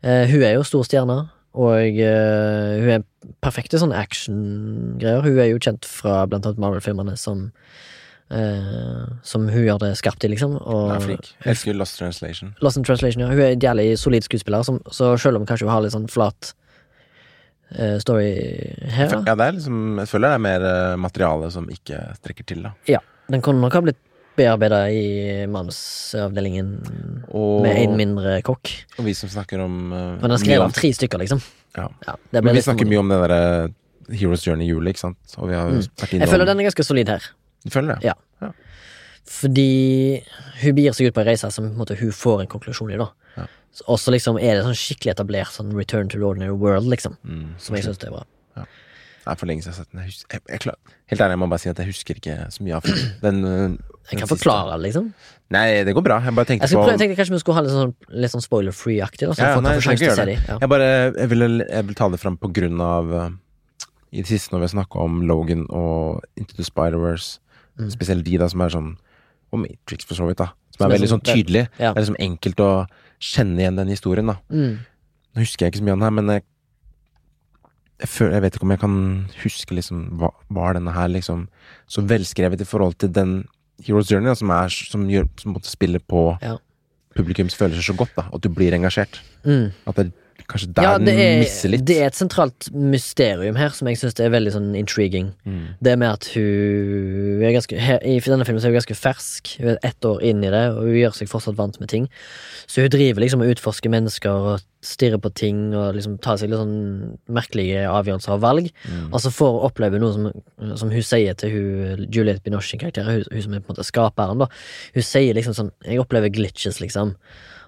Uh, 0.04 0.24
hun 0.30 0.44
er 0.44 0.56
jo 0.56 0.66
stor 0.66 0.84
stjerne, 0.88 1.18
og 1.54 1.98
uh, 2.00 2.70
hun 2.80 2.92
er 2.96 3.04
perfekt 3.44 3.76
i 3.76 3.80
sånne 3.80 3.98
action-greier. 4.00 5.24
Hun 5.24 5.40
er 5.40 5.52
jo 5.52 5.60
kjent 5.62 5.88
fra 5.88 6.24
blant 6.28 6.48
annet 6.48 6.60
Marvel-filmene 6.60 7.14
som 7.20 7.46
uh, 8.32 9.04
Som 9.22 9.46
hun 9.52 9.62
gjør 9.62 9.78
det 9.84 9.92
skarpt 10.00 10.26
i, 10.26 10.32
liksom. 10.32 10.58
Og 10.58 10.82
Hun 10.88 10.96
er 10.96 11.06
flink. 11.06 11.30
Jeg 11.44 11.54
elsker 11.54 11.78
Lost 11.78 12.00
Translation. 12.00 12.52
Lost 12.64 12.80
in 12.80 12.88
Translation, 12.88 13.22
ja. 13.24 13.30
Hun 13.30 13.44
er 13.44 13.54
en 13.54 13.64
jævlig 13.64 13.88
solid 14.00 14.26
skuespiller, 14.26 14.66
som, 14.66 14.80
så 14.90 15.14
selv 15.20 15.40
om 15.40 15.48
kanskje 15.48 15.68
hun 15.68 15.74
har 15.76 15.84
litt 15.84 15.96
sånn 15.96 16.10
flat 16.12 16.54
story 17.74 18.28
her. 18.92 19.10
Ja, 19.26 19.32
det 19.34 19.46
er 19.48 19.54
liksom 19.56 19.96
Jeg 19.98 20.06
føler 20.06 20.30
det 20.30 20.36
er 20.36 20.42
mer 20.44 20.64
materiale 21.00 21.48
som 21.50 21.64
ikke 21.72 21.96
strekker 22.20 22.46
til, 22.46 22.60
da. 22.62 22.74
Ja, 22.86 23.00
den 23.32 23.42
kunne 23.42 23.64
nok 23.64 23.74
ha 23.74 23.80
blitt 23.82 23.98
bearbeida 24.36 24.80
i 24.90 25.46
manusavdelingen 25.50 26.72
Og, 27.30 27.62
med 27.62 27.78
en 27.84 27.96
mindre 27.98 28.40
kokk. 28.46 28.72
og 28.98 29.06
vi 29.06 29.14
som 29.14 29.30
snakker 29.30 29.62
om 29.62 29.92
uh, 29.92 30.18
Men 30.20 30.34
han 30.34 30.42
skrev 30.42 30.66
om- 30.66 30.74
tre 30.74 30.92
stykker, 30.92 31.22
liksom. 31.22 31.42
Ja. 31.76 31.88
Ja, 32.06 32.16
Men 32.32 32.54
vi 32.54 32.62
snakker 32.62 32.86
mye 32.86 33.00
om 33.02 33.08
det 33.10 33.18
derre 33.24 33.40
Heroes 34.14 34.44
Journey 34.46 34.68
juli, 34.68 34.92
ikke 34.92 35.00
sant. 35.06 35.36
Og 35.38 35.48
vi 35.48 35.56
har 35.56 35.70
mm. 35.70 35.80
vært 35.80 36.12
innom. 36.12 36.26
Jeg 36.26 36.32
føler 36.34 36.46
den 36.50 36.60
er 36.60 36.68
ganske 36.68 36.84
solid 36.84 37.08
her. 37.08 37.30
Du 37.64 37.70
føler 37.72 37.94
det? 37.94 38.12
Ja. 38.12 38.14
Fordi 39.24 40.20
hun 40.60 40.74
begir 40.76 40.92
seg 40.92 41.08
ut 41.08 41.16
på 41.16 41.22
en 41.22 41.28
reise 41.30 41.48
som 41.54 41.70
måte, 41.78 41.96
hun 41.96 42.12
får 42.12 42.42
en 42.44 42.50
konklusjon 42.52 42.92
i, 42.92 42.98
da. 43.00 43.08
Ja. 43.38 43.46
Og 43.88 43.98
så 43.98 44.12
liksom 44.12 44.36
er 44.36 44.58
det 44.58 44.66
sånn 44.66 44.76
skikkelig 44.76 45.14
etablert 45.14 45.54
sånn 45.54 45.72
return 45.74 46.10
to 46.12 46.20
the 46.20 46.26
ordinary 46.28 46.52
world, 46.52 46.86
liksom. 46.92 47.16
Mm, 47.24 47.54
Som 47.58 47.78
jeg 47.78 47.86
syns 47.88 48.04
er 48.04 48.12
bra. 48.12 48.26
Det 49.24 49.32
er 49.32 49.40
for 49.40 49.48
lenge 49.48 49.64
siden 49.64 49.72
jeg 49.72 49.78
har 49.78 49.86
sett 49.86 49.94
den. 49.94 50.02
Jeg 50.04 50.44
jeg, 50.52 50.66
jeg, 50.68 50.93
helt 51.14 51.24
ærlig, 51.24 51.34
jeg 51.36 51.42
må 51.42 51.48
bare 51.48 51.62
si 51.62 51.68
at 51.70 51.78
jeg 51.80 51.86
husker 51.86 52.18
ikke 52.20 52.36
så 52.52 52.62
mye 52.66 52.74
av 52.76 52.82
filmen. 52.82 53.12
Den, 53.22 53.44
øh, 53.44 53.78
Jeg 54.10 54.18
kan 54.18 54.28
siste- 54.28 54.34
forklare 54.36 54.74
det, 54.76 54.82
liksom. 54.92 55.12
Nei, 55.50 55.84
det 55.84 55.94
går 55.94 56.02
bra. 56.04 56.18
Jeg 56.20 56.34
bare 56.34 56.44
tenkte 56.50 56.66
Jeg, 56.68 56.76
på 56.76 56.82
prøve, 56.82 56.90
jeg 56.92 57.00
tenkte 57.00 57.16
kanskje 57.20 57.34
vi 57.34 57.38
skulle 57.42 57.54
ha 57.56 57.62
litt 57.62 57.72
sånn, 57.72 57.94
litt 58.10 58.30
sånn 58.34 58.44
spoiler-free-aktig, 58.44 59.22
Ja, 59.38 59.54
ja, 59.54 59.60
nei, 59.60 59.74
jeg 59.78 60.16
dem. 60.16 60.42
Ja. 60.48 60.58
Jeg 60.60 60.68
bare 60.68 60.88
Jeg 61.16 61.28
vil, 61.30 61.58
jeg 61.68 61.86
vil 61.86 61.94
ta 61.94 62.08
det 62.08 62.20
fram 62.20 62.36
på 62.36 62.52
grunn 62.52 62.80
av 62.80 63.04
øh, 63.12 63.30
I 64.12 64.22
det 64.22 64.26
siste 64.26 64.52
når 64.52 64.60
vi 64.62 64.66
har 64.68 64.74
snakka 64.84 65.00
om 65.02 65.22
Logan 65.26 65.66
og 65.70 66.22
Into 66.36 66.54
the 66.56 66.62
Spider-Wars, 66.64 67.38
Mm. 67.74 67.90
spesielt 67.90 68.22
de 68.24 68.36
da 68.38 68.46
som 68.48 68.60
er 68.60 68.68
sånn 68.70 68.96
Og 69.52 69.58
Matrix, 69.58 70.04
for 70.04 70.14
så 70.14 70.26
vidt, 70.28 70.36
da. 70.38 70.46
Som 70.70 70.78
Som 70.78 70.90
er 70.90 70.94
veldig 70.96 71.08
sånn- 71.10 71.22
sånn 71.22 71.34
tydelig. 71.34 71.68
ja. 71.78 71.92
Det 71.92 71.98
er 71.98 72.12
liksom 72.12 72.20
enkelt 72.20 72.56
å 72.62 72.86
kjenne 73.20 73.58
igjen 73.58 73.76
den 73.76 73.88
historien, 73.88 74.26
da. 74.26 74.36
Mm. 74.50 74.78
Nå 75.34 75.38
husker 75.42 75.66
jeg 75.66 75.72
ikke 75.72 75.80
så 75.80 75.84
mye 75.84 75.92
av 75.92 75.98
den 75.98 76.02
her, 76.02 76.10
men 76.10 76.26
jeg, 76.28 76.42
jeg, 78.00 78.08
føler, 78.10 78.32
jeg 78.36 78.42
vet 78.42 78.56
ikke 78.56 78.66
om 78.66 78.74
jeg 78.74 78.80
kan 78.82 78.94
huske 79.42 79.74
liksom 79.76 79.98
hva, 80.18 80.30
Var 80.50 80.74
denne 80.78 80.92
her 80.96 81.08
liksom 81.12 81.46
så 81.86 82.02
velskrevet 82.02 82.60
i 82.60 82.66
forhold 82.68 82.96
til 82.98 83.12
den 83.14 83.44
Heroes 83.84 84.10
Journey, 84.10 84.28
da, 84.30 84.34
som, 84.38 84.50
er, 84.54 84.68
som, 84.70 85.06
gjør, 85.10 85.26
som 85.40 85.52
måtte 85.54 85.70
spille 85.70 85.98
på 85.98 86.36
Ja. 86.42 86.56
publikums 87.16 87.54
følelser 87.58 87.82
så 87.82 87.94
godt, 87.98 88.12
da. 88.16 88.24
At 88.32 88.42
du 88.42 88.48
blir 88.48 88.74
engasjert. 88.74 89.20
Mm. 89.44 89.72
At 89.86 89.96
det 89.96 90.06
er 90.06 90.12
kanskje 90.50 90.68
der 90.76 90.86
Ja, 90.86 90.98
den 90.98 91.08
er, 91.08 91.38
misser 91.42 91.72
litt. 91.72 91.84
det 91.88 91.96
er 92.00 92.10
et 92.10 92.18
sentralt 92.18 92.68
mysterium 92.72 93.56
her 93.56 93.70
som 93.76 93.88
jeg 93.88 94.00
syns 94.00 94.18
er 94.20 94.32
veldig 94.34 94.52
sånn 94.54 94.74
intriguing. 94.78 95.32
Mm. 95.44 95.64
Det 95.84 95.96
med 95.98 96.10
at 96.10 96.28
hun 96.34 97.42
er 97.44 97.56
ganske, 97.56 97.78
her, 97.78 97.98
I 98.04 98.18
denne 98.20 98.46
filmen 98.46 98.60
så 98.62 98.68
er 98.68 98.74
hun 98.74 98.80
ganske 98.80 98.98
fersk. 98.98 99.54
Hun 99.60 99.72
er 99.74 99.80
ett 99.82 100.04
år 100.08 100.22
inn 100.22 100.44
i 100.44 100.52
det, 100.52 100.64
og 100.74 100.84
hun 100.84 101.00
gjør 101.00 101.16
seg 101.18 101.30
fortsatt 101.32 101.58
vant 101.58 101.80
med 101.80 101.90
ting. 101.92 102.08
Så 102.66 102.84
hun 102.84 102.92
driver 102.92 103.24
liksom 103.24 103.44
og 103.44 103.54
utforsker 103.54 103.92
mennesker 103.92 104.30
og 104.52 104.64
stirrer 104.84 105.20
på 105.22 105.30
ting 105.32 105.72
og 105.72 105.94
liksom 105.96 106.18
tar 106.20 106.36
seg 106.40 106.50
litt 106.52 106.60
sånn 106.60 107.16
merkelige 107.32 107.86
avgjørelser 107.88 108.36
og 108.36 108.42
valg. 108.44 108.68
Mm. 108.84 109.08
Og 109.12 109.22
så 109.24 109.32
får 109.32 109.54
hun 109.54 109.66
oppleve 109.70 110.00
noe 110.02 110.12
som, 110.12 110.28
som 110.80 110.92
hun 110.92 111.06
sier 111.06 111.36
til 111.40 111.54
hun, 111.54 112.04
Juliette 112.12 112.44
Binoche 112.44 112.74
sin 112.74 112.82
karakter, 112.82 113.08
hun, 113.08 113.24
hun 113.32 113.46
som 113.46 113.56
er 113.56 113.64
på 113.64 113.72
en 113.72 113.76
måte 113.78 113.88
skaperen. 113.88 114.44
da 114.44 114.50
Hun 114.94 115.06
sier 115.08 115.34
liksom 115.36 115.56
sånn 115.56 115.72
'Jeg 115.84 116.00
opplever 116.00 116.28
glitches', 116.28 116.80
liksom. 116.84 117.16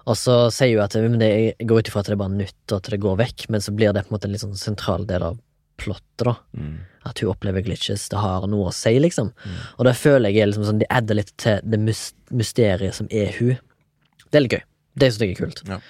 Og 0.07 0.15
så 0.15 0.37
sier 0.55 0.77
hun 0.77 0.85
at 0.85 0.95
det, 1.19 1.29
jeg 1.29 1.67
går 1.67 1.81
ut 1.81 1.89
ifra 1.91 2.03
at 2.03 2.09
det 2.09 2.15
er 2.15 2.21
bare 2.21 2.35
nytt, 2.37 2.61
og 2.69 2.77
at 2.79 2.91
det 2.93 3.01
går 3.03 3.19
vekk, 3.19 3.47
men 3.53 3.63
så 3.63 3.73
blir 3.75 3.91
det 3.95 4.05
på 4.05 4.11
en 4.11 4.15
måte 4.15 4.29
en 4.29 4.35
litt 4.35 4.45
sånn 4.45 4.59
sentral 4.59 5.03
del 5.09 5.25
av 5.27 5.41
plottet, 5.77 6.23
da. 6.23 6.35
Mm. 6.57 6.77
At 7.07 7.21
hun 7.21 7.31
opplever 7.31 7.63
glitches. 7.65 8.07
Det 8.11 8.19
har 8.19 8.47
noe 8.49 8.71
å 8.71 8.75
si, 8.75 8.95
liksom. 8.99 9.33
Og 9.77 9.87
det 9.87 9.95
føler 9.99 10.33
jeg 10.33 10.43
er 10.43 10.51
liksom 10.51 10.65
sånn, 10.67 10.81
de 10.81 10.89
adder 10.91 11.19
litt 11.19 11.33
til 11.39 11.59
det 11.63 11.79
mysteriet 11.79 12.97
som 12.97 13.11
er 13.13 13.35
hun. 13.37 13.59
Det 14.27 14.39
er 14.39 14.45
litt 14.45 14.57
gøy. 14.57 14.63
Det 14.97 15.11
syns 15.11 15.23
jeg 15.23 15.35
er 15.35 15.41
kult. 15.43 15.61
Ja. 15.69 15.81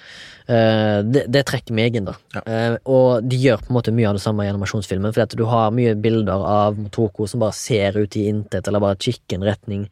Uh, 0.48 0.98
det, 1.04 1.26
det 1.32 1.42
trekker 1.48 1.76
meg 1.76 1.96
inn, 1.96 2.08
da. 2.08 2.14
Ja. 2.36 2.42
Uh, 2.44 2.76
og 2.88 3.28
de 3.28 3.38
gjør 3.40 3.62
på 3.62 3.72
en 3.72 3.78
måte 3.78 3.94
mye 3.94 4.10
av 4.10 4.18
det 4.18 4.24
samme 4.24 4.44
i 4.46 4.50
animasjonsfilmen, 4.52 5.12
fordi 5.14 5.26
at 5.26 5.36
du 5.40 5.44
har 5.48 5.72
mye 5.76 5.94
bilder 6.00 6.44
av 6.44 6.78
Motoko 6.80 7.28
som 7.28 7.42
bare 7.44 7.56
ser 7.56 7.98
ut 8.00 8.16
i 8.16 8.26
intet, 8.30 8.68
eller 8.68 8.84
bare 8.84 9.00
kikker 9.00 9.38
en 9.38 9.48
retning, 9.48 9.86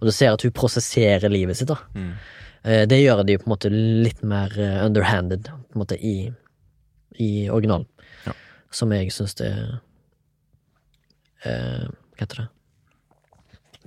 og 0.00 0.08
du 0.08 0.12
ser 0.12 0.32
at 0.34 0.44
hun 0.44 0.54
prosesserer 0.56 1.32
livet 1.32 1.60
sitt, 1.60 1.72
da. 1.72 1.78
Mm. 1.96 2.12
Eh, 2.64 2.84
det 2.88 2.98
gjør 3.02 3.24
de 3.28 3.36
på 3.40 3.46
en 3.48 3.52
måte 3.54 3.70
litt 3.72 4.22
mer 4.24 4.54
eh, 4.58 4.78
underhanded, 4.86 5.50
på 5.50 5.76
en 5.76 5.82
måte, 5.82 5.98
i, 6.00 6.30
i 7.20 7.30
originalen. 7.52 7.86
Ja. 8.26 8.32
Som 8.74 8.92
jeg 8.96 9.12
syns 9.14 9.36
er 9.44 9.58
eh, 11.44 11.84
Hva 11.84 12.22
heter 12.24 12.44
det? 12.44 12.48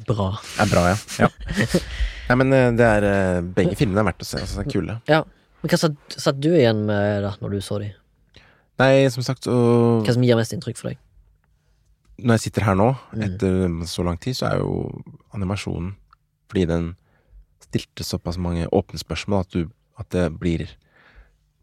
Bra. 0.08 0.28
Er 0.62 0.70
bra, 0.70 0.84
ja. 0.92 0.98
ja. 1.26 1.30
Nei, 2.30 2.36
men 2.44 2.54
eh, 2.54 2.70
det 2.78 2.86
er 2.86 3.42
Begge 3.56 3.74
filmene 3.80 4.04
er 4.04 4.10
verdt 4.12 4.24
å 4.24 4.30
se. 4.30 4.44
Altså, 4.44 4.60
det 4.62 4.68
er 4.68 4.74
kule. 4.76 5.00
Ja. 5.10 5.24
Men 5.64 5.72
hva 5.74 5.80
satt, 5.82 5.98
satt 6.22 6.38
du 6.44 6.52
igjen 6.54 6.84
med 6.86 7.24
da, 7.26 7.34
når 7.42 7.56
du 7.58 7.64
så 7.66 7.80
de? 7.82 7.90
Nei, 8.78 8.92
som 9.10 9.26
sagt, 9.26 9.48
og... 9.50 10.04
Hva 10.06 10.14
som 10.14 10.22
gir 10.26 10.38
mest 10.38 10.54
inntrykk 10.54 10.78
for 10.78 10.92
deg? 10.92 11.00
Når 12.22 12.38
jeg 12.38 12.44
sitter 12.48 12.66
her 12.68 12.78
nå, 12.78 12.92
Mm. 13.14 13.24
etter 13.26 13.74
så 13.90 14.06
lang 14.06 14.18
tid, 14.22 14.38
så 14.38 14.48
er 14.52 14.62
jo 14.62 15.02
animasjonen 15.38 15.92
Fordi 16.50 16.64
den 16.70 16.88
stilte 17.68 18.04
såpass 18.08 18.38
mange 18.42 18.68
åpne 18.72 19.00
spørsmål 19.02 19.44
at, 19.46 19.52
du, 19.56 19.68
at 20.00 20.10
det 20.16 20.28
blir 20.40 20.68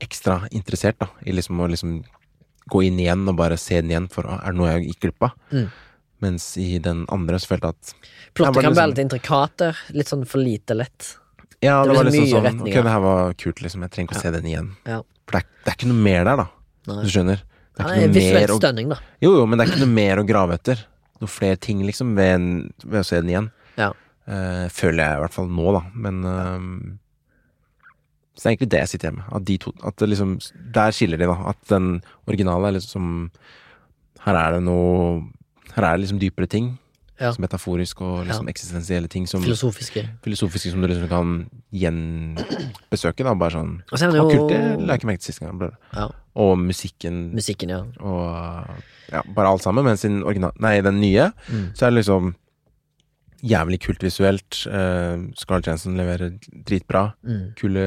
ekstra 0.04 0.42
interessert 0.52 0.98
da 1.00 1.08
i 1.24 1.32
liksom 1.32 1.60
å 1.62 1.68
liksom 1.70 2.02
gå 2.70 2.82
inn 2.86 3.00
igjen 3.00 3.26
og 3.28 3.36
bare 3.38 3.56
se 3.60 3.80
den 3.80 3.92
igjen, 3.92 4.06
for 4.12 4.28
er 4.28 4.52
det 4.52 4.58
noe 4.58 4.70
jeg 4.72 4.88
gikk 4.90 5.02
glipp 5.06 5.26
av? 5.28 5.34
Mm. 5.52 5.66
Mens 6.24 6.46
i 6.60 6.78
den 6.82 7.04
andre 7.12 7.38
så 7.42 7.50
følte 7.50 7.70
jeg 7.70 7.76
at 7.76 8.10
Plottet 8.34 8.62
kan 8.62 8.62
være 8.64 8.72
liksom- 8.72 8.90
litt 8.94 9.02
intrikater. 9.04 9.80
Litt 9.92 10.08
sånn 10.08 10.26
for 10.26 10.38
lite 10.40 10.74
lett. 10.74 11.16
Ja, 11.60 11.82
Det 11.82 11.90
det, 11.90 11.96
var 11.96 12.04
liksom 12.04 12.26
sånn 12.28 12.44
retninger. 12.44 12.78
Ok, 12.78 12.84
det 12.84 12.92
her 12.92 13.00
var 13.00 13.34
kult, 13.34 13.60
liksom. 13.62 13.80
Jeg 13.82 13.90
trenger 13.90 14.08
ikke 14.08 14.18
å 14.18 14.22
se 14.22 14.30
den 14.30 14.44
igjen. 14.44 14.70
Ja. 14.86 15.02
For 15.26 15.32
det 15.38 15.42
er, 15.42 15.48
det 15.64 15.72
er 15.72 15.76
ikke 15.78 15.92
noe 15.92 16.02
mer 16.04 16.24
der, 16.24 16.36
da. 16.36 16.46
Nei. 16.86 17.02
Du 17.04 17.08
skjønner? 17.08 17.42
Det 17.74 17.84
er 17.84 18.00
Ja, 18.00 18.08
mer 18.08 18.52
å 18.54 18.58
da. 18.60 18.98
Jo, 19.20 19.30
jo, 19.38 19.46
men 19.46 19.58
det 19.58 19.66
er 19.66 19.72
ikke 19.72 19.84
noe 19.86 19.94
mer 19.94 20.16
å 20.18 20.26
grave 20.26 20.54
etter. 20.54 20.84
Noe 21.20 21.28
flere 21.28 21.56
ting, 21.58 21.80
liksom, 21.82 22.14
ved, 22.14 22.34
en, 22.34 22.72
ved 22.84 23.00
å 23.00 23.04
se 23.04 23.20
den 23.20 23.30
igjen. 23.30 23.50
Ja. 23.76 23.92
Eh, 24.26 24.68
føler 24.72 25.04
jeg 25.04 25.16
i 25.18 25.22
hvert 25.24 25.34
fall 25.34 25.48
nå, 25.52 25.72
da. 25.76 25.82
Men 25.94 26.20
uh, 26.24 26.94
Så 28.34 28.40
det 28.40 28.46
er 28.46 28.52
egentlig 28.54 28.70
det 28.72 28.78
jeg 28.80 28.88
sitter 28.94 29.08
igjen 29.10 29.18
med. 29.20 29.26
At 29.36 29.44
de 29.50 29.56
to 29.60 29.72
At 29.84 29.96
det 30.00 30.08
liksom 30.08 30.30
Der 30.74 30.90
skiller 30.96 31.18
de, 31.20 31.26
da. 31.28 31.36
At 31.52 31.60
den 31.68 31.90
originale 32.26 32.70
er 32.70 32.78
liksom 32.78 33.30
Her 34.24 34.34
er 34.40 34.56
det 34.56 34.62
noe 34.64 35.20
Her 35.74 35.84
er 35.90 35.98
det 35.98 36.06
liksom 36.06 36.22
dypere 36.22 36.48
ting. 36.48 36.78
Ja. 37.20 37.30
Som 37.30 37.44
metaforisk 37.44 38.00
og 38.02 38.24
liksom 38.26 38.48
eksistensielle 38.50 39.06
ting 39.12 39.28
som 39.30 39.42
Filosofiske. 39.44 40.02
filosofiske 40.24 40.72
som 40.72 40.80
du 40.82 40.88
liksom 40.88 41.06
kan 41.12 41.34
gjenbesøke, 41.70 43.22
da. 43.22 43.34
Bare 43.38 43.54
sånn 43.54 43.76
er 43.94 44.10
det 44.10 44.18
jo 44.18 44.24
kult, 44.32 44.48
det 44.50 44.58
la 44.82 44.96
jeg 44.96 45.00
ikke 45.02 45.10
merke 45.12 45.22
til 45.22 45.30
sist 45.32 45.42
gang. 45.44 45.60
Ja, 45.94 46.08
Og 46.34 46.58
musikken 46.58 47.20
musikken, 47.36 47.70
ja. 47.70 47.84
og 48.00 48.66
ja, 49.12 49.22
bare 49.34 49.52
alt 49.52 49.62
sammen. 49.62 49.84
Mens 49.86 50.02
i 50.04 50.08
den 50.10 51.00
nye, 51.00 51.30
Mm. 51.50 51.70
så 51.76 51.86
er 51.86 51.90
det 51.90 52.02
liksom 52.04 52.34
jævlig 53.44 53.80
kult 53.84 54.04
visuelt. 54.04 54.62
Uh, 54.66 55.28
Scarlett 55.38 55.68
Jensen 55.68 55.98
leverer 55.98 56.34
dritbra. 56.66 57.06
Mm. 57.26 57.44
Kule 57.58 57.86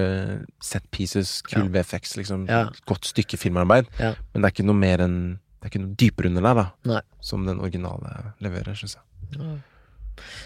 set 0.64 0.86
pieces, 0.94 1.40
kul 1.48 1.72
VFX, 1.74 2.18
liksom. 2.20 2.46
Ja. 2.50 2.68
Godt 2.90 3.10
stykke 3.10 3.40
filmarbeid. 3.40 3.90
Ja. 4.00 4.14
Men 4.34 4.44
det 4.44 4.50
er 4.50 4.56
ikke 4.56 4.70
noe 4.70 4.82
mer 4.86 5.04
enn 5.06 5.20
Det 5.58 5.66
er 5.66 5.72
ikke 5.72 5.80
noe 5.82 5.98
dypere 5.98 6.30
under 6.30 6.44
der, 6.46 6.60
da. 6.60 6.66
Nei. 6.86 7.00
Som 7.26 7.48
den 7.48 7.58
originale 7.66 8.12
leverer, 8.46 8.78
syns 8.78 8.94
jeg. 8.94 9.48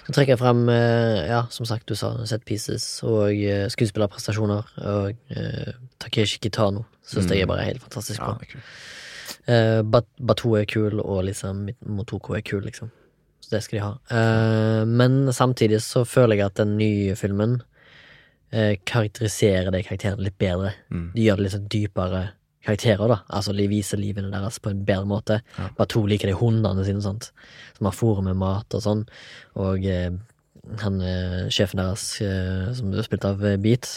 Så 0.05 0.13
trekker 0.15 0.33
jeg 0.33 0.39
frem, 0.39 0.61
eh, 0.71 1.27
ja, 1.27 1.41
som 1.51 1.67
sagt, 1.67 1.89
du 1.91 1.99
sa 1.99 2.13
set 2.25 2.45
pieces 2.47 2.85
og 3.03 3.35
eh, 3.35 3.67
skuespillerprestasjoner. 3.71 4.71
Og 4.91 5.35
uh, 5.35 5.73
Takeshi 5.99 6.39
Kitano 6.39 6.85
syns 7.03 7.27
jeg 7.27 7.43
er 7.43 7.51
bare 7.51 7.67
helt 7.67 7.83
fantastisk 7.83 8.23
bra. 8.23 8.39
Ja, 8.39 9.83
Bat 9.83 10.07
Bato 10.21 10.55
er 10.55 10.67
kul, 10.69 10.99
og 11.01 11.25
liksom 11.27 11.65
Motoko 11.91 12.35
er 12.37 12.43
kul, 12.45 12.63
liksom. 12.63 12.91
Så 13.41 13.49
det 13.55 13.63
skal 13.65 13.77
de 13.79 13.83
ha. 13.85 13.93
Eh, 14.13 14.83
men 14.85 15.31
samtidig 15.33 15.81
så 15.83 16.03
føler 16.07 16.37
jeg 16.37 16.45
at 16.51 16.59
den 16.61 16.75
nye 16.77 17.15
filmen 17.19 17.59
eh, 18.53 18.75
karakteriserer 18.85 19.71
de 19.73 19.81
karakterene 19.87 20.23
litt 20.27 20.37
bedre. 20.41 20.75
Mm. 20.93 21.07
De 21.15 21.25
gjør 21.25 21.39
det 21.41 21.45
litt 21.47 21.55
sånn 21.57 21.69
dypere 21.73 22.23
karakterer, 22.61 23.07
da. 23.09 23.17
Altså 23.33 23.55
de 23.57 23.65
viser 23.71 23.97
livene 23.97 24.29
deres 24.29 24.59
på 24.61 24.69
en 24.69 24.83
bedre 24.85 25.07
måte. 25.09 25.39
Ja. 25.57 25.85
to 25.89 26.03
liker 26.05 26.29
de 26.29 26.35
hundene 26.37 26.85
sine, 26.85 27.01
sant. 27.01 27.31
Som 27.77 27.89
har 27.89 27.97
fôret 27.97 28.23
med 28.27 28.37
mat 28.37 28.77
og 28.77 28.83
sånn. 28.85 29.01
Og 29.57 29.87
eh, 29.89 30.11
han 30.83 30.99
sjefen 31.49 31.79
deres, 31.81 32.03
som 32.77 32.91
er 32.93 33.01
spilt 33.07 33.25
av 33.25 33.41
Beat, 33.63 33.87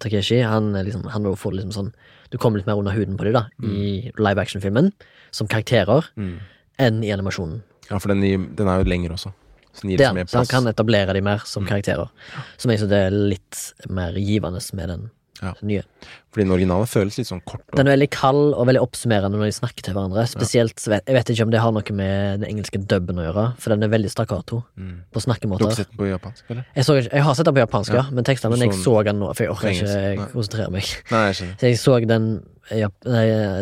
Takeshi, 0.00 0.38
han, 0.48 0.70
liksom, 0.72 1.04
han 1.12 1.26
får 1.36 1.52
liksom 1.58 1.74
sånn 1.76 1.90
Du 2.32 2.38
kommer 2.40 2.56
litt 2.56 2.66
mer 2.70 2.78
under 2.80 2.94
huden 2.96 3.18
på 3.20 3.26
dem, 3.26 3.34
da, 3.36 3.42
i 3.60 4.08
live 4.16 4.40
action-filmen, 4.40 4.92
som 5.34 5.48
karakterer, 5.50 6.06
Mm. 6.16 6.38
enn 6.78 7.02
i 7.04 7.10
animasjonen. 7.12 7.60
Ja, 7.90 7.98
for 7.98 8.08
den, 8.14 8.22
gir- 8.22 8.48
den 8.56 8.68
er 8.68 8.78
jo 8.78 8.84
lengre 8.88 9.12
også. 9.16 9.32
Så 9.72 9.82
den 9.82 9.90
gir 9.90 9.98
Det, 9.98 10.06
liksom 10.06 10.16
plass. 10.16 10.30
så 10.30 10.38
han 10.38 10.46
kan 10.64 10.66
etablere 10.72 11.12
dem 11.14 11.24
mer 11.24 11.42
som 11.44 11.64
Mm. 11.64 11.68
karakterer. 11.68 12.08
Som 12.56 12.70
jeg 12.70 12.80
syns 12.80 12.88
det 12.90 12.98
er 13.06 13.10
litt 13.10 13.72
mer 13.88 14.12
givende 14.12 14.60
med 14.74 14.88
den 14.88 15.10
Ja. 15.40 15.54
nye. 15.64 15.82
Fordi 16.30 16.44
den 16.44 16.52
originale 16.54 16.86
føles 16.86 17.16
litt 17.18 17.26
sånn 17.26 17.40
kort. 17.48 17.62
Og, 17.72 17.76
Den 17.78 17.88
er 17.88 17.96
veldig 17.96 18.08
kald 18.14 18.52
og 18.52 18.66
veldig 18.68 18.82
oppsummerende 18.84 19.38
når 19.40 19.48
de 19.50 19.56
snakker 19.56 19.86
til 19.86 19.96
hverandre. 19.96 20.26
Spesielt, 20.30 20.76
ja. 20.86 21.00
Jeg 21.00 21.16
vet 21.16 21.32
ikke 21.32 21.46
om 21.48 21.54
det 21.54 21.62
har 21.64 21.72
noe 21.74 21.96
med 21.96 22.42
den 22.42 22.46
engelske 22.50 22.78
dubben 22.78 23.18
å 23.18 23.24
gjøre, 23.24 23.46
for 23.58 23.74
den 23.74 23.86
er 23.86 23.92
veldig 23.92 24.12
stakkato 24.12 24.60
mm. 24.76 24.92
på 25.10 25.24
Du 25.24 25.32
har 25.32 25.64
ikke 25.64 25.80
sett 25.80 25.90
den 25.90 25.98
på 25.98 26.10
japansk, 26.10 26.44
eller? 26.52 26.68
Jeg, 26.76 26.86
så, 26.86 26.96
jeg 27.00 27.24
har 27.26 27.34
sett 27.38 27.50
den 27.50 27.56
på 27.56 27.64
japansk, 27.64 27.96
ja, 27.98 28.04
men 28.12 28.28
teksten 28.28 28.54
men 28.54 28.66
jeg 28.66 28.78
så 28.78 28.94
den 29.06 29.20
nå, 29.22 29.32
for 29.34 29.46
jeg 29.46 29.54
orker 29.56 29.74
ikke 29.74 30.30
konsentrere 30.34 30.70
meg. 30.76 30.94
Nei, 31.10 31.24
jeg 31.30 31.40
skjønner. 31.40 31.58
Så 31.60 31.72
jeg 31.72 31.80
så 31.80 31.98
den, 32.10 32.28
ja, 32.70 32.92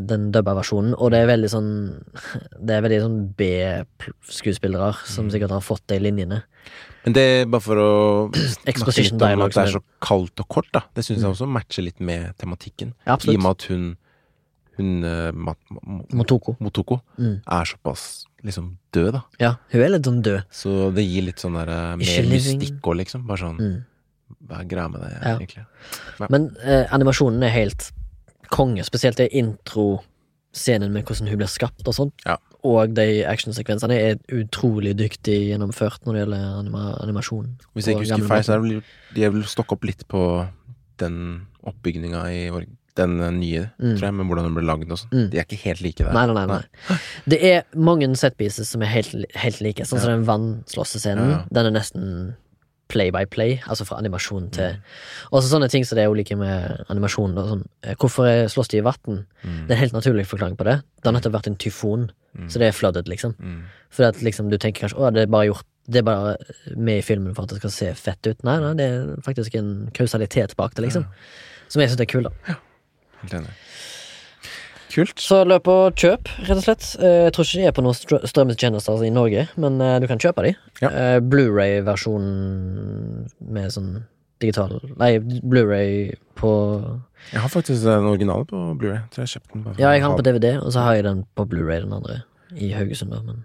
den 0.04 0.28
dubba 0.34 0.58
versjonen, 0.58 0.98
og 0.98 1.14
det 1.14 1.22
er 1.22 1.32
veldig 1.32 1.50
sånn 1.52 1.72
Det 2.58 2.74
er 2.76 2.84
veldig 2.84 3.00
sånn 3.06 3.18
B-skuespillere 3.38 4.92
som 5.06 5.28
Mm. 5.28 5.32
sikkert 5.32 5.50
har 5.56 5.64
fått 5.64 5.86
de 5.88 5.98
linjene. 6.02 6.42
Men 7.08 7.14
det, 7.16 7.24
bare 7.48 7.64
for 7.64 7.80
å 7.80 7.90
snakke 8.36 8.68
Exposition 8.74 9.16
litt 9.16 9.24
om 9.38 9.44
at 9.46 9.54
det 9.56 9.62
er 9.64 9.72
så 9.78 9.80
kaldt 10.04 10.42
og 10.44 10.48
kort, 10.52 10.68
da. 10.76 10.82
Det 10.94 11.04
syns 11.06 11.22
jeg 11.24 11.30
også 11.32 11.48
matcher 11.48 11.86
litt 11.88 12.00
med 12.04 12.34
tematikken. 12.38 12.92
Ja, 13.08 13.16
I 13.24 13.34
og 13.38 13.42
med 13.46 13.50
at 13.56 13.66
hun 13.72 13.88
hun 14.78 15.02
eh, 15.02 15.32
Mat- 15.34 15.72
Motoko. 16.14 16.52
Motoko 16.62 17.00
Mm. 17.18 17.40
er 17.50 17.64
såpass 17.66 18.26
liksom 18.46 18.76
død, 18.94 19.08
da. 19.16 19.22
Ja, 19.42 19.48
hun 19.72 19.82
er 19.82 19.88
litt 19.96 20.04
sånn 20.06 20.20
død. 20.22 20.44
Så 20.54 20.92
det 20.94 21.02
gir 21.08 21.24
litt 21.26 21.40
sånn 21.42 21.56
der 21.58 21.72
eh, 21.74 21.96
mer 21.98 22.28
mystikk 22.30 22.78
òg, 22.86 23.00
liksom. 23.00 23.24
Bare 23.26 23.42
sånn 23.42 23.58
Mm. 23.58 23.78
Hva 24.46 24.60
er 24.60 24.68
greia 24.70 24.88
med 24.92 25.00
det, 25.02 25.10
Ja. 25.24 25.34
egentlig? 25.40 25.64
Men 26.30 26.50
eh, 26.62 26.84
animasjonen 26.94 27.42
er 27.42 27.48
helt 27.56 27.88
konge, 28.54 28.84
spesielt 28.86 29.16
det 29.18 29.32
intro-scenen 29.34 30.92
med 30.92 31.04
hvordan 31.08 31.28
hun 31.32 31.38
blir 31.40 31.50
skapt 31.50 31.86
og 31.88 31.94
sånn. 31.96 32.12
Ja. 32.26 32.36
Og 32.68 32.94
de 32.96 33.06
actionsekvensene 33.30 33.96
er 33.96 34.18
utrolig 34.34 34.92
dyktig 34.98 35.36
gjennomført 35.52 36.02
når 36.04 36.16
det 36.18 36.22
gjelder 36.24 36.46
anima 36.60 36.82
animasjon. 37.04 37.46
Hvis 37.74 37.88
jeg 37.88 37.96
ikke 37.96 38.06
husker 38.06 38.28
feil, 38.28 38.44
så 38.44 38.56
er 38.56 38.60
det 38.62 38.66
vel 38.68 38.82
de 39.16 39.24
har 39.24 39.32
vel 39.36 39.46
stokket 39.48 39.78
opp 39.78 39.86
litt 39.88 40.02
på 40.10 40.24
den 41.00 41.16
oppbygninga 41.68 42.24
i 42.34 42.42
den 42.98 43.20
eh, 43.22 43.30
nye, 43.30 43.70
Mm. 43.78 43.92
tror 43.94 44.06
jeg, 44.08 44.14
med 44.18 44.26
hvordan 44.26 44.48
den 44.48 44.54
ble 44.56 44.64
lagd 44.66 44.90
og 44.90 44.98
sånn. 44.98 45.12
Mm. 45.14 45.26
De 45.30 45.38
er 45.38 45.44
ikke 45.46 45.60
helt 45.62 45.80
like 45.84 46.02
der. 46.02 46.12
Nei, 46.16 46.24
nei, 46.26 46.34
nei, 46.34 46.58
nei. 46.58 46.96
Det 47.30 47.38
er 47.52 47.62
mange 47.78 48.08
setpieces 48.18 48.72
som 48.74 48.82
er 48.82 48.90
helt, 48.90 49.14
helt 49.38 49.60
like. 49.62 49.86
Sånn 49.86 50.02
som 50.02 50.10
den 50.16 50.26
vannslåssescenen. 50.26 51.30
Ja, 51.30 51.36
ja. 51.38 51.44
Den 51.54 51.70
er 51.70 51.76
nesten 51.78 52.08
play 52.88 53.10
by 53.14 53.24
play, 53.30 53.58
altså 53.68 53.84
fra 53.86 53.98
animasjon 54.00 54.50
til 54.50 54.74
Mm. 54.74 54.82
Og 55.32 55.42
så 55.42 55.48
sånne 55.52 55.68
ting 55.70 55.84
som 55.84 55.96
det 55.96 56.04
er 56.04 56.10
ulike 56.12 56.36
med 56.36 56.84
animasjon. 56.88 57.34
Da, 57.36 57.42
sånn, 57.48 57.64
hvorfor 58.00 58.48
slåss 58.48 58.68
de 58.72 58.78
i 58.78 58.84
vann? 58.84 59.26
Mm. 59.44 59.66
Det 59.66 59.70
er 59.70 59.76
en 59.76 59.82
helt 59.84 59.92
naturlig 59.92 60.26
forklaring 60.26 60.56
på 60.56 60.64
det. 60.64 60.78
Det 61.02 61.04
har 61.04 61.12
nettopp 61.12 61.32
vært 61.38 61.46
en 61.52 61.56
tyfon, 61.56 62.10
Mm. 62.38 62.48
så 62.50 62.58
det 62.60 62.68
er 62.68 62.72
flooded, 62.76 63.08
liksom. 63.08 63.34
Mm. 63.40 63.62
For 63.90 64.04
at 64.04 64.20
liksom, 64.22 64.50
du 64.50 64.58
tenker 64.58 64.86
kanskje 64.86 64.98
å, 65.00 65.12
det 65.12 65.22
er 65.22 65.26
bare 65.32 65.46
gjort 65.48 65.64
Det 65.90 66.00
er 66.00 66.02
bare 66.04 66.36
med 66.76 66.98
i 66.98 67.00
filmen 67.02 67.34
for 67.34 67.44
at 67.44 67.48
det 67.48 67.56
skal 67.62 67.70
se 67.70 67.94
fett 67.94 68.26
ut. 68.26 68.42
Nei, 68.44 68.58
nei, 68.60 68.74
det 68.74 68.84
er 68.84 69.22
faktisk 69.24 69.54
en 69.56 69.90
kausalitet 69.96 70.54
bak 70.54 70.74
det, 70.74 70.82
liksom. 70.84 71.06
Som 71.68 71.80
jeg 71.80 71.88
syns 71.88 72.00
er 72.00 72.04
kul, 72.04 72.22
da. 72.24 72.30
Ja. 72.46 72.54
Helt 73.22 73.32
enig. 73.38 73.54
Kult. 74.92 75.20
Så 75.20 75.42
løp 75.44 75.66
og 75.68 75.98
kjøp, 76.00 76.30
rett 76.46 76.56
og 76.56 76.64
slett. 76.64 76.84
Eh, 77.02 77.26
Jeg 77.28 77.32
tror 77.36 77.44
ikke 77.44 77.60
de 77.60 77.66
er 77.68 77.74
på 77.76 77.82
noen 77.84 77.96
str- 77.98 78.22
strømmetjenester 78.30 79.02
i 79.04 79.10
Norge, 79.12 79.42
men 79.60 79.76
eh, 79.84 79.98
du 80.00 80.06
kan 80.08 80.20
kjøpe 80.22 80.44
de. 80.46 80.54
Ja. 80.80 80.88
Eh, 80.88 81.18
Blu-ray-versjonen 81.20 83.28
med 83.52 83.72
sånn 83.74 83.90
digital 84.40 84.76
Nei, 85.00 85.16
Blu-ray 85.18 86.14
på 86.38 86.50
Jeg 87.32 87.40
har 87.42 87.50
faktisk 87.50 87.82
den 87.84 88.06
originale 88.06 88.46
på 88.48 88.56
Blu-ray. 88.78 89.02
Tror 89.12 89.24
jeg 89.26 89.32
kjøpte 89.36 89.52
den 89.56 89.64
bare 89.66 89.80
Ja, 89.82 89.90
jeg 89.96 90.04
har 90.04 90.14
den 90.14 90.20
på 90.22 90.26
DVD, 90.28 90.52
og 90.62 90.72
så 90.72 90.84
har 90.86 90.96
jeg 90.98 91.04
den 91.08 91.24
på 91.36 91.46
Blu-ray, 91.50 91.82
den 91.84 91.92
andre, 91.96 92.20
i 92.56 92.70
Haugesund, 92.76 93.12
da, 93.12 93.20
men 93.26 93.44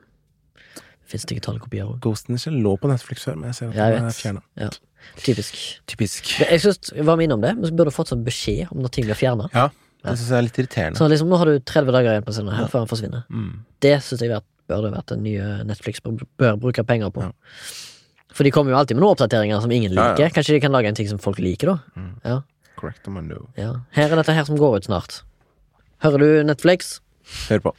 fins 1.10 1.26
digitale 1.30 1.60
kopier 1.62 1.90
òg. 1.90 1.98
Ghost 2.02 2.30
in 2.30 2.38
the 2.38 2.42
Shell 2.42 2.56
lå 2.64 2.78
på 2.80 2.90
Netflix 2.90 3.26
før, 3.28 3.36
men 3.38 3.52
jeg 3.52 3.58
ser 3.60 3.74
at 3.74 3.78
Jeg 3.82 3.98
den 3.98 4.08
er 4.10 4.16
fjerna. 4.18 4.42
Ja. 4.58 4.70
Typisk. 5.20 5.58
Typisk. 5.92 6.30
Jeg 6.40 6.62
synes, 6.64 6.94
var 7.04 7.18
med 7.20 7.28
innom 7.28 7.42
det, 7.44 7.52
men 7.58 7.68
så 7.68 7.74
burde 7.76 7.92
du 7.92 7.98
fått 7.98 8.14
sånn 8.14 8.24
beskjed 8.24 8.72
om 8.72 8.80
når 8.86 8.94
ting 8.96 9.10
blir 9.10 9.20
fjerna. 9.20 9.50
Ja, 9.54 9.68
det 10.04 10.18
syns 10.20 10.30
jeg 10.32 10.38
er 10.38 10.46
litt 10.48 10.60
irriterende. 10.60 11.00
Så 11.00 11.08
liksom, 11.12 11.30
nå 11.32 11.40
har 11.40 11.50
du 11.50 11.60
30 11.60 11.96
dager 11.96 12.16
igjen 12.16 12.26
på 12.28 12.36
scenen 12.36 12.58
her 12.58 12.70
før 12.72 12.84
han 12.84 12.92
forsvinner. 12.92 13.26
Mm. 13.32 13.52
Det 13.84 13.96
syns 14.04 14.24
jeg 14.24 14.42
burde 14.72 14.94
vært 14.94 15.12
det 15.12 15.20
nye 15.24 15.50
Netflix 15.68 16.04
bør, 16.04 16.58
bruke 16.60 16.84
penger 16.88 17.12
på. 17.14 17.28
For 18.34 18.48
de 18.48 18.52
kommer 18.52 18.74
jo 18.74 18.80
alltid 18.80 18.98
med 18.98 19.06
noen 19.06 19.16
oppdateringer 19.16 19.62
som 19.64 19.72
ingen 19.72 19.94
liker. 19.94 20.34
Kanskje 20.34 20.58
de 20.58 20.64
kan 20.64 20.74
lage 20.74 20.90
en 20.90 20.98
ting 20.98 21.08
som 21.10 21.22
folk 21.22 21.40
liker, 21.44 21.74
da. 21.76 22.00
Mm. 22.00 22.14
Ja, 22.26 22.40
Correct 22.80 23.06
my 23.08 23.22
ja. 23.56 23.70
Her 23.96 24.12
er 24.12 24.20
dette 24.20 24.34
her 24.36 24.44
som 24.48 24.58
går 24.60 24.82
ut 24.82 24.88
snart. 24.90 25.22
Hører 26.04 26.20
du 26.20 26.44
Netflix? 26.50 26.98
Hør 27.48 27.62
på. 27.70 27.72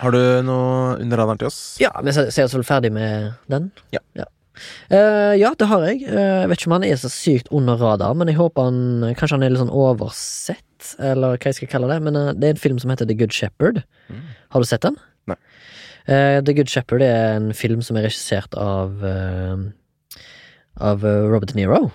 Har 0.00 0.14
du 0.14 0.18
noe 0.46 0.96
under 0.98 1.20
radaren 1.20 1.38
til 1.38 1.50
oss? 1.50 1.60
Ja, 1.82 1.92
vi 2.02 2.14
ser 2.16 2.32
ser 2.34 2.48
oss 2.48 2.56
vel 2.56 2.66
ferdig 2.66 2.90
med 2.94 3.36
den. 3.46 3.70
Ja. 3.94 4.02
Ja, 4.18 4.26
Uh, 4.90 5.36
ja 5.38 5.52
det 5.54 5.68
har 5.70 5.84
jeg. 5.86 6.00
Uh, 6.08 6.42
jeg 6.42 6.50
vet 6.50 6.60
ikke 6.60 6.70
om 6.70 6.76
han 6.78 6.86
er 6.88 6.96
så 6.98 7.10
sykt 7.12 7.50
under 7.54 7.78
radar, 7.78 8.16
men 8.18 8.30
jeg 8.30 8.40
håper 8.40 8.66
han 8.66 8.80
Kanskje 9.18 9.36
han 9.36 9.44
er 9.46 9.52
litt 9.54 9.62
sånn 9.62 9.70
oversett, 9.70 10.64
eller 10.98 11.36
hva 11.36 11.50
jeg 11.50 11.58
skal 11.60 11.70
kalle 11.72 11.90
det. 11.90 11.98
Men 12.04 12.18
eh, 12.18 12.32
det 12.36 12.48
er 12.48 12.56
en 12.56 12.64
film 12.64 12.80
som 12.82 12.92
heter 12.92 13.08
The 13.08 13.16
Good 13.18 13.34
Shepherd. 13.34 13.82
Mm. 14.08 14.24
Har 14.54 14.62
du 14.64 14.68
sett 14.68 14.86
den? 14.86 14.98
Nei. 15.30 15.38
Uh, 16.08 16.38
The 16.40 16.54
Good 16.56 16.70
Shepherd 16.72 17.04
er 17.04 17.36
en 17.36 17.52
film 17.56 17.82
som 17.84 17.98
er 17.98 18.08
regissert 18.08 18.54
av 18.56 19.02
uh, 19.04 19.68
Av 20.78 21.02
Robert 21.04 21.52
De 21.52 21.58
Niro 21.58 21.88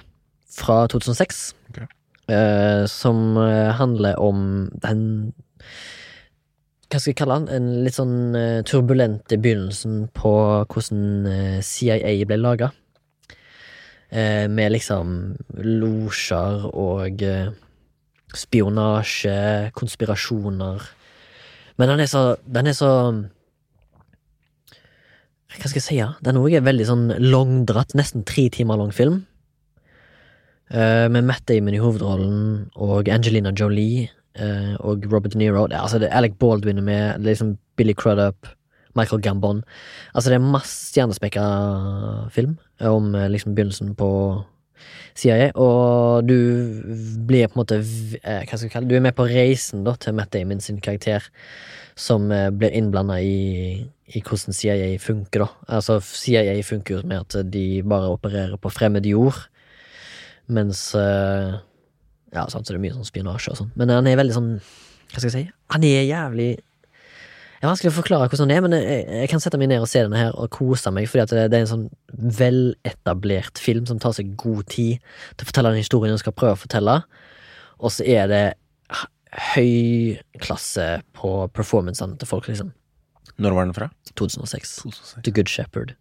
fra 0.54 0.84
2006. 0.92 1.44
Okay. 1.72 1.90
Uh, 2.30 2.86
som 2.88 3.36
handler 3.80 4.20
om 4.22 4.70
den 4.84 5.34
hva 6.94 7.00
skal 7.02 7.10
jeg 7.10 7.18
kalle 7.18 7.36
han? 7.40 7.48
En 7.50 7.70
litt 7.82 7.96
sånn 7.98 8.36
turbulent 8.38 8.68
turbulente 8.70 9.38
begynnelsen 9.42 9.96
på 10.14 10.34
hvordan 10.70 11.26
CIA 11.66 12.12
ble 12.30 12.38
laga. 12.38 12.68
Med 14.14 14.76
liksom 14.76 15.16
losjer 15.58 16.68
og 16.70 17.24
eh, 17.26 17.50
spionasje, 18.38 19.72
konspirasjoner. 19.78 20.84
Men 21.78 21.90
den 21.90 22.04
er 22.04 22.10
så 22.10 22.24
Den 22.46 22.70
er 22.70 22.76
så 22.78 22.90
Hva 25.54 25.70
skal 25.70 25.80
jeg 25.80 25.86
si? 25.86 26.00
Ja? 26.00 26.14
Den 26.26 26.38
er 26.42 26.66
veldig 26.66 26.86
sånn 26.90 27.06
langdratt, 27.22 27.94
nesten 27.94 28.26
tre 28.26 28.48
timer 28.50 28.80
lang 28.80 28.94
film. 28.94 29.22
Eh, 30.74 31.06
med 31.14 31.28
Matt 31.28 31.46
Damon 31.46 31.76
i 31.76 31.82
hovedrollen 31.82 32.72
og 32.82 33.10
Angelina 33.14 33.52
Jolie 33.54 34.08
eh, 34.34 34.74
og 34.80 35.06
Robert 35.12 35.36
De 35.36 35.38
Niro. 35.38 35.68
Det, 35.70 35.78
altså, 35.78 36.00
det 36.02 36.10
er 36.10 36.18
Alec 36.18 36.40
Baldwin 36.42 36.82
er 36.82 36.88
med, 36.88 37.22
liksom 37.22 37.58
Billy 37.78 37.94
Crudup, 37.94 38.48
Michael 38.98 39.22
Gambon. 39.22 39.62
Altså, 40.16 40.32
det 40.32 40.40
er 40.40 40.48
masse 40.56 40.90
stjernespekka 40.90 41.44
film 42.34 42.58
om 42.82 43.14
eh, 43.14 43.30
liksom 43.30 43.54
begynnelsen 43.54 43.94
på 44.00 44.10
CIA, 45.18 45.52
og 45.62 46.26
du 46.26 46.38
blir 47.28 47.50
på 47.50 47.58
en 47.58 47.62
måte 47.62 47.78
eh, 47.78 48.42
Hva 48.48 48.58
skal 48.58 48.66
jeg 48.66 48.74
kalle 48.74 48.88
det? 48.88 48.96
Du 48.96 48.98
er 48.98 49.06
med 49.06 49.18
på 49.18 49.28
reisen 49.30 49.84
da 49.86 49.94
til 50.02 50.16
Matt 50.18 50.34
Damon 50.34 50.64
sin 50.64 50.82
karakter, 50.82 51.28
som 51.96 52.32
eh, 52.34 52.50
blir 52.50 52.74
innblanda 52.74 53.20
i, 53.22 53.84
i 54.10 54.24
hvordan 54.26 54.58
CIA 54.58 54.90
funker, 55.04 55.46
da. 55.46 55.50
Altså, 55.78 56.00
CIA 56.02 56.58
funker 56.66 56.98
jo 56.98 57.04
med 57.06 57.28
at 57.28 57.54
de 57.54 57.84
bare 57.86 58.10
opererer 58.16 58.58
på 58.58 58.74
fremmed 58.74 59.06
jord, 59.10 59.46
mens 60.50 60.90
eh, 60.98 61.62
Ja, 62.34 62.48
sant, 62.50 62.66
så 62.66 62.74
det 62.74 62.80
er 62.80 62.86
mye 62.88 62.96
sånn 62.96 63.06
spionasje 63.06 63.54
og 63.54 63.60
sånn. 63.62 63.74
Men 63.78 63.94
han 63.94 64.10
er 64.10 64.18
veldig 64.18 64.34
sånn 64.34 64.54
Hva 64.58 65.20
skal 65.20 65.28
jeg 65.30 65.36
si? 65.36 65.44
Han 65.76 65.84
er 65.86 66.08
jævlig 66.10 66.48
Det 67.64 67.70
er 67.70 67.72
vanskelig 67.72 67.92
å 67.94 67.96
forklare 67.96 68.28
hvordan 68.28 68.50
det 68.52 68.56
er, 68.60 68.64
men 68.66 68.74
jeg, 68.76 69.04
jeg 69.08 69.28
kan 69.32 69.40
sette 69.40 69.56
meg 69.56 69.70
ned 69.72 69.80
og 69.80 69.88
se 69.88 70.02
denne 70.04 70.20
her 70.20 70.34
og 70.36 70.50
kose 70.52 70.92
meg, 70.92 71.06
fordi 71.08 71.32
det, 71.32 71.46
det 71.48 71.56
er 71.56 71.64
en 71.64 71.70
sånn 71.70 71.86
veletablert 72.12 73.62
film 73.64 73.86
som 73.88 74.02
tar 74.04 74.12
seg 74.18 74.34
god 74.36 74.66
tid 74.74 75.00
til 75.00 75.46
å 75.46 75.48
fortelle 75.48 75.72
den 75.72 75.80
historien 75.80 76.12
den 76.12 76.20
skal 76.20 76.36
prøve 76.36 76.58
å 76.58 76.60
fortelle, 76.60 76.98
og 77.80 77.94
så 77.96 78.04
er 78.04 78.28
det 78.28 78.42
høy 79.54 80.20
klasse 80.44 80.90
på 81.16 81.32
performancene 81.56 82.20
til 82.20 82.32
folk, 82.34 82.52
liksom. 82.52 82.76
Når 83.40 83.56
var 83.56 83.72
den 83.72 83.74
fra? 83.80 83.88
2006. 84.12 84.76
2006. 84.84 85.24
The 85.24 85.36
Good 85.40 85.56
Shepherd. 85.56 85.96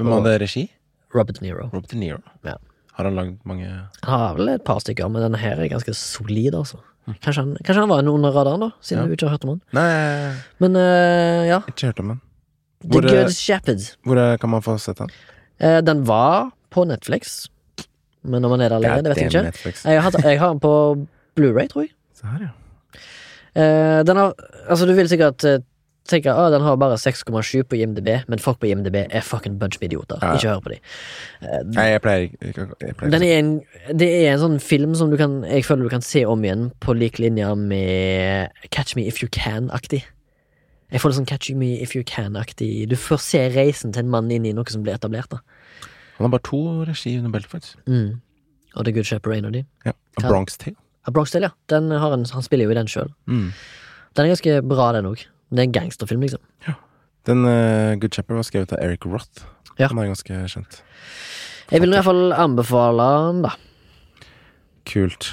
Hvem 0.00 0.14
hadde 0.14 0.38
regi? 0.40 0.64
Robert 1.12 1.36
De 1.36 1.50
Niro. 1.50 1.68
Robert 1.68 1.92
De 1.92 2.00
Niro. 2.00 2.24
Ja. 2.48 2.56
Har 2.96 3.10
han 3.10 3.20
lagd 3.20 3.44
mange 3.44 3.68
Han 3.68 4.24
har 4.24 4.40
vel 4.40 4.56
et 4.56 4.64
par 4.64 4.80
stykker, 4.80 5.12
men 5.12 5.20
denne 5.20 5.44
her 5.44 5.60
er 5.60 5.68
ganske 5.68 5.92
solid, 6.00 6.56
altså. 6.56 6.80
Kanskje 7.06 7.42
han, 7.42 7.50
kanskje 7.62 7.80
han 7.84 7.88
var 7.92 8.00
en 8.02 8.08
under 8.10 8.32
radaren, 8.34 8.60
da, 8.60 8.70
siden 8.82 9.02
Ja. 9.04 9.06
du 9.06 9.12
ikke 9.14 9.28
har 9.28 9.36
hørt 9.36 9.44
om 9.46 9.50
han. 9.54 9.60
Nei, 9.72 10.34
Men 10.58 10.76
eh, 10.80 11.46
ja. 11.52 11.60
ikke 11.70 11.86
hørt 11.92 12.00
om 12.02 12.08
den. 12.14 12.20
The 12.82 12.88
Hvor, 12.90 13.06
eh, 13.06 13.12
Good 13.22 13.32
Shepherd. 13.36 13.84
Hvor 14.04 14.18
eh, 14.18 14.36
kan 14.42 14.50
man 14.50 14.62
få 14.62 14.74
sett 14.82 14.98
den? 14.98 15.10
Eh, 15.60 15.78
den 15.86 16.04
var 16.06 16.50
på 16.70 16.84
Netflix, 16.84 17.48
men 18.26 18.44
om 18.44 18.50
han 18.56 18.60
er 18.60 18.68
der 18.74 18.80
lenger, 18.82 19.02
det 19.06 19.12
vet 19.14 19.22
jeg 19.22 19.30
ikke. 19.30 19.42
Netflix. 19.52 19.84
Jeg 19.86 20.02
har, 20.02 20.10
jeg 20.24 20.38
har 20.40 20.48
den 20.50 20.60
på 20.60 20.72
Blu-ray, 21.38 21.68
tror 21.70 21.86
jeg. 21.86 21.92
Se 22.18 22.26
her, 22.26 22.48
ja. 22.48 23.00
Eh, 23.56 24.02
den 24.04 24.16
har 24.16 24.34
Altså, 24.68 24.84
du 24.86 24.92
vil 24.98 25.08
sikkert 25.08 25.44
eh, 25.46 25.60
tenke 26.10 26.32
at 26.32 26.52
den 26.54 26.62
har 26.64 26.76
bare 26.80 26.96
6,7 27.00 27.62
på 27.68 27.76
IMDb, 27.78 28.08
men 28.28 28.42
folk 28.42 28.58
på 28.62 28.68
IMDb 28.70 28.96
er 29.04 29.24
fucking 29.24 29.58
bunch 29.60 29.78
med 29.80 29.90
idioter. 29.92 30.18
Ja. 30.22 30.34
Ikke 30.36 30.52
hør 30.54 30.60
på 30.64 30.72
dem. 30.72 30.82
Nei, 31.74 31.86
jeg 31.92 32.02
pleier 32.04 32.26
ikke 32.26 32.66
det 33.96 34.10
er 34.10 34.32
en 34.34 34.42
sånn 34.42 34.58
film 34.62 34.94
som 34.98 35.10
du 35.12 35.16
kan 35.20 35.42
Jeg 35.44 35.64
føler 35.66 35.86
du 35.86 35.92
kan 35.92 36.04
se 36.04 36.24
om 36.26 36.42
igjen 36.44 36.68
på 36.82 36.94
lik 36.96 37.18
linje 37.22 37.48
med 37.60 38.50
Catch 38.70 38.96
Me 38.96 39.06
If 39.06 39.22
You 39.22 39.28
Can-aktig. 39.32 40.02
Jeg 40.92 41.02
får 41.02 41.10
litt 41.10 41.18
sånn 41.20 41.28
Catch 41.28 41.50
Me 41.58 41.72
If 41.82 41.96
You 41.96 42.04
Can-aktig 42.06 42.86
Du 42.90 42.94
får 42.96 43.18
se 43.24 43.40
reisen 43.56 43.92
til 43.94 44.04
en 44.04 44.12
mann 44.12 44.30
inn 44.30 44.46
i 44.46 44.54
noe 44.54 44.70
som 44.70 44.84
blir 44.86 44.94
etablert. 44.94 45.30
da 45.30 45.40
Han 46.18 46.28
har 46.28 46.34
bare 46.38 46.46
to 46.46 46.62
regi 46.86 47.16
under 47.18 47.30
beltet, 47.34 47.50
faktisk. 47.50 47.76
mm. 47.86 48.20
Og 48.76 48.84
The 48.84 48.92
Good 48.92 49.08
Shepherd 49.08 49.32
er 49.32 49.38
en 49.38 49.48
av 49.48 49.52
de. 49.54 49.64
Ja. 49.86 49.92
A 50.20 50.28
Bronx 50.28 50.58
Tale. 50.60 50.76
A 51.06 51.10
Bronx 51.10 51.30
Tale, 51.32 51.48
ja. 51.48 51.54
Den 51.72 51.90
har 51.90 52.12
en, 52.12 52.26
han 52.28 52.42
spiller 52.44 52.68
jo 52.68 52.74
i 52.74 52.76
den 52.76 52.90
sjøl. 52.92 53.08
Mm. 53.26 53.46
Den 54.16 54.26
er 54.26 54.32
ganske 54.34 54.56
bra, 54.68 54.90
den 54.96 55.08
òg. 55.08 55.22
Det 55.50 55.62
er 55.62 55.68
en 55.68 55.76
gangsterfilm, 55.76 56.24
liksom. 56.26 56.42
Ja. 56.66 56.74
Den 57.26 57.44
uh, 57.46 57.94
Good 58.00 58.14
Shepherd 58.14 58.40
var 58.40 58.46
skrevet 58.46 58.74
av 58.74 58.82
Eric 58.82 59.06
Roth. 59.06 59.46
Ja. 59.78 59.88
Han 59.90 59.98
er 60.00 60.10
ganske 60.10 60.42
kjent. 60.50 60.80
Jeg 61.70 61.82
vil 61.82 61.90
i 61.90 61.96
hvert 61.98 62.06
fall 62.06 62.30
anbefale 62.36 63.06
den, 63.26 63.42
da. 63.46 63.52
Kult. 64.86 65.32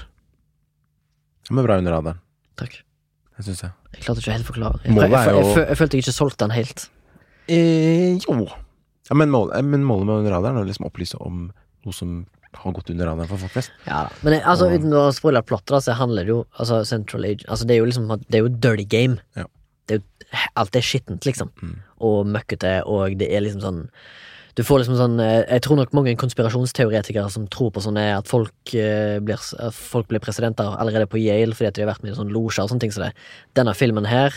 Den 1.48 1.58
men 1.60 1.68
bra 1.68 1.78
under 1.82 1.94
radaren. 1.98 2.22
Takk. 2.60 2.80
Det 3.38 3.46
syns 3.48 3.64
jeg. 3.66 3.74
Jeg 3.94 4.06
klarte 4.06 4.24
ikke 4.24 4.36
helt 4.36 4.46
å 4.46 4.52
forklare. 4.52 4.82
Jeg, 4.84 4.96
Målet 4.96 5.16
er 5.20 5.32
jo... 5.32 5.40
jeg, 5.40 5.50
jeg, 5.54 5.68
jeg 5.70 5.80
følte 5.80 5.98
jeg 5.98 6.06
ikke 6.06 6.16
solgte 6.16 6.46
den 6.46 6.56
helt. 6.56 6.86
Eh, 7.52 8.22
jo. 8.24 8.46
Ja, 9.10 9.18
men, 9.20 9.34
mål, 9.34 9.52
eh, 9.58 9.66
men 9.66 9.84
målet 9.86 10.08
med 10.08 10.22
under 10.24 10.36
radaren 10.38 10.60
er 10.60 10.66
å 10.66 10.70
liksom 10.70 10.88
opplyse 10.88 11.20
om 11.22 11.48
noe 11.84 11.96
som 11.96 12.22
har 12.54 12.76
gått 12.78 12.92
under 12.94 13.10
radaren 13.10 13.30
for 13.30 13.42
folk 13.42 13.54
flest. 13.56 13.74
Ja. 13.88 14.06
Men 14.26 14.38
eh, 14.38 14.48
altså, 14.50 14.70
Og- 14.70 14.78
uten 14.80 14.94
å 14.98 15.08
spoile 15.16 15.44
plottet, 15.46 15.84
så 15.86 15.98
handler 16.00 16.26
det 16.26 16.34
jo 16.34 16.44
altså, 16.58 16.84
Central 16.88 17.26
Age 17.28 17.46
Altså, 17.50 17.68
det 17.68 17.76
er 17.76 17.82
jo 17.82 17.90
liksom 17.90 18.08
Det 18.24 18.40
er 18.40 18.46
jo 18.46 18.54
dirty 18.54 18.86
game. 18.90 19.20
Ja. 19.38 19.46
Det 19.92 20.02
Alt 20.58 20.76
er 20.76 20.86
skittent, 20.86 21.26
liksom. 21.28 21.52
Mm. 21.62 21.74
Og 22.06 22.30
møkkete, 22.30 22.80
og 22.90 23.18
det 23.20 23.30
er 23.30 23.44
liksom 23.46 23.62
sånn 23.64 23.82
Du 24.58 24.64
får 24.66 24.84
liksom 24.84 24.98
sånn 24.98 25.20
eh, 25.22 25.44
Jeg 25.50 25.66
tror 25.66 25.80
nok 25.80 25.94
mange 25.98 26.16
konspirasjonsteoretikere 26.20 27.30
som 27.34 27.46
tror 27.54 27.74
på 27.74 27.84
sånn 27.86 28.00
at 28.02 28.30
folk, 28.30 28.56
eh, 28.74 29.20
blir, 29.20 29.42
folk 29.74 30.10
blir 30.10 30.24
presidenter 30.24 30.74
allerede 30.78 31.10
på 31.10 31.22
Yale 31.22 31.58
fordi 31.58 31.70
at 31.70 31.78
de 31.78 31.86
har 31.86 31.94
vært 31.94 32.06
med 32.06 32.14
i 32.14 32.18
sånn 32.18 32.34
losjer 32.34 32.66
og 32.66 32.74
sånne 32.74 32.86
ting 32.86 32.96
som 32.96 33.08
det. 33.08 33.14
Denne 33.58 33.76
filmen 33.78 34.10
her 34.10 34.36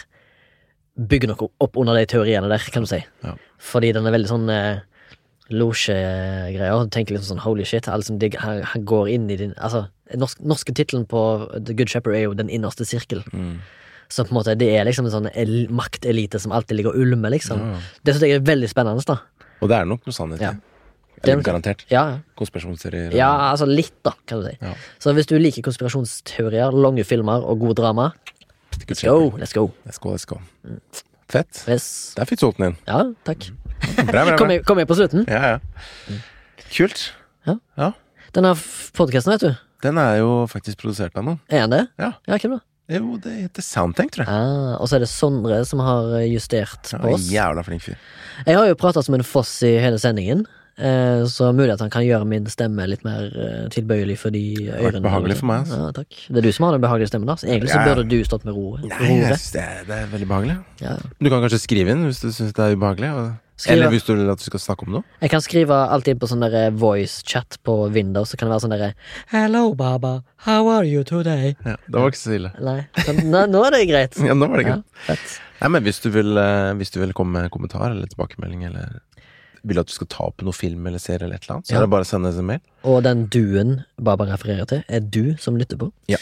bygger 0.97 1.33
nok 1.33 1.49
opp 1.61 1.77
under 1.77 1.97
de 1.97 2.07
teoriene 2.09 2.49
der, 2.49 2.63
kan 2.73 2.85
du 2.85 2.89
si. 2.89 3.03
Ja. 3.25 3.35
Fordi 3.61 3.93
den 3.93 4.09
er 4.09 4.15
veldig 4.15 4.31
sånn 4.31 4.49
eh, 4.53 4.85
losjegreier. 5.53 6.87
Du 6.87 6.93
tenker 6.95 7.17
liksom 7.17 7.37
sånn 7.37 7.45
holy 7.45 7.67
shit, 7.69 7.89
altså, 7.91 8.17
de, 8.19 8.33
han, 8.41 8.63
han 8.73 8.87
går 8.89 9.11
inn 9.13 9.29
i 9.31 9.39
din 9.39 9.53
Altså, 9.57 9.87
norsk, 10.19 10.41
norske 10.41 10.75
tittelen 10.75 11.07
på 11.09 11.21
The 11.57 11.77
Good 11.77 11.93
Shepherd 11.93 12.17
er 12.17 12.25
jo 12.27 12.39
Den 12.39 12.53
innerste 12.53 12.87
sirkel. 12.89 13.23
Mm. 13.33 13.59
Så 14.09 14.25
på 14.27 14.33
en 14.35 14.39
måte 14.39 14.55
det 14.59 14.69
er 14.79 14.85
liksom 14.87 15.09
en 15.09 15.15
sånn 15.15 15.29
el 15.35 15.67
maktelite 15.75 16.39
som 16.43 16.53
alltid 16.55 16.79
ligger 16.79 16.95
og 16.95 17.03
ulmer, 17.03 17.33
liksom. 17.35 17.59
Ja, 17.59 17.77
ja. 17.77 17.99
Det 18.07 18.15
syns 18.15 18.27
jeg 18.29 18.39
er 18.39 18.47
veldig 18.47 18.69
spennende, 18.71 19.03
da. 19.07 19.19
Og 19.65 19.71
det 19.73 19.79
er 19.81 19.89
nok 19.89 20.07
noe 20.07 20.15
sannhet 20.15 20.43
i. 20.43 20.47
Ja. 20.47 20.55
Eller 21.25 21.43
garantert. 21.43 21.83
Ja, 21.91 22.03
Konspirasjonsserier. 22.39 23.15
ja, 23.17 23.31
altså 23.51 23.65
litt, 23.67 23.95
da, 24.05 24.13
kan 24.29 24.43
du 24.43 24.51
si. 24.51 24.57
Ja. 24.61 24.75
Så 25.03 25.15
hvis 25.17 25.27
du 25.27 25.35
liker 25.41 25.65
konspirasjonsteorier, 25.65 26.75
lange 26.77 27.03
filmer 27.09 27.43
og 27.43 27.59
god 27.65 27.75
drama, 27.81 28.11
let's 28.77 29.03
go, 29.03 29.33
let's 29.41 29.55
go. 29.57 29.71
Let's 29.89 29.99
go, 29.99 30.13
let's 30.13 30.27
go. 30.29 30.39
Fett. 31.33 31.65
Yes. 31.67 32.13
Der 32.15 32.29
fikk 32.29 32.39
du 32.39 32.45
solgt 32.47 32.61
den 32.61 32.69
inn. 32.75 32.77
Ja, 32.87 33.01
takk. 33.27 33.49
Bra, 34.07 34.23
bra, 34.29 34.37
Kom 34.37 34.47
bra. 34.47 34.53
jeg, 34.55 34.63
kom 34.69 34.79
jeg 34.79 34.87
på 34.93 34.95
slutten? 35.01 35.25
Ja, 35.27 35.57
ja. 35.57 36.19
Kult. 36.71 37.09
Ja. 37.49 37.57
ja. 37.81 37.91
Denne 38.37 38.53
podkasten, 38.95 39.33
vet 39.35 39.43
du. 39.49 39.57
Den 39.83 39.99
er 40.01 40.21
jo 40.21 40.31
faktisk 40.51 40.79
produsert 40.85 41.17
av 41.19 41.27
noen. 41.27 41.41
Er 41.51 41.65
den 41.67 41.75
det? 41.75 41.83
Ja. 41.99 42.13
Ja, 42.29 42.39
hvem 42.39 42.59
da? 42.59 42.63
Jo, 42.89 43.17
det 43.19 43.33
heter 43.41 43.65
Soundtank, 43.67 44.13
tror 44.15 44.23
jeg. 44.27 44.31
Ah, 44.31 44.77
og 44.79 44.87
så 44.87 44.97
er 44.99 45.03
det 45.03 45.09
Sondre 45.11 45.65
som 45.67 45.81
har 45.83 46.13
justert 46.31 46.93
på 46.93 47.15
oss. 47.17 47.25
jævla 47.33 47.65
flink 47.67 47.83
fyr. 47.83 47.97
Jeg 48.47 48.55
har 48.61 48.69
jo 48.71 48.77
prata 48.79 49.03
som 49.03 49.17
en 49.19 49.25
foss 49.27 49.57
i 49.67 49.73
hele 49.83 49.99
sendingen, 49.99 50.45
eh, 50.79 51.25
så 51.27 51.49
mulig 51.57 51.73
at 51.75 51.81
han 51.83 51.91
kan 51.91 52.05
gjøre 52.07 52.29
min 52.31 52.47
stemme 52.47 52.87
litt 52.87 53.03
mer 53.03 53.27
eh, 53.35 53.65
tilbøyelig 53.75 54.19
for 54.23 54.31
de 54.31 54.45
ørene. 54.71 55.03
behagelig 55.03 55.39
for 55.41 55.47
meg, 55.51 55.65
altså. 55.67 55.81
Ja, 55.83 55.91
takk. 55.99 56.21
Det 56.31 56.39
er 56.39 56.47
du 56.47 56.53
som 56.53 56.69
har 56.69 56.77
den 56.79 56.85
behagelige 56.87 57.11
stemmen, 57.11 57.27
da. 57.27 57.35
Så 57.35 57.49
egentlig 57.51 57.73
så 57.75 57.81
Ja. 57.83 57.89
burde 57.95 58.07
du 58.09 58.23
stått 58.25 58.45
med 58.47 58.55
ro. 58.55 58.77
Nei, 58.85 59.11
jeg 59.19 59.35
synes 59.35 59.51
det, 59.57 59.65
er, 59.67 59.83
det 59.91 59.97
er 60.05 60.07
veldig 60.15 60.29
behagelig. 60.31 60.57
Ja. 60.85 60.95
Du 61.19 61.29
kan 61.33 61.43
kanskje 61.43 61.59
skrive 61.67 61.91
inn 61.91 62.07
hvis 62.07 62.21
du 62.23 62.29
syns 62.31 62.53
det 62.55 62.63
er 62.71 62.77
ubehagelig. 62.79 63.11
Og... 63.19 63.35
Skrive. 63.57 63.73
Eller 63.73 63.89
hvis 63.95 64.05
du 64.05 64.11
vil 64.15 64.29
at 64.29 64.39
du 64.39 64.45
skal 64.45 64.61
snakke 64.61 64.85
om 64.85 64.93
noe. 64.99 65.05
Jeg 65.23 65.31
kan 65.33 65.41
skrive 65.41 65.73
alltid 65.89 66.19
på 66.21 66.29
sånn 66.29 66.43
derre 66.45 66.67
voice-chat 66.77 67.57
på 67.65 67.77
Windows, 67.95 68.29
så 68.35 68.37
kan 68.37 68.51
det 68.51 68.53
være 68.53 68.65
sånn 68.67 68.75
derre 68.75 68.91
Hello, 69.33 69.71
Baba, 69.75 70.11
how 70.45 70.69
are 70.69 70.85
you 70.85 71.03
today? 71.09 71.55
Ja, 71.65 71.77
det 71.89 71.97
var 72.03 72.13
ikke 72.13 72.21
så 72.21 72.35
ille. 72.37 72.51
Nei, 72.61 72.83
nå, 73.25 73.47
nå 73.49 73.63
er 73.65 73.77
det 73.79 73.83
greit. 73.89 74.19
Ja, 74.29 74.35
nå 74.37 74.49
var 74.53 74.61
det 74.61 74.67
greit. 74.69 74.85
Ja, 75.09 75.17
Nei, 75.63 75.71
men 75.73 75.87
hvis 75.89 76.03
du 76.05 76.11
vil, 76.13 76.37
eh, 76.37 76.75
hvis 76.77 76.93
du 76.93 76.99
vil 77.01 77.15
komme 77.17 77.41
med 77.41 77.51
kommentar 77.55 77.89
eller 77.95 78.11
tilbakemelding, 78.13 78.67
eller 78.69 78.99
vil 79.67 79.81
at 79.81 79.89
du 79.89 79.95
skal 79.97 80.07
ta 80.13 80.27
opp 80.29 80.45
noe 80.45 80.53
film 80.55 80.85
eller 80.87 81.01
serie 81.01 81.25
eller 81.25 81.41
et 81.41 81.47
eller 81.49 81.57
annet, 81.57 81.67
så 81.67 81.73
Ja. 81.73 81.79
er 81.81 81.87
det 81.87 81.91
bare 81.97 82.05
å 82.05 82.11
sende 82.13 82.29
oss 82.29 82.37
en 82.39 82.47
mail. 82.47 82.61
Og 82.85 83.01
den 83.09 83.25
duen 83.33 83.85
Baba 83.99 84.27
refererer 84.29 84.69
til, 84.69 84.85
er 84.87 85.01
du 85.01 85.33
som 85.41 85.57
lytter 85.57 85.81
på. 85.81 85.89
Ja. 86.13 86.19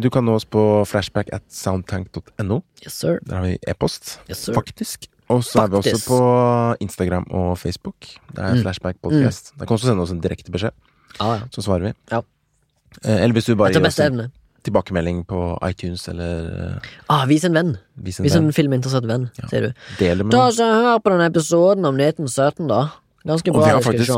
du 0.00 0.08
kan 0.10 0.24
nå 0.24 0.34
oss 0.36 0.44
på 0.48 0.62
flashback 0.88 1.28
at 1.32 1.42
soundtank.no. 1.52 2.62
Yes, 2.84 2.94
sir. 2.94 3.20
Der 3.26 3.36
har 3.36 3.42
vi 3.44 3.58
e-post, 3.68 4.18
Yes, 4.30 4.38
sir. 4.46 4.54
faktisk. 4.54 5.08
Og 5.28 5.42
så 5.44 5.64
er 5.64 5.66
vi 5.72 5.76
også 5.80 5.98
på 6.06 6.18
Instagram 6.80 7.24
og 7.34 7.58
Facebook. 7.58 7.94
Det 8.30 8.38
er 8.38 8.54
Mm. 8.54 8.62
Flashback 8.62 8.96
Podcast. 9.02 9.52
Der 9.58 9.64
kan 9.66 9.66
du 9.66 9.74
også 9.74 9.86
sende 9.90 10.02
oss 10.02 10.10
en 10.12 10.20
direkte 10.20 10.52
beskjed, 10.52 10.70
Ja, 11.20 11.32
ja. 11.34 11.40
så 11.50 11.62
svarer 11.62 11.80
vi. 11.88 11.92
Ja. 12.12 12.20
Eh, 13.04 13.22
eller 13.24 13.32
hvis 13.32 13.46
du 13.46 13.54
bare 13.56 13.72
gir 13.72 13.84
oss 13.86 13.98
en 14.00 14.30
tilbakemelding 14.64 15.24
på 15.26 15.58
iTunes, 15.68 16.08
eller 16.08 16.76
eh, 16.76 16.88
Ah, 17.08 17.24
vis 17.26 17.44
en 17.44 17.54
venn. 17.54 17.76
vis 17.96 18.18
en 18.20 18.24
Vis 18.24 18.34
venn. 18.34 18.44
en 18.46 18.52
filminteressert 18.52 19.06
venn, 19.06 19.30
Ja. 19.42 19.48
sier 19.48 19.60
du. 19.60 19.72
Del 19.98 20.22
med 20.24 20.32
Ta 20.32 20.50
så 20.50 20.64
Hør 20.64 20.98
på 20.98 21.10
den 21.10 21.20
episoden 21.32 21.84
om 21.84 21.96
1917, 21.96 22.68
da. 22.68 22.88
Ganske 23.26 23.50
bra. 23.52 23.60
Og 23.60 23.66
vi 23.66 23.70
har 23.70 23.80
faktisk 23.82 24.10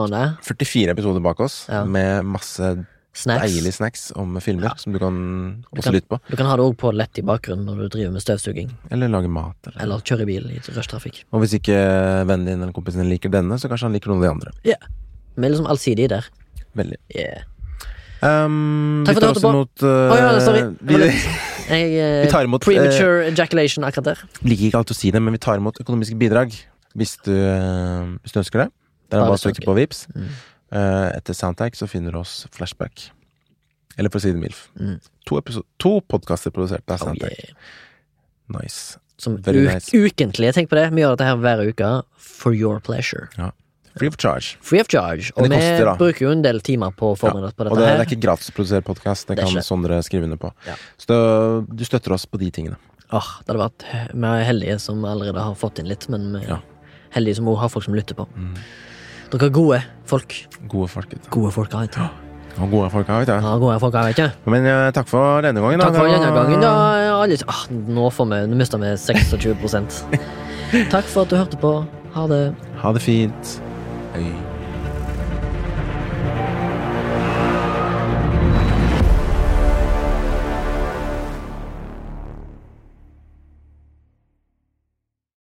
44 0.45 0.91
episoder 0.91 1.21
bak 1.21 1.41
oss, 1.41 1.67
med 1.87 2.23
masse 2.25 2.87
Snacks. 3.19 3.43
deilige 3.51 3.75
snacks 3.75 4.03
om 4.17 4.37
filmer, 4.41 4.69
Ja. 4.71 4.75
som 4.79 4.93
du 4.95 4.99
kan 4.99 5.17
Du 5.73 5.81
også 5.81 5.85
kan- 5.89 5.95
lytte 5.95 6.09
på. 6.09 6.19
Du 6.31 6.37
kan 6.37 6.47
ha 6.47 6.57
det 6.57 6.63
òg 6.65 6.77
på 6.79 6.93
lett 6.95 7.19
i 7.19 7.23
bakgrunnen 7.23 7.65
når 7.67 7.77
du 7.83 7.89
driver 7.99 8.13
med 8.13 8.23
støvsuging, 8.23 8.71
Eller 8.91 9.09
lage 9.09 9.29
mat. 9.29 9.57
Eller. 9.67 9.83
eller 9.83 9.99
kjører 10.01 10.27
bil 10.27 10.47
i 10.51 10.59
rushtrafikk. 10.73 11.25
Og 11.33 11.41
hvis 11.43 11.55
ikke 11.59 11.75
vennen 12.27 12.47
din 12.47 12.63
eller 12.63 12.73
kompisen 12.73 13.03
din 13.03 13.11
liker 13.11 13.31
denne, 13.31 13.59
så 13.59 13.69
kanskje 13.69 13.89
han 13.91 13.93
liker 13.93 14.09
noen 14.13 14.23
av 14.23 14.23
de 14.23 14.31
andre. 14.31 14.53
Vi 14.65 15.47
er 15.47 15.51
liksom 15.51 15.67
allsidige 15.67 16.09
der. 16.09 16.25
Veldig. 16.77 16.97
Yeah. 17.15 17.43
Um, 18.21 19.05
Takk 19.07 19.15
for 19.21 19.29
at 19.29 19.35
du 19.35 19.41
hørte 19.41 19.47
på. 19.47 19.53
Mot, 19.53 19.83
uh, 19.83 20.11
oh, 20.11 20.17
ja, 20.19 20.41
sorry. 20.43 20.63
vi, 20.83 20.95
Jeg, 21.69 21.85
uh, 21.95 22.23
Vi 22.27 22.31
tar 22.33 22.43
imot, 22.49 22.61
Premature 22.67 23.29
ejaculation 23.31 23.85
akkurat 23.85 24.05
der. 24.05 24.23
liker 24.43 24.65
ikke 24.71 24.79
alt 24.81 24.91
å 24.91 24.97
si 24.99 25.11
det, 25.15 25.23
men 25.23 25.33
vi 25.33 25.39
tar 25.39 25.57
imot 25.61 25.79
økonomiske 25.79 26.19
bidrag 26.19 26.55
hvis 26.99 27.17
du, 27.23 27.31
uh, 27.31 28.19
hvis 28.25 28.33
du 28.35 28.41
ønsker 28.41 28.65
det. 28.65 28.71
Det 29.09 29.17
er 29.17 29.23
bare 29.23 29.39
å 29.39 29.41
søke 29.41 29.63
på 29.65 29.75
Vips. 29.79 30.07
Mm. 30.17 30.27
Uh, 30.73 31.09
etter 31.17 31.33
Soundtag 31.37 31.77
så 31.79 31.89
finner 31.89 32.13
du 32.13 32.19
oss 32.21 32.47
Flashback. 32.53 33.11
Eller 33.99 34.11
for 34.13 34.21
å 34.21 34.23
si 34.23 34.33
det 34.33 34.41
mildt. 34.41 34.69
Mm. 34.79 34.99
To, 35.27 35.41
to 35.81 35.95
podkaster 36.07 36.53
produsert 36.55 36.85
av 36.93 37.09
Oh, 37.09 37.15
yeah. 37.19 37.55
Nice. 38.49 38.99
Som 39.19 39.35
nice. 39.43 39.91
ukentlig. 39.97 40.53
Tenk 40.55 40.69
på 40.71 40.77
det. 40.79 40.91
Vi 40.95 41.03
gjør 41.03 41.17
dette 41.17 41.27
her 41.27 41.41
hver 41.43 41.65
uke 41.67 41.89
for 42.17 42.55
your 42.55 42.79
pleasure. 42.81 43.27
Free 43.99 44.07
of 44.07 44.15
charge. 44.17 44.55
Free 44.63 44.79
of 44.81 44.87
charge. 44.87 45.33
Og 45.35 45.49
vi 45.49 45.57
koster, 45.57 45.89
bruker 45.99 46.27
jo 46.29 46.31
en 46.31 46.45
del 46.45 46.61
timer 46.63 46.93
på 46.95 47.11
å 47.13 47.17
forberede 47.19 47.49
oss 47.51 47.57
på 47.59 47.65
Og 47.67 47.73
dette 47.73 47.81
det, 47.81 47.83
det 47.83 47.91
her. 47.91 48.03
er 48.05 48.07
ikke 48.13 48.21
gratis 48.23 48.53
å 48.53 48.55
produsere 48.55 48.85
podkast, 48.87 49.27
det 49.27 49.41
Det 49.41 49.45
er 49.49 49.55
kan. 49.57 49.67
Sondre 49.67 49.99
skrive 50.07 50.29
under 50.29 50.39
på. 50.39 50.53
Ja. 50.69 50.77
Så 51.03 51.19
du 51.67 51.83
støtter 51.89 52.15
oss 52.15 52.27
på 52.31 52.39
de 52.39 52.53
tingene. 52.55 52.79
Åh, 53.11 53.31
det 53.43 53.51
hadde 53.51 53.65
vært 53.65 53.87
Vi 54.15 54.29
er 54.29 54.45
heldige 54.47 54.79
som 54.85 55.03
allerede 55.09 55.43
har 55.43 55.57
fått 55.59 55.81
inn 55.83 55.89
litt, 55.91 56.07
men 56.13 56.31
vi 56.37 56.45
er 56.45 56.49
Ja. 56.55 56.61
heldige 57.17 57.37
som 57.41 57.47
òg 57.51 57.59
har 57.59 57.69
folk 57.75 57.85
som 57.89 57.95
lytter 57.99 58.15
på. 58.15 58.29
Mm. 58.37 58.55
Dere 59.29 59.51
er 59.51 59.53
gode 59.53 59.83
folk. 60.09 60.33
Gode 60.69 60.89
folk. 60.89 61.13
vet 61.13 61.25
du. 61.25 61.29
Gode 61.31 61.53
folk, 61.53 61.75
vet 61.75 61.93
du. 61.93 62.01
Ja, 62.59 62.67
gode 62.67 62.89
folk 62.91 63.09
vet 63.13 63.29
du. 63.29 63.35
Ja, 63.35 63.57
gode 63.61 63.79
folk, 63.83 63.95
vet 63.95 64.17
du. 64.17 64.51
Men 64.51 64.65
eh, 64.67 64.89
takk 64.97 65.11
for 65.11 65.45
denne 65.45 65.61
gangen. 65.61 65.85
Takk 65.85 65.99
for 65.99 66.09
denne 66.09 66.33
gangen. 66.33 66.65
da. 66.65 66.73
ja, 67.05 67.17
alle, 67.23 67.37
ah, 67.47 67.63
nå 67.69 68.09
får 68.11 68.31
vi, 68.33 68.41
nå 68.49 68.59
mista 68.59 68.81
vi 68.81 68.95
26% 68.97 70.01
Takk 70.95 71.05
for 71.13 71.27
at 71.27 71.33
du 71.33 71.37
hørte 71.37 71.61
på. 71.61 71.75
Ha 72.17 72.29
det. 72.33 72.45
Ha 72.81 72.93
det 72.97 73.05
fint. 73.05 73.59
Hei. 74.17 74.31